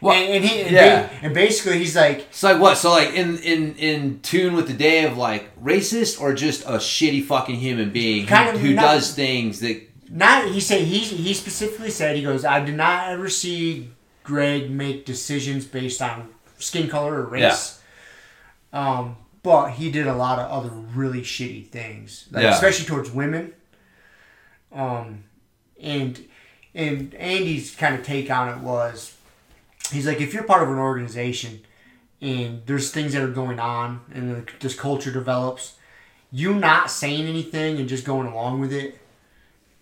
Well, 0.01 0.15
and, 0.15 0.33
and 0.35 0.45
he, 0.45 0.63
and, 0.63 0.71
yeah. 0.73 1.07
ba- 1.07 1.15
and 1.23 1.35
basically, 1.35 1.79
he's 1.79 1.95
like, 1.95 2.21
It's 2.31 2.43
like 2.43 2.61
what? 2.61 2.77
So 2.77 2.91
like 2.91 3.11
in 3.15 3.39
in 3.39 3.77
in 3.77 4.21
tune 4.21 4.55
with 4.55 4.67
the 4.67 4.73
day 4.75 5.05
of 5.05 5.17
like 5.17 5.55
racist 5.63 6.21
or 6.21 6.35
just 6.35 6.65
a 6.65 6.73
shitty 6.79 7.25
fucking 7.25 7.55
human 7.57 7.91
being 7.91 8.27
Kind 8.27 8.51
who, 8.51 8.57
of 8.57 8.61
who 8.63 8.75
not- 8.75 8.83
does 8.83 9.15
things 9.15 9.61
that 9.61 9.81
not. 10.11 10.49
He 10.49 10.59
said 10.59 10.81
he 10.83 10.99
he 10.99 11.33
specifically 11.35 11.91
said 11.91 12.17
he 12.17 12.23
goes, 12.25 12.45
I 12.45 12.65
did 12.65 12.75
not 12.77 13.11
ever 13.11 13.29
see 13.29 13.92
Greg 14.25 14.71
make 14.71 15.05
decisions 15.05 15.65
based 15.65 16.01
on 16.03 16.29
skin 16.59 16.89
color 16.89 17.15
or 17.23 17.27
race. 17.27 17.81
Um, 18.73 19.17
but 19.43 19.71
he 19.73 19.91
did 19.91 20.07
a 20.07 20.15
lot 20.15 20.39
of 20.39 20.51
other 20.51 20.71
really 20.71 21.23
shitty 21.23 21.67
things, 21.69 22.27
like, 22.31 22.45
Yeah. 22.45 22.55
especially 22.55 22.87
towards 22.87 23.11
women. 23.11 23.53
Um, 24.73 25.25
and 25.81 26.25
and 26.75 27.15
Andy's 27.17 27.75
kind 27.75 27.95
of 27.95 28.03
take 28.03 28.31
on 28.31 28.49
it 28.49 28.59
was, 28.63 29.15
he's 29.91 30.07
like, 30.07 30.23
if 30.23 30.33
you're 30.33 30.45
part 30.45 30.63
of 30.63 30.71
an 30.71 30.79
organization, 30.79 31.61
and 32.23 32.63
there's 32.65 32.91
things 32.91 33.13
that 33.13 33.23
are 33.23 33.29
going 33.29 33.61
on, 33.61 34.01
and 34.15 34.49
this 34.61 34.75
culture 34.75 35.13
develops, 35.13 35.75
you 36.31 36.55
not 36.55 36.91
saying 36.91 37.27
anything 37.27 37.77
and 37.77 37.91
just 37.91 38.07
going 38.07 38.27
along 38.27 38.59
with 38.59 38.73
it 38.73 38.99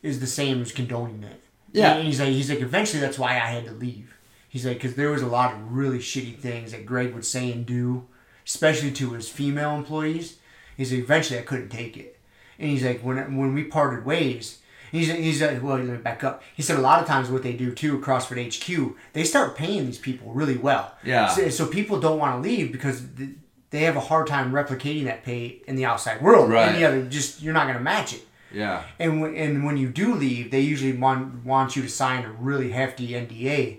is 0.03 0.19
the 0.19 0.27
same 0.27 0.61
as 0.63 0.73
condoning 0.73 1.23
it. 1.23 1.41
Yeah. 1.73 1.95
And 1.95 2.07
he's 2.09 2.19
like, 2.19 2.31
he's 2.31 2.51
like, 2.51 2.61
eventually 2.61 3.01
that's 3.01 3.21
why 3.21 3.35
I 3.35 3.47
had 3.51 3.67
to 3.67 3.73
leave. 3.73 4.17
He's 4.51 4.67
like, 4.67 4.79
because 4.79 4.97
there 4.97 5.11
was 5.11 5.23
a 5.23 5.27
lot 5.27 5.55
of 5.55 5.73
really 5.73 6.01
shitty 6.01 6.37
things 6.37 6.73
that 6.73 6.85
Greg 6.85 7.15
would 7.15 7.25
say 7.25 7.51
and 7.53 7.65
do, 7.65 8.09
especially 8.45 8.91
to 8.91 9.13
his 9.13 9.29
female 9.29 9.77
employees. 9.77 10.39
He's 10.77 10.93
like, 10.93 11.01
eventually 11.01 11.39
I 11.39 11.43
couldn't 11.43 11.69
take 11.71 11.97
it. 11.97 12.19
And 12.59 12.69
he's 12.69 12.85
like, 12.85 13.01
when 13.01 13.37
when 13.37 13.55
we 13.55 13.65
parted 13.65 14.05
ways, 14.05 14.59
he's 14.91 15.09
he's 15.09 15.41
like, 15.41 15.63
well, 15.63 15.77
let 15.77 15.87
me 15.87 15.97
back 15.99 16.25
up. 16.25 16.43
He 16.55 16.63
said 16.63 16.79
a 16.79 16.83
lot 16.83 17.01
of 17.01 17.07
times 17.07 17.31
what 17.31 17.43
they 17.43 17.53
do 17.53 17.73
too, 17.73 17.99
at 17.99 18.03
CrossFit 18.03 18.53
HQ, 18.53 18.97
they 19.13 19.25
start 19.25 19.57
paying 19.57 19.87
these 19.87 19.99
people 19.99 20.33
really 20.33 20.59
well. 20.59 20.95
Yeah. 21.05 21.29
So, 21.29 21.49
so 21.49 21.67
people 21.67 22.01
don't 22.01 22.19
want 22.19 22.43
to 22.43 22.49
leave 22.49 22.73
because 22.73 23.03
th- 23.17 23.31
they 23.71 23.83
have 23.83 23.97
a 23.97 24.01
hard 24.01 24.27
time 24.27 24.53
replicating 24.53 25.05
that 25.05 25.23
pay 25.23 25.63
in 25.69 25.77
the 25.77 25.85
outside 25.85 26.21
world. 26.21 26.51
Right. 26.51 26.75
Any 26.75 26.85
other, 26.85 27.05
just 27.05 27.41
you're 27.41 27.55
not 27.55 27.67
going 27.67 27.79
to 27.79 27.85
match 27.85 28.13
it. 28.13 28.27
Yeah. 28.53 28.83
And 28.99 29.21
when, 29.21 29.37
and 29.37 29.65
when 29.65 29.77
you 29.77 29.89
do 29.89 30.15
leave, 30.15 30.51
they 30.51 30.61
usually 30.61 30.93
want 30.93 31.45
want 31.45 31.77
you 31.77 31.83
to 31.83 31.89
sign 31.89 32.25
a 32.25 32.33
really 32.33 32.73
hefty 32.73 33.11
NDA, 33.11 33.79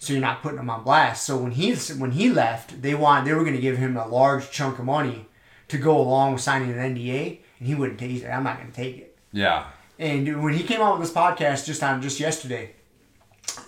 so 0.00 0.14
you're 0.14 0.22
not 0.22 0.40
putting 0.42 0.56
them 0.56 0.70
on 0.70 0.82
blast. 0.82 1.24
So 1.24 1.36
when 1.36 1.52
he 1.52 1.74
when 1.74 2.12
he 2.12 2.30
left, 2.30 2.80
they 2.80 2.94
want 2.94 3.26
they 3.26 3.34
were 3.34 3.44
going 3.44 3.54
to 3.54 3.60
give 3.60 3.76
him 3.76 3.96
a 3.98 4.08
large 4.08 4.50
chunk 4.50 4.78
of 4.78 4.86
money 4.86 5.26
to 5.68 5.76
go 5.76 5.96
along 6.00 6.32
with 6.32 6.40
signing 6.40 6.72
an 6.72 6.96
NDA, 6.96 7.38
and 7.58 7.68
he 7.68 7.74
wouldn't 7.74 8.00
take. 8.00 8.22
it. 8.22 8.26
I'm 8.26 8.42
not 8.42 8.56
going 8.56 8.70
to 8.70 8.74
take 8.74 8.96
it. 8.96 9.18
Yeah. 9.30 9.66
And 9.98 10.42
when 10.42 10.54
he 10.54 10.64
came 10.64 10.80
out 10.80 10.98
with 10.98 11.06
this 11.06 11.14
podcast 11.14 11.66
just 11.66 11.82
on 11.82 12.00
just 12.00 12.18
yesterday, 12.18 12.74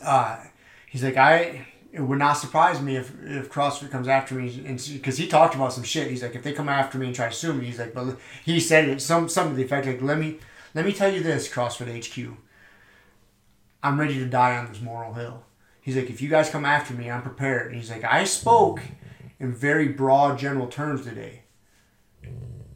uh, 0.02 0.38
he's 0.88 1.04
like, 1.04 1.18
I 1.18 1.66
it 1.92 2.00
would 2.00 2.18
not 2.18 2.38
surprise 2.38 2.80
me 2.80 2.96
if 2.96 3.12
if 3.22 3.52
CrossFit 3.52 3.90
comes 3.90 4.08
after 4.08 4.34
me, 4.34 4.64
and 4.66 4.82
because 4.94 5.18
he 5.18 5.26
talked 5.26 5.54
about 5.54 5.74
some 5.74 5.84
shit. 5.84 6.08
He's 6.08 6.22
like, 6.22 6.34
if 6.34 6.42
they 6.42 6.54
come 6.54 6.70
after 6.70 6.96
me 6.96 7.08
and 7.08 7.14
try 7.14 7.28
to 7.28 7.34
sue 7.34 7.52
me, 7.52 7.66
he's 7.66 7.78
like, 7.78 7.92
but 7.92 8.16
he 8.42 8.58
said 8.58 8.88
it 8.88 9.02
some 9.02 9.28
some 9.28 9.50
to 9.50 9.54
the 9.54 9.64
effect 9.64 9.86
like, 9.86 10.00
let 10.00 10.18
me 10.18 10.38
let 10.74 10.86
me 10.86 10.94
tell 10.94 11.12
you 11.12 11.22
this, 11.22 11.46
CrossFit 11.46 12.08
HQ. 12.08 12.34
I'm 13.82 14.00
ready 14.00 14.14
to 14.14 14.24
die 14.24 14.56
on 14.56 14.68
this 14.68 14.80
moral 14.80 15.12
hill. 15.12 15.44
He's 15.82 15.96
like, 15.96 16.08
if 16.08 16.22
you 16.22 16.30
guys 16.30 16.48
come 16.48 16.64
after 16.64 16.94
me, 16.94 17.10
I'm 17.10 17.22
prepared. 17.22 17.66
And 17.66 17.76
he's 17.76 17.90
like, 17.90 18.04
I 18.04 18.24
spoke 18.24 18.80
in 19.38 19.52
very 19.52 19.88
broad 19.88 20.38
general 20.38 20.68
terms 20.68 21.04
today. 21.04 21.42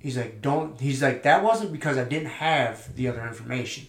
He's 0.00 0.16
like, 0.16 0.42
don't. 0.42 0.78
He's 0.80 1.02
like, 1.02 1.22
that 1.22 1.42
wasn't 1.42 1.72
because 1.72 1.96
I 1.96 2.04
didn't 2.04 2.28
have 2.28 2.94
the 2.96 3.09
other 3.09 3.26
information. 3.26 3.88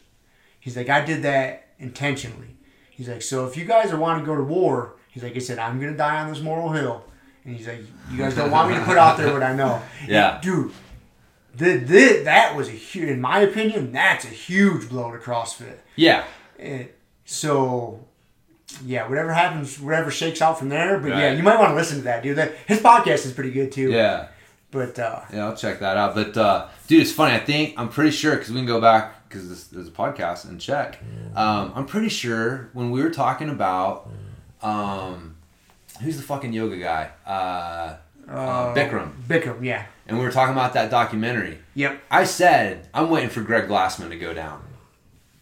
He's 0.60 0.78
like, 0.78 0.90
I 0.90 1.04
did 1.04 1.24
that 1.24 1.70
intentionally. 1.80 2.58
He's 2.92 3.10
like, 3.10 3.22
so 3.22 3.46
if 3.48 3.58
you 3.58 3.66
guys 3.66 3.92
are 3.92 3.98
wanting 3.98 4.24
to 4.24 4.26
go 4.26 4.36
to 4.36 4.44
war, 4.44 4.96
he's 5.10 5.24
like, 5.24 5.36
I 5.36 5.40
said, 5.40 5.60
I'm 5.60 5.80
gonna 5.80 5.98
die 5.98 6.22
on 6.22 6.30
this 6.30 6.42
moral 6.42 6.72
hill. 6.72 7.04
And 7.44 7.56
he's 7.56 7.68
like, 7.68 7.82
you 8.12 8.18
guys 8.18 8.36
don't 8.36 8.52
want 8.52 8.70
me 8.70 8.76
to 8.76 8.84
put 8.84 8.98
out 8.98 9.18
there 9.18 9.32
what 9.32 9.44
I 9.44 9.56
know. 9.56 9.82
Yeah. 10.08 10.40
dude. 10.42 10.72
The, 11.56 11.78
the, 11.78 12.22
that 12.26 12.56
was 12.56 12.68
a 12.68 12.74
huge, 12.74 13.10
in 13.10 13.20
my 13.22 13.40
opinion, 13.40 13.92
that's 13.92 14.26
a 14.26 14.30
huge 14.30 14.90
blow 14.90 15.12
to 15.12 15.18
CrossFit. 15.18 15.78
Yeah. 15.96 16.26
And 16.60 16.90
so, 17.26 18.07
yeah, 18.86 19.08
whatever 19.08 19.34
happens, 19.34 19.80
whatever 19.80 20.12
shakes 20.12 20.42
out 20.42 20.60
from 20.60 20.70
there. 20.70 21.00
But 21.00 21.10
yeah, 21.10 21.34
you 21.34 21.44
might 21.44 21.58
want 21.58 21.72
to 21.72 21.76
listen 21.76 21.98
to 21.98 22.04
that, 22.04 22.24
dude. 22.24 22.38
That 22.38 22.54
his 22.68 22.80
podcast 22.80 23.26
is 23.26 23.34
pretty 23.34 23.52
good 23.52 23.72
too. 23.72 23.92
Yeah. 23.92 24.28
But 24.70 25.00
uh, 25.00 25.22
Yeah, 25.32 25.46
I'll 25.46 25.56
check 25.56 25.80
that 25.80 25.96
out. 25.96 26.14
But 26.14 26.36
uh, 26.36 26.68
dude, 26.88 27.02
it's 27.02 27.12
funny. 27.12 27.36
I 27.36 27.40
think 27.40 27.76
I'm 27.78 27.90
pretty 27.90 28.12
sure 28.12 28.36
because 28.36 28.50
we 28.50 28.58
can 28.58 28.66
go 28.66 28.82
back 28.82 29.28
because 29.28 29.48
this 29.50 29.68
there's 29.68 29.88
a 29.88 29.92
podcast 29.92 30.46
and 30.46 30.60
check. 30.60 31.00
Um, 31.36 31.72
I'm 31.76 31.86
pretty 31.86 32.10
sure 32.10 32.70
when 32.74 32.92
we 32.92 33.02
were 33.02 33.10
talking 33.10 33.50
about 33.50 34.10
um, 34.62 35.38
who's 36.02 36.18
the 36.18 36.24
fucking 36.24 36.52
yoga 36.52 36.78
guy, 36.78 37.12
uh, 37.26 37.96
uh, 38.30 38.74
Bikram, 38.76 39.14
Bikram, 39.28 39.64
yeah, 39.64 39.86
and 40.06 40.18
we 40.18 40.24
were 40.26 40.32
talking 40.32 40.54
about 40.54 40.74
that 40.74 40.92
documentary. 40.92 41.60
yep. 41.74 42.02
I 42.12 42.26
said 42.26 42.90
I'm 42.94 43.10
waiting 43.10 43.30
for 43.30 43.42
Greg 43.42 43.70
Glassman 43.70 44.10
to 44.10 44.18
go 44.18 44.34
down. 44.34 44.64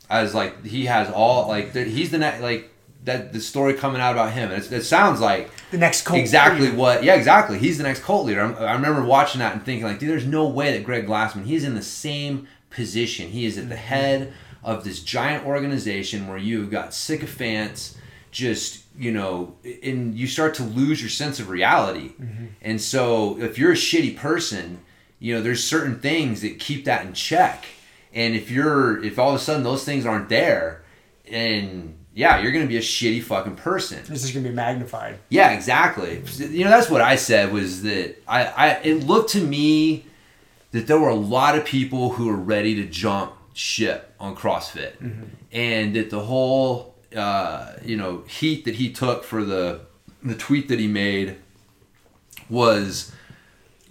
I 0.07 0.21
was 0.21 0.35
like, 0.35 0.63
he 0.63 0.85
has 0.85 1.09
all 1.09 1.47
like 1.47 1.73
he's 1.73 2.11
the 2.11 2.19
next 2.19 2.41
like 2.41 2.71
that 3.05 3.33
the 3.33 3.39
story 3.39 3.73
coming 3.73 4.01
out 4.01 4.13
about 4.13 4.33
him. 4.33 4.51
And 4.51 4.61
it's, 4.61 4.71
it 4.71 4.83
sounds 4.83 5.21
like 5.21 5.49
The 5.71 5.77
next 5.77 6.03
cult 6.03 6.19
exactly 6.19 6.67
leader. 6.67 6.77
what 6.77 7.03
yeah 7.03 7.15
exactly. 7.15 7.57
He's 7.57 7.77
the 7.77 7.83
next 7.83 8.03
cult 8.03 8.25
leader. 8.25 8.41
I'm, 8.41 8.55
i 8.57 8.73
remember 8.73 9.03
watching 9.03 9.39
that 9.39 9.53
and 9.53 9.63
thinking 9.63 9.85
like 9.85 9.99
dude 9.99 10.09
there's 10.09 10.25
no 10.25 10.47
way 10.47 10.73
that 10.73 10.83
greg 10.83 11.07
glassman 11.07 11.45
he's 11.45 11.63
in 11.63 11.75
the 11.75 11.81
same 11.81 12.47
position. 12.69 13.29
He 13.29 13.45
is 13.45 13.57
at 13.57 13.69
the 13.69 13.75
mm-hmm. 13.75 13.83
head 13.83 14.33
of 14.63 14.83
this 14.83 15.01
giant 15.01 15.45
organization 15.45 16.27
where 16.27 16.37
you've 16.37 16.71
got 16.71 16.93
sycophants 16.93 17.97
just 18.31 18.83
you 18.97 19.11
know 19.11 19.55
and 19.83 20.15
you 20.15 20.27
start 20.27 20.55
to 20.55 20.63
lose 20.63 21.01
your 21.01 21.09
sense 21.09 21.39
of 21.39 21.49
reality. 21.49 22.09
Mm-hmm. 22.09 22.45
And 22.61 22.81
so 22.81 23.39
if 23.39 23.57
you're 23.57 23.71
a 23.71 23.75
shitty 23.75 24.17
person 24.17 24.79
you 25.19 25.33
know 25.33 25.41
there's 25.41 25.63
certain 25.63 25.99
things 25.99 26.41
that 26.41 26.59
keep 26.59 26.85
that 26.85 27.05
in 27.05 27.13
check. 27.13 27.65
And 28.13 28.33
if 28.33 28.49
you're 28.49 29.03
if 29.03 29.19
all 29.19 29.29
of 29.29 29.35
a 29.35 29.39
sudden 29.39 29.63
those 29.63 29.85
things 29.85 30.05
aren't 30.05 30.29
there 30.29 30.83
and 31.29 31.94
yeah 32.15 32.39
you're 32.41 32.51
gonna 32.51 32.65
be 32.65 32.77
a 32.77 32.81
shitty 32.95 33.21
fucking 33.21 33.55
person 33.57 33.99
This 34.07 34.23
is 34.23 34.31
gonna 34.31 34.47
be 34.49 34.55
magnified. 34.55 35.19
yeah, 35.29 35.51
exactly. 35.51 36.23
You 36.37 36.63
know, 36.63 36.69
that's 36.71 36.89
what 36.89 37.01
I 37.01 37.15
said 37.17 37.51
was 37.51 37.83
that 37.83 38.15
I, 38.27 38.45
I 38.45 38.67
it 38.83 39.03
looked 39.03 39.29
to 39.31 39.41
me 39.41 40.05
that 40.71 40.87
there 40.87 40.99
were 40.99 41.09
a 41.09 41.21
lot 41.37 41.57
of 41.57 41.63
people 41.65 42.03
who 42.13 42.27
were 42.27 42.35
ready 42.55 42.73
to 42.75 42.85
jump 42.85 43.33
ship 43.53 44.13
on 44.19 44.35
CrossFit, 44.35 44.93
and 45.51 45.95
that 45.95 46.09
the 46.09 46.21
whole 46.21 46.95
uh, 47.15 47.73
you 47.83 47.95
know 47.97 48.23
heat 48.27 48.65
that 48.65 48.75
he 48.75 48.91
took 48.91 49.23
for 49.23 49.43
the 49.45 49.81
the 50.23 50.35
tweet 50.35 50.67
that 50.69 50.79
he 50.79 50.87
made 50.87 51.35
was 52.49 53.11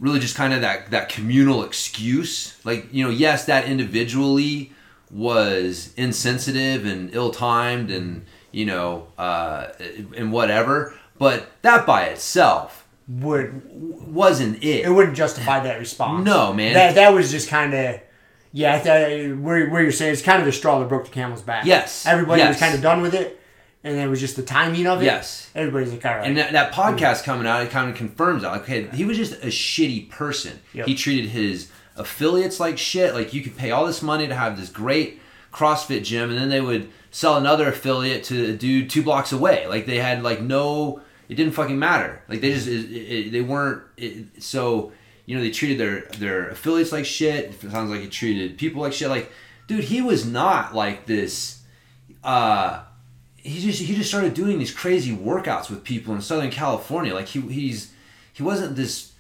really 0.01 0.19
just 0.19 0.35
kind 0.37 0.53
of 0.53 0.61
that 0.61 0.91
that 0.91 1.09
communal 1.09 1.63
excuse. 1.65 2.59
Like 2.65 2.93
you 2.93 3.05
know, 3.05 3.11
yes, 3.11 3.47
that 3.47 3.67
individually 3.67 4.73
was 5.11 5.93
insensitive 5.97 6.85
and 6.85 7.15
ill-timed 7.15 7.91
and 7.91 8.25
you 8.53 8.65
know 8.65 9.09
uh, 9.19 9.69
and 10.17 10.33
whatever, 10.33 10.95
but 11.19 11.51
that 11.63 11.87
by 11.87 12.05
itself 12.05 12.87
Would 13.09 13.63
wasn't 13.71 14.63
it. 14.63 14.85
it 14.87 14.91
wouldn't 14.91 15.17
justify 15.17 15.61
that 15.61 15.79
response? 15.79 16.25
No, 16.25 16.53
man. 16.53 16.75
That 16.75 16.95
that 16.95 17.13
was 17.13 17.31
just 17.31 17.49
kind 17.49 17.75
of. 17.75 18.01
Yeah, 18.57 18.79
that, 18.79 19.37
where, 19.39 19.69
where 19.69 19.83
you're 19.83 19.91
saying 19.91 20.13
it's 20.13 20.23
kind 20.23 20.39
of 20.39 20.47
the 20.47 20.53
straw 20.53 20.79
that 20.79 20.89
broke 20.89 21.07
the 21.07 21.11
camel's 21.11 21.43
back. 21.43 21.65
Yes, 21.67 22.07
everybody 22.07 22.41
was 22.45 22.57
kind 22.57 22.73
of 22.73 22.81
done 22.81 23.03
with 23.03 23.13
it, 23.13 23.41
and 23.83 23.97
it 23.97 24.09
was 24.09 24.21
just 24.21 24.37
the 24.37 24.45
timing 24.45 24.87
of 24.87 25.03
it. 25.03 25.07
Yes. 25.07 25.51
everybody's 25.57 25.91
like, 25.91 26.07
all 26.07 26.17
right. 26.19 26.25
And 26.25 26.37
that, 26.37 26.53
that 26.53 26.73
podcast 26.73 27.25
coming 27.25 27.49
out, 27.49 27.63
it 27.63 27.71
kind 27.71 27.91
of 27.91 27.97
confirms 27.97 28.43
that. 28.43 28.53
Like, 28.53 28.63
okay, 28.63 28.87
he 28.95 29.05
was 29.05 29.17
just 29.17 29.33
a 29.43 29.49
shitty 29.49 30.09
person. 30.09 30.61
Yep. 30.73 30.87
He 30.87 30.95
treated 30.95 31.31
his 31.31 31.69
affiliates 31.97 32.61
like 32.61 32.79
shit. 32.79 33.15
Like, 33.15 33.33
you 33.33 33.43
could 33.43 33.57
pay 33.57 33.71
all 33.71 33.87
this 33.87 34.03
money 34.03 34.27
to 34.27 34.35
have 34.35 34.59
this 34.59 34.69
great 34.69 35.21
CrossFit 35.53 36.05
gym, 36.05 36.31
and 36.31 36.39
then 36.39 36.49
they 36.49 36.61
would 36.61 36.91
sell 37.11 37.37
another 37.37 37.69
affiliate 37.69 38.25
to 38.25 38.51
a 38.51 38.53
dude 38.53 38.91
two 38.91 39.03
blocks 39.03 39.33
away. 39.33 39.67
Like, 39.67 39.87
they 39.87 39.99
had, 39.99 40.23
like, 40.23 40.41
no, 40.41 41.01
it 41.29 41.35
didn't 41.35 41.55
fucking 41.55 41.79
matter. 41.79 42.23
Like, 42.29 42.41
they 42.41 42.53
just, 42.53 42.67
it, 42.67 42.91
it, 42.91 43.33
they 43.33 43.41
weren't, 43.41 43.83
it, 43.97 44.43
so, 44.43 44.93
you 45.27 45.37
know, 45.37 45.43
they 45.43 45.51
treated 45.51 45.79
their, 45.79 46.03
their 46.19 46.49
affiliates 46.51 46.93
like 46.93 47.05
shit. 47.05 47.63
It 47.63 47.71
sounds 47.71 47.91
like 47.91 48.01
he 48.01 48.09
treated 48.09 48.59
people 48.59 48.83
like 48.83 48.93
shit. 48.93 49.09
Like, 49.09 49.31
dude, 49.67 49.85
he 49.85 50.03
was 50.03 50.27
not 50.27 50.75
like 50.75 51.07
this, 51.07 51.63
uh, 52.23 52.83
he 53.45 53.61
just 53.61 53.83
he 53.83 53.95
just 53.95 54.09
started 54.09 54.33
doing 54.33 54.59
these 54.59 54.73
crazy 54.73 55.15
workouts 55.15 55.69
with 55.69 55.85
people 55.85 56.15
in 56.15 56.23
Southern 56.23 56.51
California. 56.51 57.15
Like 57.15 57.27
he 57.27 57.43
he's 57.43 57.93
he 58.33 58.43
wasn't 58.43 58.75
this 58.75 59.13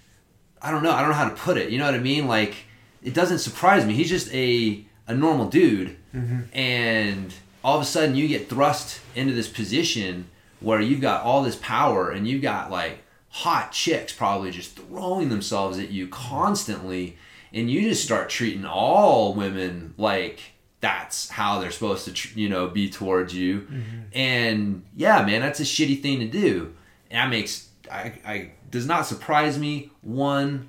I 0.64 0.70
don't 0.70 0.82
know, 0.82 0.92
I 0.92 1.00
don't 1.00 1.10
know 1.10 1.16
how 1.16 1.28
to 1.28 1.34
put 1.36 1.58
it. 1.58 1.70
You 1.70 1.78
know 1.78 1.84
what 1.84 1.94
I 1.94 1.98
mean? 1.98 2.26
Like 2.26 2.54
it 3.02 3.12
doesn't 3.12 3.38
surprise 3.40 3.84
me. 3.84 3.94
He's 3.94 4.08
just 4.08 4.32
a 4.32 4.84
a 5.06 5.14
normal 5.14 5.48
dude. 5.48 5.96
Mm-hmm. 6.14 6.56
And 6.56 7.34
all 7.62 7.76
of 7.76 7.82
a 7.82 7.84
sudden 7.84 8.14
you 8.14 8.26
get 8.26 8.48
thrust 8.48 9.00
into 9.14 9.34
this 9.34 9.48
position 9.48 10.28
where 10.60 10.80
you've 10.80 11.02
got 11.02 11.22
all 11.22 11.42
this 11.42 11.56
power 11.56 12.10
and 12.10 12.26
you've 12.26 12.42
got 12.42 12.70
like 12.70 13.00
hot 13.28 13.72
chicks 13.72 14.12
probably 14.12 14.50
just 14.50 14.76
throwing 14.76 15.28
themselves 15.28 15.78
at 15.78 15.90
you 15.90 16.08
constantly. 16.08 17.18
And 17.52 17.70
you 17.70 17.82
just 17.82 18.02
start 18.02 18.30
treating 18.30 18.64
all 18.64 19.34
women 19.34 19.94
like 19.98 20.40
that's 20.80 21.28
how 21.28 21.60
they're 21.60 21.70
supposed 21.70 22.04
to 22.06 22.12
tr- 22.12 22.38
you 22.38 22.48
know 22.48 22.68
be 22.68 22.88
towards 22.88 23.34
you. 23.34 23.60
Mm-hmm. 23.60 24.00
And 24.14 24.84
yeah 24.96 25.24
man 25.24 25.42
that's 25.42 25.60
a 25.60 25.64
shitty 25.64 26.00
thing 26.00 26.20
to 26.20 26.26
do. 26.26 26.74
And 27.10 27.18
that 27.18 27.28
makes 27.28 27.68
I, 27.90 28.14
I 28.24 28.50
does 28.75 28.87
not 28.87 29.07
surprise 29.07 29.59
me 29.59 29.91
one 30.03 30.68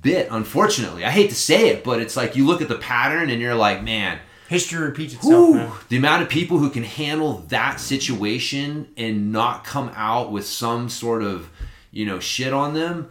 bit 0.00 0.28
unfortunately 0.30 1.04
i 1.04 1.10
hate 1.10 1.28
to 1.30 1.36
say 1.36 1.68
it 1.68 1.82
but 1.82 2.00
it's 2.00 2.16
like 2.16 2.36
you 2.36 2.46
look 2.46 2.62
at 2.62 2.68
the 2.68 2.78
pattern 2.78 3.28
and 3.28 3.42
you're 3.42 3.54
like 3.54 3.82
man 3.82 4.18
History 4.46 4.84
repeats 4.84 5.14
itself, 5.14 5.56
Whew, 5.56 5.72
the 5.88 5.96
amount 5.96 6.22
of 6.22 6.28
people 6.28 6.58
who 6.58 6.68
can 6.68 6.84
handle 6.84 7.38
that 7.48 7.80
situation 7.80 8.88
and 8.96 9.32
not 9.32 9.64
come 9.64 9.90
out 9.94 10.30
with 10.30 10.46
some 10.46 10.90
sort 10.90 11.22
of 11.22 11.48
you 11.90 12.04
know 12.04 12.20
shit 12.20 12.52
on 12.52 12.74
them 12.74 13.08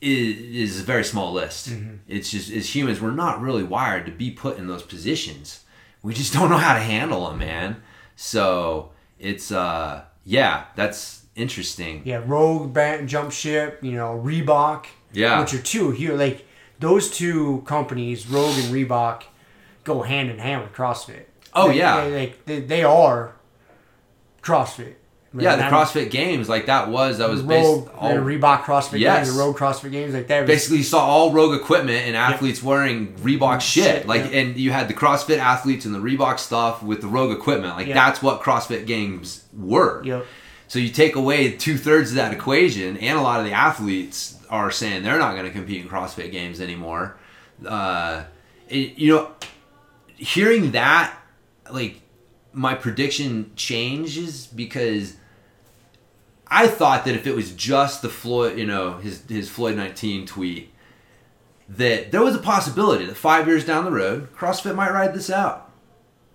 is, 0.00 0.38
is 0.38 0.80
a 0.80 0.82
very 0.82 1.04
small 1.04 1.32
list. 1.32 1.70
It's 2.08 2.30
just 2.30 2.50
as 2.50 2.74
humans, 2.74 3.00
we're 3.00 3.10
not 3.10 3.40
really 3.42 3.62
wired 3.62 4.06
to 4.06 4.12
be 4.12 4.30
put 4.30 4.56
in 4.56 4.66
those 4.68 4.82
positions. 4.82 5.64
We 6.02 6.14
just 6.14 6.32
don't 6.32 6.48
know 6.48 6.56
how 6.56 6.72
to 6.74 6.80
handle 6.80 7.28
them, 7.28 7.38
man. 7.38 7.82
So 8.16 8.92
it's 9.18 9.52
uh 9.52 10.04
yeah, 10.24 10.64
that's 10.76 11.19
interesting. 11.36 12.02
Yeah, 12.04 12.22
Rogue, 12.26 12.72
Bant, 12.72 13.08
Jump 13.08 13.32
Ship, 13.32 13.78
you 13.82 13.92
know, 13.92 14.20
Reebok. 14.24 14.86
Yeah. 15.12 15.40
Which 15.40 15.54
are 15.54 15.62
two 15.62 15.90
here. 15.90 16.14
Like, 16.16 16.46
those 16.78 17.10
two 17.10 17.62
companies, 17.66 18.26
Rogue 18.28 18.56
and 18.58 18.72
Reebok, 18.74 19.22
go 19.84 20.02
hand 20.02 20.30
in 20.30 20.38
hand 20.38 20.62
with 20.62 20.72
CrossFit. 20.72 21.24
Oh, 21.52 21.68
They- 21.68 21.78
yeah. 21.78 22.08
They, 22.08 22.34
they, 22.46 22.60
they, 22.60 22.84
are 22.84 23.34
CrossFit. 24.42 24.94
Yeah, 25.38 25.54
the 25.56 25.62
CrossFit 25.64 26.10
Games 26.10 26.48
like 26.48 26.66
that 26.66 26.88
was 26.88 27.18
that 27.18 27.28
was 27.28 27.40
Rogue, 27.42 27.84
based 27.84 27.96
all, 27.96 28.10
Reebok 28.14 28.62
CrossFit 28.62 28.98
Yes. 28.98 29.26
Games, 29.28 29.36
the 29.36 29.42
Rogue 29.44 29.56
CrossFit 29.56 29.92
Games, 29.92 30.12
like 30.12 30.26
that. 30.26 30.40
was- 30.40 30.48
basically 30.48 30.78
you 30.78 30.82
saw 30.84 31.04
all 31.06 31.30
Rogue 31.32 31.54
equipment 31.54 32.04
and 32.06 32.16
athletes 32.16 32.62
wearing 32.64 33.14
Reebok 33.18 33.60
shit. 33.60 33.84
Shit, 33.84 34.06
Like 34.08 34.32
yeah. 34.32 34.40
and 34.40 34.56
you 34.56 34.72
had 34.72 34.88
the 34.88 34.94
CrossFit 34.94 35.38
athletes 35.38 35.84
and 35.84 35.94
the 35.94 36.00
Reebok 36.00 36.40
stuff 36.40 36.82
with 36.82 37.00
the 37.00 37.06
Rogue 37.06 37.30
equipment. 37.30 37.76
Like 37.76 37.86
Yeah. 37.86 37.94
that's 37.94 38.20
what 38.20 38.42
CrossFit 38.42 38.86
Games 38.86 39.44
were. 39.56 40.02
Yep. 40.04 40.26
So 40.70 40.78
you 40.78 40.90
take 40.90 41.16
away 41.16 41.50
two 41.56 41.76
thirds 41.76 42.10
of 42.10 42.14
that 42.14 42.32
equation, 42.32 42.96
and 42.98 43.18
a 43.18 43.20
lot 43.20 43.40
of 43.40 43.44
the 43.46 43.50
athletes 43.50 44.38
are 44.48 44.70
saying 44.70 45.02
they're 45.02 45.18
not 45.18 45.32
going 45.34 45.46
to 45.46 45.50
compete 45.50 45.82
in 45.82 45.88
CrossFit 45.88 46.30
Games 46.30 46.60
anymore. 46.60 47.16
Uh, 47.66 48.22
it- 48.68 48.96
you 48.96 49.12
know, 49.12 49.32
hearing 50.14 50.70
that, 50.70 51.12
like, 51.72 52.00
my 52.52 52.76
prediction 52.76 53.50
changes 53.56 54.46
because 54.46 55.14
I 56.46 56.68
thought 56.68 57.04
that 57.04 57.16
if 57.16 57.26
it 57.26 57.34
was 57.34 57.50
just 57.50 58.00
the 58.02 58.08
Floyd, 58.08 58.56
you 58.56 58.64
know, 58.66 58.98
his 58.98 59.24
his 59.28 59.48
Floyd 59.50 59.74
nineteen 59.76 60.24
tweet, 60.24 60.72
that 61.68 62.12
there 62.12 62.22
was 62.22 62.36
a 62.36 62.40
possibility 62.40 63.06
that 63.06 63.16
five 63.16 63.48
years 63.48 63.64
down 63.64 63.84
the 63.84 63.90
road, 63.90 64.32
CrossFit 64.36 64.76
might 64.76 64.92
ride 64.92 65.14
this 65.14 65.30
out, 65.30 65.68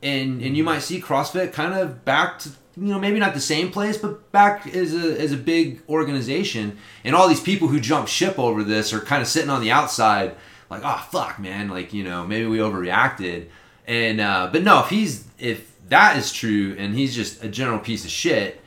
and 0.04 0.42
and 0.42 0.58
you 0.58 0.64
might 0.66 0.80
see 0.80 1.00
CrossFit 1.02 1.54
kind 1.54 1.74
of 1.74 2.04
back 2.04 2.40
to 2.40 2.50
you 2.78 2.88
know 2.88 3.00
maybe 3.00 3.20
not 3.20 3.34
the 3.34 3.40
same 3.40 3.72
place, 3.72 3.98
but 3.98 4.32
back 4.32 4.68
as 4.68 4.94
a 4.94 5.20
as 5.20 5.32
a 5.32 5.38
big 5.38 5.82
organization, 5.88 6.78
and 7.04 7.16
all 7.16 7.28
these 7.28 7.42
people 7.42 7.68
who 7.68 7.80
jump 7.80 8.08
ship 8.08 8.38
over 8.38 8.64
this 8.64 8.94
are 8.94 9.00
kind 9.00 9.22
of 9.22 9.28
sitting 9.28 9.50
on 9.50 9.62
the 9.62 9.72
outside, 9.72 10.36
like 10.70 10.82
oh 10.84 11.06
fuck 11.12 11.40
man, 11.40 11.70
like 11.70 11.94
you 11.94 12.04
know 12.04 12.26
maybe 12.26 12.46
we 12.46 12.58
overreacted, 12.58 13.48
and 13.88 14.20
uh, 14.20 14.50
but 14.52 14.64
no, 14.64 14.82
if 14.82 14.90
he's 14.90 15.26
if 15.40 15.76
that 15.90 16.18
is 16.18 16.34
true 16.34 16.76
and 16.78 16.96
he's 16.96 17.16
just 17.16 17.44
a 17.44 17.48
general 17.48 17.80
piece 17.80 18.04
of 18.04 18.12
shit, 18.12 18.62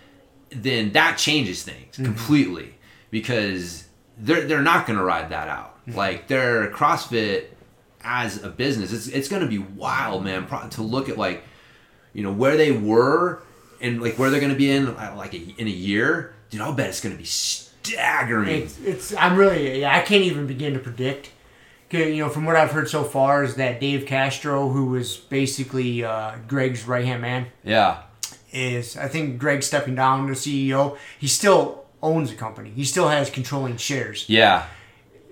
then 0.50 0.92
that 0.92 1.18
changes 1.18 1.62
things 1.62 1.94
mm-hmm. 1.94 2.04
completely 2.04 2.74
because 3.10 3.84
they're 4.16 4.46
they're 4.46 4.62
not 4.62 4.86
going 4.86 4.98
to 4.98 5.04
ride 5.04 5.30
that 5.30 5.48
out. 5.48 5.84
Mm-hmm. 5.86 5.98
Like 5.98 6.28
they're 6.28 6.70
CrossFit 6.70 7.46
as 8.02 8.42
a 8.42 8.48
business, 8.48 8.92
it's 8.92 9.08
it's 9.08 9.28
going 9.28 9.42
to 9.42 9.48
be 9.48 9.58
wild, 9.58 10.24
man. 10.24 10.46
To 10.70 10.82
look 10.82 11.08
at 11.08 11.18
like 11.18 11.44
you 12.12 12.22
know 12.22 12.32
where 12.32 12.56
they 12.56 12.72
were 12.72 13.42
and 13.80 14.00
like 14.02 14.18
where 14.18 14.30
they're 14.30 14.40
going 14.40 14.52
to 14.52 14.58
be 14.58 14.70
in 14.70 14.88
uh, 14.88 15.14
like 15.16 15.34
a, 15.34 15.38
in 15.58 15.66
a 15.66 15.70
year, 15.70 16.34
dude. 16.50 16.60
I'll 16.60 16.72
bet 16.72 16.88
it's 16.88 17.00
going 17.00 17.14
to 17.14 17.18
be 17.18 17.26
staggering. 17.26 18.62
It's, 18.62 18.78
it's 18.80 19.14
I'm 19.14 19.36
really 19.36 19.80
yeah, 19.80 19.96
I 19.96 20.00
can't 20.00 20.24
even 20.24 20.46
begin 20.46 20.74
to 20.74 20.78
predict. 20.78 21.30
You 21.90 22.16
know, 22.16 22.28
from 22.28 22.44
what 22.44 22.54
I've 22.54 22.72
heard 22.72 22.90
so 22.90 23.02
far, 23.02 23.42
is 23.44 23.54
that 23.54 23.80
Dave 23.80 24.04
Castro, 24.04 24.68
who 24.68 24.86
was 24.86 25.16
basically 25.16 26.04
uh, 26.04 26.36
Greg's 26.46 26.86
right 26.86 27.04
hand 27.04 27.22
man, 27.22 27.46
yeah, 27.64 28.02
is 28.52 28.96
I 28.96 29.08
think 29.08 29.38
Greg 29.38 29.62
stepping 29.62 29.94
down 29.94 30.28
as 30.30 30.40
CEO. 30.40 30.98
He 31.18 31.26
still 31.28 31.86
owns 32.02 32.30
the 32.30 32.36
company. 32.36 32.70
He 32.70 32.84
still 32.84 33.08
has 33.08 33.30
controlling 33.30 33.76
shares. 33.78 34.26
yeah, 34.28 34.66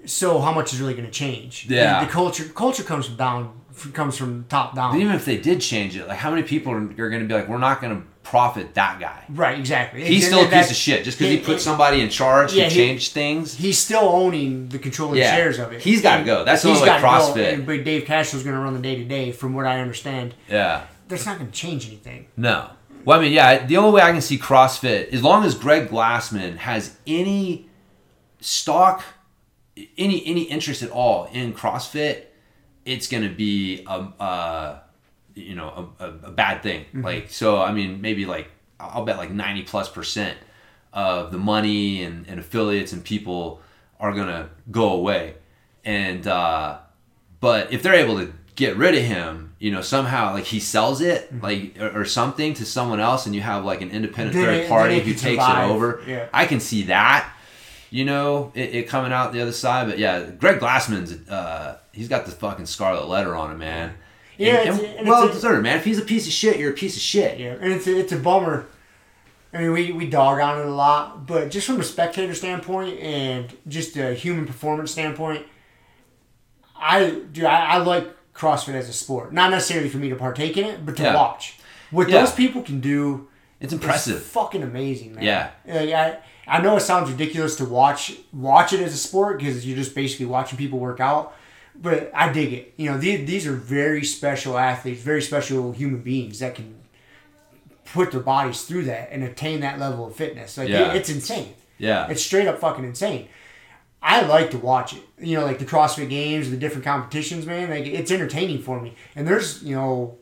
So 0.07 0.41
how 0.41 0.53
much 0.53 0.73
is 0.73 0.81
really 0.81 0.95
going 0.95 1.05
to 1.05 1.13
change? 1.13 1.67
Yeah. 1.69 2.01
the, 2.01 2.07
the 2.07 2.13
culture 2.13 2.45
culture 2.45 2.83
comes 2.83 3.07
from 3.07 3.17
down 3.17 3.61
comes 3.93 4.17
from 4.17 4.47
top 4.49 4.75
down. 4.75 4.93
But 4.93 5.01
even 5.01 5.15
if 5.15 5.27
they 5.27 5.37
did 5.37 5.61
change 5.61 5.95
it, 5.97 6.09
like 6.09 6.17
how 6.19 6.31
many 6.31 6.43
people 6.43 6.73
are, 6.73 6.79
are 6.79 7.11
going 7.11 7.21
to 7.21 7.27
be 7.29 7.35
like, 7.35 7.49
we're 7.49 7.59
not 7.59 7.83
going 7.83 8.01
to 8.01 8.07
profit 8.27 8.75
that 8.75 8.99
guy. 9.01 9.23
right, 9.29 9.59
exactly. 9.59 10.05
He's 10.05 10.25
And 10.27 10.35
still 10.35 10.47
a 10.47 10.51
piece 10.51 10.71
of 10.71 10.77
shit 10.77 11.05
just 11.05 11.19
because 11.19 11.33
he 11.33 11.39
put 11.41 11.61
somebody 11.61 12.01
in 12.01 12.09
charge 12.11 12.53
Yeah, 12.53 12.69
to 12.69 12.75
change 12.75 13.11
things. 13.13 13.55
He's 13.55 13.79
still 13.79 14.01
owning 14.09 14.69
the 14.69 14.79
controlling 14.79 15.19
Yeah. 15.19 15.35
shares 15.35 15.59
of 15.59 15.73
it. 15.73 15.81
He's 15.81 16.03
gotta 16.03 16.25
go. 16.25 16.45
That's 16.45 16.63
the 16.63 16.69
only 16.71 16.81
way 16.83 16.87
gotta 16.87 17.03
go, 17.03 17.09
CrossFit- 17.09 17.65
But 17.67 17.85
Dave 17.85 18.05
Castro's 18.05 18.43
going 18.43 18.57
to 18.57 18.61
run 18.61 18.75
the 18.75 18.81
day 18.81 18.97
to 18.97 19.05
day, 19.05 19.31
from 19.33 19.55
what 19.55 19.65
I 19.67 19.81
understand. 19.81 20.35
Yeah. 20.51 20.83
That's 21.09 21.25
not 21.25 21.39
going 21.39 21.51
to 21.51 21.57
change 21.57 21.87
anything. 21.87 22.27
No. 22.37 22.71
Well, 23.05 23.21
I 23.21 23.23
mean, 23.23 23.33
yeah, 23.33 23.65
the 23.65 23.77
only 23.77 23.93
way 23.93 24.03
I 24.03 24.11
can 24.11 24.21
see 24.21 24.37
CrossFit, 24.39 25.13
as 25.13 25.23
long 25.23 25.45
as 25.45 25.55
Greg 25.55 25.89
Glassman 25.89 26.57
has 26.57 26.97
any 27.07 27.69
stock, 28.41 29.05
any 29.97 30.27
any 30.27 30.43
interest 30.43 30.83
at 30.83 30.91
all 30.91 31.29
in 31.33 31.53
CrossFit, 31.53 32.23
it's 32.85 33.07
going 33.07 33.23
to 33.23 33.29
be 33.29 33.85
a, 33.87 34.01
a 34.25 34.81
you 35.37 35.55
know 35.55 35.93
a, 36.01 36.05
a, 36.05 36.09
a 36.25 36.31
bad 36.33 36.63
thing. 36.65 36.87
Like 36.93 37.31
so, 37.31 37.63
I 37.63 37.73
mean, 37.73 38.01
maybe 38.01 38.27
like 38.27 38.49
I'll 38.81 39.05
bet 39.05 39.19
like 39.19 39.31
ninety 39.31 39.63
plus 39.63 39.89
percent 39.89 40.37
of 40.93 41.31
the 41.31 41.39
money 41.39 42.03
and, 42.03 42.27
and 42.27 42.41
affiliates 42.41 42.93
and 42.93 43.05
people 43.05 43.61
are 44.01 44.13
going 44.13 44.29
to 44.29 44.49
go 44.71 44.91
away, 44.93 45.35
and 45.85 46.27
uh, 46.27 46.79
but 47.41 47.73
if 47.73 47.83
they're 47.83 47.95
able 47.95 48.19
to 48.19 48.33
get 48.55 48.77
rid 48.77 48.95
of 48.95 49.03
him, 49.03 49.55
you 49.59 49.71
know, 49.71 49.83
somehow 49.83 50.33
like 50.33 50.45
he 50.45 50.59
sells 50.59 51.01
it, 51.03 51.31
like 51.43 51.79
or, 51.79 52.01
or 52.01 52.05
something 52.07 52.55
to 52.55 52.65
someone 52.65 53.01
else, 53.01 53.27
and 53.27 53.35
you 53.35 53.43
have 53.43 53.65
like 53.65 53.83
an 53.83 53.91
independent 53.91 54.35
Then 54.35 54.63
third 54.63 54.69
party 54.69 55.01
who 55.01 55.13
takes 55.13 55.23
survive. 55.43 55.71
it 55.71 55.73
over. 55.75 56.03
Yeah. 56.07 56.29
I 56.33 56.47
can 56.47 56.61
see 56.61 56.85
that, 56.85 57.31
you 57.91 58.05
know, 58.07 58.53
it, 58.55 58.75
it 58.75 58.89
coming 58.89 59.13
out 59.13 59.33
the 59.33 59.43
other 59.43 59.53
side. 59.53 59.89
But 59.89 59.99
yeah, 59.99 60.25
Greg 60.25 60.59
Glassman's 60.61 61.29
uh, 61.29 61.79
he's 61.93 62.09
got 62.09 62.25
the 62.25 62.33
fucking 62.33 62.67
scarlet 62.67 63.09
letter 63.09 63.35
on 63.35 63.53
him, 63.53 63.59
man. 63.59 63.95
Yeah, 64.39 64.57
And- 64.57 64.69
it's- 64.69 64.79
and- 64.81 64.99
and 65.01 65.09
well 65.09 65.23
it's 65.25 65.33
a- 65.33 65.35
deserved, 65.35 65.63
man. 65.63 65.79
If 65.79 65.85
he's 65.85 65.99
a 65.99 66.03
piece 66.03 66.27
of 66.27 66.33
shit, 66.33 66.59
you're 66.59 66.71
a 66.71 66.75
piece 66.75 66.97
of 66.97 67.03
shit. 67.03 67.39
Yeah, 67.39 67.55
and 67.61 67.73
it's 67.73 67.87
a, 67.87 67.97
it's 67.99 68.13
a 68.13 68.17
bummer. 68.19 68.67
I 69.55 69.59
mean, 69.59 69.73
we, 69.73 69.93
we 69.93 70.07
dog 70.07 70.39
on 70.41 70.61
it 70.61 70.67
a 70.67 70.71
lot, 70.71 71.27
but 71.27 71.51
just 71.51 71.67
from 71.67 71.81
a 71.81 71.85
spectator 71.85 72.35
standpoint 72.35 72.99
and 73.01 73.57
just 73.69 73.97
a 73.97 74.13
human 74.13 74.45
performance 74.47 74.91
standpoint, 74.91 75.47
I 76.79 77.21
do 77.33 77.47
I, 77.47 77.61
I 77.75 77.77
like 77.79 78.07
CrossFit 78.35 78.75
as 78.75 78.89
a 78.89 78.93
sport. 78.93 79.33
Not 79.33 79.51
necessarily 79.51 79.89
for 79.89 79.97
me 79.99 80.09
to 80.11 80.17
partake 80.17 80.57
in 80.57 80.65
it, 80.67 80.85
but 80.85 80.97
to 80.97 81.03
Yeah. 81.05 81.15
watch. 81.15 81.59
What 81.91 82.09
Yeah. 82.09 82.21
those 82.21 82.33
people 82.33 82.63
can 82.63 82.81
do 82.81 83.29
It's 83.61 83.73
is 83.73 83.79
impressive. 83.79 84.23
fucking 84.23 84.63
amazing, 84.63 85.15
man. 85.15 85.25
Yeah. 85.25 85.51
Like, 85.67 85.91
I 85.93 86.19
I 86.49 86.61
know 86.61 86.77
it 86.77 86.81
sounds 86.81 87.11
ridiculous 87.11 87.57
to 87.57 87.65
watch 87.65 88.13
watch 88.33 88.73
it 88.73 88.81
as 88.81 88.93
a 88.93 88.97
sport 88.99 89.39
because 89.39 89.67
you're 89.67 89.77
just 89.77 89.95
basically 89.95 90.27
watching 90.27 90.59
people 90.59 90.79
work 90.79 91.01
out, 91.01 91.35
but 91.81 92.11
I 92.15 92.33
dig 92.33 92.53
it. 92.53 92.75
You 92.77 92.91
know, 92.91 92.99
these 92.99 93.27
these 93.27 93.47
are 93.47 93.53
very 93.53 94.05
special 94.05 94.57
athletes, 94.59 95.03
very 95.03 95.23
special 95.23 95.73
human 95.73 96.01
beings 96.03 96.39
that 96.41 96.55
can 96.55 96.75
put 97.85 98.11
their 98.11 98.21
bodies 98.21 98.63
through 98.65 98.85
that 98.85 99.09
and 99.13 99.23
attain 99.23 99.61
that 99.61 99.79
level 99.79 100.07
of 100.07 100.17
fitness. 100.17 100.59
Like 100.59 100.69
Yeah. 100.69 100.91
it, 100.93 100.97
it's 100.97 101.09
insane. 101.11 101.55
Yeah. 101.79 102.09
It's 102.09 102.23
straight 102.23 102.47
up 102.49 102.59
fucking 102.59 102.85
insane. 102.85 103.29
I 104.03 104.23
like 104.23 104.51
to 104.53 104.59
watch 104.59 104.95
it. 104.95 105.03
You 105.19 105.39
know, 105.39 105.45
like 105.45 105.59
the 105.59 105.65
CrossFit 105.65 106.09
Games, 106.09 106.51
the 106.51 106.57
different 106.57 106.85
competitions, 106.85 107.47
man. 107.47 107.71
Like 107.71 107.87
it's 107.87 108.11
entertaining 108.11 108.63
for 108.63 108.81
me. 108.81 108.95
And 109.15 109.27
there's, 109.27 109.63
you 109.63 109.75
know, 109.75 110.19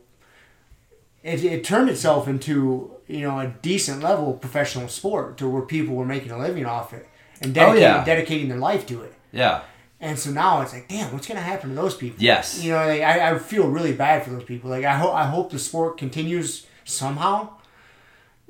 it, 1.23 1.43
it 1.43 1.63
turned 1.63 1.89
itself 1.89 2.27
into 2.27 2.91
you 3.07 3.21
know 3.21 3.39
a 3.39 3.47
decent 3.61 4.01
level 4.01 4.33
of 4.33 4.41
professional 4.41 4.87
sport 4.87 5.37
to 5.37 5.47
where 5.49 5.61
people 5.61 5.95
were 5.95 6.05
making 6.05 6.31
a 6.31 6.37
living 6.37 6.65
off 6.65 6.93
it 6.93 7.07
and 7.41 7.51
oh, 7.51 7.53
dedicating, 7.53 7.81
yeah. 7.81 8.03
dedicating 8.05 8.47
their 8.49 8.57
life 8.57 8.85
to 8.87 9.01
it. 9.01 9.13
yeah. 9.31 9.61
And 10.05 10.19
so 10.19 10.29
now 10.29 10.61
it's 10.61 10.71
like, 10.73 10.87
damn, 10.87 11.11
what's 11.11 11.27
gonna 11.27 11.41
happen 11.41 11.69
to 11.69 11.75
those 11.75 11.95
people? 11.95 12.21
Yes. 12.23 12.61
You 12.63 12.71
know, 12.73 12.85
like, 12.85 13.01
I, 13.01 13.31
I 13.31 13.39
feel 13.39 13.67
really 13.67 13.93
bad 13.93 14.23
for 14.23 14.29
those 14.29 14.43
people. 14.43 14.69
Like 14.69 14.85
I 14.85 14.97
hope 14.97 15.13
I 15.13 15.25
hope 15.25 15.51
the 15.51 15.57
sport 15.59 15.97
continues 15.97 16.67
somehow. 16.83 17.49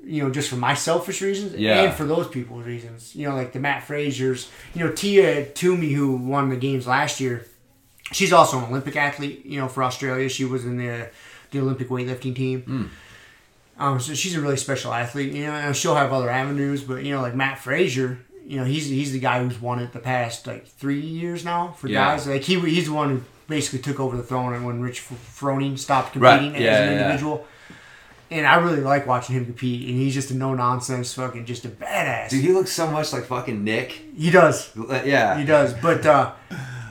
You 0.04 0.22
know, 0.24 0.30
just 0.30 0.50
for 0.50 0.58
my 0.58 0.74
selfish 0.76 1.22
reasons 1.22 1.54
Yeah. 1.56 1.84
and 1.84 1.94
for 1.94 2.04
those 2.04 2.28
people's 2.28 2.66
reasons. 2.66 3.16
You 3.16 3.30
know, 3.30 3.36
like 3.36 3.54
the 3.54 3.60
Mat 3.60 3.84
Fraser's. 3.84 4.50
You 4.74 4.84
know, 4.86 4.92
Tia 4.92 5.46
Toomey, 5.46 5.94
who 5.94 6.16
won 6.18 6.50
the 6.50 6.58
games 6.58 6.86
last 6.86 7.20
year, 7.20 7.46
she's 8.12 8.34
also 8.34 8.58
an 8.60 8.66
Olympic 8.66 8.96
athlete. 8.98 9.46
You 9.46 9.60
know, 9.62 9.68
for 9.70 9.82
Australia, 9.84 10.28
she 10.30 10.44
was 10.46 10.66
in 10.66 10.78
the 10.78 11.10
the 11.52 11.60
Olympic 11.60 11.88
weightlifting 11.90 12.36
team. 12.36 12.62
Hmm. 12.64 12.86
Um, 13.78 14.00
so 14.00 14.14
she's 14.14 14.36
a 14.36 14.42
really 14.42 14.58
special 14.58 14.94
athlete. 14.94 15.32
You 15.34 15.46
know, 15.46 15.54
and 15.54 15.76
she'll 15.76 15.96
have 15.96 16.12
other 16.12 16.30
avenues, 16.30 16.84
but 16.84 17.04
you 17.06 17.14
know, 17.16 17.22
like 17.22 17.34
Mat 17.36 17.60
Fraser, 17.60 18.20
you 18.46 18.58
know, 18.60 18.64
he's 18.66 18.88
he's 18.88 19.12
the 19.12 19.20
guy 19.20 19.44
who's 19.44 19.60
won 19.60 19.80
it 19.80 19.92
the 19.94 20.00
past 20.00 20.46
like 20.48 20.68
three 20.68 21.00
years 21.00 21.44
now 21.44 21.74
for 21.78 21.88
Yeah. 21.88 22.06
guys. 22.12 22.28
Like 22.28 22.44
he 22.44 22.60
he's 22.60 22.86
the 22.86 22.94
one 22.94 23.10
who 23.10 23.22
basically 23.48 23.80
took 23.80 24.00
over 24.00 24.16
the 24.18 24.24
throne 24.24 24.54
and 24.54 24.66
when 24.66 24.82
Rich 24.82 25.02
Froning 25.02 25.78
stopped 25.78 26.16
Right. 26.16 26.40
competing 26.40 26.62
Yeah, 26.64 26.70
as 26.72 26.80
an 26.90 26.94
individual. 26.98 27.46
And 28.32 28.48
I 28.48 28.56
really 28.56 28.82
like 28.82 29.06
watching 29.06 29.36
him 29.36 29.46
compete, 29.46 29.88
and 29.88 30.00
he's 30.00 30.14
just 30.16 30.32
a 30.32 30.36
no 30.36 30.56
nonsense, 30.56 31.14
fucking 31.14 31.46
just 31.46 31.64
a 31.64 31.70
badass. 31.70 32.30
Dude, 32.30 32.44
he 32.44 32.52
looks 32.52 32.72
so 32.72 32.90
much 32.90 33.14
like 33.14 33.26
fucking 33.26 33.64
Nick. 33.64 33.92
he 34.18 34.32
does, 34.32 34.72
Yeah. 35.06 35.38
he 35.38 35.46
does. 35.46 35.74
But 35.76 36.06
uh, 36.08 36.32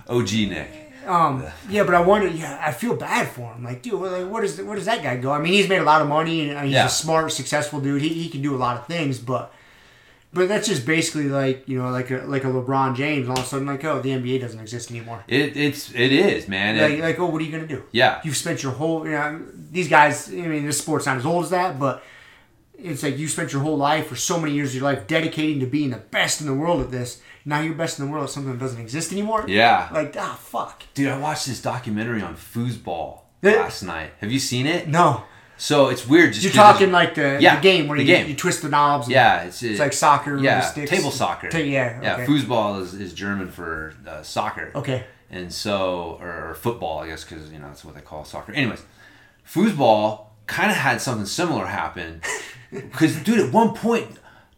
OG 0.09 0.31
Nick. 0.49 0.93
um, 1.09 1.45
yeah, 1.69 1.83
but 1.83 1.95
I 1.95 2.01
wonder. 2.01 2.29
Yeah, 2.29 2.57
I 2.65 2.71
feel 2.71 2.95
bad 2.95 3.29
for 3.29 3.53
him. 3.53 3.65
Like, 3.65 3.83
dude, 3.83 3.95
like, 4.01 4.29
what 4.29 4.45
is 4.45 4.61
where 4.63 4.77
does 4.77 4.87
that 4.87 5.03
guy 5.03 5.17
go? 5.17 5.33
I 5.33 5.41
mean, 5.41 5.53
he's 5.55 5.69
made 5.69 5.81
a 5.81 5.85
lot 5.85 6.01
of 6.01 6.09
money, 6.09 6.49
and 6.49 6.57
uh, 6.59 6.63
he's 6.63 6.73
Yeah. 6.75 6.87
a 6.87 6.89
smart, 6.89 7.33
successful 7.33 7.81
dude. 7.81 8.01
He, 8.01 8.11
he 8.11 8.29
can 8.29 8.41
do 8.41 8.55
a 8.55 8.57
lot 8.59 8.77
of 8.79 8.87
things, 8.87 9.19
but 9.19 9.53
But 10.35 10.49
that's 10.49 10.67
just 10.69 10.85
basically 10.85 11.29
like 11.29 11.69
you 11.69 11.79
know, 11.81 11.91
like 11.91 12.11
a 12.11 12.19
like 12.27 12.45
a 12.45 12.49
LeBron 12.49 12.97
James. 12.97 13.29
All 13.29 13.39
of 13.39 13.45
a 13.45 13.47
sudden, 13.47 13.67
like 13.67 13.85
oh, 13.85 14.01
the 14.03 14.11
NBA 14.11 14.41
doesn't 14.41 14.59
exist 14.61 14.91
anymore. 14.91 15.25
It, 15.29 15.57
it's 15.57 15.93
it 15.95 16.13
is 16.13 16.49
man. 16.49 16.77
It- 16.77 16.83
Like, 16.91 17.01
like 17.01 17.19
oh, 17.21 17.27
what 17.27 17.41
are 17.41 17.45
you 17.45 17.53
gonna 17.53 17.67
do? 17.67 17.85
yeah, 17.93 18.21
You've 18.25 18.37
spent 18.37 18.63
your 18.63 18.73
whole, 18.73 19.05
you 19.07 19.13
know, 19.13 19.41
these 19.71 19.89
guys. 19.89 20.29
I 20.29 20.33
mean, 20.33 20.67
this 20.67 20.79
sport's 20.79 21.07
not 21.07 21.17
as 21.19 21.25
old 21.27 21.45
as 21.45 21.51
that, 21.51 21.79
but 21.79 22.03
it's 22.79 23.03
like 23.05 23.17
you 23.17 23.29
spent 23.29 23.53
your 23.53 23.63
whole 23.63 23.77
life 23.77 24.11
or 24.11 24.17
so 24.17 24.39
many 24.41 24.53
years 24.53 24.71
of 24.71 24.75
your 24.83 24.85
life 24.85 25.07
dedicating 25.07 25.61
to 25.61 25.67
being 25.67 25.91
the 25.91 25.97
best 25.97 26.41
in 26.41 26.47
the 26.47 26.55
world 26.55 26.81
at 26.83 26.91
this. 26.91 27.23
Now 27.45 27.61
you're 27.61 27.75
best 27.75 27.99
in 27.99 28.05
the 28.07 28.11
world 28.11 28.25
at 28.25 28.31
something 28.31 28.53
that 28.53 28.59
doesn't 28.59 28.81
exist 28.81 29.13
anymore. 29.13 29.45
yeah. 29.47 29.89
Like 29.93 30.17
ah, 30.19 30.37
fuck. 30.43 30.83
Dude, 30.95 31.09
I 31.09 31.19
watched 31.19 31.47
this 31.47 31.63
documentary 31.63 32.21
on 32.23 32.35
foosball 32.35 33.21
last 33.43 33.83
night. 33.83 34.11
Have 34.21 34.33
you 34.33 34.39
seen 34.41 34.67
it? 34.67 34.89
No, 34.89 35.25
So 35.57 35.89
it's 35.89 36.07
weird. 36.07 36.33
Just 36.33 36.45
You're 36.45 36.53
talking 36.53 36.91
like 36.93 37.15
the, 37.15 37.39
Yeah, 37.41 37.57
the 37.57 37.63
game 37.63 37.87
where 37.89 37.97
the 37.97 38.05
you, 38.05 38.15
game. 38.17 38.29
you 38.29 38.35
twist 38.35 38.63
the 38.63 38.69
knobs. 38.69 39.07
and- 39.07 39.15
yeah, 39.15 39.43
it's 39.45 39.63
it's 39.63 39.79
like 39.79 39.93
soccer. 39.93 40.35
with 40.35 40.43
yeah, 40.45 40.61
the 40.61 40.67
sticks. 40.67 40.91
table 40.91 41.11
soccer. 41.11 41.49
Ta- 41.49 41.59
yeah, 41.59 42.01
yeah. 42.03 42.15
okay. 42.15 42.27
Foosball 42.27 42.81
is, 42.83 42.95
is 42.95 43.13
German 43.15 43.49
for 43.51 43.95
uh, 44.07 44.23
soccer. 44.23 44.73
Okay. 44.75 45.05
and 45.31 45.53
so 45.53 46.19
or, 46.21 46.51
or 46.51 46.55
football, 46.55 46.99
I 47.01 47.09
guess, 47.09 47.25
because 47.25 47.51
you 47.53 47.59
know 47.59 47.69
that's 47.69 47.85
what 47.85 47.95
they 47.95 48.01
call 48.01 48.25
soccer. 48.25 48.53
Anyways, 48.53 48.83
foosball 49.49 50.27
kind 50.47 50.71
of 50.71 50.77
had 50.77 51.01
something 51.01 51.27
similar 51.27 51.67
happen 51.67 52.21
because, 52.73 53.17
dude, 53.23 53.39
at 53.41 53.53
one 53.53 53.75
point 53.75 54.09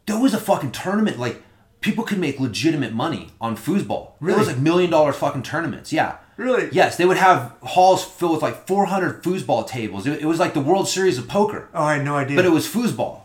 there 0.07 0.19
was 0.19 0.35
a 0.35 0.39
fucking 0.41 0.73
tournament 0.73 1.19
like 1.19 1.43
people 1.81 2.05
could 2.05 2.19
make 2.19 2.41
legitimate 2.41 2.93
money 2.93 3.31
on 3.41 3.57
foosball. 3.57 4.13
There 4.21 4.37
was 4.37 4.47
like 4.49 4.59
million 4.59 4.91
dollar 4.91 5.13
fucking 5.13 5.43
tournaments. 5.43 5.93
Yeah. 5.93 6.17
Really? 6.37 6.69
Yes, 6.71 6.97
they 6.99 7.07
would 7.07 7.17
have 7.17 7.55
halls 7.63 8.05
filled 8.05 8.33
with 8.33 8.43
like 8.43 8.67
400 8.67 9.23
foosball 9.23 9.67
tables. 9.67 10.07
It, 10.07 10.21
it 10.21 10.27
was 10.27 10.39
like 10.39 10.53
the 10.53 10.61
World 10.61 10.87
Series 10.87 11.17
of 11.17 11.29
poker 11.29 11.69
Oh, 11.73 11.83
I 11.85 11.95
had 11.95 12.05
no 12.05 12.17
idea. 12.17 12.37
but 12.37 12.45
it 12.45 12.51
was 12.53 12.67
foosball. 12.67 13.23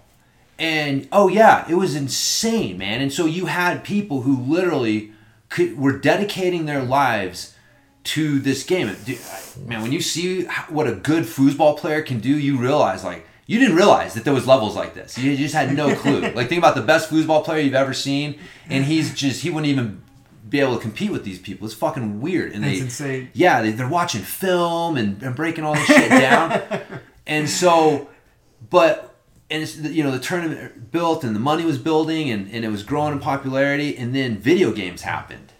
And 0.57 1.07
oh 1.11 1.27
yeah, 1.27 1.65
it 1.69 1.75
was 1.75 1.95
insane, 1.95 2.77
man. 2.77 3.01
And 3.01 3.11
so 3.11 3.25
you 3.25 3.47
had 3.47 3.83
people 3.83 4.21
who 4.21 4.37
literally 4.37 5.11
could, 5.49 5.77
were 5.77 5.97
dedicating 5.97 6.65
their 6.65 6.83
lives 6.83 7.55
to 8.03 8.39
this 8.39 8.63
game. 8.63 8.95
Dude, 9.05 9.19
Man, 9.65 9.81
when 9.81 9.91
you 9.91 10.01
see 10.01 10.45
what 10.69 10.87
a 10.87 10.93
good 10.93 11.25
foosball 11.25 11.77
player 11.77 12.01
can 12.01 12.19
do, 12.19 12.29
you 12.29 12.57
realize 12.57 13.03
like 13.03 13.25
you 13.47 13.59
didn't 13.59 13.75
realize 13.75 14.13
that 14.13 14.23
there 14.23 14.33
was 14.33 14.47
levels 14.47 14.75
like 14.75 14.93
this. 14.93 15.17
You 15.17 15.35
just 15.35 15.53
had 15.53 15.75
no 15.75 15.95
clue. 15.95 16.21
like 16.35 16.49
think 16.49 16.59
about 16.59 16.75
the 16.75 16.81
best 16.81 17.09
foosball 17.09 17.43
player 17.43 17.61
you've 17.61 17.73
ever 17.73 17.93
seen, 17.93 18.39
and 18.69 18.85
he's 18.85 19.13
just 19.13 19.41
he 19.41 19.49
wouldn't 19.49 19.69
even 19.71 20.01
be 20.51 20.59
able 20.59 20.75
to 20.75 20.81
compete 20.81 21.11
with 21.11 21.23
these 21.23 21.39
people. 21.39 21.65
It's 21.65 21.73
fucking 21.73 22.19
weird. 22.19 22.51
And 22.51 22.63
That's 22.63 22.77
they 22.77 22.83
insane. 22.83 23.29
yeah, 23.33 23.61
they, 23.61 23.71
they're 23.71 23.87
watching 23.87 24.21
film 24.21 24.97
and, 24.97 25.23
and 25.23 25.33
breaking 25.33 25.63
all 25.63 25.73
this 25.73 25.85
shit 25.85 26.09
down. 26.09 26.61
and 27.25 27.49
so, 27.49 28.09
but, 28.69 29.15
and 29.49 29.63
it's, 29.63 29.77
you 29.77 30.03
know, 30.03 30.11
the 30.11 30.19
tournament 30.19 30.91
built 30.91 31.23
and 31.23 31.33
the 31.33 31.39
money 31.39 31.63
was 31.63 31.77
building 31.77 32.29
and, 32.29 32.51
and 32.51 32.65
it 32.65 32.67
was 32.67 32.83
growing 32.83 33.13
in 33.13 33.19
popularity. 33.19 33.97
And 33.97 34.13
then 34.13 34.37
video 34.37 34.73
games 34.73 35.03
happened. 35.03 35.53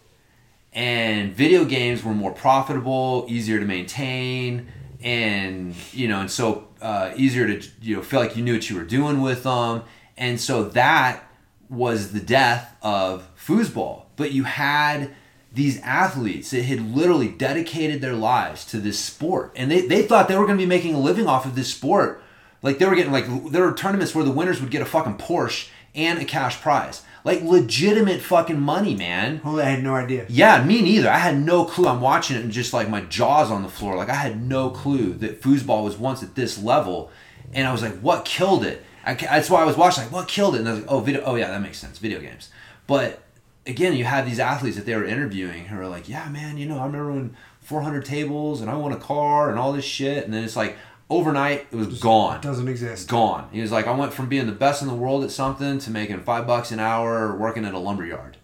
And 0.74 1.34
video 1.34 1.64
games 1.64 2.04
were 2.04 2.14
more 2.14 2.32
profitable, 2.32 3.26
easier 3.30 3.60
to 3.60 3.66
maintain, 3.66 4.72
and, 5.02 5.76
you 5.92 6.08
know, 6.08 6.22
and 6.22 6.32
so 6.32 6.68
uh, 6.82 7.14
easier 7.16 7.48
to, 7.48 7.70
you 7.82 7.98
know, 7.98 8.02
feel 8.02 8.20
like 8.20 8.36
you 8.36 8.44
knew 8.44 8.54
what 8.54 8.70
you 8.70 8.76
were 8.76 8.84
doing 8.84 9.22
with 9.22 9.44
them. 9.44 9.84
And 10.18 10.40
so 10.40 10.64
that 10.66 11.24
was 11.70 12.12
the 12.12 12.20
death 12.20 12.76
of 12.82 13.28
foosball. 13.38 14.04
But 14.16 14.32
you 14.32 14.44
had 14.44 15.16
these 15.54 15.80
athletes 15.82 16.52
that 16.52 16.64
had 16.64 16.96
literally 16.96 17.28
dedicated 17.28 18.02
their 18.02 18.14
lives 18.14 18.66
to 18.66 18.78
this 18.78 19.00
sport. 19.00 19.52
And 19.56 19.70
they, 19.70 19.86
they 19.86 20.04
thought 20.04 20.28
they 20.28 20.38
were 20.38 20.46
going 20.46 20.58
to 20.58 20.64
be 20.64 20.68
making 20.68 20.96
a 20.96 21.00
living 21.00 21.28
off 21.28 21.46
of 21.46 21.56
this 21.56 21.74
sport. 21.74 22.24
Like 22.62 22.78
they 22.78 22.86
were 22.86 22.96
getting 22.96 23.12
like 23.12 23.26
there 23.52 23.66
were 23.66 23.74
tournaments 23.74 24.14
where 24.14 24.24
the 24.24 24.32
winners 24.32 24.62
would 24.62 24.72
get 24.72 24.82
a 24.82 24.86
fucking 24.86 25.18
Porsche 25.18 25.70
and 25.96 26.20
a 26.20 26.26
cash 26.26 26.62
prize. 26.62 27.02
Like 27.24 27.44
legitimate 27.44 28.22
fucking 28.22 28.60
money, 28.60 28.96
man. 28.96 29.38
Holy, 29.38 29.64
I 29.64 29.70
had 29.70 29.84
no 29.84 29.96
idea. 29.96 30.26
Yeah, 30.28 30.64
me 30.64 30.82
neither. 30.82 31.10
I 31.10 31.18
had 31.18 31.40
no 31.40 31.66
clue. 31.66 31.88
I'm 31.88 32.02
watching 32.02 32.36
it 32.36 32.44
and 32.44 32.52
just 32.52 32.74
like 32.74 32.90
my 32.90 33.02
jaws 33.02 33.52
on 33.52 33.62
the 33.62 33.70
floor. 33.70 33.96
Like 33.96 34.10
I 34.10 34.16
had 34.16 34.42
no 34.42 34.70
clue 34.70 35.14
that 35.16 35.42
foosball 35.42 35.84
was 35.84 35.98
once 35.98 36.24
at 36.24 36.36
this 36.36 36.62
level, 36.62 37.12
and 37.54 37.68
I 37.68 37.72
was 37.72 37.82
like, 37.82 38.00
what 38.00 38.26
killed 38.26 38.66
it? 38.66 38.84
I, 39.06 39.14
that's 39.14 39.50
why 39.50 39.62
I 39.62 39.66
was 39.66 39.78
watching. 39.78 40.04
Like, 40.04 40.12
what 40.12 40.28
killed 40.28 40.56
it? 40.56 40.60
And 40.60 40.70
I 40.70 40.72
was 40.72 40.82
like, 40.82 40.92
oh, 40.92 41.00
video. 41.00 41.22
Oh 41.24 41.36
yeah, 41.36 41.50
that 41.50 41.62
makes 41.62 41.78
sense. 41.78 42.00
Video 42.00 42.20
games. 42.20 42.50
But 42.88 43.22
again, 43.66 43.96
you 43.96 44.04
had 44.04 44.26
these 44.26 44.40
athletes 44.40 44.76
that 44.78 44.86
they 44.86 44.96
were 44.96 45.06
interviewing 45.06 45.66
who 45.66 45.80
are 45.80 45.88
like, 45.88 46.10
yeah, 46.10 46.28
man, 46.30 46.58
you 46.58 46.66
know, 46.66 46.80
I 46.80 46.86
remember 46.86 47.12
when 47.12 47.36
400 47.62 48.04
tables 48.04 48.62
and 48.62 48.70
I 48.70 48.76
won 48.76 48.92
a 48.92 48.98
car 48.98 49.50
and 49.50 49.60
all 49.60 49.74
this 49.74 49.86
shit, 49.86 50.26
and 50.26 50.34
then 50.34 50.44
it's 50.44 50.56
like 50.56 50.78
overnight 51.12 51.68
it 51.72 51.76
was 51.76 52.00
gone 52.00 52.38
It 52.38 52.42
Doesn't 52.42 52.68
exist. 52.68 53.08
gone. 53.08 53.50
He 53.52 53.62
was 53.62 53.72
like, 53.72 53.86
I 53.86 53.92
went 53.96 54.14
from 54.14 54.30
being 54.30 54.48
the 54.48 54.52
best 54.54 54.82
in 54.82 54.88
the 54.88 54.94
world 54.96 55.24
at 55.24 55.30
something 55.32 55.78
to 55.80 55.92
making 55.92 56.22
five 56.22 56.48
bucks 56.48 56.72
an 56.72 56.80
hour 56.80 57.36
working 57.38 57.66
at 57.66 57.74
a 57.74 57.80
lumber 57.80 58.06
yard. 58.06 58.38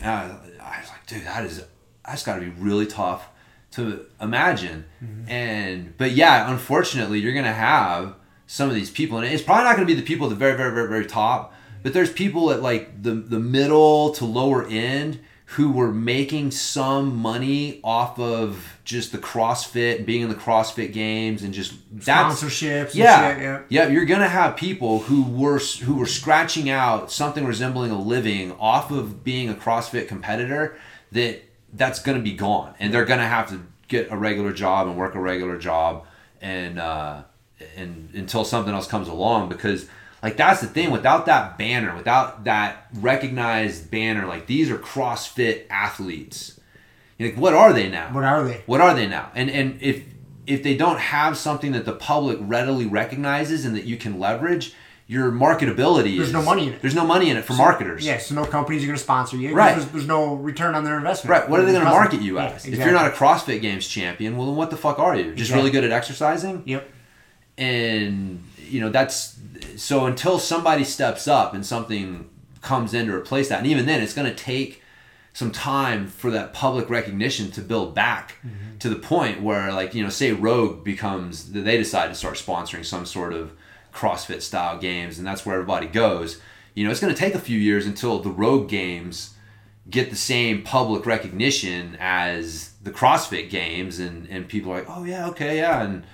And 0.00 0.08
I, 0.10 0.22
I 0.62 0.80
was 0.80 0.88
like, 0.90 1.06
dude, 1.06 1.24
that 1.26 1.44
is 1.44 1.64
that's 2.06 2.22
got 2.24 2.36
to 2.36 2.40
be 2.40 2.50
really 2.50 2.86
tough 2.86 3.28
to 3.72 4.06
imagine. 4.20 4.84
Mm-hmm. 5.02 5.28
And 5.30 5.96
but 5.98 6.12
yeah, 6.12 6.50
unfortunately, 6.50 7.18
you're 7.18 7.34
gonna 7.34 7.52
have 7.52 8.14
some 8.46 8.68
of 8.68 8.74
these 8.74 8.90
people, 8.90 9.18
and 9.18 9.26
it's 9.26 9.42
probably 9.42 9.64
not 9.64 9.74
gonna 9.76 9.86
be 9.86 9.94
the 9.94 10.02
people 10.02 10.26
at 10.26 10.30
the 10.30 10.36
very, 10.36 10.56
very, 10.56 10.72
very, 10.72 10.88
very 10.88 11.06
top. 11.06 11.52
But 11.82 11.92
there's 11.92 12.12
people 12.12 12.50
at 12.50 12.62
like 12.62 13.02
the 13.02 13.12
the 13.12 13.40
middle 13.40 14.12
to 14.14 14.24
lower 14.24 14.66
end 14.68 15.20
who 15.46 15.70
were 15.70 15.92
making 15.92 16.50
some 16.50 17.16
money 17.16 17.78
off 17.84 18.18
of 18.18 18.78
just 18.84 19.12
the 19.12 19.18
CrossFit, 19.18 20.06
being 20.06 20.22
in 20.22 20.28
the 20.28 20.34
CrossFit 20.34 20.92
games, 20.92 21.42
and 21.42 21.52
just 21.52 21.74
Sponsorships. 21.98 22.94
yeah, 22.94 23.34
shit, 23.34 23.42
yeah. 23.42 23.62
yeah. 23.68 23.88
You're 23.88 24.06
gonna 24.06 24.28
have 24.28 24.56
people 24.56 25.00
who 25.00 25.22
were 25.22 25.58
who 25.58 25.96
were 25.96 26.06
scratching 26.06 26.70
out 26.70 27.12
something 27.12 27.44
resembling 27.44 27.90
a 27.90 28.00
living 28.00 28.52
off 28.52 28.90
of 28.90 29.22
being 29.22 29.48
a 29.50 29.54
CrossFit 29.54 30.08
competitor. 30.08 30.76
That 31.12 31.42
that's 31.72 32.00
gonna 32.00 32.20
be 32.20 32.32
gone, 32.32 32.74
and 32.78 32.92
they're 32.92 33.04
gonna 33.04 33.26
have 33.26 33.48
to 33.50 33.60
get 33.88 34.10
a 34.10 34.16
regular 34.16 34.52
job 34.52 34.88
and 34.88 34.96
work 34.96 35.14
a 35.14 35.20
regular 35.20 35.58
job, 35.58 36.06
and 36.40 36.78
uh, 36.78 37.22
and 37.76 38.10
until 38.14 38.44
something 38.44 38.74
else 38.74 38.88
comes 38.88 39.08
along, 39.08 39.50
because 39.50 39.88
like 40.24 40.38
that's 40.38 40.62
the 40.62 40.66
thing. 40.66 40.90
Without 40.90 41.26
that 41.26 41.58
banner, 41.58 41.94
without 41.94 42.44
that 42.44 42.86
recognized 42.94 43.90
banner, 43.90 44.26
like 44.26 44.46
these 44.46 44.70
are 44.70 44.78
CrossFit 44.78 45.66
athletes. 45.68 46.58
You're 47.18 47.28
like, 47.28 47.38
what 47.38 47.52
are 47.52 47.74
they 47.74 47.90
now? 47.90 48.08
What 48.12 48.24
are 48.24 48.42
they? 48.42 48.62
What 48.64 48.80
are 48.80 48.94
they 48.94 49.06
now? 49.06 49.30
And 49.34 49.50
and 49.50 49.80
if 49.82 50.02
if 50.46 50.62
they 50.62 50.78
don't 50.78 50.98
have 50.98 51.36
something 51.36 51.72
that 51.72 51.84
the 51.84 51.92
public 51.92 52.38
readily 52.40 52.86
recognizes 52.86 53.66
and 53.66 53.76
that 53.76 53.84
you 53.84 53.98
can 53.98 54.18
leverage, 54.18 54.74
your 55.06 55.30
marketability 55.30 56.16
There's 56.16 56.28
is, 56.28 56.32
no 56.32 56.42
money 56.42 56.68
in 56.68 56.72
it. 56.72 56.80
There's 56.80 56.94
no 56.94 57.06
money 57.06 57.28
in 57.28 57.36
it 57.36 57.44
for 57.44 57.52
marketers. 57.52 58.04
Yeah, 58.06 58.16
so 58.16 58.34
no 58.34 58.46
companies 58.46 58.82
are 58.82 58.86
going 58.86 58.96
to 58.96 59.02
sponsor 59.02 59.36
you 59.36 59.54
Right. 59.54 59.76
There's, 59.76 59.90
there's 59.90 60.06
no 60.06 60.34
return 60.36 60.74
on 60.74 60.84
their 60.84 60.96
investment. 60.96 61.30
Right. 61.30 61.50
What 61.50 61.60
are 61.60 61.66
they 61.66 61.72
going 61.72 61.84
to 61.84 61.90
market 61.90 62.22
you 62.22 62.36
Yeah, 62.36 62.46
as? 62.46 62.66
If 62.66 62.78
you're 62.78 62.92
not 62.92 63.08
a 63.08 63.10
CrossFit 63.10 63.60
Games 63.60 63.86
champion, 63.86 64.38
well, 64.38 64.46
then 64.46 64.56
what 64.56 64.70
the 64.70 64.78
fuck 64.78 64.98
are 64.98 65.14
you? 65.14 65.24
Just 65.34 65.50
Exactly. 65.50 65.56
really 65.58 65.70
good 65.72 65.84
at 65.84 65.92
exercising? 65.92 66.62
Yep. 66.64 66.90
and 67.58 68.42
you 68.74 68.80
know 68.80 68.90
that's 68.90 69.38
so 69.76 70.06
until 70.06 70.38
somebody 70.38 70.82
steps 70.82 71.28
up 71.28 71.54
and 71.54 71.64
something 71.64 72.28
comes 72.60 72.92
in 72.92 73.06
to 73.06 73.14
replace 73.14 73.48
that 73.48 73.58
and 73.58 73.66
even 73.68 73.86
then 73.86 74.02
it's 74.02 74.14
going 74.14 74.28
to 74.28 74.34
take 74.34 74.82
some 75.32 75.50
time 75.50 76.06
for 76.06 76.30
that 76.30 76.52
public 76.52 76.90
recognition 76.90 77.50
to 77.50 77.60
build 77.60 77.94
back 77.94 78.36
mm-hmm. 78.44 78.78
to 78.78 78.88
the 78.88 78.96
point 78.96 79.42
where 79.42 79.72
like 79.72 79.94
you 79.94 80.02
know 80.02 80.08
say 80.08 80.32
rogue 80.32 80.82
becomes 80.82 81.52
they 81.52 81.76
decide 81.76 82.08
to 82.08 82.14
start 82.14 82.34
sponsoring 82.34 82.84
some 82.84 83.06
sort 83.06 83.32
of 83.32 83.52
crossfit 83.92 84.42
style 84.42 84.76
games 84.76 85.18
and 85.18 85.26
that's 85.26 85.46
where 85.46 85.54
everybody 85.54 85.86
goes. 85.86 86.40
You 86.74 86.84
know 86.84 86.90
it's 86.90 87.00
going 87.00 87.14
to 87.14 87.18
take 87.18 87.36
a 87.36 87.40
few 87.40 87.58
years 87.58 87.86
until 87.86 88.18
the 88.18 88.30
rogue 88.30 88.68
games 88.68 89.34
get 89.88 90.10
the 90.10 90.16
same 90.16 90.62
public 90.62 91.06
recognition 91.06 91.96
as 92.00 92.72
the 92.82 92.90
CrossFit 92.90 93.50
games, 93.50 93.98
and, 93.98 94.26
and 94.28 94.48
people 94.48 94.72
are 94.72 94.78
like, 94.78 94.86
oh 94.88 95.04
yeah, 95.04 95.28
okay, 95.28 95.58
yeah, 95.58 95.82
and 95.82 96.04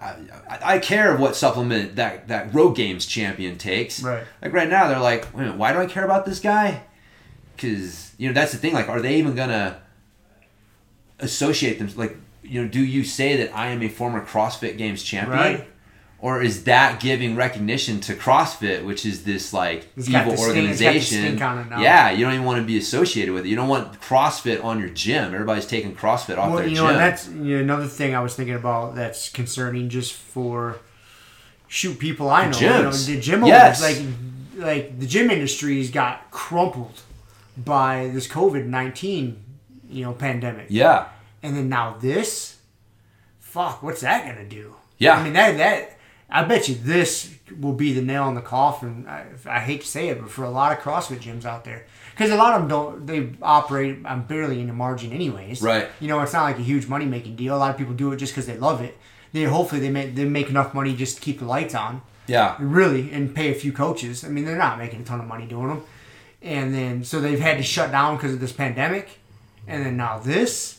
I, 0.00 0.16
I, 0.48 0.74
I 0.74 0.78
care 0.78 1.16
what 1.16 1.36
supplement 1.36 1.96
that 1.96 2.28
that 2.28 2.54
Rogue 2.54 2.76
Games 2.76 3.06
champion 3.06 3.58
takes. 3.58 4.02
Right. 4.02 4.24
Like 4.42 4.52
right 4.52 4.68
now, 4.68 4.88
they're 4.88 5.00
like, 5.00 5.24
wait 5.34 5.42
a 5.42 5.46
minute, 5.46 5.56
why 5.56 5.72
do 5.72 5.78
I 5.78 5.86
care 5.86 6.04
about 6.04 6.24
this 6.24 6.40
guy? 6.40 6.82
Because 7.54 8.12
you 8.18 8.28
know 8.28 8.34
that's 8.34 8.52
the 8.52 8.58
thing. 8.58 8.72
Like, 8.72 8.88
are 8.88 9.00
they 9.00 9.16
even 9.16 9.34
gonna 9.34 9.80
associate 11.18 11.78
them? 11.78 11.90
Like, 11.96 12.16
you 12.42 12.62
know, 12.62 12.68
do 12.68 12.80
you 12.80 13.04
say 13.04 13.36
that 13.36 13.56
I 13.56 13.68
am 13.68 13.82
a 13.82 13.88
former 13.88 14.24
CrossFit 14.24 14.78
Games 14.78 15.02
champion? 15.02 15.38
Right. 15.38 15.68
Or 16.20 16.42
is 16.42 16.64
that 16.64 16.98
giving 16.98 17.36
recognition 17.36 18.00
to 18.00 18.14
CrossFit, 18.14 18.84
which 18.84 19.06
is 19.06 19.22
this 19.22 19.52
like 19.52 19.86
It's 19.96 20.08
evil 20.08 20.36
stink- 20.36 20.38
it's 20.38 20.40
got 20.40 20.48
organization? 20.48 21.42
on 21.42 21.58
it 21.58 21.70
now. 21.70 21.80
Yeah, 21.80 22.10
you 22.10 22.24
don't 22.24 22.34
even 22.34 22.44
want 22.44 22.60
to 22.60 22.66
be 22.66 22.76
associated 22.76 23.32
with 23.32 23.46
it. 23.46 23.48
You 23.48 23.54
don't 23.54 23.68
want 23.68 24.00
CrossFit 24.00 24.64
on 24.64 24.80
your 24.80 24.88
gym. 24.88 25.32
Everybody's 25.32 25.64
taking 25.66 25.94
CrossFit 25.94 26.36
off 26.36 26.48
Well, 26.48 26.56
their 26.58 26.66
you 26.66 26.74
gym. 26.76 26.86
and 26.86 26.96
that's 26.98 27.28
you 27.28 27.56
know, 27.56 27.60
another 27.62 27.86
thing 27.86 28.16
I 28.16 28.20
was 28.20 28.34
thinking 28.34 28.56
about 28.56 28.96
that's 28.96 29.28
concerning 29.28 29.88
just 29.90 30.12
for 30.12 30.78
shoot 31.68 31.98
people 32.00 32.28
I 32.30 32.46
know. 32.46 32.52
The 32.58 32.64
You 32.64 32.70
know, 32.82 32.90
the 32.92 33.20
gym 33.20 33.44
Yes. 33.44 33.80
owners, 33.82 33.98
like 34.00 34.06
like 34.56 34.98
the 34.98 35.06
gym 35.06 35.30
industry's 35.30 35.88
got 35.92 36.32
crumpled 36.32 37.00
by 37.56 38.10
this 38.12 38.26
COVID 38.26 38.66
nineteen, 38.66 39.40
you 39.88 40.04
know, 40.04 40.12
pandemic. 40.14 40.66
yeah, 40.68 41.06
And 41.44 41.56
then 41.56 41.68
now 41.68 41.96
this, 42.00 42.56
fuck, 43.38 43.84
what's 43.84 44.00
that 44.00 44.24
gonna 44.26 44.48
do? 44.48 44.74
Yeah. 44.98 45.14
I 45.14 45.22
mean 45.22 45.32
that 45.34 45.56
that 45.58 45.97
I 46.30 46.44
bet 46.44 46.68
you 46.68 46.74
this 46.74 47.34
will 47.58 47.72
be 47.72 47.92
the 47.94 48.02
nail 48.02 48.28
in 48.28 48.34
the 48.34 48.42
coffin. 48.42 49.06
I, 49.08 49.24
I 49.46 49.60
hate 49.60 49.80
to 49.80 49.86
say 49.86 50.08
it, 50.08 50.20
but 50.20 50.30
for 50.30 50.44
a 50.44 50.50
lot 50.50 50.72
of 50.72 50.78
CrossFit 50.84 51.20
gyms 51.20 51.44
out 51.46 51.64
there, 51.64 51.86
because 52.10 52.30
a 52.30 52.36
lot 52.36 52.52
of 52.54 52.60
them 52.60 52.68
don't, 52.68 53.06
they 53.06 53.30
operate 53.40 54.04
on 54.04 54.22
barely 54.26 54.60
in 54.60 54.66
the 54.66 54.74
margin, 54.74 55.12
anyways. 55.12 55.62
Right. 55.62 55.88
You 56.00 56.08
know, 56.08 56.20
it's 56.20 56.34
not 56.34 56.42
like 56.42 56.58
a 56.58 56.62
huge 56.62 56.86
money 56.86 57.06
making 57.06 57.36
deal. 57.36 57.56
A 57.56 57.58
lot 57.58 57.70
of 57.70 57.78
people 57.78 57.94
do 57.94 58.12
it 58.12 58.18
just 58.18 58.32
because 58.34 58.46
they 58.46 58.58
love 58.58 58.82
it. 58.82 58.96
They 59.32 59.44
hopefully 59.44 59.80
they 59.80 59.90
make 59.90 60.14
they 60.14 60.24
make 60.24 60.48
enough 60.50 60.74
money 60.74 60.94
just 60.94 61.16
to 61.16 61.22
keep 61.22 61.38
the 61.38 61.44
lights 61.46 61.74
on, 61.74 62.02
Yeah. 62.26 62.56
really, 62.58 63.10
and 63.12 63.34
pay 63.34 63.50
a 63.50 63.54
few 63.54 63.72
coaches. 63.72 64.24
I 64.24 64.28
mean, 64.28 64.44
they're 64.44 64.56
not 64.58 64.78
making 64.78 65.00
a 65.02 65.04
ton 65.04 65.20
of 65.20 65.26
money 65.26 65.46
doing 65.46 65.68
them, 65.68 65.82
and 66.42 66.74
then 66.74 67.04
so 67.04 67.20
they've 67.20 67.40
had 67.40 67.56
to 67.58 67.62
shut 67.62 67.90
down 67.90 68.16
because 68.16 68.32
of 68.34 68.40
this 68.40 68.52
pandemic, 68.52 69.18
and 69.66 69.84
then 69.84 69.96
now 69.96 70.18
this, 70.18 70.77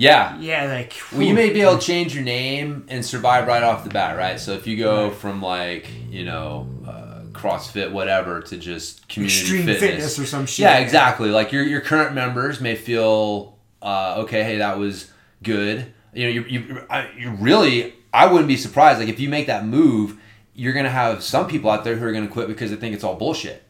Yeah. 0.00 0.38
yeah, 0.40 0.64
like 0.64 0.94
Well, 1.12 1.22
you 1.22 1.34
may 1.34 1.50
be 1.50 1.60
able 1.60 1.78
to 1.78 1.86
change 1.86 2.14
your 2.14 2.24
name 2.24 2.86
and 2.88 3.04
survive 3.04 3.46
right 3.46 3.62
off 3.62 3.84
the 3.84 3.90
bat, 3.90 4.16
right? 4.16 4.40
So 4.40 4.52
if 4.52 4.66
you 4.66 4.76
go 4.78 5.10
from 5.10 5.42
like 5.42 5.90
you 6.08 6.24
know 6.24 6.68
uh, 6.86 7.22
CrossFit 7.32 7.92
whatever 7.92 8.40
to 8.40 8.56
just 8.56 9.08
community 9.08 9.40
extreme 9.40 9.66
fitness, 9.66 9.80
fitness. 9.90 10.18
or 10.18 10.24
some 10.26 10.46
shit. 10.46 10.62
yeah, 10.64 10.78
exactly. 10.78 11.28
Like 11.30 11.52
your 11.52 11.62
your 11.64 11.82
current 11.82 12.14
members 12.14 12.60
may 12.60 12.74
feel 12.76 13.58
uh, 13.82 14.22
okay. 14.24 14.42
Hey, 14.42 14.56
that 14.58 14.78
was 14.78 15.10
good. 15.42 15.92
You 16.14 16.24
know, 16.24 16.30
you 16.30 16.42
you 16.44 16.82
I- 16.88 17.10
you 17.16 17.30
really. 17.32 17.94
I 18.12 18.26
wouldn't 18.26 18.48
be 18.48 18.56
surprised. 18.56 18.98
Like 19.00 19.08
if 19.08 19.20
you 19.20 19.28
make 19.28 19.46
that 19.48 19.64
move, 19.66 20.18
you're 20.54 20.72
gonna 20.72 20.88
have 20.90 21.22
some 21.22 21.46
people 21.46 21.70
out 21.70 21.84
there 21.84 21.94
who 21.96 22.04
are 22.06 22.12
gonna 22.12 22.26
quit 22.26 22.48
because 22.48 22.70
they 22.70 22.76
think 22.76 22.94
it's 22.94 23.04
all 23.04 23.16
bullshit. 23.16 23.62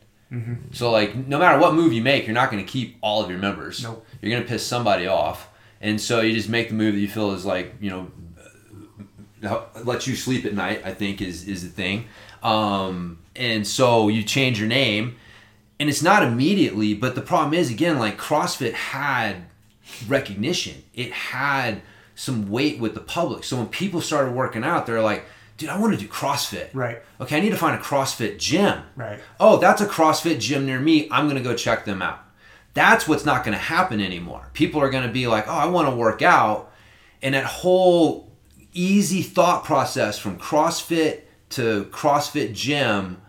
So 0.70 0.92
like 0.92 1.16
no 1.26 1.40
matter 1.40 1.58
what 1.58 1.74
move 1.74 1.92
you 1.92 2.02
make, 2.02 2.24
you're 2.24 2.34
not 2.34 2.52
going 2.52 2.64
to 2.64 2.70
keep 2.70 2.98
all 3.00 3.20
of 3.20 3.28
your 3.30 3.40
members. 3.40 3.82
Nope. 3.82 4.06
You're 4.22 4.30
going 4.30 4.44
to 4.44 4.48
piss 4.48 4.64
somebody 4.64 5.08
off, 5.08 5.48
and 5.80 6.00
so 6.00 6.20
you 6.20 6.34
just 6.34 6.48
make 6.48 6.68
the 6.68 6.74
move 6.74 6.94
that 6.94 7.00
you 7.00 7.08
feel 7.08 7.32
is 7.32 7.44
like 7.44 7.74
you 7.80 7.90
know 7.90 8.10
uh, 9.42 9.62
let 9.84 10.06
you 10.06 10.14
sleep 10.16 10.44
at 10.44 10.54
night. 10.54 10.82
I 10.84 10.92
think 10.92 11.20
is 11.22 11.46
is 11.48 11.62
the 11.62 11.68
thing, 11.68 12.06
um, 12.42 13.18
and 13.36 13.66
so 13.66 14.08
you 14.08 14.22
change 14.22 14.58
your 14.58 14.68
name, 14.68 15.16
and 15.78 15.88
it's 15.88 16.02
not 16.02 16.22
immediately, 16.22 16.94
but 16.94 17.14
the 17.14 17.22
problem 17.22 17.54
is 17.54 17.70
again 17.70 17.98
like 17.98 18.18
CrossFit 18.18 18.72
had 18.72 19.44
recognition. 20.06 20.82
It 20.94 21.12
had 21.12 21.82
some 22.14 22.50
weight 22.50 22.78
with 22.78 22.94
the 22.94 23.00
public. 23.00 23.44
So 23.44 23.56
when 23.56 23.68
people 23.68 24.00
started 24.00 24.34
working 24.34 24.62
out, 24.62 24.86
they're 24.86 25.00
like, 25.00 25.24
dude, 25.56 25.70
I 25.70 25.78
want 25.78 25.94
to 25.94 25.98
do 25.98 26.06
CrossFit. 26.06 26.68
Right. 26.74 27.02
Okay, 27.20 27.38
I 27.38 27.40
need 27.40 27.50
to 27.50 27.56
find 27.56 27.78
a 27.78 27.82
CrossFit 27.82 28.38
gym. 28.38 28.82
Right. 28.94 29.20
Oh, 29.38 29.56
that's 29.56 29.80
a 29.80 29.86
CrossFit 29.86 30.38
gym 30.38 30.66
near 30.66 30.78
me. 30.78 31.08
I'm 31.10 31.24
going 31.24 31.42
to 31.42 31.42
go 31.42 31.56
check 31.56 31.86
them 31.86 32.02
out. 32.02 32.20
That's 32.74 33.08
what's 33.08 33.24
not 33.24 33.44
going 33.44 33.56
to 33.56 33.62
happen 33.62 34.00
anymore. 34.00 34.50
People 34.52 34.80
are 34.80 34.90
going 34.90 35.06
to 35.06 35.12
be 35.12 35.26
like, 35.26 35.48
oh, 35.48 35.52
I 35.52 35.66
want 35.66 35.88
to 35.88 35.94
work 35.94 36.22
out. 36.22 36.72
And 37.22 37.34
that 37.34 37.44
whole 37.44 38.30
easy 38.72 39.22
thought 39.22 39.64
process 39.64 40.18
from 40.18 40.38
CrossFit 40.38 41.22
to 41.50 41.84
CrossFit 41.86 42.54
gym 42.54 43.20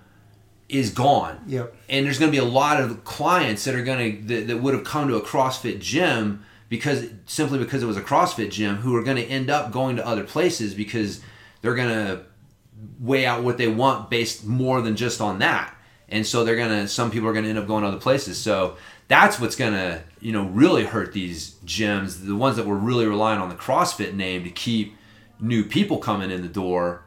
is 0.69 0.91
gone. 0.91 1.43
Yep. 1.47 1.75
And 1.89 2.05
there's 2.05 2.19
going 2.19 2.31
to 2.31 2.35
be 2.35 2.43
a 2.43 2.49
lot 2.49 2.79
of 2.79 3.03
clients 3.03 3.65
that 3.65 3.75
are 3.75 3.83
going 3.83 4.27
to, 4.27 4.27
that, 4.27 4.47
that 4.47 4.57
would 4.57 4.73
have 4.73 4.83
come 4.83 5.07
to 5.07 5.15
a 5.15 5.21
CrossFit 5.21 5.79
gym 5.79 6.45
because 6.69 7.09
simply 7.25 7.59
because 7.59 7.83
it 7.83 7.87
was 7.87 7.97
a 7.97 8.01
CrossFit 8.01 8.51
gym 8.51 8.77
who 8.77 8.95
are 8.95 9.03
going 9.03 9.17
to 9.17 9.25
end 9.25 9.49
up 9.49 9.71
going 9.71 9.97
to 9.97 10.07
other 10.07 10.23
places 10.23 10.73
because 10.73 11.19
they're 11.61 11.75
going 11.75 11.89
to 11.89 12.23
weigh 12.99 13.25
out 13.25 13.43
what 13.43 13.57
they 13.57 13.67
want 13.67 14.09
based 14.09 14.45
more 14.45 14.81
than 14.81 14.95
just 14.95 15.19
on 15.19 15.39
that. 15.39 15.75
And 16.11 16.27
so 16.27 16.43
they're 16.43 16.57
gonna 16.57 16.87
some 16.87 17.09
people 17.09 17.29
are 17.29 17.33
gonna 17.33 17.47
end 17.47 17.57
up 17.57 17.67
going 17.67 17.83
to 17.83 17.87
other 17.87 17.99
places. 17.99 18.37
So 18.37 18.75
that's 19.11 19.39
what's 19.39 19.55
gonna, 19.55 20.03
you 20.19 20.31
know, 20.31 20.45
really 20.45 20.85
hurt 20.85 21.11
these 21.13 21.55
gyms, 21.65 22.25
the 22.25 22.35
ones 22.35 22.55
that 22.55 22.65
were 22.65 22.77
really 22.77 23.05
relying 23.05 23.41
on 23.41 23.49
the 23.49 23.55
CrossFit 23.55 24.13
name 24.13 24.43
to 24.43 24.49
keep 24.49 24.95
new 25.39 25.63
people 25.63 25.97
coming 25.97 26.31
in 26.31 26.41
the 26.41 26.47
door. 26.47 27.03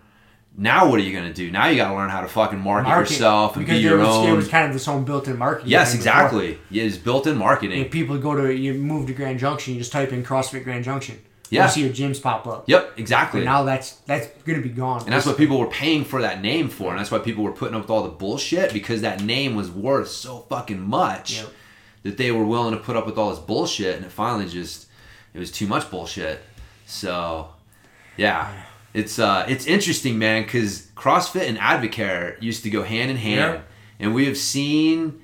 Now 0.57 0.89
what 0.89 1.01
are 1.01 1.03
you 1.03 1.13
gonna 1.13 1.33
do? 1.33 1.51
Now 1.51 1.67
you 1.69 1.77
gotta 1.77 1.95
learn 1.97 2.11
how 2.11 2.21
to 2.21 2.29
fucking 2.29 2.61
market, 2.61 2.89
Market, 2.89 3.11
yourself 3.11 3.57
and 3.57 3.67
be 3.67 3.77
your 3.77 3.99
was, 3.99 4.09
own. 4.09 4.29
It 4.29 4.37
was 4.37 4.49
kind 4.49 4.67
of 4.67 4.73
this 4.73 4.87
own 4.87 5.05
built-in 5.05 5.39
marketing. 5.39 5.71
yes, 5.71 5.95
exactly. 5.95 6.59
Yeah, 6.71 6.85
it's 6.85 6.97
built-in 6.97 7.37
marketing. 7.37 7.81
If 7.81 7.91
people 7.91 8.19
go 8.19 8.35
to 8.37 8.55
you 8.55 8.75
move 8.75 9.07
to 9.09 9.15
Grand 9.15 9.39
Junction, 9.39 9.75
you 9.75 9.81
just 9.81 9.91
type 9.91 10.13
in 10.13 10.23
CrossFit 10.23 10.63
Grand 10.63 10.85
Junction. 10.85 11.21
Yeah. 11.51 11.65
You 11.65 11.71
see 11.71 11.85
your 11.85 11.93
gyms 11.93 12.21
pop 12.21 12.47
up. 12.47 12.69
Yep, 12.69 12.99
exactly. 12.99 13.41
But 13.41 13.45
now 13.45 13.65
that's 13.65 13.93
that's 14.07 14.27
gonna 14.45 14.61
be 14.61 14.69
gone. 14.69 15.03
And 15.05 15.13
that's 15.13 15.27
what 15.27 15.37
people 15.37 15.59
were 15.59 15.67
paying 15.69 16.05
for 16.05 16.21
that 16.23 16.41
name 16.41 16.69
for, 16.69 16.91
and 16.91 16.99
that's 16.99 17.11
why 17.11 17.19
people 17.19 17.45
were 17.45 17.53
putting 17.53 17.75
up 17.75 17.83
with 17.83 17.91
all 17.91 18.03
the 18.03 18.11
bullshit 18.11 18.73
because 18.73 19.01
that 19.01 19.23
name 19.23 19.57
was 19.57 19.71
worth 19.71 20.09
so 20.09 20.41
fucking 20.51 20.81
much 20.81 21.39
Yep. 21.39 21.53
That 22.05 22.17
they 22.17 22.31
were 22.31 22.45
willing 22.45 22.73
to 22.75 22.81
put 22.81 22.97
up 22.97 23.05
with 23.07 23.19
all 23.19 23.31
this 23.31 23.39
bullshit, 23.41 23.97
and 23.97 24.05
it 24.05 24.13
finally 24.13 24.49
just 24.49 24.87
it 25.35 25.39
was 25.41 25.51
too 25.51 25.67
much 25.67 25.91
bullshit. 25.91 26.41
So, 26.87 27.49
yeah, 28.17 28.53
it's 28.93 29.19
uh 29.19 29.45
it's 29.49 29.67
interesting, 29.67 30.19
man, 30.19 30.45
because 30.45 30.87
CrossFit 30.97 31.49
and 31.49 31.59
Advocare 31.59 32.41
used 32.41 32.63
to 32.63 32.71
go 32.71 32.83
hand 32.85 33.11
in 33.11 33.17
hand, 33.17 33.55
Yep. 33.55 33.69
and 34.01 34.15
we 34.15 34.27
have 34.27 34.37
seen 34.39 35.21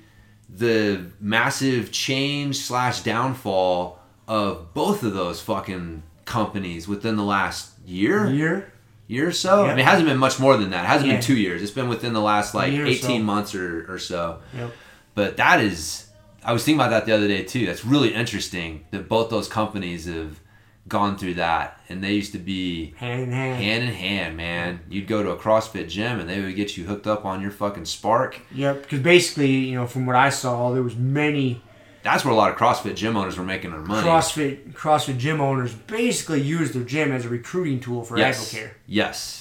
the 0.49 1.05
massive 1.21 1.91
change 1.91 2.57
slash 2.57 3.01
downfall 3.01 3.99
of 4.27 4.73
both 4.73 5.03
of 5.03 5.13
those 5.13 5.39
fucking 5.41 6.03
companies 6.25 6.87
within 6.87 7.15
the 7.15 7.23
last 7.23 7.71
year 7.85 8.27
year. 8.29 8.71
year 9.07 9.27
or 9.29 9.31
so. 9.31 9.63
I 9.65 9.69
mean, 9.69 9.79
it 9.79 9.85
hasn't 9.85 10.07
been 10.09 10.17
much 10.17 10.39
more 10.39 10.57
than 10.57 10.71
that. 10.71 10.83
It 10.83 10.87
hasn't 10.87 11.07
Yeah. 11.09 11.15
been 11.17 11.23
two 11.23 11.37
years. 11.37 11.61
It's 11.61 11.71
been 11.71 11.87
within 11.89 12.13
the 12.13 12.21
last 12.21 12.53
like 12.53 12.71
18 12.73 12.97
so. 13.01 13.19
months 13.19 13.55
or, 13.55 13.85
or 13.93 13.97
so. 13.97 14.39
Yep. 14.55 14.71
But 15.15 15.37
that 15.37 15.61
is, 15.61 16.07
I 16.43 16.53
was 16.53 16.63
thinking 16.63 16.79
about 16.79 16.89
that 16.89 17.05
the 17.05 17.11
other 17.11 17.27
day 17.27 17.43
too. 17.43 17.65
That's 17.65 17.85
really 17.85 18.13
interesting 18.13 18.85
that 18.91 19.07
both 19.07 19.29
those 19.29 19.47
companies 19.47 20.05
have 20.05 20.39
gone 20.87 21.17
through 21.17 21.35
that. 21.35 21.79
And 21.89 22.03
they 22.03 22.13
used 22.13 22.31
to 22.31 22.39
be 22.39 22.93
Hand 22.97 23.21
in 23.23 23.31
hand. 23.31 23.61
hand 23.63 23.83
in 23.83 23.93
hand, 23.93 24.37
man. 24.37 24.79
You'd 24.89 25.07
go 25.07 25.21
to 25.21 25.29
a 25.29 25.37
CrossFit 25.37 25.89
gym 25.89 26.19
and 26.19 26.29
they 26.29 26.41
would 26.41 26.55
get 26.55 26.75
you 26.77 26.85
hooked 26.85 27.07
up 27.07 27.25
on 27.25 27.41
your 27.41 27.51
fucking 27.51 27.85
Spark. 27.85 28.39
Yep. 28.53 28.83
Because 28.83 28.99
basically, 28.99 29.51
you 29.51 29.75
know, 29.75 29.85
from 29.87 30.05
what 30.05 30.15
I 30.15 30.29
saw, 30.29 30.71
there 30.71 30.83
was 30.83 30.95
many 30.95 31.61
That's 32.03 32.25
where 32.25 32.33
a 32.33 32.37
lot 32.37 32.51
of 32.51 32.57
CrossFit 32.57 32.95
gym 32.95 33.15
owners 33.15 33.37
were 33.37 33.43
making 33.43 33.71
their 33.71 33.79
money. 33.81 34.07
CrossFit 34.07 34.73
CrossFit 34.73 35.17
gym 35.17 35.39
owners 35.39 35.73
basically 35.73 36.41
used 36.41 36.73
their 36.73 36.83
gym 36.83 37.11
as 37.11 37.25
a 37.25 37.29
recruiting 37.29 37.79
tool 37.79 38.03
for 38.03 38.17
yes. 38.17 38.51
Advocare. 38.51 38.71
Yes. 38.87 39.40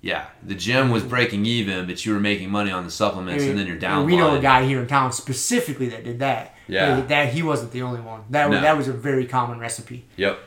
Yeah. 0.00 0.26
The 0.42 0.54
gym 0.54 0.90
was 0.90 1.02
mm. 1.02 1.08
breaking 1.08 1.44
even, 1.46 1.86
but 1.86 2.04
you 2.06 2.12
were 2.14 2.20
making 2.20 2.50
money 2.50 2.70
on 2.70 2.84
the 2.84 2.90
supplements 2.90 3.44
and 3.44 3.58
then 3.58 3.66
you're 3.66 3.78
down. 3.78 4.06
We 4.06 4.16
know 4.16 4.36
a 4.36 4.40
guy 4.40 4.64
here 4.64 4.80
in 4.80 4.86
town 4.86 5.12
specifically 5.12 5.88
that 5.88 6.04
did 6.04 6.20
that. 6.20 6.54
Yeah. 6.68 6.96
But 6.96 7.08
that 7.08 7.32
he 7.32 7.42
wasn't 7.42 7.72
the 7.72 7.82
only 7.82 8.00
one. 8.00 8.22
That 8.30 8.48
was 8.48 8.56
No. 8.58 8.62
that 8.62 8.76
was 8.76 8.88
a 8.88 8.92
very 8.92 9.26
common 9.26 9.58
recipe. 9.58 10.06
Yep. 10.16 10.38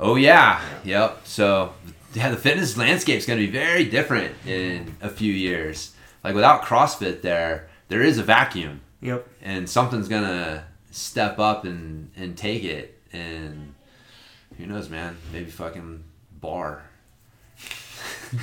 Oh 0.00 0.16
yeah. 0.16 0.60
Yep. 0.84 1.20
So 1.24 1.74
yeah, 2.14 2.30
the 2.30 2.36
fitness 2.36 2.76
landscape 2.76 3.18
is 3.18 3.26
going 3.26 3.38
to 3.38 3.46
be 3.46 3.52
very 3.52 3.84
different 3.84 4.34
in 4.46 4.96
a 5.00 5.08
few 5.08 5.32
years. 5.32 5.92
Like 6.24 6.34
without 6.34 6.62
CrossFit, 6.62 7.22
there 7.22 7.68
there 7.88 8.02
is 8.02 8.18
a 8.18 8.22
vacuum, 8.22 8.80
Yep. 9.00 9.26
and 9.42 9.68
something's 9.68 10.08
gonna 10.08 10.64
step 10.90 11.38
up 11.38 11.64
and 11.64 12.10
and 12.16 12.36
take 12.36 12.64
it. 12.64 12.98
And 13.12 13.74
who 14.56 14.66
knows, 14.66 14.88
man? 14.88 15.16
Maybe 15.32 15.50
fucking 15.50 16.04
bar, 16.40 16.82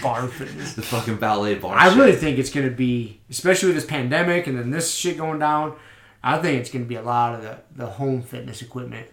Bar 0.04 0.28
fitness. 0.28 0.74
the 0.74 0.82
fucking 0.82 1.18
ballet 1.18 1.56
bar. 1.56 1.76
I 1.78 1.90
shit. 1.90 1.98
really 1.98 2.16
think 2.16 2.38
it's 2.40 2.50
gonna 2.50 2.70
be, 2.70 3.20
especially 3.30 3.68
with 3.68 3.76
this 3.76 3.86
pandemic 3.86 4.48
and 4.48 4.58
then 4.58 4.72
this 4.72 4.94
shit 4.94 5.18
going 5.18 5.40
down. 5.40 5.76
I 6.24 6.38
think 6.40 6.60
it's 6.60 6.70
gonna 6.70 6.86
be 6.86 6.96
a 6.96 7.02
lot 7.02 7.36
of 7.36 7.42
the, 7.42 7.58
the 7.76 7.86
home 7.88 8.22
fitness 8.22 8.62
equipment. 8.62 9.08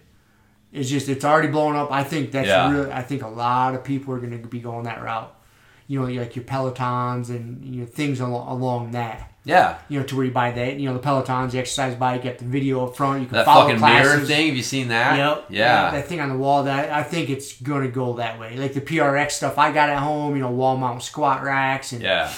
It's 0.73 0.89
just 0.89 1.07
it's 1.07 1.23
already 1.23 1.47
blowing 1.47 1.75
up. 1.77 1.91
I 1.91 2.03
think 2.03 2.31
that's 2.31 2.47
Yeah. 2.47 2.69
really. 2.71 2.91
I 2.91 3.01
think 3.01 3.21
a 3.23 3.27
lot 3.29 3.75
of 3.75 3.83
people 3.83 4.13
are 4.13 4.19
gonna 4.19 4.37
be 4.39 4.59
going 4.59 4.83
that 4.83 5.01
route. 5.01 5.33
You 5.87 6.01
know, 6.01 6.07
like 6.07 6.35
your 6.35 6.43
Pelotons 6.45 7.29
and 7.29 7.63
you 7.63 7.81
know 7.81 7.85
things 7.87 8.19
along, 8.19 8.47
along 8.47 8.91
that. 8.91 9.31
Yeah. 9.45 9.77
You 9.89 9.99
know, 9.99 10.05
to 10.07 10.15
where 10.17 10.25
you 10.25 10.31
buy 10.31 10.51
that. 10.51 10.79
You 10.79 10.89
know, 10.89 10.97
the 10.97 10.99
Pelotons, 11.07 11.51
the 11.51 11.59
exercise 11.59 11.95
bike, 11.95 12.23
you 12.23 12.31
got 12.31 12.39
the 12.39 12.45
video 12.45 12.85
up 12.85 12.95
front. 12.97 13.21
You 13.21 13.27
can 13.27 13.35
That 13.37 13.45
follow 13.45 13.65
fucking 13.67 13.77
classes. 13.77 14.11
mirror 14.13 14.25
thing. 14.25 14.47
Have 14.47 14.55
you 14.57 14.63
seen 14.63 14.87
that? 14.89 15.17
Yep. 15.17 15.45
Yeah. 15.49 15.91
That 15.91 16.07
thing 16.07 16.19
on 16.19 16.29
the 16.29 16.37
wall. 16.37 16.63
That 16.63 16.91
I 16.91 17.03
think 17.03 17.29
it's 17.29 17.61
gonna 17.61 17.87
go 17.87 18.13
that 18.15 18.39
way. 18.39 18.57
Like 18.57 18.73
the 18.73 18.81
PRX 18.81 19.31
stuff 19.31 19.57
I 19.57 19.71
got 19.71 19.89
at 19.89 19.99
home. 19.99 20.35
You 20.35 20.41
know, 20.41 20.49
wall 20.51 20.75
mount 20.77 21.03
squat 21.03 21.43
racks 21.43 21.91
and 21.93 22.01
Yeah. 22.01 22.31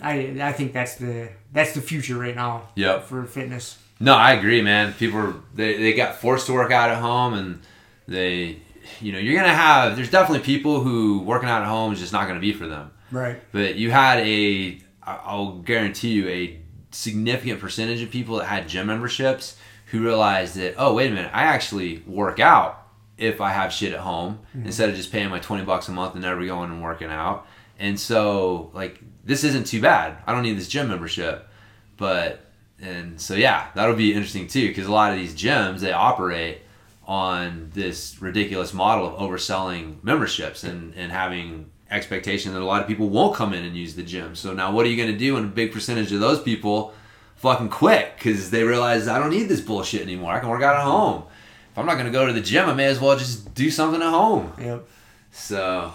I 0.00 0.36
I 0.40 0.52
think 0.52 0.72
that's 0.72 0.96
the 0.96 1.28
that's 1.52 1.74
the 1.74 1.80
future 1.80 2.16
right 2.18 2.34
now. 2.34 2.62
Yep. 2.74 3.04
For 3.04 3.24
fitness. 3.24 3.78
No, 4.00 4.14
I 4.14 4.32
agree, 4.32 4.60
man. 4.60 4.92
People 4.94 5.20
are, 5.20 5.34
they 5.54 5.76
they 5.76 5.92
got 5.92 6.16
forced 6.16 6.46
to 6.46 6.52
work 6.54 6.72
out 6.72 6.90
at 6.90 6.98
home, 6.98 7.34
and 7.34 7.60
they, 8.08 8.58
you 9.00 9.12
know, 9.12 9.18
you're 9.18 9.36
gonna 9.40 9.54
have. 9.54 9.94
There's 9.96 10.10
definitely 10.10 10.44
people 10.44 10.80
who 10.80 11.20
working 11.20 11.48
out 11.48 11.62
at 11.62 11.68
home 11.68 11.92
is 11.92 12.00
just 12.00 12.12
not 12.12 12.26
gonna 12.26 12.40
be 12.40 12.52
for 12.52 12.66
them. 12.66 12.90
Right. 13.12 13.40
But 13.52 13.76
you 13.76 13.92
had 13.92 14.18
a, 14.26 14.78
I'll 15.06 15.58
guarantee 15.58 16.12
you, 16.12 16.28
a 16.28 16.60
significant 16.90 17.60
percentage 17.60 18.02
of 18.02 18.10
people 18.10 18.36
that 18.38 18.46
had 18.46 18.68
gym 18.68 18.86
memberships 18.86 19.56
who 19.86 20.02
realized 20.02 20.56
that, 20.56 20.74
oh, 20.78 20.94
wait 20.94 21.10
a 21.10 21.14
minute, 21.14 21.30
I 21.34 21.44
actually 21.44 22.02
work 22.06 22.40
out 22.40 22.86
if 23.16 23.40
I 23.40 23.50
have 23.50 23.72
shit 23.72 23.92
at 23.92 24.00
home 24.00 24.40
mm-hmm. 24.56 24.66
instead 24.66 24.88
of 24.88 24.96
just 24.96 25.12
paying 25.12 25.28
my 25.28 25.38
20 25.38 25.64
bucks 25.64 25.88
a 25.88 25.92
month 25.92 26.14
and 26.14 26.22
never 26.22 26.44
going 26.44 26.70
and 26.70 26.82
working 26.82 27.10
out. 27.10 27.46
And 27.78 27.98
so, 27.98 28.70
like, 28.72 29.00
this 29.24 29.44
isn't 29.44 29.66
too 29.66 29.80
bad. 29.80 30.18
I 30.26 30.32
don't 30.32 30.42
need 30.42 30.56
this 30.58 30.68
gym 30.68 30.88
membership. 30.88 31.48
But, 31.96 32.40
and 32.80 33.20
so, 33.20 33.34
yeah, 33.34 33.68
that'll 33.74 33.94
be 33.96 34.14
interesting 34.14 34.46
too, 34.46 34.68
because 34.68 34.86
a 34.86 34.92
lot 34.92 35.12
of 35.12 35.18
these 35.18 35.34
gyms, 35.34 35.80
they 35.80 35.92
operate 35.92 36.62
on 37.06 37.70
this 37.74 38.20
ridiculous 38.20 38.72
model 38.72 39.06
of 39.06 39.14
overselling 39.20 40.02
memberships 40.02 40.64
and, 40.64 40.94
and 40.94 41.12
having 41.12 41.70
expectation 41.90 42.52
that 42.54 42.62
a 42.62 42.64
lot 42.64 42.80
of 42.80 42.88
people 42.88 43.08
won't 43.08 43.36
come 43.36 43.52
in 43.52 43.64
and 43.64 43.76
use 43.76 43.94
the 43.94 44.02
gym. 44.02 44.34
So 44.34 44.52
now 44.52 44.72
what 44.72 44.86
are 44.86 44.88
you 44.88 44.96
going 44.96 45.12
to 45.12 45.18
do 45.18 45.34
when 45.34 45.44
a 45.44 45.48
big 45.48 45.72
percentage 45.72 46.12
of 46.12 46.20
those 46.20 46.42
people 46.42 46.94
fucking 47.36 47.68
quit 47.68 48.12
because 48.16 48.50
they 48.50 48.64
realize 48.64 49.06
I 49.06 49.18
don't 49.18 49.30
need 49.30 49.48
this 49.48 49.60
bullshit 49.60 50.02
anymore. 50.02 50.32
I 50.32 50.40
can 50.40 50.48
work 50.48 50.62
out 50.62 50.76
at 50.76 50.82
home. 50.82 51.24
If 51.70 51.78
I'm 51.78 51.86
not 51.86 51.94
going 51.94 52.06
to 52.06 52.12
go 52.12 52.26
to 52.26 52.32
the 52.32 52.40
gym, 52.40 52.68
I 52.68 52.74
may 52.74 52.86
as 52.86 53.00
well 53.00 53.16
just 53.18 53.54
do 53.54 53.70
something 53.70 54.00
at 54.00 54.10
home. 54.10 54.52
Yep. 54.58 54.86
So, 55.32 55.92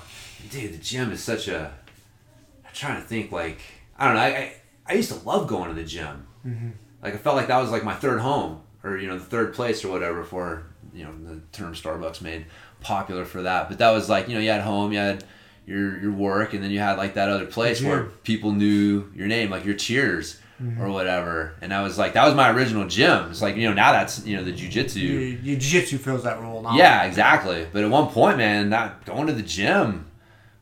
dude, 0.51 0.73
the 0.73 0.77
gym 0.77 1.11
is 1.11 1.23
such 1.23 1.47
a. 1.47 1.73
I'm 2.65 2.73
trying 2.73 3.01
to 3.01 3.07
think. 3.07 3.31
Like, 3.31 3.61
I 3.97 4.05
don't 4.05 4.15
know. 4.15 4.21
I 4.21 4.27
I, 4.27 4.53
I 4.87 4.93
used 4.95 5.11
to 5.11 5.19
love 5.27 5.47
going 5.47 5.69
to 5.69 5.73
the 5.73 5.85
gym. 5.85 6.27
Mm-hmm. 6.45 6.69
Like, 7.01 7.13
I 7.13 7.17
felt 7.17 7.37
like 7.37 7.47
that 7.47 7.59
was 7.59 7.71
like 7.71 7.85
my 7.85 7.93
third 7.95 8.19
home, 8.19 8.61
or 8.83 8.97
you 8.97 9.07
know, 9.07 9.17
the 9.17 9.23
third 9.23 9.53
place 9.53 9.85
or 9.85 9.89
whatever. 9.89 10.25
For 10.25 10.65
you 10.93 11.05
know, 11.05 11.13
the 11.23 11.39
term 11.53 11.73
Starbucks 11.73 12.21
made 12.21 12.45
popular 12.81 13.23
for 13.23 13.41
that. 13.43 13.69
But 13.69 13.77
that 13.77 13.91
was 13.91 14.09
like, 14.09 14.27
you 14.27 14.35
know, 14.35 14.41
you 14.41 14.49
had 14.49 14.61
home, 14.61 14.91
you 14.91 14.99
had 14.99 15.23
your 15.69 15.99
your 16.01 16.11
work, 16.11 16.53
and 16.53 16.63
then 16.63 16.71
you 16.71 16.79
had 16.79 16.97
like 16.97 17.13
that 17.13 17.29
other 17.29 17.45
place 17.45 17.81
where 17.81 18.03
people 18.23 18.51
knew 18.51 19.09
your 19.15 19.27
name, 19.27 19.49
like 19.49 19.65
your 19.65 19.75
Cheers. 19.75 20.39
Mm-hmm. 20.61 20.81
Or 20.81 20.89
whatever, 20.91 21.53
and 21.61 21.73
I 21.73 21.81
was 21.83 21.97
like, 21.97 22.11
that 22.15 22.25
was 22.25 22.35
my 22.35 22.51
original 22.51 22.85
gym. 22.85 23.31
It's 23.31 23.41
like 23.41 23.55
you 23.55 23.65
know 23.69 23.73
now 23.73 23.93
that's 23.93 24.25
you 24.25 24.35
know 24.35 24.43
the 24.43 24.51
jujitsu. 24.51 25.41
Your, 25.41 25.55
jiu-jitsu 25.57 25.97
fills 25.99 26.23
that 26.25 26.41
role 26.41 26.61
now. 26.61 26.75
Yeah, 26.75 27.05
exactly. 27.05 27.65
But 27.71 27.85
at 27.85 27.89
one 27.89 28.09
point, 28.09 28.37
man, 28.39 28.69
that 28.71 29.05
going 29.05 29.27
to 29.27 29.31
the 29.33 29.41
gym 29.41 30.11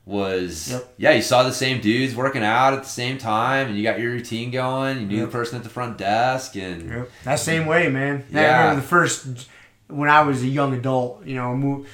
was 0.05 0.69
Yep. 0.71 0.93
yeah. 0.97 1.11
You 1.13 1.23
saw 1.23 1.41
the 1.41 1.51
same 1.51 1.81
dudes 1.81 2.15
working 2.15 2.43
out 2.43 2.73
at 2.73 2.84
the 2.84 2.89
same 2.89 3.17
time, 3.17 3.69
and 3.69 3.75
you 3.75 3.81
got 3.81 3.99
your 3.99 4.11
routine 4.11 4.51
going. 4.51 4.99
You 5.01 5.05
knew 5.07 5.17
Yep. 5.17 5.25
the 5.25 5.31
person 5.31 5.57
at 5.57 5.63
the 5.63 5.69
front 5.71 5.97
desk, 5.97 6.55
and 6.55 6.88
Yep. 6.89 7.11
That 7.23 7.39
same 7.39 7.65
way, 7.65 7.89
man. 7.89 8.23
I 8.31 8.39
Yeah. 8.39 8.57
remember 8.61 8.81
the 8.81 8.88
first 8.88 9.47
when 9.88 10.09
I 10.09 10.21
was 10.21 10.43
a 10.43 10.47
young 10.47 10.75
adult. 10.75 11.25
You 11.25 11.35
know, 11.38 11.85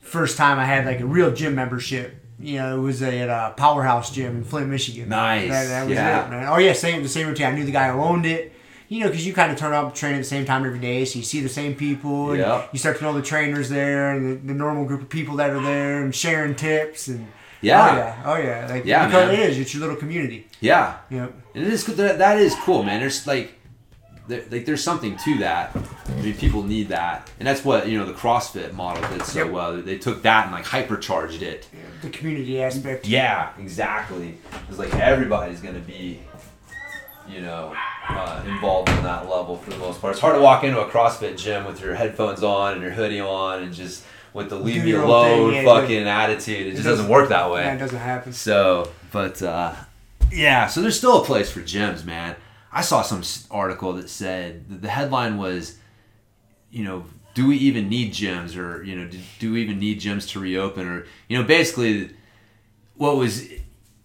first 0.00 0.36
time 0.36 0.58
I 0.58 0.64
had 0.64 0.84
like 0.84 0.98
a 0.98 1.06
real 1.06 1.30
gym 1.32 1.54
membership. 1.54 2.24
You 2.38 2.58
know, 2.58 2.76
it 2.78 2.80
was 2.80 3.02
at 3.02 3.28
a 3.28 3.54
powerhouse 3.56 4.10
gym 4.10 4.36
in 4.38 4.44
Flint, 4.44 4.68
Michigan. 4.68 5.08
Nice. 5.08 5.48
That, 5.48 5.64
that 5.68 5.82
was 5.86 5.94
Yeah. 5.94 6.26
it, 6.26 6.30
man. 6.30 6.48
Oh 6.48 6.58
yeah, 6.58 6.72
same 6.74 7.02
the 7.02 7.08
same 7.08 7.26
routine. 7.28 7.46
I 7.46 7.50
knew 7.52 7.64
the 7.64 7.72
guy 7.72 7.90
who 7.90 8.00
owned 8.00 8.26
it. 8.26 8.52
You 8.88 9.00
know, 9.00 9.08
because 9.10 9.26
you 9.26 9.32
kind 9.32 9.50
of 9.50 9.58
turn 9.58 9.72
up, 9.72 9.94
train 9.96 10.14
at 10.14 10.18
the 10.18 10.24
same 10.24 10.44
time 10.44 10.64
every 10.64 10.78
day, 10.78 11.04
so 11.04 11.18
you 11.18 11.24
see 11.24 11.40
the 11.40 11.48
same 11.48 11.74
people, 11.74 12.30
and 12.30 12.38
Yep. 12.38 12.68
you 12.72 12.78
start 12.78 12.98
to 12.98 13.02
know 13.02 13.12
the 13.14 13.20
trainers 13.22 13.68
there 13.68 14.12
and 14.12 14.30
the, 14.42 14.46
the 14.48 14.54
normal 14.54 14.84
group 14.84 15.02
of 15.02 15.08
people 15.08 15.34
that 15.36 15.50
are 15.50 15.60
there, 15.60 16.04
and 16.04 16.14
sharing 16.14 16.54
tips 16.54 17.08
and 17.08 17.26
Yeah. 17.62 17.82
oh 17.90 17.96
yeah, 17.96 18.22
oh 18.26 18.36
yeah, 18.36 18.66
like 18.72 18.84
Yeah, 18.84 19.06
because 19.06 19.28
man. 19.32 19.40
it 19.40 19.50
is. 19.50 19.58
It's 19.58 19.74
your 19.74 19.80
little 19.80 19.96
community. 19.96 20.46
yeah, 20.60 20.98
Yep. 21.10 21.32
and 21.54 21.66
it 21.66 21.72
is 21.72 21.84
that, 21.86 22.18
that 22.18 22.38
is 22.38 22.54
cool, 22.60 22.84
man. 22.84 23.00
There's 23.00 23.26
like. 23.26 23.55
There, 24.28 24.42
like 24.50 24.66
there's 24.66 24.82
something 24.82 25.16
to 25.18 25.38
that. 25.38 25.76
I 26.08 26.20
mean, 26.20 26.34
people 26.36 26.62
need 26.64 26.88
that, 26.88 27.30
and 27.38 27.46
that's 27.46 27.64
what 27.64 27.88
you 27.88 27.96
know 27.98 28.04
the 28.06 28.12
CrossFit 28.12 28.72
model 28.72 29.08
did 29.10 29.22
so 29.24 29.44
Yep. 29.44 29.52
well. 29.52 29.76
They 29.80 29.98
took 29.98 30.22
that 30.22 30.46
and 30.46 30.52
like 30.52 30.64
hypercharged 30.64 31.42
it. 31.42 31.68
The 32.02 32.10
community 32.10 32.60
aspect. 32.62 33.06
Yeah, 33.06 33.50
exactly. 33.58 34.38
It's 34.68 34.78
like 34.78 34.94
everybody's 34.94 35.60
gonna 35.60 35.78
be, 35.78 36.20
you 37.28 37.40
know, 37.40 37.74
uh, 38.08 38.42
involved 38.46 38.88
in 38.90 39.02
that 39.04 39.28
level 39.28 39.56
for 39.56 39.70
the 39.70 39.78
most 39.78 40.00
part. 40.00 40.12
It's 40.12 40.20
hard 40.20 40.34
to 40.36 40.40
walk 40.40 40.64
into 40.64 40.80
a 40.80 40.88
CrossFit 40.90 41.36
gym 41.38 41.64
with 41.64 41.80
your 41.80 41.94
headphones 41.94 42.42
on 42.42 42.74
and 42.74 42.82
your 42.82 42.90
hoodie 42.92 43.20
on 43.20 43.62
and 43.62 43.72
just 43.72 44.04
with 44.32 44.50
the 44.50 44.56
leave 44.56 44.84
me 44.84 44.92
alone 44.92 45.52
thing, 45.52 45.64
yeah, 45.64 45.74
fucking 45.80 46.06
attitude. 46.08 46.66
It, 46.66 46.70
just 46.72 46.82
doesn't- 46.84 46.92
doesn't 47.06 47.08
work 47.10 47.28
that 47.30 47.50
way. 47.50 47.62
That 47.62 47.78
doesn't 47.78 47.98
happen. 47.98 48.32
So, 48.32 48.90
but 49.12 49.40
uh, 49.42 49.72
yeah, 50.32 50.66
so 50.66 50.82
there's 50.82 50.98
still 50.98 51.22
a 51.22 51.24
place 51.24 51.50
for 51.50 51.60
gyms, 51.60 52.04
man. 52.04 52.36
I 52.76 52.82
saw 52.82 53.00
some 53.00 53.22
article 53.50 53.94
that 53.94 54.10
said 54.10 54.82
the 54.82 54.90
headline 54.90 55.38
was, 55.38 55.78
you 56.70 56.84
know, 56.84 57.06
do 57.32 57.46
we 57.48 57.56
even 57.56 57.88
need 57.88 58.12
gyms, 58.12 58.54
or 58.54 58.82
you 58.82 58.94
know, 58.94 59.08
do, 59.08 59.18
do 59.38 59.52
we 59.54 59.62
even 59.62 59.78
need 59.78 59.98
gyms 59.98 60.28
to 60.32 60.40
reopen, 60.40 60.86
or 60.86 61.06
you 61.26 61.38
know, 61.38 61.44
basically, 61.44 62.10
what 62.96 63.16
was 63.16 63.48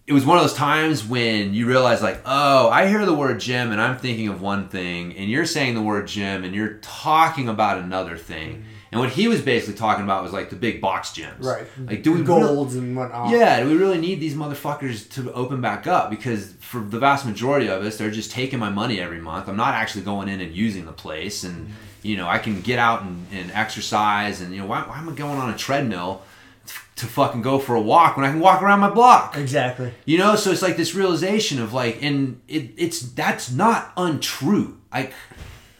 it 0.06 0.12
was 0.14 0.24
one 0.24 0.38
of 0.38 0.44
those 0.44 0.54
times 0.54 1.06
when 1.06 1.52
you 1.52 1.66
realize 1.66 2.00
like, 2.00 2.22
oh, 2.24 2.70
I 2.70 2.88
hear 2.88 3.04
the 3.04 3.12
word 3.12 3.40
gym 3.40 3.72
and 3.72 3.80
I'm 3.80 3.98
thinking 3.98 4.28
of 4.28 4.40
one 4.40 4.68
thing, 4.68 5.14
and 5.18 5.30
you're 5.30 5.44
saying 5.44 5.74
the 5.74 5.82
word 5.82 6.06
gym 6.06 6.42
and 6.42 6.54
you're 6.54 6.78
talking 6.80 7.50
about 7.50 7.76
another 7.76 8.16
thing. 8.16 8.52
Mm-hmm. 8.52 8.71
And 8.92 9.00
what 9.00 9.08
he 9.10 9.26
was 9.26 9.40
basically 9.40 9.74
talking 9.74 10.04
about 10.04 10.22
was 10.22 10.34
like 10.34 10.50
the 10.50 10.56
big 10.56 10.82
box 10.82 11.12
gyms, 11.12 11.42
Right. 11.42 11.66
Like, 11.86 12.02
do 12.02 12.12
we 12.12 12.20
really- 12.20 12.42
golds 12.42 12.76
and 12.76 12.94
whatnot? 12.94 13.30
yeah, 13.30 13.60
do 13.62 13.68
we 13.68 13.74
really 13.74 13.98
need 13.98 14.20
these 14.20 14.34
motherfuckers 14.34 15.10
to 15.12 15.32
open 15.32 15.62
back 15.62 15.86
up? 15.86 16.10
Because 16.10 16.52
for 16.60 16.80
the 16.80 16.98
vast 16.98 17.24
majority 17.24 17.68
of 17.68 17.82
us, 17.82 17.96
they're 17.96 18.10
just 18.10 18.30
taking 18.30 18.58
my 18.58 18.68
money 18.68 19.00
every 19.00 19.20
month. 19.20 19.48
I'm 19.48 19.56
not 19.56 19.72
actually 19.72 20.02
going 20.02 20.28
in 20.28 20.42
and 20.42 20.54
using 20.54 20.84
the 20.84 20.92
place. 20.92 21.42
And, 21.42 21.68
mm-hmm. 21.68 21.72
you 22.02 22.18
know, 22.18 22.28
I 22.28 22.36
can 22.36 22.60
get 22.60 22.78
out 22.78 23.00
and, 23.02 23.26
and 23.32 23.50
exercise. 23.52 24.42
And, 24.42 24.54
you 24.54 24.60
know, 24.60 24.66
why, 24.66 24.82
why 24.82 24.98
am 24.98 25.08
I 25.08 25.14
going 25.14 25.38
on 25.38 25.48
a 25.48 25.56
treadmill 25.56 26.20
to, 26.66 26.74
to 26.96 27.06
fucking 27.06 27.40
go 27.40 27.58
for 27.58 27.74
a 27.74 27.80
walk 27.80 28.18
when 28.18 28.26
I 28.26 28.30
can 28.30 28.40
walk 28.40 28.60
around 28.62 28.80
my 28.80 28.90
block? 28.90 29.38
Exactly. 29.38 29.94
You 30.04 30.18
know, 30.18 30.36
so 30.36 30.50
it's 30.50 30.60
like 30.60 30.76
this 30.76 30.94
realization 30.94 31.62
of 31.62 31.72
like, 31.72 32.02
and 32.02 32.42
it, 32.46 32.72
it's 32.76 33.00
that's 33.00 33.50
not 33.50 33.90
untrue. 33.96 34.80
I, 34.92 35.12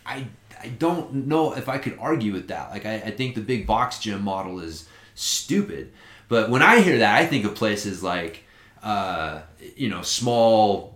I, 0.06 0.28
I 0.62 0.68
don't 0.68 1.26
know 1.26 1.54
if 1.54 1.68
I 1.68 1.78
could 1.78 1.96
argue 1.98 2.32
with 2.32 2.48
that. 2.48 2.70
Like, 2.70 2.86
I, 2.86 2.94
I 2.94 3.10
think 3.10 3.34
the 3.34 3.40
big 3.40 3.66
box 3.66 3.98
gym 3.98 4.22
model 4.22 4.60
is 4.60 4.88
stupid. 5.14 5.92
But 6.28 6.50
when 6.50 6.62
I 6.62 6.80
hear 6.80 6.98
that, 6.98 7.16
I 7.16 7.26
think 7.26 7.44
of 7.44 7.54
places 7.54 8.02
like, 8.02 8.44
uh, 8.82 9.42
you 9.76 9.88
know, 9.88 10.02
small. 10.02 10.94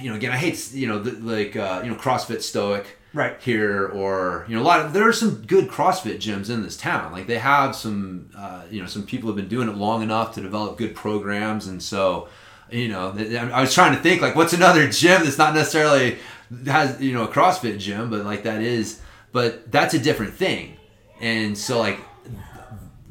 You 0.00 0.10
know, 0.10 0.16
again, 0.16 0.32
I 0.32 0.36
hate 0.36 0.72
you 0.72 0.86
know, 0.86 0.98
the, 0.98 1.12
like 1.12 1.54
uh, 1.54 1.82
you 1.84 1.90
know, 1.90 1.96
CrossFit 1.96 2.42
Stoic 2.42 2.96
Right. 3.16 3.40
here 3.40 3.86
or 3.86 4.44
you 4.46 4.54
know 4.54 4.60
a 4.60 4.64
lot 4.64 4.80
of 4.80 4.92
there 4.92 5.08
are 5.08 5.12
some 5.12 5.42
good 5.46 5.68
CrossFit 5.68 6.16
gyms 6.16 6.50
in 6.50 6.62
this 6.62 6.76
town. 6.76 7.12
Like 7.12 7.26
they 7.26 7.38
have 7.38 7.74
some 7.74 8.30
uh, 8.36 8.64
you 8.70 8.80
know 8.80 8.86
some 8.86 9.06
people 9.06 9.28
have 9.30 9.36
been 9.36 9.48
doing 9.48 9.70
it 9.70 9.76
long 9.76 10.02
enough 10.02 10.34
to 10.34 10.42
develop 10.42 10.76
good 10.76 10.94
programs, 10.94 11.66
and 11.66 11.82
so 11.82 12.28
you 12.70 12.88
know 12.88 13.14
I 13.52 13.60
was 13.62 13.72
trying 13.72 13.96
to 13.96 14.02
think 14.02 14.20
like 14.20 14.36
what's 14.36 14.52
another 14.52 14.86
gym 14.90 15.24
that's 15.24 15.38
not 15.38 15.54
necessarily 15.54 16.18
has 16.66 17.00
you 17.00 17.14
know 17.14 17.24
a 17.24 17.28
CrossFit 17.28 17.78
gym, 17.78 18.10
but 18.10 18.24
like 18.26 18.42
that 18.42 18.60
is, 18.60 19.00
but 19.36 19.70
that's 19.70 19.92
a 19.92 19.98
different 19.98 20.32
thing, 20.32 20.78
and 21.20 21.58
so 21.58 21.78
like 21.78 21.98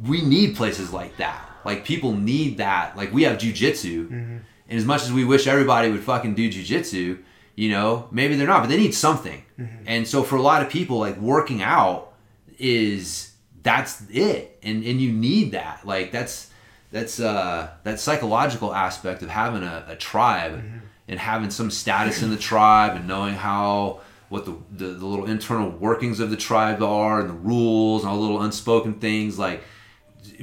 we 0.04 0.24
need 0.24 0.56
places 0.56 0.92
like 0.92 1.18
that. 1.18 1.48
Like 1.64 1.86
people 1.86 2.14
need 2.14 2.58
that. 2.58 2.98
Like 2.98 3.14
we 3.14 3.22
have 3.26 3.38
jujitsu, 3.38 4.06
mm-hmm. 4.06 4.38
and 4.68 4.80
as 4.82 4.86
much 4.86 5.04
as 5.04 5.14
we 5.14 5.24
wish 5.24 5.46
everybody 5.46 5.92
would 5.92 6.02
fucking 6.02 6.34
do 6.34 6.50
jujitsu, 6.50 7.20
you 7.54 7.70
know, 7.70 8.08
maybe 8.10 8.36
they're 8.36 8.48
not, 8.48 8.62
but 8.62 8.70
they 8.70 8.78
need 8.78 8.96
something. 8.96 9.46
Mm-hmm. 9.60 9.84
And 9.86 10.08
so 10.08 10.24
for 10.24 10.36
a 10.36 10.42
lot 10.42 10.64
of 10.64 10.70
people, 10.72 10.98
like 10.98 11.16
working 11.18 11.62
out 11.62 12.14
is 12.58 13.32
that's 13.62 14.02
it, 14.10 14.58
and 14.64 14.84
and 14.84 15.00
you 15.00 15.12
need 15.12 15.52
that. 15.52 15.86
Like 15.86 16.12
that's 16.12 16.50
that's 16.92 17.20
uh 17.20 17.70
that 17.84 18.00
psychological 18.00 18.74
aspect 18.74 19.22
of 19.22 19.30
having 19.30 19.62
a, 19.62 19.86
a 19.90 19.96
tribe 19.96 20.54
mm-hmm. 20.54 20.78
and 21.08 21.20
having 21.20 21.52
some 21.52 21.70
status 21.70 22.24
in 22.24 22.32
the 22.32 22.38
tribe 22.52 22.96
and 22.96 23.08
knowing 23.08 23.36
how 23.36 24.02
what 24.36 24.46
the, 24.46 24.56
the 24.72 24.94
the 24.94 25.06
little 25.06 25.26
internal 25.26 25.70
workings 25.70 26.20
of 26.20 26.30
the 26.30 26.38
tribe 26.38 26.82
are 26.84 27.20
and 27.22 27.30
the 27.30 27.34
rules 27.34 28.02
and 28.04 28.10
all 28.10 28.18
the 28.18 28.22
little 28.22 28.42
unspoken 28.42 28.94
things 28.96 29.40
like 29.40 29.64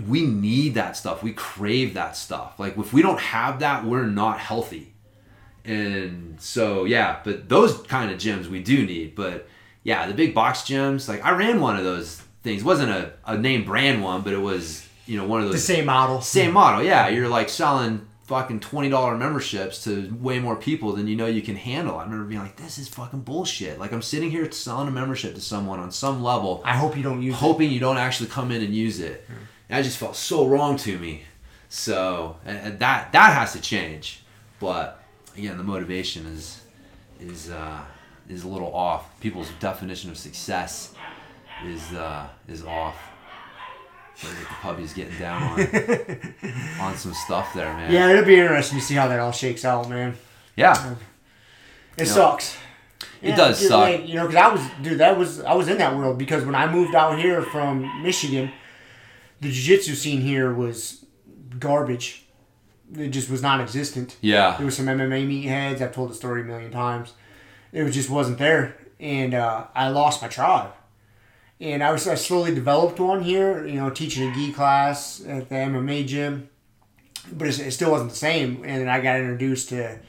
we 0.06 0.24
need 0.24 0.74
that 0.74 0.97
stuff. 0.97 1.23
We 1.23 1.32
crave 1.32 1.94
that 1.94 2.16
stuff. 2.16 2.59
Like 2.59 2.78
if 2.78 2.93
we 2.93 3.02
don't 3.02 3.20
have 3.20 3.59
that, 3.60 3.85
we're 3.85 4.06
not 4.06 4.39
healthy. 4.39 4.94
And 5.64 6.40
so 6.40 6.85
yeah, 6.85 7.20
but 7.24 7.48
those 7.48 7.78
kind 7.82 8.10
of 8.10 8.19
gyms 8.19 8.47
we 8.47 8.62
do 8.62 8.86
need. 8.86 9.14
But 9.14 9.47
yeah, 9.85 10.06
the 10.06 10.14
big 10.14 10.35
box 10.35 10.62
gyms, 10.62 11.09
like 11.09 11.24
I 11.24 11.32
ran 11.32 11.60
one 11.60 11.77
of 11.77 11.85
those 11.85 12.23
things. 12.43 12.62
It 12.62 12.64
wasn't 12.64 12.90
a, 12.90 13.12
a 13.27 13.36
name 13.36 13.64
brand 13.64 14.02
one, 14.02 14.23
but 14.23 14.32
it 14.32 14.40
was, 14.40 14.89
you 15.06 15.16
know, 15.19 15.27
one 15.27 15.40
of 15.40 15.47
those 15.47 15.52
The 15.66 15.73
those 15.73 15.77
same 15.78 15.86
model. 15.86 16.20
same 16.20 16.52
model. 16.52 16.82
Yeah, 16.85 17.09
you're 17.09 17.28
like 17.28 17.48
selling 17.48 18.06
fucking 18.24 18.60
twenty 18.60 18.88
dollar 18.88 19.16
memberships 19.16 19.82
to 19.84 20.14
way 20.20 20.38
more 20.38 20.56
people 20.56 20.92
than 20.92 21.06
you 21.06 21.16
know 21.16 21.26
you 21.26 21.42
can 21.42 21.56
handle. 21.56 21.98
I 21.98 22.04
remember 22.04 22.24
being 22.24 22.40
like, 22.40 22.56
this 22.56 22.78
is 22.78 22.88
fucking 22.88 23.20
bullshit. 23.20 23.78
Like 23.78 23.92
I'm 23.92 24.02
sitting 24.02 24.30
here 24.30 24.50
selling 24.52 24.88
a 24.88 24.92
membership 24.92 25.34
to 25.34 25.40
someone 25.40 25.80
on 25.80 25.90
some 25.90 26.22
level 26.22 26.62
I 26.64 26.76
hope 26.76 26.96
you 26.96 27.02
don't 27.02 27.22
use 27.22 27.34
it. 27.34 27.38
hoping 27.38 27.70
you 27.70 27.80
don't 27.80 27.98
actually 27.98 28.28
come 28.28 28.50
in 28.52 28.62
and 28.62 28.74
use 28.74 29.00
it. 29.00 29.26
And 29.68 29.78
I 29.78 29.82
just 29.82 29.98
felt 29.98 30.16
so 30.16 30.46
wrong 30.46 30.76
to 30.78 30.98
me. 30.98 31.22
So 31.68 32.36
and 32.44 32.78
that 32.78 33.12
that 33.12 33.32
has 33.34 33.52
to 33.52 33.60
change. 33.60 34.22
But 34.60 35.02
again, 35.36 35.56
the 35.56 35.64
motivation 35.64 36.26
is 36.26 36.60
is 37.20 37.50
uh, 37.50 37.80
is 38.28 38.44
a 38.44 38.48
little 38.48 38.74
off. 38.74 39.18
People's 39.20 39.50
definition 39.60 40.10
of 40.10 40.16
success 40.18 40.94
is 41.64 41.92
uh, 41.92 42.28
is 42.48 42.64
off. 42.64 42.96
Look 44.22 44.32
at 44.32 44.39
the 44.40 44.44
puppies 44.47 44.93
getting 44.93 45.18
down 45.18 45.43
on 45.43 45.60
on 46.80 46.97
some 46.97 47.14
stuff 47.14 47.52
there, 47.55 47.72
man. 47.74 47.93
Yeah, 47.93 48.10
it'll 48.10 48.24
be 48.24 48.39
interesting 48.39 48.78
to 48.78 48.84
see 48.84 48.94
how 48.94 49.09
that 49.09 49.18
all 49.18 49.32
shakes 49.32 49.64
out, 49.64 49.89
man. 49.89 50.14
Yeah. 50.56 50.94
It 51.97 52.06
Yeah. 52.06 52.12
sucks. 52.12 52.56
It 53.20 53.36
does 53.36 53.59
dude, 53.60 53.68
suck. 53.68 53.80
like, 53.80 54.09
you 54.09 54.14
know, 54.14 54.26
because 54.26 54.43
I 54.43 54.52
was, 54.52 54.60
dude, 54.82 54.98
that 54.98 55.16
was, 55.18 55.40
I 55.43 55.55
was 55.55 55.68
in 55.68 55.78
that 55.78 55.97
world 55.97 56.18
because 56.18 56.44
when 56.44 56.55
I 56.55 56.70
moved 56.70 56.94
out 56.94 57.18
here 57.18 57.43
from 57.43 58.02
Michigan, 58.02 58.51
the 59.40 59.51
jiu-jitsu 59.51 59.94
scene 59.94 60.20
here 60.20 60.52
was 60.52 61.05
garbage. 61.59 62.24
It 62.97 63.09
just 63.09 63.30
was 63.30 63.40
non-existent. 63.43 64.16
Yeah. 64.20 64.56
There 64.56 64.66
was 64.66 64.76
some 64.76 64.86
MMA 64.86 65.26
meatheads. 65.26 65.80
I've 65.80 65.93
told 65.94 66.10
the 66.10 66.14
story 66.14 66.43
a 66.43 66.44
million 66.44 66.70
times. 66.70 67.14
It 67.72 67.82
was 67.84 67.94
just 67.94 68.10
wasn't 68.10 68.39
there, 68.39 68.76
and 69.01 69.34
uh, 69.34 69.66
I 69.74 69.89
lost 69.89 70.20
my 70.20 70.28
tribe. 70.28 70.72
And 71.62 71.80
I 71.82 71.93
was 71.93 72.09
I 72.09 72.16
slowly 72.16 72.52
developed 72.52 72.98
one 72.98 73.22
here. 73.22 73.64
You 73.64 73.76
know, 73.76 73.89
teaching 73.89 74.28
a 74.28 74.34
gi 74.34 74.52
class 74.52 75.24
at 75.24 75.48
the 75.48 75.55
MMA 75.55 76.06
gym, 76.09 76.48
but 77.32 77.47
it's, 77.47 77.60
it 77.60 77.70
still 77.70 77.93
wasn't 77.93 78.10
the 78.10 78.16
same. 78.16 78.64
And 78.64 78.82
then 78.82 78.89
I 78.89 79.01
got 79.01 79.20
introduced 79.20 79.68
to 79.68 80.01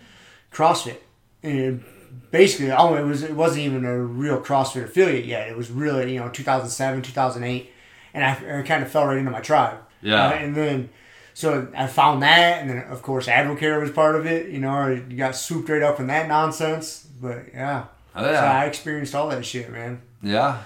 CrossFit, 0.52 0.98
and 1.44 1.84
basically, 2.32 2.72
oh, 2.72 2.96
it 2.96 3.04
was 3.04 3.22
it 3.22 3.36
wasn't 3.36 3.62
even 3.62 3.86
a 3.86 3.98
real 3.98 4.42
CrossFit 4.42 4.86
affiliate 4.86 5.26
yet. 5.26 5.48
It 5.48 5.56
was 5.56 5.70
really 5.70 6.14
you 6.14 6.20
know 6.20 6.30
2007, 6.30 7.04
2008, 7.04 7.72
and 8.16 8.26
I, 8.26 8.60
I 8.60 8.62
kind 8.64 8.82
of 8.82 8.92
fell 8.92 9.06
right 9.06 9.18
into 9.18 9.30
my 9.30 9.42
tribe. 9.42 9.78
Yeah. 10.02 10.30
Uh, 10.30 10.34
and 10.34 10.56
then. 10.56 10.90
So 11.36 11.68
I 11.76 11.88
found 11.88 12.22
that, 12.22 12.62
and 12.62 12.70
then 12.70 12.84
of 12.84 13.02
course 13.02 13.26
Advocare 13.26 13.82
was 13.82 13.90
part 13.90 14.16
of 14.16 14.28
it. 14.28 14.50
You 14.50 14.60
know, 14.60 14.88
you 14.88 15.18
got 15.18 15.36
swooped 15.36 15.68
right 15.68 15.82
up 15.82 16.00
in 16.00 16.06
that 16.06 16.28
nonsense. 16.28 17.08
But 17.20 17.46
yeah, 17.56 17.86
Oh 18.16 18.24
so 18.24 18.32
yeah. 18.32 18.62
I 18.62 18.66
experienced 18.66 19.16
all 19.16 19.30
that 19.30 19.46
shit, 19.46 19.72
man. 19.72 20.02
Yeah. 20.22 20.64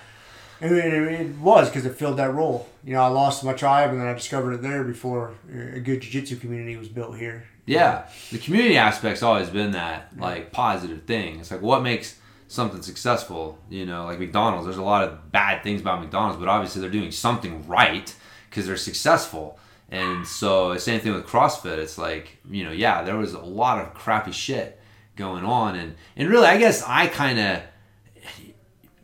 It, 0.59 0.71
it 0.71 1.35
was 1.38 1.69
because 1.69 1.85
it 1.85 1.95
filled 1.95 2.17
that 2.17 2.34
role. 2.34 2.67
You 2.84 2.93
know, 2.93 3.01
I 3.01 3.07
lost 3.07 3.43
my 3.43 3.53
tribe, 3.53 3.91
and 3.91 3.99
then 3.99 4.07
I 4.07 4.13
discovered 4.13 4.53
it 4.53 4.61
there 4.61 4.84
before 4.84 5.34
a 5.51 5.79
good 5.79 6.01
jiu-jitsu 6.01 6.38
community 6.38 6.77
was 6.77 6.88
built 6.89 7.17
here. 7.17 7.45
Yeah, 7.65 8.07
the 8.31 8.38
community 8.38 8.77
aspect's 8.77 9.21
always 9.21 9.49
been 9.49 9.71
that 9.71 10.17
like 10.17 10.51
positive 10.51 11.03
thing. 11.03 11.39
It's 11.39 11.51
like 11.51 11.61
what 11.61 11.84
makes 11.84 12.17
something 12.47 12.81
successful. 12.81 13.59
You 13.69 13.85
know, 13.85 14.05
like 14.05 14.19
McDonald's. 14.19 14.65
There's 14.65 14.77
a 14.77 14.84
lot 14.84 15.03
of 15.03 15.31
bad 15.31 15.63
things 15.63 15.81
about 15.81 15.99
McDonald's, 15.99 16.39
but 16.39 16.47
obviously 16.47 16.81
they're 16.81 16.89
doing 16.89 17.11
something 17.11 17.67
right 17.67 18.13
because 18.49 18.65
they're 18.65 18.77
successful. 18.77 19.59
And 19.89 20.25
so 20.25 20.73
the 20.73 20.79
same 20.79 21.01
thing 21.01 21.13
with 21.13 21.25
CrossFit. 21.25 21.77
It's 21.77 21.97
like 21.97 22.38
you 22.49 22.63
know, 22.63 22.71
yeah, 22.71 23.03
there 23.03 23.17
was 23.17 23.34
a 23.34 23.39
lot 23.39 23.79
of 23.79 23.93
crappy 23.93 24.31
shit 24.31 24.79
going 25.17 25.43
on, 25.43 25.75
and 25.75 25.95
and 26.15 26.29
really, 26.29 26.47
I 26.47 26.57
guess 26.57 26.81
I 26.84 27.07
kind 27.07 27.38
of 27.38 27.61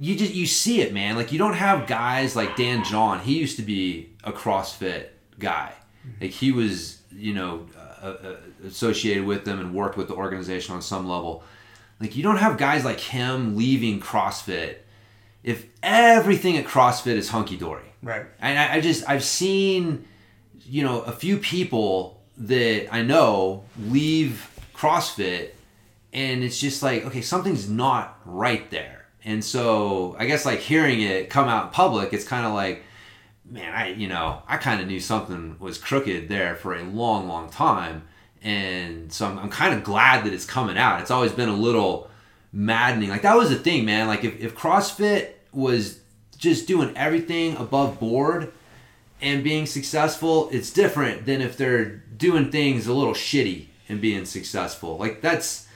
you 0.04 0.18
just 0.18 0.34
you 0.34 0.46
see 0.46 0.82
it, 0.82 0.94
man. 0.94 1.16
Like 1.16 1.32
you 1.32 1.38
don't 1.38 1.54
have 1.54 1.88
guys 1.88 2.36
like 2.36 2.58
Dan 2.58 2.84
John. 2.84 3.22
He 3.22 3.40
used 3.40 3.56
to 3.56 3.62
be 3.62 4.10
a 4.26 4.34
CrossFit 4.34 5.08
guy. 5.40 5.72
Like 6.20 6.32
he 6.32 6.52
was, 6.52 7.02
you 7.10 7.34
know, 7.34 7.68
uh, 8.02 8.08
uh, 8.08 8.36
associated 8.66 9.24
with 9.24 9.46
them 9.46 9.62
and 9.62 9.74
worked 9.74 9.96
with 9.96 10.10
the 10.10 10.14
organization 10.14 10.76
on 10.76 10.82
some 10.82 11.08
level. 11.08 11.42
Like 12.02 12.18
you 12.18 12.24
don't 12.24 12.36
have 12.36 12.58
guys 12.58 12.84
like 12.84 13.00
him 13.00 13.56
leaving 13.56 14.02
CrossFit 14.02 14.80
if 15.42 15.68
everything 15.82 16.58
at 16.58 16.66
CrossFit 16.66 17.16
is 17.16 17.30
hunky 17.30 17.56
dory. 17.56 17.94
Right. 18.02 18.26
And 18.42 18.60
I, 18.60 18.74
I 18.76 18.82
just 18.82 19.08
I've 19.10 19.24
seen, 19.24 20.06
you 20.66 20.84
know, 20.84 21.02
a 21.04 21.14
few 21.14 21.38
people 21.38 22.22
that 22.38 22.94
I 22.94 23.04
know 23.04 23.64
leave 23.80 24.50
CrossFit, 24.76 25.52
and 26.12 26.44
it's 26.44 26.60
just 26.60 26.84
like 26.84 27.06
okay, 27.06 27.22
something's 27.22 27.70
not 27.70 28.20
right 28.26 28.70
there. 28.70 29.03
And 29.26 29.44
so 29.44 30.16
I 30.20 30.26
guess 30.26 30.46
like 30.46 30.60
hearing 30.60 31.02
it 31.02 31.30
come 31.30 31.48
out 31.48 31.66
in 31.66 31.72
public, 31.72 32.14
it's 32.14 32.26
kind 32.26 32.46
of 32.46 32.54
like, 32.54 32.84
man, 33.50 33.74
I 33.74 33.94
you 33.94 34.08
know 34.08 34.42
I 34.48 34.58
kind 34.58 34.82
of 34.82 34.88
knew 34.88 35.00
something 35.00 35.58
was 35.60 35.78
crooked 35.78 36.30
there 36.30 36.56
for 36.56 36.76
a 36.76 36.84
long, 36.84 37.28
long 37.28 37.50
time, 37.50 38.04
and 38.42 39.12
so 39.12 39.26
I'm, 39.28 39.40
I'm 39.40 39.50
kind 39.50 39.74
of 39.74 39.84
glad 39.84 40.26
that 40.26 40.34
it's 40.34 40.46
coming 40.46 40.78
out. 40.78 41.02
It's 41.02 41.12
always 41.12 41.32
been 41.32 41.50
a 41.50 41.56
little 41.56 42.10
maddening. 42.52 43.10
Like 43.10 43.24
that 43.24 43.36
was 43.36 43.50
the 43.50 43.56
thing, 43.56 43.86
man. 43.86 44.08
Like 44.08 44.24
if, 44.24 44.40
if 44.40 44.56
CrossFit 44.56 45.32
was 45.52 46.00
just 46.38 46.68
doing 46.68 46.96
everything 46.98 47.56
above 47.58 48.00
board 48.00 48.52
and 49.22 49.44
being 49.44 49.66
successful, 49.66 50.50
it's 50.52 50.72
different 50.72 51.26
than 51.26 51.42
if 51.42 51.56
they're 51.56 51.86
doing 52.18 52.52
things 52.52 52.88
a 52.88 52.94
little 52.94 53.14
shitty 53.14 53.68
and 53.88 54.02
being 54.02 54.26
successful. 54.26 54.98
Like 54.98 55.22
that's 55.22 55.68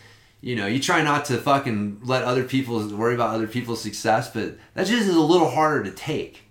you 0.42 0.56
know, 0.56 0.68
you 0.68 0.80
try 0.80 1.02
not 1.02 1.26
to 1.26 1.38
fucking 1.38 2.02
let 2.04 2.24
other 2.24 2.44
people 2.44 2.88
worry 2.90 3.16
about 3.16 3.34
other 3.34 3.48
people's 3.48 3.82
success, 3.82 4.30
but 4.32 4.58
that 4.76 4.88
just 4.88 5.08
is 5.08 5.16
a 5.16 5.20
little 5.22 5.50
harder 5.50 5.84
to 5.84 5.92
take. 5.92 6.44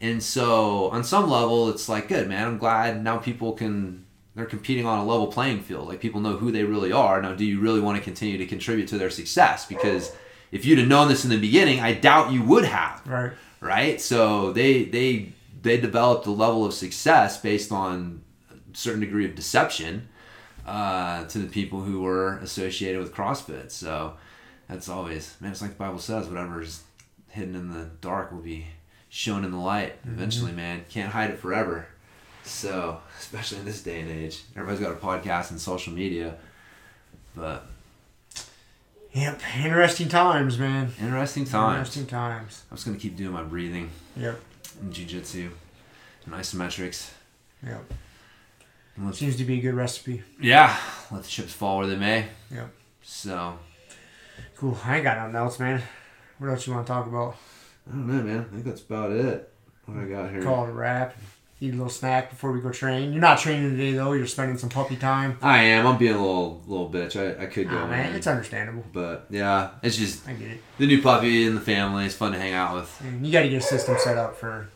And 0.00 0.22
so 0.22 0.88
on 0.90 1.04
some 1.04 1.30
level 1.30 1.68
it's 1.70 1.88
like 1.88 2.08
good, 2.08 2.28
man. 2.28 2.46
I'm 2.46 2.58
glad 2.58 3.02
now 3.02 3.18
people 3.18 3.52
can 3.52 4.04
they're 4.34 4.46
competing 4.46 4.84
on 4.84 4.98
a 4.98 5.04
level 5.04 5.28
playing 5.28 5.60
field. 5.60 5.86
Like 5.88 6.00
people 6.00 6.20
know 6.20 6.36
who 6.36 6.50
they 6.50 6.64
really 6.64 6.90
are. 6.90 7.22
Now, 7.22 7.34
do 7.34 7.44
you 7.44 7.60
really 7.60 7.80
want 7.80 7.96
to 7.98 8.02
continue 8.02 8.36
to 8.38 8.46
contribute 8.46 8.88
to 8.88 8.98
their 8.98 9.10
success? 9.10 9.64
Because 9.64 10.10
if 10.50 10.64
you'd 10.64 10.80
have 10.80 10.88
known 10.88 11.08
this 11.08 11.22
in 11.24 11.30
the 11.30 11.38
beginning, 11.38 11.80
I 11.80 11.94
doubt 11.94 12.32
you 12.32 12.42
would 12.42 12.64
have 12.64 13.00
Right. 13.06 13.32
right? 13.60 14.00
So 14.00 14.52
they 14.52 14.84
they 14.84 15.32
they 15.62 15.76
developed 15.78 16.26
a 16.26 16.30
level 16.30 16.64
of 16.64 16.74
success 16.74 17.40
based 17.40 17.70
on 17.70 18.22
a 18.50 18.76
certain 18.76 19.00
degree 19.00 19.24
of 19.24 19.34
deception 19.34 20.08
uh, 20.66 21.24
to 21.26 21.38
the 21.38 21.46
people 21.48 21.80
who 21.82 22.00
were 22.00 22.38
associated 22.38 23.00
with 23.00 23.12
CrossFit. 23.14 23.70
So 23.70 24.14
that's 24.68 24.88
always 24.88 25.36
man. 25.40 25.52
It's 25.52 25.62
like 25.62 25.72
the 25.72 25.76
Bible 25.76 25.98
says, 25.98 26.26
whatever's 26.28 26.82
hidden 27.28 27.54
in 27.54 27.70
the 27.70 27.86
dark 28.00 28.30
will 28.32 28.40
be 28.40 28.66
shown 29.08 29.44
in 29.44 29.50
the 29.50 29.58
light 29.58 29.94
eventually. 30.04 30.52
Man, 30.52 30.84
can't 30.88 31.12
hide 31.12 31.30
it 31.30 31.38
forever. 31.38 31.86
So 32.44 33.00
especially 33.18 33.58
in 33.58 33.64
this 33.64 33.82
day 33.82 34.00
and 34.00 34.10
age, 34.10 34.42
everybody's 34.56 34.80
got 34.80 34.92
a 34.92 34.96
podcast 34.96 35.50
and 35.50 35.60
social 35.60 35.92
media. 35.92 36.36
But 37.36 37.66
Yep. 39.12 39.40
Interesting 39.64 40.08
times, 40.08 40.58
man. 40.58 40.92
interesting 41.00 41.44
times. 41.44 41.78
Interesting 41.78 42.06
times. 42.06 42.62
I'm 42.70 42.76
just 42.76 42.86
gonna 42.86 42.98
keep 42.98 43.16
doing 43.16 43.32
my 43.32 43.44
breathing 43.44 43.90
Yep. 44.16 44.40
and 44.80 44.92
jujitsu 44.92 45.50
and 46.24 46.34
isometrics. 46.34 47.10
Yep. 47.64 47.92
And 48.96 49.06
let's 49.06 49.18
Seems 49.18 49.36
to 49.36 49.44
be 49.44 49.58
a 49.58 49.62
good 49.62 49.74
recipe. 49.74 50.22
Yeah, 50.40 50.76
let 51.10 51.22
the 51.24 51.28
chips 51.28 51.52
fall 51.52 51.78
where 51.78 51.86
they 51.86 51.96
may. 51.96 52.26
Yep. 52.52 52.70
So 53.02 53.58
Cool. 54.56 54.78
I 54.84 54.96
ain't 54.96 55.04
got 55.04 55.18
nothing 55.18 55.36
else, 55.36 55.58
man. 55.58 55.82
What 56.38 56.50
else 56.50 56.66
you 56.66 56.72
want 56.72 56.86
to 56.86 56.92
talk 56.92 57.06
about? 57.06 57.36
I 57.88 57.92
don't 57.92 58.06
know, 58.06 58.22
man. 58.22 58.40
I 58.48 58.52
think 58.52 58.64
that's 58.64 58.82
about 58.82 59.10
it. 59.12 59.52
What 59.86 59.98
I 59.98 60.04
got 60.06 60.30
here. 60.30 60.42
Call 60.42 60.64
it 60.66 60.70
a 60.70 60.72
wrap. 60.72 61.14
Eat 61.60 61.68
a 61.72 61.76
little 61.76 61.88
snack 61.88 62.30
before 62.30 62.50
we 62.52 62.60
go 62.60 62.70
train. 62.70 63.12
You're 63.12 63.20
not 63.20 63.38
training 63.38 63.70
today 63.70 63.92
though. 63.92 64.12
You're 64.12 64.26
spending 64.26 64.58
some 64.58 64.70
puppy 64.70 64.96
time. 64.96 65.38
I 65.42 65.58
am. 65.62 65.86
I'm 65.86 65.98
being 65.98 66.14
a 66.14 66.18
little 66.18 66.62
little 66.66 66.90
bitch. 66.90 67.16
I, 67.16 67.44
I 67.44 67.46
could 67.46 67.68
go, 67.70 67.78
Oh, 67.78 67.86
man, 67.86 68.10
in, 68.10 68.16
it's 68.16 68.26
understandable. 68.26 68.84
but 68.92 69.26
yeah, 69.30 69.70
it's 69.82 69.96
just 69.96 70.26
I 70.28 70.32
get 70.34 70.50
it. 70.52 70.60
the 70.78 70.86
new 70.86 71.00
puppy 71.02 71.46
in 71.46 71.54
the 71.54 71.60
family. 71.60 72.06
It's 72.06 72.14
fun 72.14 72.32
to 72.32 72.38
hang 72.38 72.52
out 72.54 72.74
with. 72.74 73.00
And 73.02 73.24
you 73.26 73.32
got 73.32 73.42
to 73.42 73.48
get 73.48 73.58
a 73.58 73.60
system 73.60 73.96
set 73.98 74.16
up 74.18 74.36
for, 74.36 74.68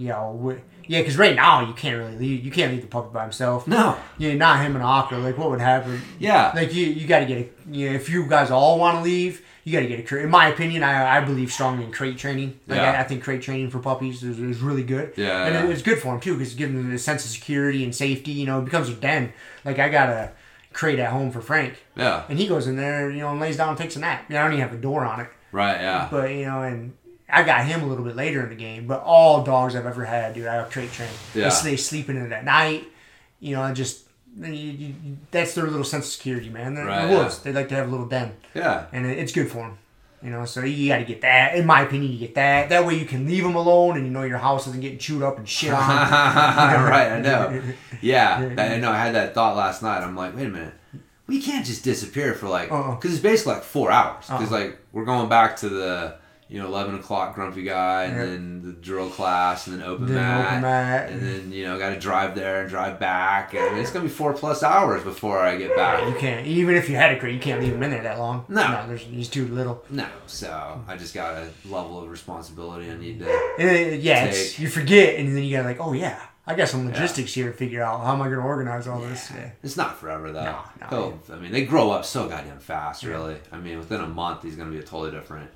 you 0.00 0.08
know, 0.08 0.56
yeah, 0.86 1.00
because 1.00 1.16
right 1.18 1.36
now 1.36 1.66
you 1.66 1.74
can't 1.74 1.96
really 1.98 2.16
leave. 2.16 2.44
You 2.44 2.50
can't 2.50 2.72
leave 2.72 2.80
the 2.82 2.88
puppy 2.88 3.10
by 3.12 3.22
himself. 3.22 3.66
No. 3.68 3.96
Yeah, 4.18 4.34
not 4.34 4.60
him 4.64 4.74
and 4.74 4.82
Aqua. 4.84 5.16
Like, 5.16 5.38
what 5.38 5.50
would 5.50 5.60
happen? 5.60 6.00
Yeah. 6.18 6.52
Like, 6.54 6.74
you 6.74 6.86
you 6.86 7.06
got 7.06 7.20
to 7.20 7.26
get 7.26 7.38
a. 7.38 7.48
You 7.76 7.90
know, 7.90 7.94
if 7.96 8.08
you 8.08 8.26
guys 8.26 8.50
all 8.50 8.78
want 8.78 8.96
to 8.98 9.02
leave, 9.02 9.44
you 9.62 9.72
got 9.72 9.80
to 9.80 9.86
get 9.86 10.00
a 10.00 10.02
crate. 10.02 10.24
In 10.24 10.30
my 10.30 10.48
opinion, 10.48 10.82
I, 10.82 11.18
I 11.18 11.20
believe 11.20 11.52
strongly 11.52 11.84
in 11.84 11.92
crate 11.92 12.18
training. 12.18 12.58
Like, 12.66 12.78
Yeah. 12.78 12.92
I, 12.92 13.00
I 13.00 13.04
think 13.04 13.22
crate 13.22 13.42
training 13.42 13.70
for 13.70 13.78
puppies 13.78 14.24
is, 14.24 14.40
is 14.40 14.60
really 14.60 14.82
good. 14.82 15.12
Yeah, 15.16 15.46
and 15.46 15.68
it, 15.68 15.72
it's 15.72 15.82
good 15.82 15.98
for 16.00 16.08
them 16.08 16.20
too 16.20 16.36
because 16.36 16.54
it 16.54 16.56
gives 16.56 16.72
them 16.72 16.90
a 16.92 16.98
sense 16.98 17.24
of 17.24 17.30
security 17.30 17.84
and 17.84 17.94
safety. 17.94 18.32
You 18.32 18.46
know, 18.46 18.58
it 18.60 18.64
becomes 18.64 18.88
a 18.88 18.94
den. 18.94 19.32
Like, 19.64 19.78
I 19.78 19.90
got 19.90 20.08
a 20.08 20.32
crate 20.72 20.98
at 20.98 21.10
home 21.12 21.30
for 21.30 21.40
Frank, 21.40 21.74
Yeah. 21.94 22.24
and 22.28 22.38
he 22.38 22.48
goes 22.48 22.66
in 22.66 22.76
there, 22.76 23.10
you 23.10 23.18
know, 23.20 23.30
and 23.30 23.38
lays 23.40 23.56
down 23.58 23.68
and 23.70 23.78
takes 23.78 23.94
a 23.96 24.00
nap. 24.00 24.24
You 24.28 24.34
know, 24.34 24.40
I 24.40 24.44
don't 24.44 24.54
even 24.54 24.68
have 24.68 24.76
a 24.76 24.80
door 24.80 25.04
on 25.04 25.20
it. 25.20 25.28
Right. 25.52 25.80
Yeah. 25.80 26.08
But 26.10 26.30
you 26.30 26.46
know, 26.46 26.62
and 26.62 26.92
I 27.32 27.42
got 27.42 27.64
him 27.66 27.82
a 27.82 27.86
little 27.86 28.04
bit 28.04 28.16
later 28.16 28.42
in 28.42 28.48
the 28.48 28.54
game. 28.54 28.86
But 28.86 29.02
all 29.02 29.42
dogs 29.42 29.74
I've 29.76 29.86
ever 29.86 30.04
had, 30.04 30.34
dude, 30.34 30.46
I 30.46 30.54
have 30.54 30.70
crate 30.70 30.92
train. 30.92 31.08
Yeah. 31.34 31.50
They, 31.62 31.76
sleep 31.76 32.08
in 32.08 32.16
it 32.16 32.32
at 32.32 32.44
night. 32.44 32.86
You 33.40 33.56
know, 33.56 33.62
I 33.62 33.72
just 33.72 34.04
you, 34.38 34.46
you, 34.52 34.94
that's 35.30 35.54
their 35.54 35.64
little 35.64 35.84
sense 35.84 36.06
of 36.06 36.12
security, 36.12 36.48
man. 36.50 36.74
They're, 36.74 36.84
Right, 36.86 37.06
they're 37.06 37.18
wolves. 37.18 37.38
They 37.40 37.52
like 37.52 37.68
to 37.70 37.74
have 37.74 37.88
a 37.88 37.90
little 37.90 38.06
den, 38.06 38.32
Yeah. 38.54 38.86
and 38.92 39.06
it, 39.06 39.18
it's 39.18 39.32
good 39.32 39.48
for 39.50 39.58
them. 39.58 39.78
You 40.22 40.28
know, 40.28 40.44
so 40.44 40.60
you 40.62 40.88
got 40.88 40.98
to 40.98 41.04
get 41.04 41.22
that. 41.22 41.54
In 41.56 41.64
my 41.64 41.80
opinion, 41.80 42.12
you 42.12 42.18
get 42.18 42.34
that. 42.34 42.68
That 42.68 42.84
way, 42.86 42.94
you 42.94 43.06
can 43.06 43.26
leave 43.26 43.42
them 43.42 43.54
alone, 43.54 43.96
and 43.96 44.04
you 44.04 44.12
know 44.12 44.22
your 44.22 44.36
house 44.36 44.66
isn't 44.66 44.80
getting 44.82 44.98
chewed 44.98 45.22
up 45.22 45.38
and 45.38 45.48
shit 45.48 45.72
on. 45.72 45.78
right. 45.80 47.12
I 47.12 47.20
know. 47.20 47.62
Yeah. 48.02 48.54
I 48.58 48.76
know. 48.78 48.90
I 48.90 48.98
had 48.98 49.14
that 49.14 49.34
thought 49.34 49.56
last 49.56 49.82
night. 49.82 50.02
I'm 50.02 50.14
like, 50.16 50.36
wait 50.36 50.46
a 50.46 50.50
minute. 50.50 50.74
We 51.26 51.40
can't 51.40 51.64
just 51.64 51.84
disappear 51.84 52.34
for 52.34 52.48
like, 52.48 52.70
Uh-uh. 52.70 52.96
because 52.96 53.12
it's 53.12 53.22
basically 53.22 53.54
like 53.54 53.62
four 53.62 53.90
hours. 53.90 54.26
Because 54.26 54.52
Uh-uh. 54.52 54.60
like 54.60 54.78
we're 54.92 55.04
going 55.04 55.28
back 55.28 55.56
to 55.58 55.68
the, 55.68 56.16
you 56.50 56.60
know, 56.60 56.66
eleven 56.66 56.96
o'clock 56.96 57.34
grumpy 57.36 57.62
guy, 57.62 58.04
and 58.04 58.16
Yeah. 58.16 58.24
then 58.26 58.62
the 58.64 58.72
drill 58.72 59.08
class, 59.08 59.68
and 59.68 59.80
then 59.80 59.86
open 59.88 60.06
Then 60.06 60.16
mat, 60.16 60.46
open 60.48 60.62
mat. 60.62 61.08
and 61.10 61.22
then 61.22 61.52
you 61.52 61.64
know, 61.64 61.78
got 61.78 61.90
to 61.90 61.98
drive 62.00 62.34
there 62.34 62.62
and 62.62 62.68
drive 62.68 62.98
back. 62.98 63.54
And 63.54 63.78
it's 63.78 63.90
gonna 63.92 64.04
be 64.04 64.10
four 64.10 64.32
plus 64.32 64.62
hours 64.64 65.04
before 65.04 65.38
I 65.38 65.56
get 65.56 65.76
back. 65.76 66.06
You 66.08 66.14
can't. 66.14 66.46
Even 66.46 66.74
if 66.74 66.88
you 66.90 66.96
had 66.96 67.12
a 67.14 67.20
crate, 67.20 67.34
you 67.34 67.40
can't 67.40 67.60
leave 67.60 67.72
him 67.72 67.82
in 67.84 67.90
there 67.92 68.02
that 68.02 68.18
long. 68.18 68.44
No. 68.48 68.84
there's, 68.88 69.02
he's 69.02 69.28
too 69.28 69.46
little. 69.46 69.84
No, 69.90 70.06
so 70.26 70.82
I 70.88 70.96
just 70.96 71.14
got 71.14 71.34
a 71.36 71.48
level 71.66 72.02
of 72.02 72.10
responsibility 72.10 72.90
I 72.90 72.96
need 72.96 73.20
to. 73.20 73.30
Uh, 73.30 73.94
yeah, 73.96 74.26
you 74.56 74.68
forget, 74.68 75.16
and 75.20 75.36
then 75.36 75.44
you 75.44 75.56
got 75.56 75.64
like, 75.64 75.78
oh 75.80 75.92
yeah, 75.92 76.18
I 76.46 76.56
got 76.56 76.68
some 76.68 76.84
logistics 76.86 77.32
here 77.34 77.46
to 77.46 77.56
figure 77.56 77.82
out. 77.82 78.04
How 78.04 78.12
am 78.14 78.22
I 78.22 78.26
going 78.26 78.40
to 78.40 78.44
organize 78.44 78.88
all 78.88 79.00
this? 79.00 79.30
Yeah. 79.32 79.50
It's 79.62 79.76
not 79.76 79.98
forever 80.00 80.32
though. 80.32 80.42
No, 80.42 80.58
no. 80.90 81.20
I 81.32 81.36
mean, 81.36 81.52
they 81.52 81.64
grow 81.64 81.92
up 81.92 82.04
so 82.04 82.28
goddamn 82.28 82.58
fast. 82.58 83.04
Really. 83.04 83.36
I 83.52 83.58
mean, 83.58 83.78
within 83.78 84.00
a 84.00 84.08
month, 84.08 84.42
he's 84.42 84.56
gonna 84.56 84.70
be 84.70 84.78
a 84.78 84.82
totally 84.82 85.12
different 85.12 85.48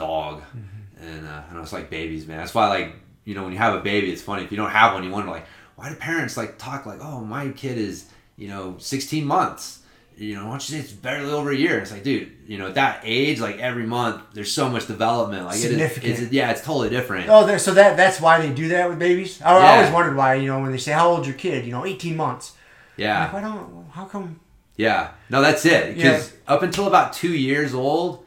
dog. 0.00 0.40
Mm-hmm. 0.40 1.04
And 1.06 1.26
uh, 1.26 1.42
I 1.48 1.54
know 1.54 1.62
it's 1.62 1.72
like 1.72 1.88
babies, 1.90 2.26
man. 2.26 2.38
That's 2.38 2.54
why, 2.54 2.68
like, 2.68 2.94
you 3.24 3.34
know, 3.34 3.44
when 3.44 3.52
you 3.52 3.58
have 3.58 3.74
a 3.74 3.80
baby, 3.80 4.10
it's 4.10 4.22
funny. 4.22 4.44
If 4.44 4.50
you 4.50 4.56
don't 4.56 4.70
have 4.70 4.94
one, 4.94 5.04
you 5.04 5.10
wonder, 5.10 5.30
like, 5.30 5.46
why 5.76 5.88
do 5.88 5.94
parents 5.94 6.36
like 6.36 6.58
talk 6.58 6.84
like, 6.86 7.00
oh, 7.00 7.20
my 7.20 7.48
kid 7.50 7.78
is, 7.78 8.06
you 8.36 8.48
know, 8.48 8.76
16 8.78 9.24
months. 9.24 9.78
You 10.16 10.34
know, 10.34 10.44
why 10.44 10.50
don't 10.50 10.68
you 10.68 10.76
say 10.76 10.80
it's 10.80 10.92
barely 10.92 11.32
over 11.32 11.50
a 11.50 11.56
year? 11.56 11.78
It's 11.78 11.90
like, 11.90 12.02
dude, 12.02 12.30
you 12.46 12.58
know, 12.58 12.66
at 12.66 12.74
that 12.74 13.00
age, 13.04 13.40
like 13.40 13.58
every 13.58 13.86
month, 13.86 14.22
there's 14.34 14.52
so 14.52 14.68
much 14.68 14.86
development. 14.86 15.46
Like, 15.46 15.56
it 15.56 15.64
is, 15.64 15.70
Significant. 15.70 16.18
it's, 16.18 16.32
yeah, 16.32 16.50
it's 16.50 16.60
totally 16.60 16.90
different. 16.90 17.30
Oh, 17.30 17.56
so 17.56 17.72
that 17.72 17.96
that's 17.96 18.20
why 18.20 18.44
they 18.44 18.52
do 18.52 18.68
that 18.68 18.90
with 18.90 18.98
babies. 18.98 19.40
I, 19.40 19.56
I 19.56 19.76
always 19.76 19.90
wondered 19.90 20.16
why. 20.16 20.34
You 20.34 20.48
know, 20.48 20.60
when 20.60 20.72
they 20.72 20.78
say 20.78 20.92
how 20.92 21.08
old's 21.08 21.26
your 21.26 21.36
kid, 21.38 21.64
you 21.64 21.72
know, 21.72 21.86
eighteen 21.86 22.16
months. 22.18 22.52
Yeah. 22.98 23.22
Like, 23.22 23.32
why 23.32 23.40
don't? 23.40 23.86
How 23.92 24.04
come? 24.04 24.40
Yeah. 24.76 25.12
No, 25.30 25.40
that's 25.40 25.64
it. 25.64 25.96
Yeah. 25.96 26.12
Because 26.12 26.34
up 26.46 26.62
until 26.62 26.86
about 26.86 27.14
two 27.14 27.34
years 27.34 27.72
old, 27.72 28.26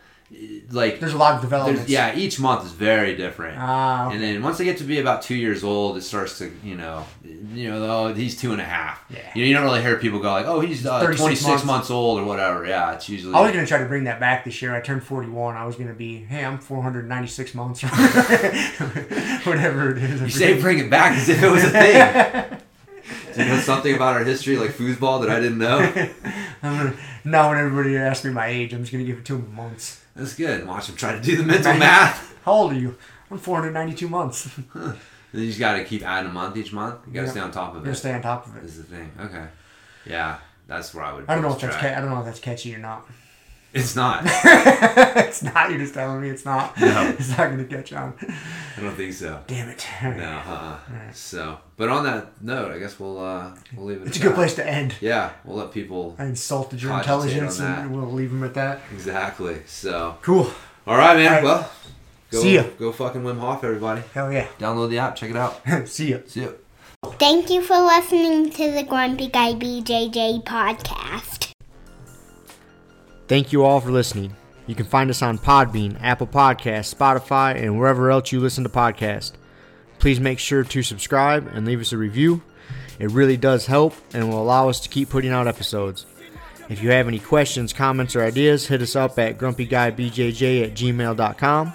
like 0.72 1.00
There's 1.00 1.14
a 1.14 1.18
lot 1.18 1.36
of 1.36 1.42
development. 1.42 1.88
yeah, 1.88 2.16
each 2.16 2.40
month 2.40 2.66
is 2.66 2.72
very 2.72 3.16
different. 3.16 3.58
Ah, 3.60 4.08
okay. 4.08 4.16
And 4.16 4.24
then 4.24 4.42
once 4.42 4.58
they 4.58 4.66
get 4.66 4.78
to 4.78 4.84
be 4.84 5.00
about 5.00 5.22
two 5.22 5.36
years 5.36 5.64
old, 5.64 5.98
it 5.98 6.02
starts 6.02 6.38
to, 6.40 6.52
you 6.64 6.76
know, 6.76 7.06
you 7.24 7.70
know, 7.70 7.86
oh, 7.86 8.14
he's 8.14 8.40
two 8.40 8.52
and 8.52 8.62
a 8.62 8.66
half. 8.66 9.04
Yeah. 9.10 9.20
You 9.36 9.42
know, 9.42 9.48
you 9.48 9.54
don't 9.54 9.64
really 9.64 9.82
hear 9.82 9.98
people 9.98 10.20
go 10.20 10.32
like, 10.32 10.48
oh, 10.48 10.60
he's 10.62 10.86
uh, 10.86 11.00
36 11.00 11.44
26 11.44 11.66
months. 11.66 11.90
old 11.92 12.20
or 12.20 12.26
whatever. 12.26 12.66
Yeah, 12.66 12.94
it's 12.94 13.08
usually. 13.10 13.34
I 13.36 13.42
was 13.42 13.52
gonna 13.52 13.68
try 13.68 13.80
to 13.80 13.86
bring 13.86 14.06
that 14.06 14.20
back 14.20 14.44
this 14.46 14.62
year. 14.62 14.76
I 14.76 14.82
turned 14.82 15.04
41. 15.04 15.56
I 15.56 15.66
was 15.66 15.76
gonna 15.76 15.94
be, 15.94 16.24
hey, 16.24 16.44
I'm 16.44 16.58
496 16.58 17.54
months, 17.54 17.82
whatever 19.46 19.92
it 19.92 20.04
is. 20.04 20.22
you 20.22 20.30
say 20.30 20.60
bring 20.60 20.80
it 20.80 20.90
back 20.90 21.18
as 21.18 21.30
if 21.30 21.42
it 21.44 21.50
was 21.50 21.64
a 21.64 21.70
thing. 21.70 22.60
Do 23.36 23.44
you 23.44 23.50
know 23.50 23.60
something 23.60 23.96
about 23.96 24.16
our 24.16 24.24
history, 24.24 24.58
like 24.58 24.72
foosball, 24.72 25.22
that 25.22 25.30
I 25.30 25.40
didn't 25.40 25.58
know? 25.58 25.80
I'm 26.64 26.78
gonna, 26.78 26.96
now 27.26 27.50
when 27.50 27.58
everybody 27.58 27.98
asks 27.98 28.24
me 28.26 28.32
my 28.32 28.48
age, 28.48 28.74
I'm 28.74 28.82
just 28.82 28.92
gonna 28.92 29.04
give 29.04 29.18
it 29.18 29.26
two 29.26 29.40
months. 29.40 30.03
That's 30.16 30.36
good. 30.36 30.66
Watch 30.68 30.90
him 30.90 30.96
try 30.96 31.14
to 31.14 31.22
do 31.22 31.38
the 31.38 31.44
mental 31.54 31.74
math. 31.76 32.36
How 32.46 32.52
old 32.54 32.74
are 32.74 32.80
you? 32.80 32.96
I'm 33.32 33.38
492 33.40 34.08
months. 34.10 34.50
Then 35.34 35.42
you 35.42 35.48
just 35.48 35.60
got 35.60 35.74
to 35.78 35.84
keep 35.84 36.04
adding 36.06 36.30
a 36.30 36.34
month 36.34 36.56
each 36.58 36.72
month. 36.72 37.00
You 37.08 37.14
got 37.14 37.22
to 37.22 37.26
Yeah. 37.26 37.32
stay 37.32 37.40
on 37.40 37.52
top 37.52 37.76
of 37.76 37.88
it. 37.88 37.96
stay 37.96 38.14
on 38.14 38.22
top 38.22 38.46
of 38.46 38.56
it. 38.56 38.64
Is 38.66 38.78
the 38.78 38.84
thing. 38.84 39.12
Okay. 39.20 39.48
Yeah, 40.06 40.38
that's 40.68 40.94
where 40.94 41.04
I 41.04 41.12
would. 41.14 41.26
I 41.28 41.34
don't 41.34 41.42
know 41.42 41.54
if 41.54 41.60
that's 41.60 41.76
ca- 41.76 41.88
I 41.98 42.02
don't 42.02 42.12
know 42.12 42.20
if 42.20 42.26
that's 42.26 42.40
catchy 42.40 42.76
or 42.76 42.78
not. 42.78 43.08
It's 43.74 43.96
not. 43.96 44.22
it's 44.26 45.42
not. 45.42 45.70
You're 45.72 45.80
just 45.80 45.96
telling 45.96 46.22
me 46.22 46.30
it's 46.30 46.46
not. 46.46 46.80
No. 46.80 47.08
it's 47.20 47.30
not 47.30 47.50
gonna 47.50 47.66
catch 47.66 47.92
on. 47.94 48.14
I 48.78 48.82
don't 48.82 48.96
think 48.96 49.14
so. 49.14 49.42
Damn 49.48 49.70
it. 49.70 49.86
No. 50.04 50.12
Uh-uh. 50.46 50.78
So, 51.12 51.58
but 51.76 51.90
on 51.90 52.04
that 52.04 52.42
note, 52.42 52.72
I 52.72 52.78
guess 52.78 53.00
we'll 53.00 53.20
uh 53.20 53.56
we'll 53.76 53.88
leave 53.88 54.02
it. 54.02 54.08
It's 54.10 54.18
a 54.18 54.22
good 54.22 54.32
that. 54.34 54.36
place 54.36 54.54
to 54.56 54.68
end. 54.68 54.94
Yeah, 55.02 55.32
we'll 55.44 55.58
let 55.58 55.72
people 55.72 56.16
I 56.20 56.26
insulted 56.26 56.82
your 56.84 56.96
intelligence, 56.96 57.60
on 57.60 57.66
that. 57.66 57.80
and 57.80 57.96
we'll 57.96 58.12
leave 58.12 58.30
them 58.32 58.44
at 58.44 58.54
that. 58.54 58.82
exactly. 58.94 59.62
So, 59.66 60.18
Cool. 60.22 60.52
all 60.86 60.98
right, 60.98 61.18
man. 61.18 61.28
All 61.28 61.34
right. 61.34 61.44
Well, 61.44 61.72
go, 62.32 62.42
See 62.42 62.56
ya. 62.56 62.64
Go 62.78 62.92
fucking 62.92 63.24
Wim 63.24 63.40
Hof, 63.40 63.64
everybody. 63.64 64.04
Hell 64.14 64.32
yeah. 64.32 64.48
Download 64.60 64.90
the 64.92 65.00
app. 65.00 65.16
Check 65.16 65.32
it 65.32 65.36
out. 65.38 65.62
See 65.88 66.12
ya. 66.12 66.20
See 66.28 66.42
ya. 66.44 66.50
Thank 67.20 67.50
you 67.50 67.62
for 67.64 67.78
listening 67.80 68.52
to 68.52 68.72
the 68.72 68.84
Grumpy 68.84 69.30
Guy 69.30 69.54
BJJ 69.56 70.44
podcast. 70.44 71.53
Thank 73.34 73.52
you 73.52 73.66
all 73.66 73.82
for 73.82 73.90
listening. 73.90 74.36
You 74.68 74.76
can 74.76 74.86
find 74.86 75.10
us 75.10 75.24
on 75.24 75.40
Podbean, 75.40 75.98
Apple 76.00 76.28
Podcasts, 76.28 76.94
Spotify, 76.94 77.60
and 77.60 77.80
wherever 77.80 78.12
else 78.12 78.32
you 78.32 78.40
listen 78.40 78.64
to 78.64 78.70
podcasts. 78.70 79.32
Please 79.98 80.20
make 80.20 80.38
sure 80.38 80.64
to 80.64 80.84
subscribe 80.84 81.48
and 81.52 81.66
leave 81.66 81.82
us 81.82 81.92
a 81.92 81.98
review. 81.98 82.44
It 83.00 83.10
really 83.10 83.36
does 83.36 83.66
help 83.66 83.96
and 84.14 84.30
will 84.30 84.40
allow 84.40 84.70
us 84.70 84.80
to 84.82 84.90
keep 84.90 85.10
putting 85.10 85.32
out 85.32 85.48
episodes. 85.48 86.06
If 86.70 86.84
you 86.84 86.92
have 86.92 87.08
any 87.08 87.18
questions, 87.18 87.74
comments, 87.74 88.16
or 88.16 88.22
ideas, 88.22 88.68
hit 88.68 88.84
us 88.84 88.96
up 88.96 89.18
at 89.18 89.40
grumpyguybjj 89.40 90.64
at 90.66 90.76
gmail.com. 90.76 91.74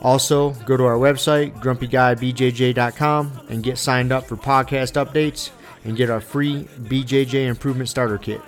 Also, 0.00 0.50
go 0.64 0.76
to 0.76 0.84
our 0.84 0.94
website, 0.94 1.60
grumpyguybjj.com, 1.60 3.46
and 3.48 3.64
get 3.64 3.78
signed 3.78 4.12
up 4.12 4.28
for 4.28 4.36
podcast 4.36 4.94
updates 4.94 5.50
and 5.82 5.96
get 5.96 6.08
our 6.08 6.20
free 6.20 6.68
BJJ 6.82 7.48
Improvement 7.48 7.88
Starter 7.88 8.18
Kit. 8.18 8.40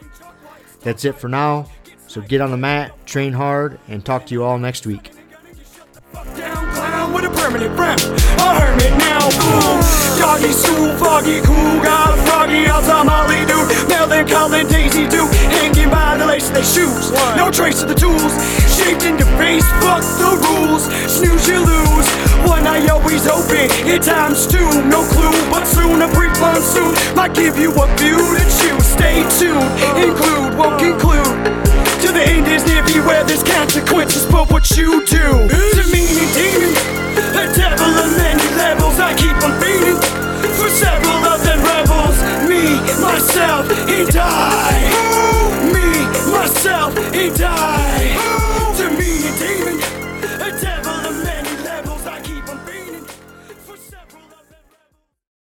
That's 0.83 1.05
it 1.05 1.17
for 1.17 1.29
now. 1.29 1.67
So 2.11 2.21
get 2.21 2.41
on 2.41 2.51
the 2.51 2.57
mat, 2.57 2.91
train 3.07 3.33
hard, 3.33 3.79
and 3.87 4.05
talk 4.05 4.27
to 4.27 4.35
you 4.35 4.43
all 4.43 4.59
next 4.59 4.85
week. 4.85 5.13
Down 6.35 6.67
clown 6.75 7.15
with 7.15 7.23
a 7.23 7.31
permanent 7.31 7.71
frown. 7.79 8.03
A 8.43 8.51
hermit 8.59 8.99
now, 8.99 9.31
boom. 9.39 9.79
Doggy 10.19 10.51
stool, 10.51 10.91
foggy, 10.99 11.39
cool. 11.47 11.79
Got 11.87 12.19
a 12.19 12.23
froggy 12.27 12.67
outside 12.67 13.07
Molly 13.07 13.47
do. 13.47 13.63
Melvin, 13.87 14.27
Colin, 14.27 14.67
Daisy 14.67 15.07
do. 15.07 15.23
Hanging 15.55 15.89
by 15.89 16.19
the 16.19 16.27
lace 16.27 16.49
of 16.49 16.55
their 16.55 16.67
shoes. 16.67 17.13
No 17.39 17.49
trace 17.49 17.81
of 17.81 17.89
the 17.89 17.95
tools. 17.95 18.35
Shaped 18.67 19.07
into 19.07 19.25
face, 19.39 19.63
fuck 19.79 20.03
the 20.19 20.35
rules. 20.51 20.91
Snooze, 21.07 21.47
you 21.47 21.63
lose. 21.63 22.11
One 22.43 22.67
eye 22.67 22.91
always 22.91 23.31
open. 23.31 23.71
At 23.87 24.03
times 24.03 24.51
two, 24.51 24.67
no 24.91 25.07
clue. 25.15 25.31
But 25.47 25.63
soon 25.63 26.03
a 26.03 26.11
brief 26.11 26.35
monsoon 26.43 26.91
might 27.15 27.35
give 27.39 27.57
you 27.57 27.71
a 27.71 27.87
view 28.03 28.19
to 28.19 28.43
choose. 28.59 28.83
Stay 28.99 29.23
tuned. 29.39 29.63
Include, 29.95 30.59
won't 30.59 30.83
conclude. 30.83 31.70
To 32.03 32.13
the 32.13 32.23
end 32.23 32.49
is 32.49 32.65
near, 32.67 32.83
beware, 32.85 33.25
there's 33.25 33.43
consequences 33.43 34.25
for 34.25 34.47
what 34.47 34.71
you 34.77 35.05
do. 35.07 35.49
To 35.49 35.83
me, 35.93 36.03
a 36.17 36.27
demon, 36.33 36.73
a 37.37 37.53
devil 37.55 37.87
of 37.87 38.17
many 38.17 38.47
levels, 38.57 38.99
I 38.99 39.15
keep 39.15 39.37
on 39.45 39.53
beating. 39.61 40.01
For 40.57 40.71
several 40.71 41.25
of 41.29 41.43
them 41.45 41.61
rebels, 41.63 42.19
me, 42.49 42.81
myself, 43.01 43.69
he 43.87 44.05
died. 44.07 44.93
Me, 45.73 45.89
myself, 46.33 46.97
he 47.13 47.29
died. 47.31 48.40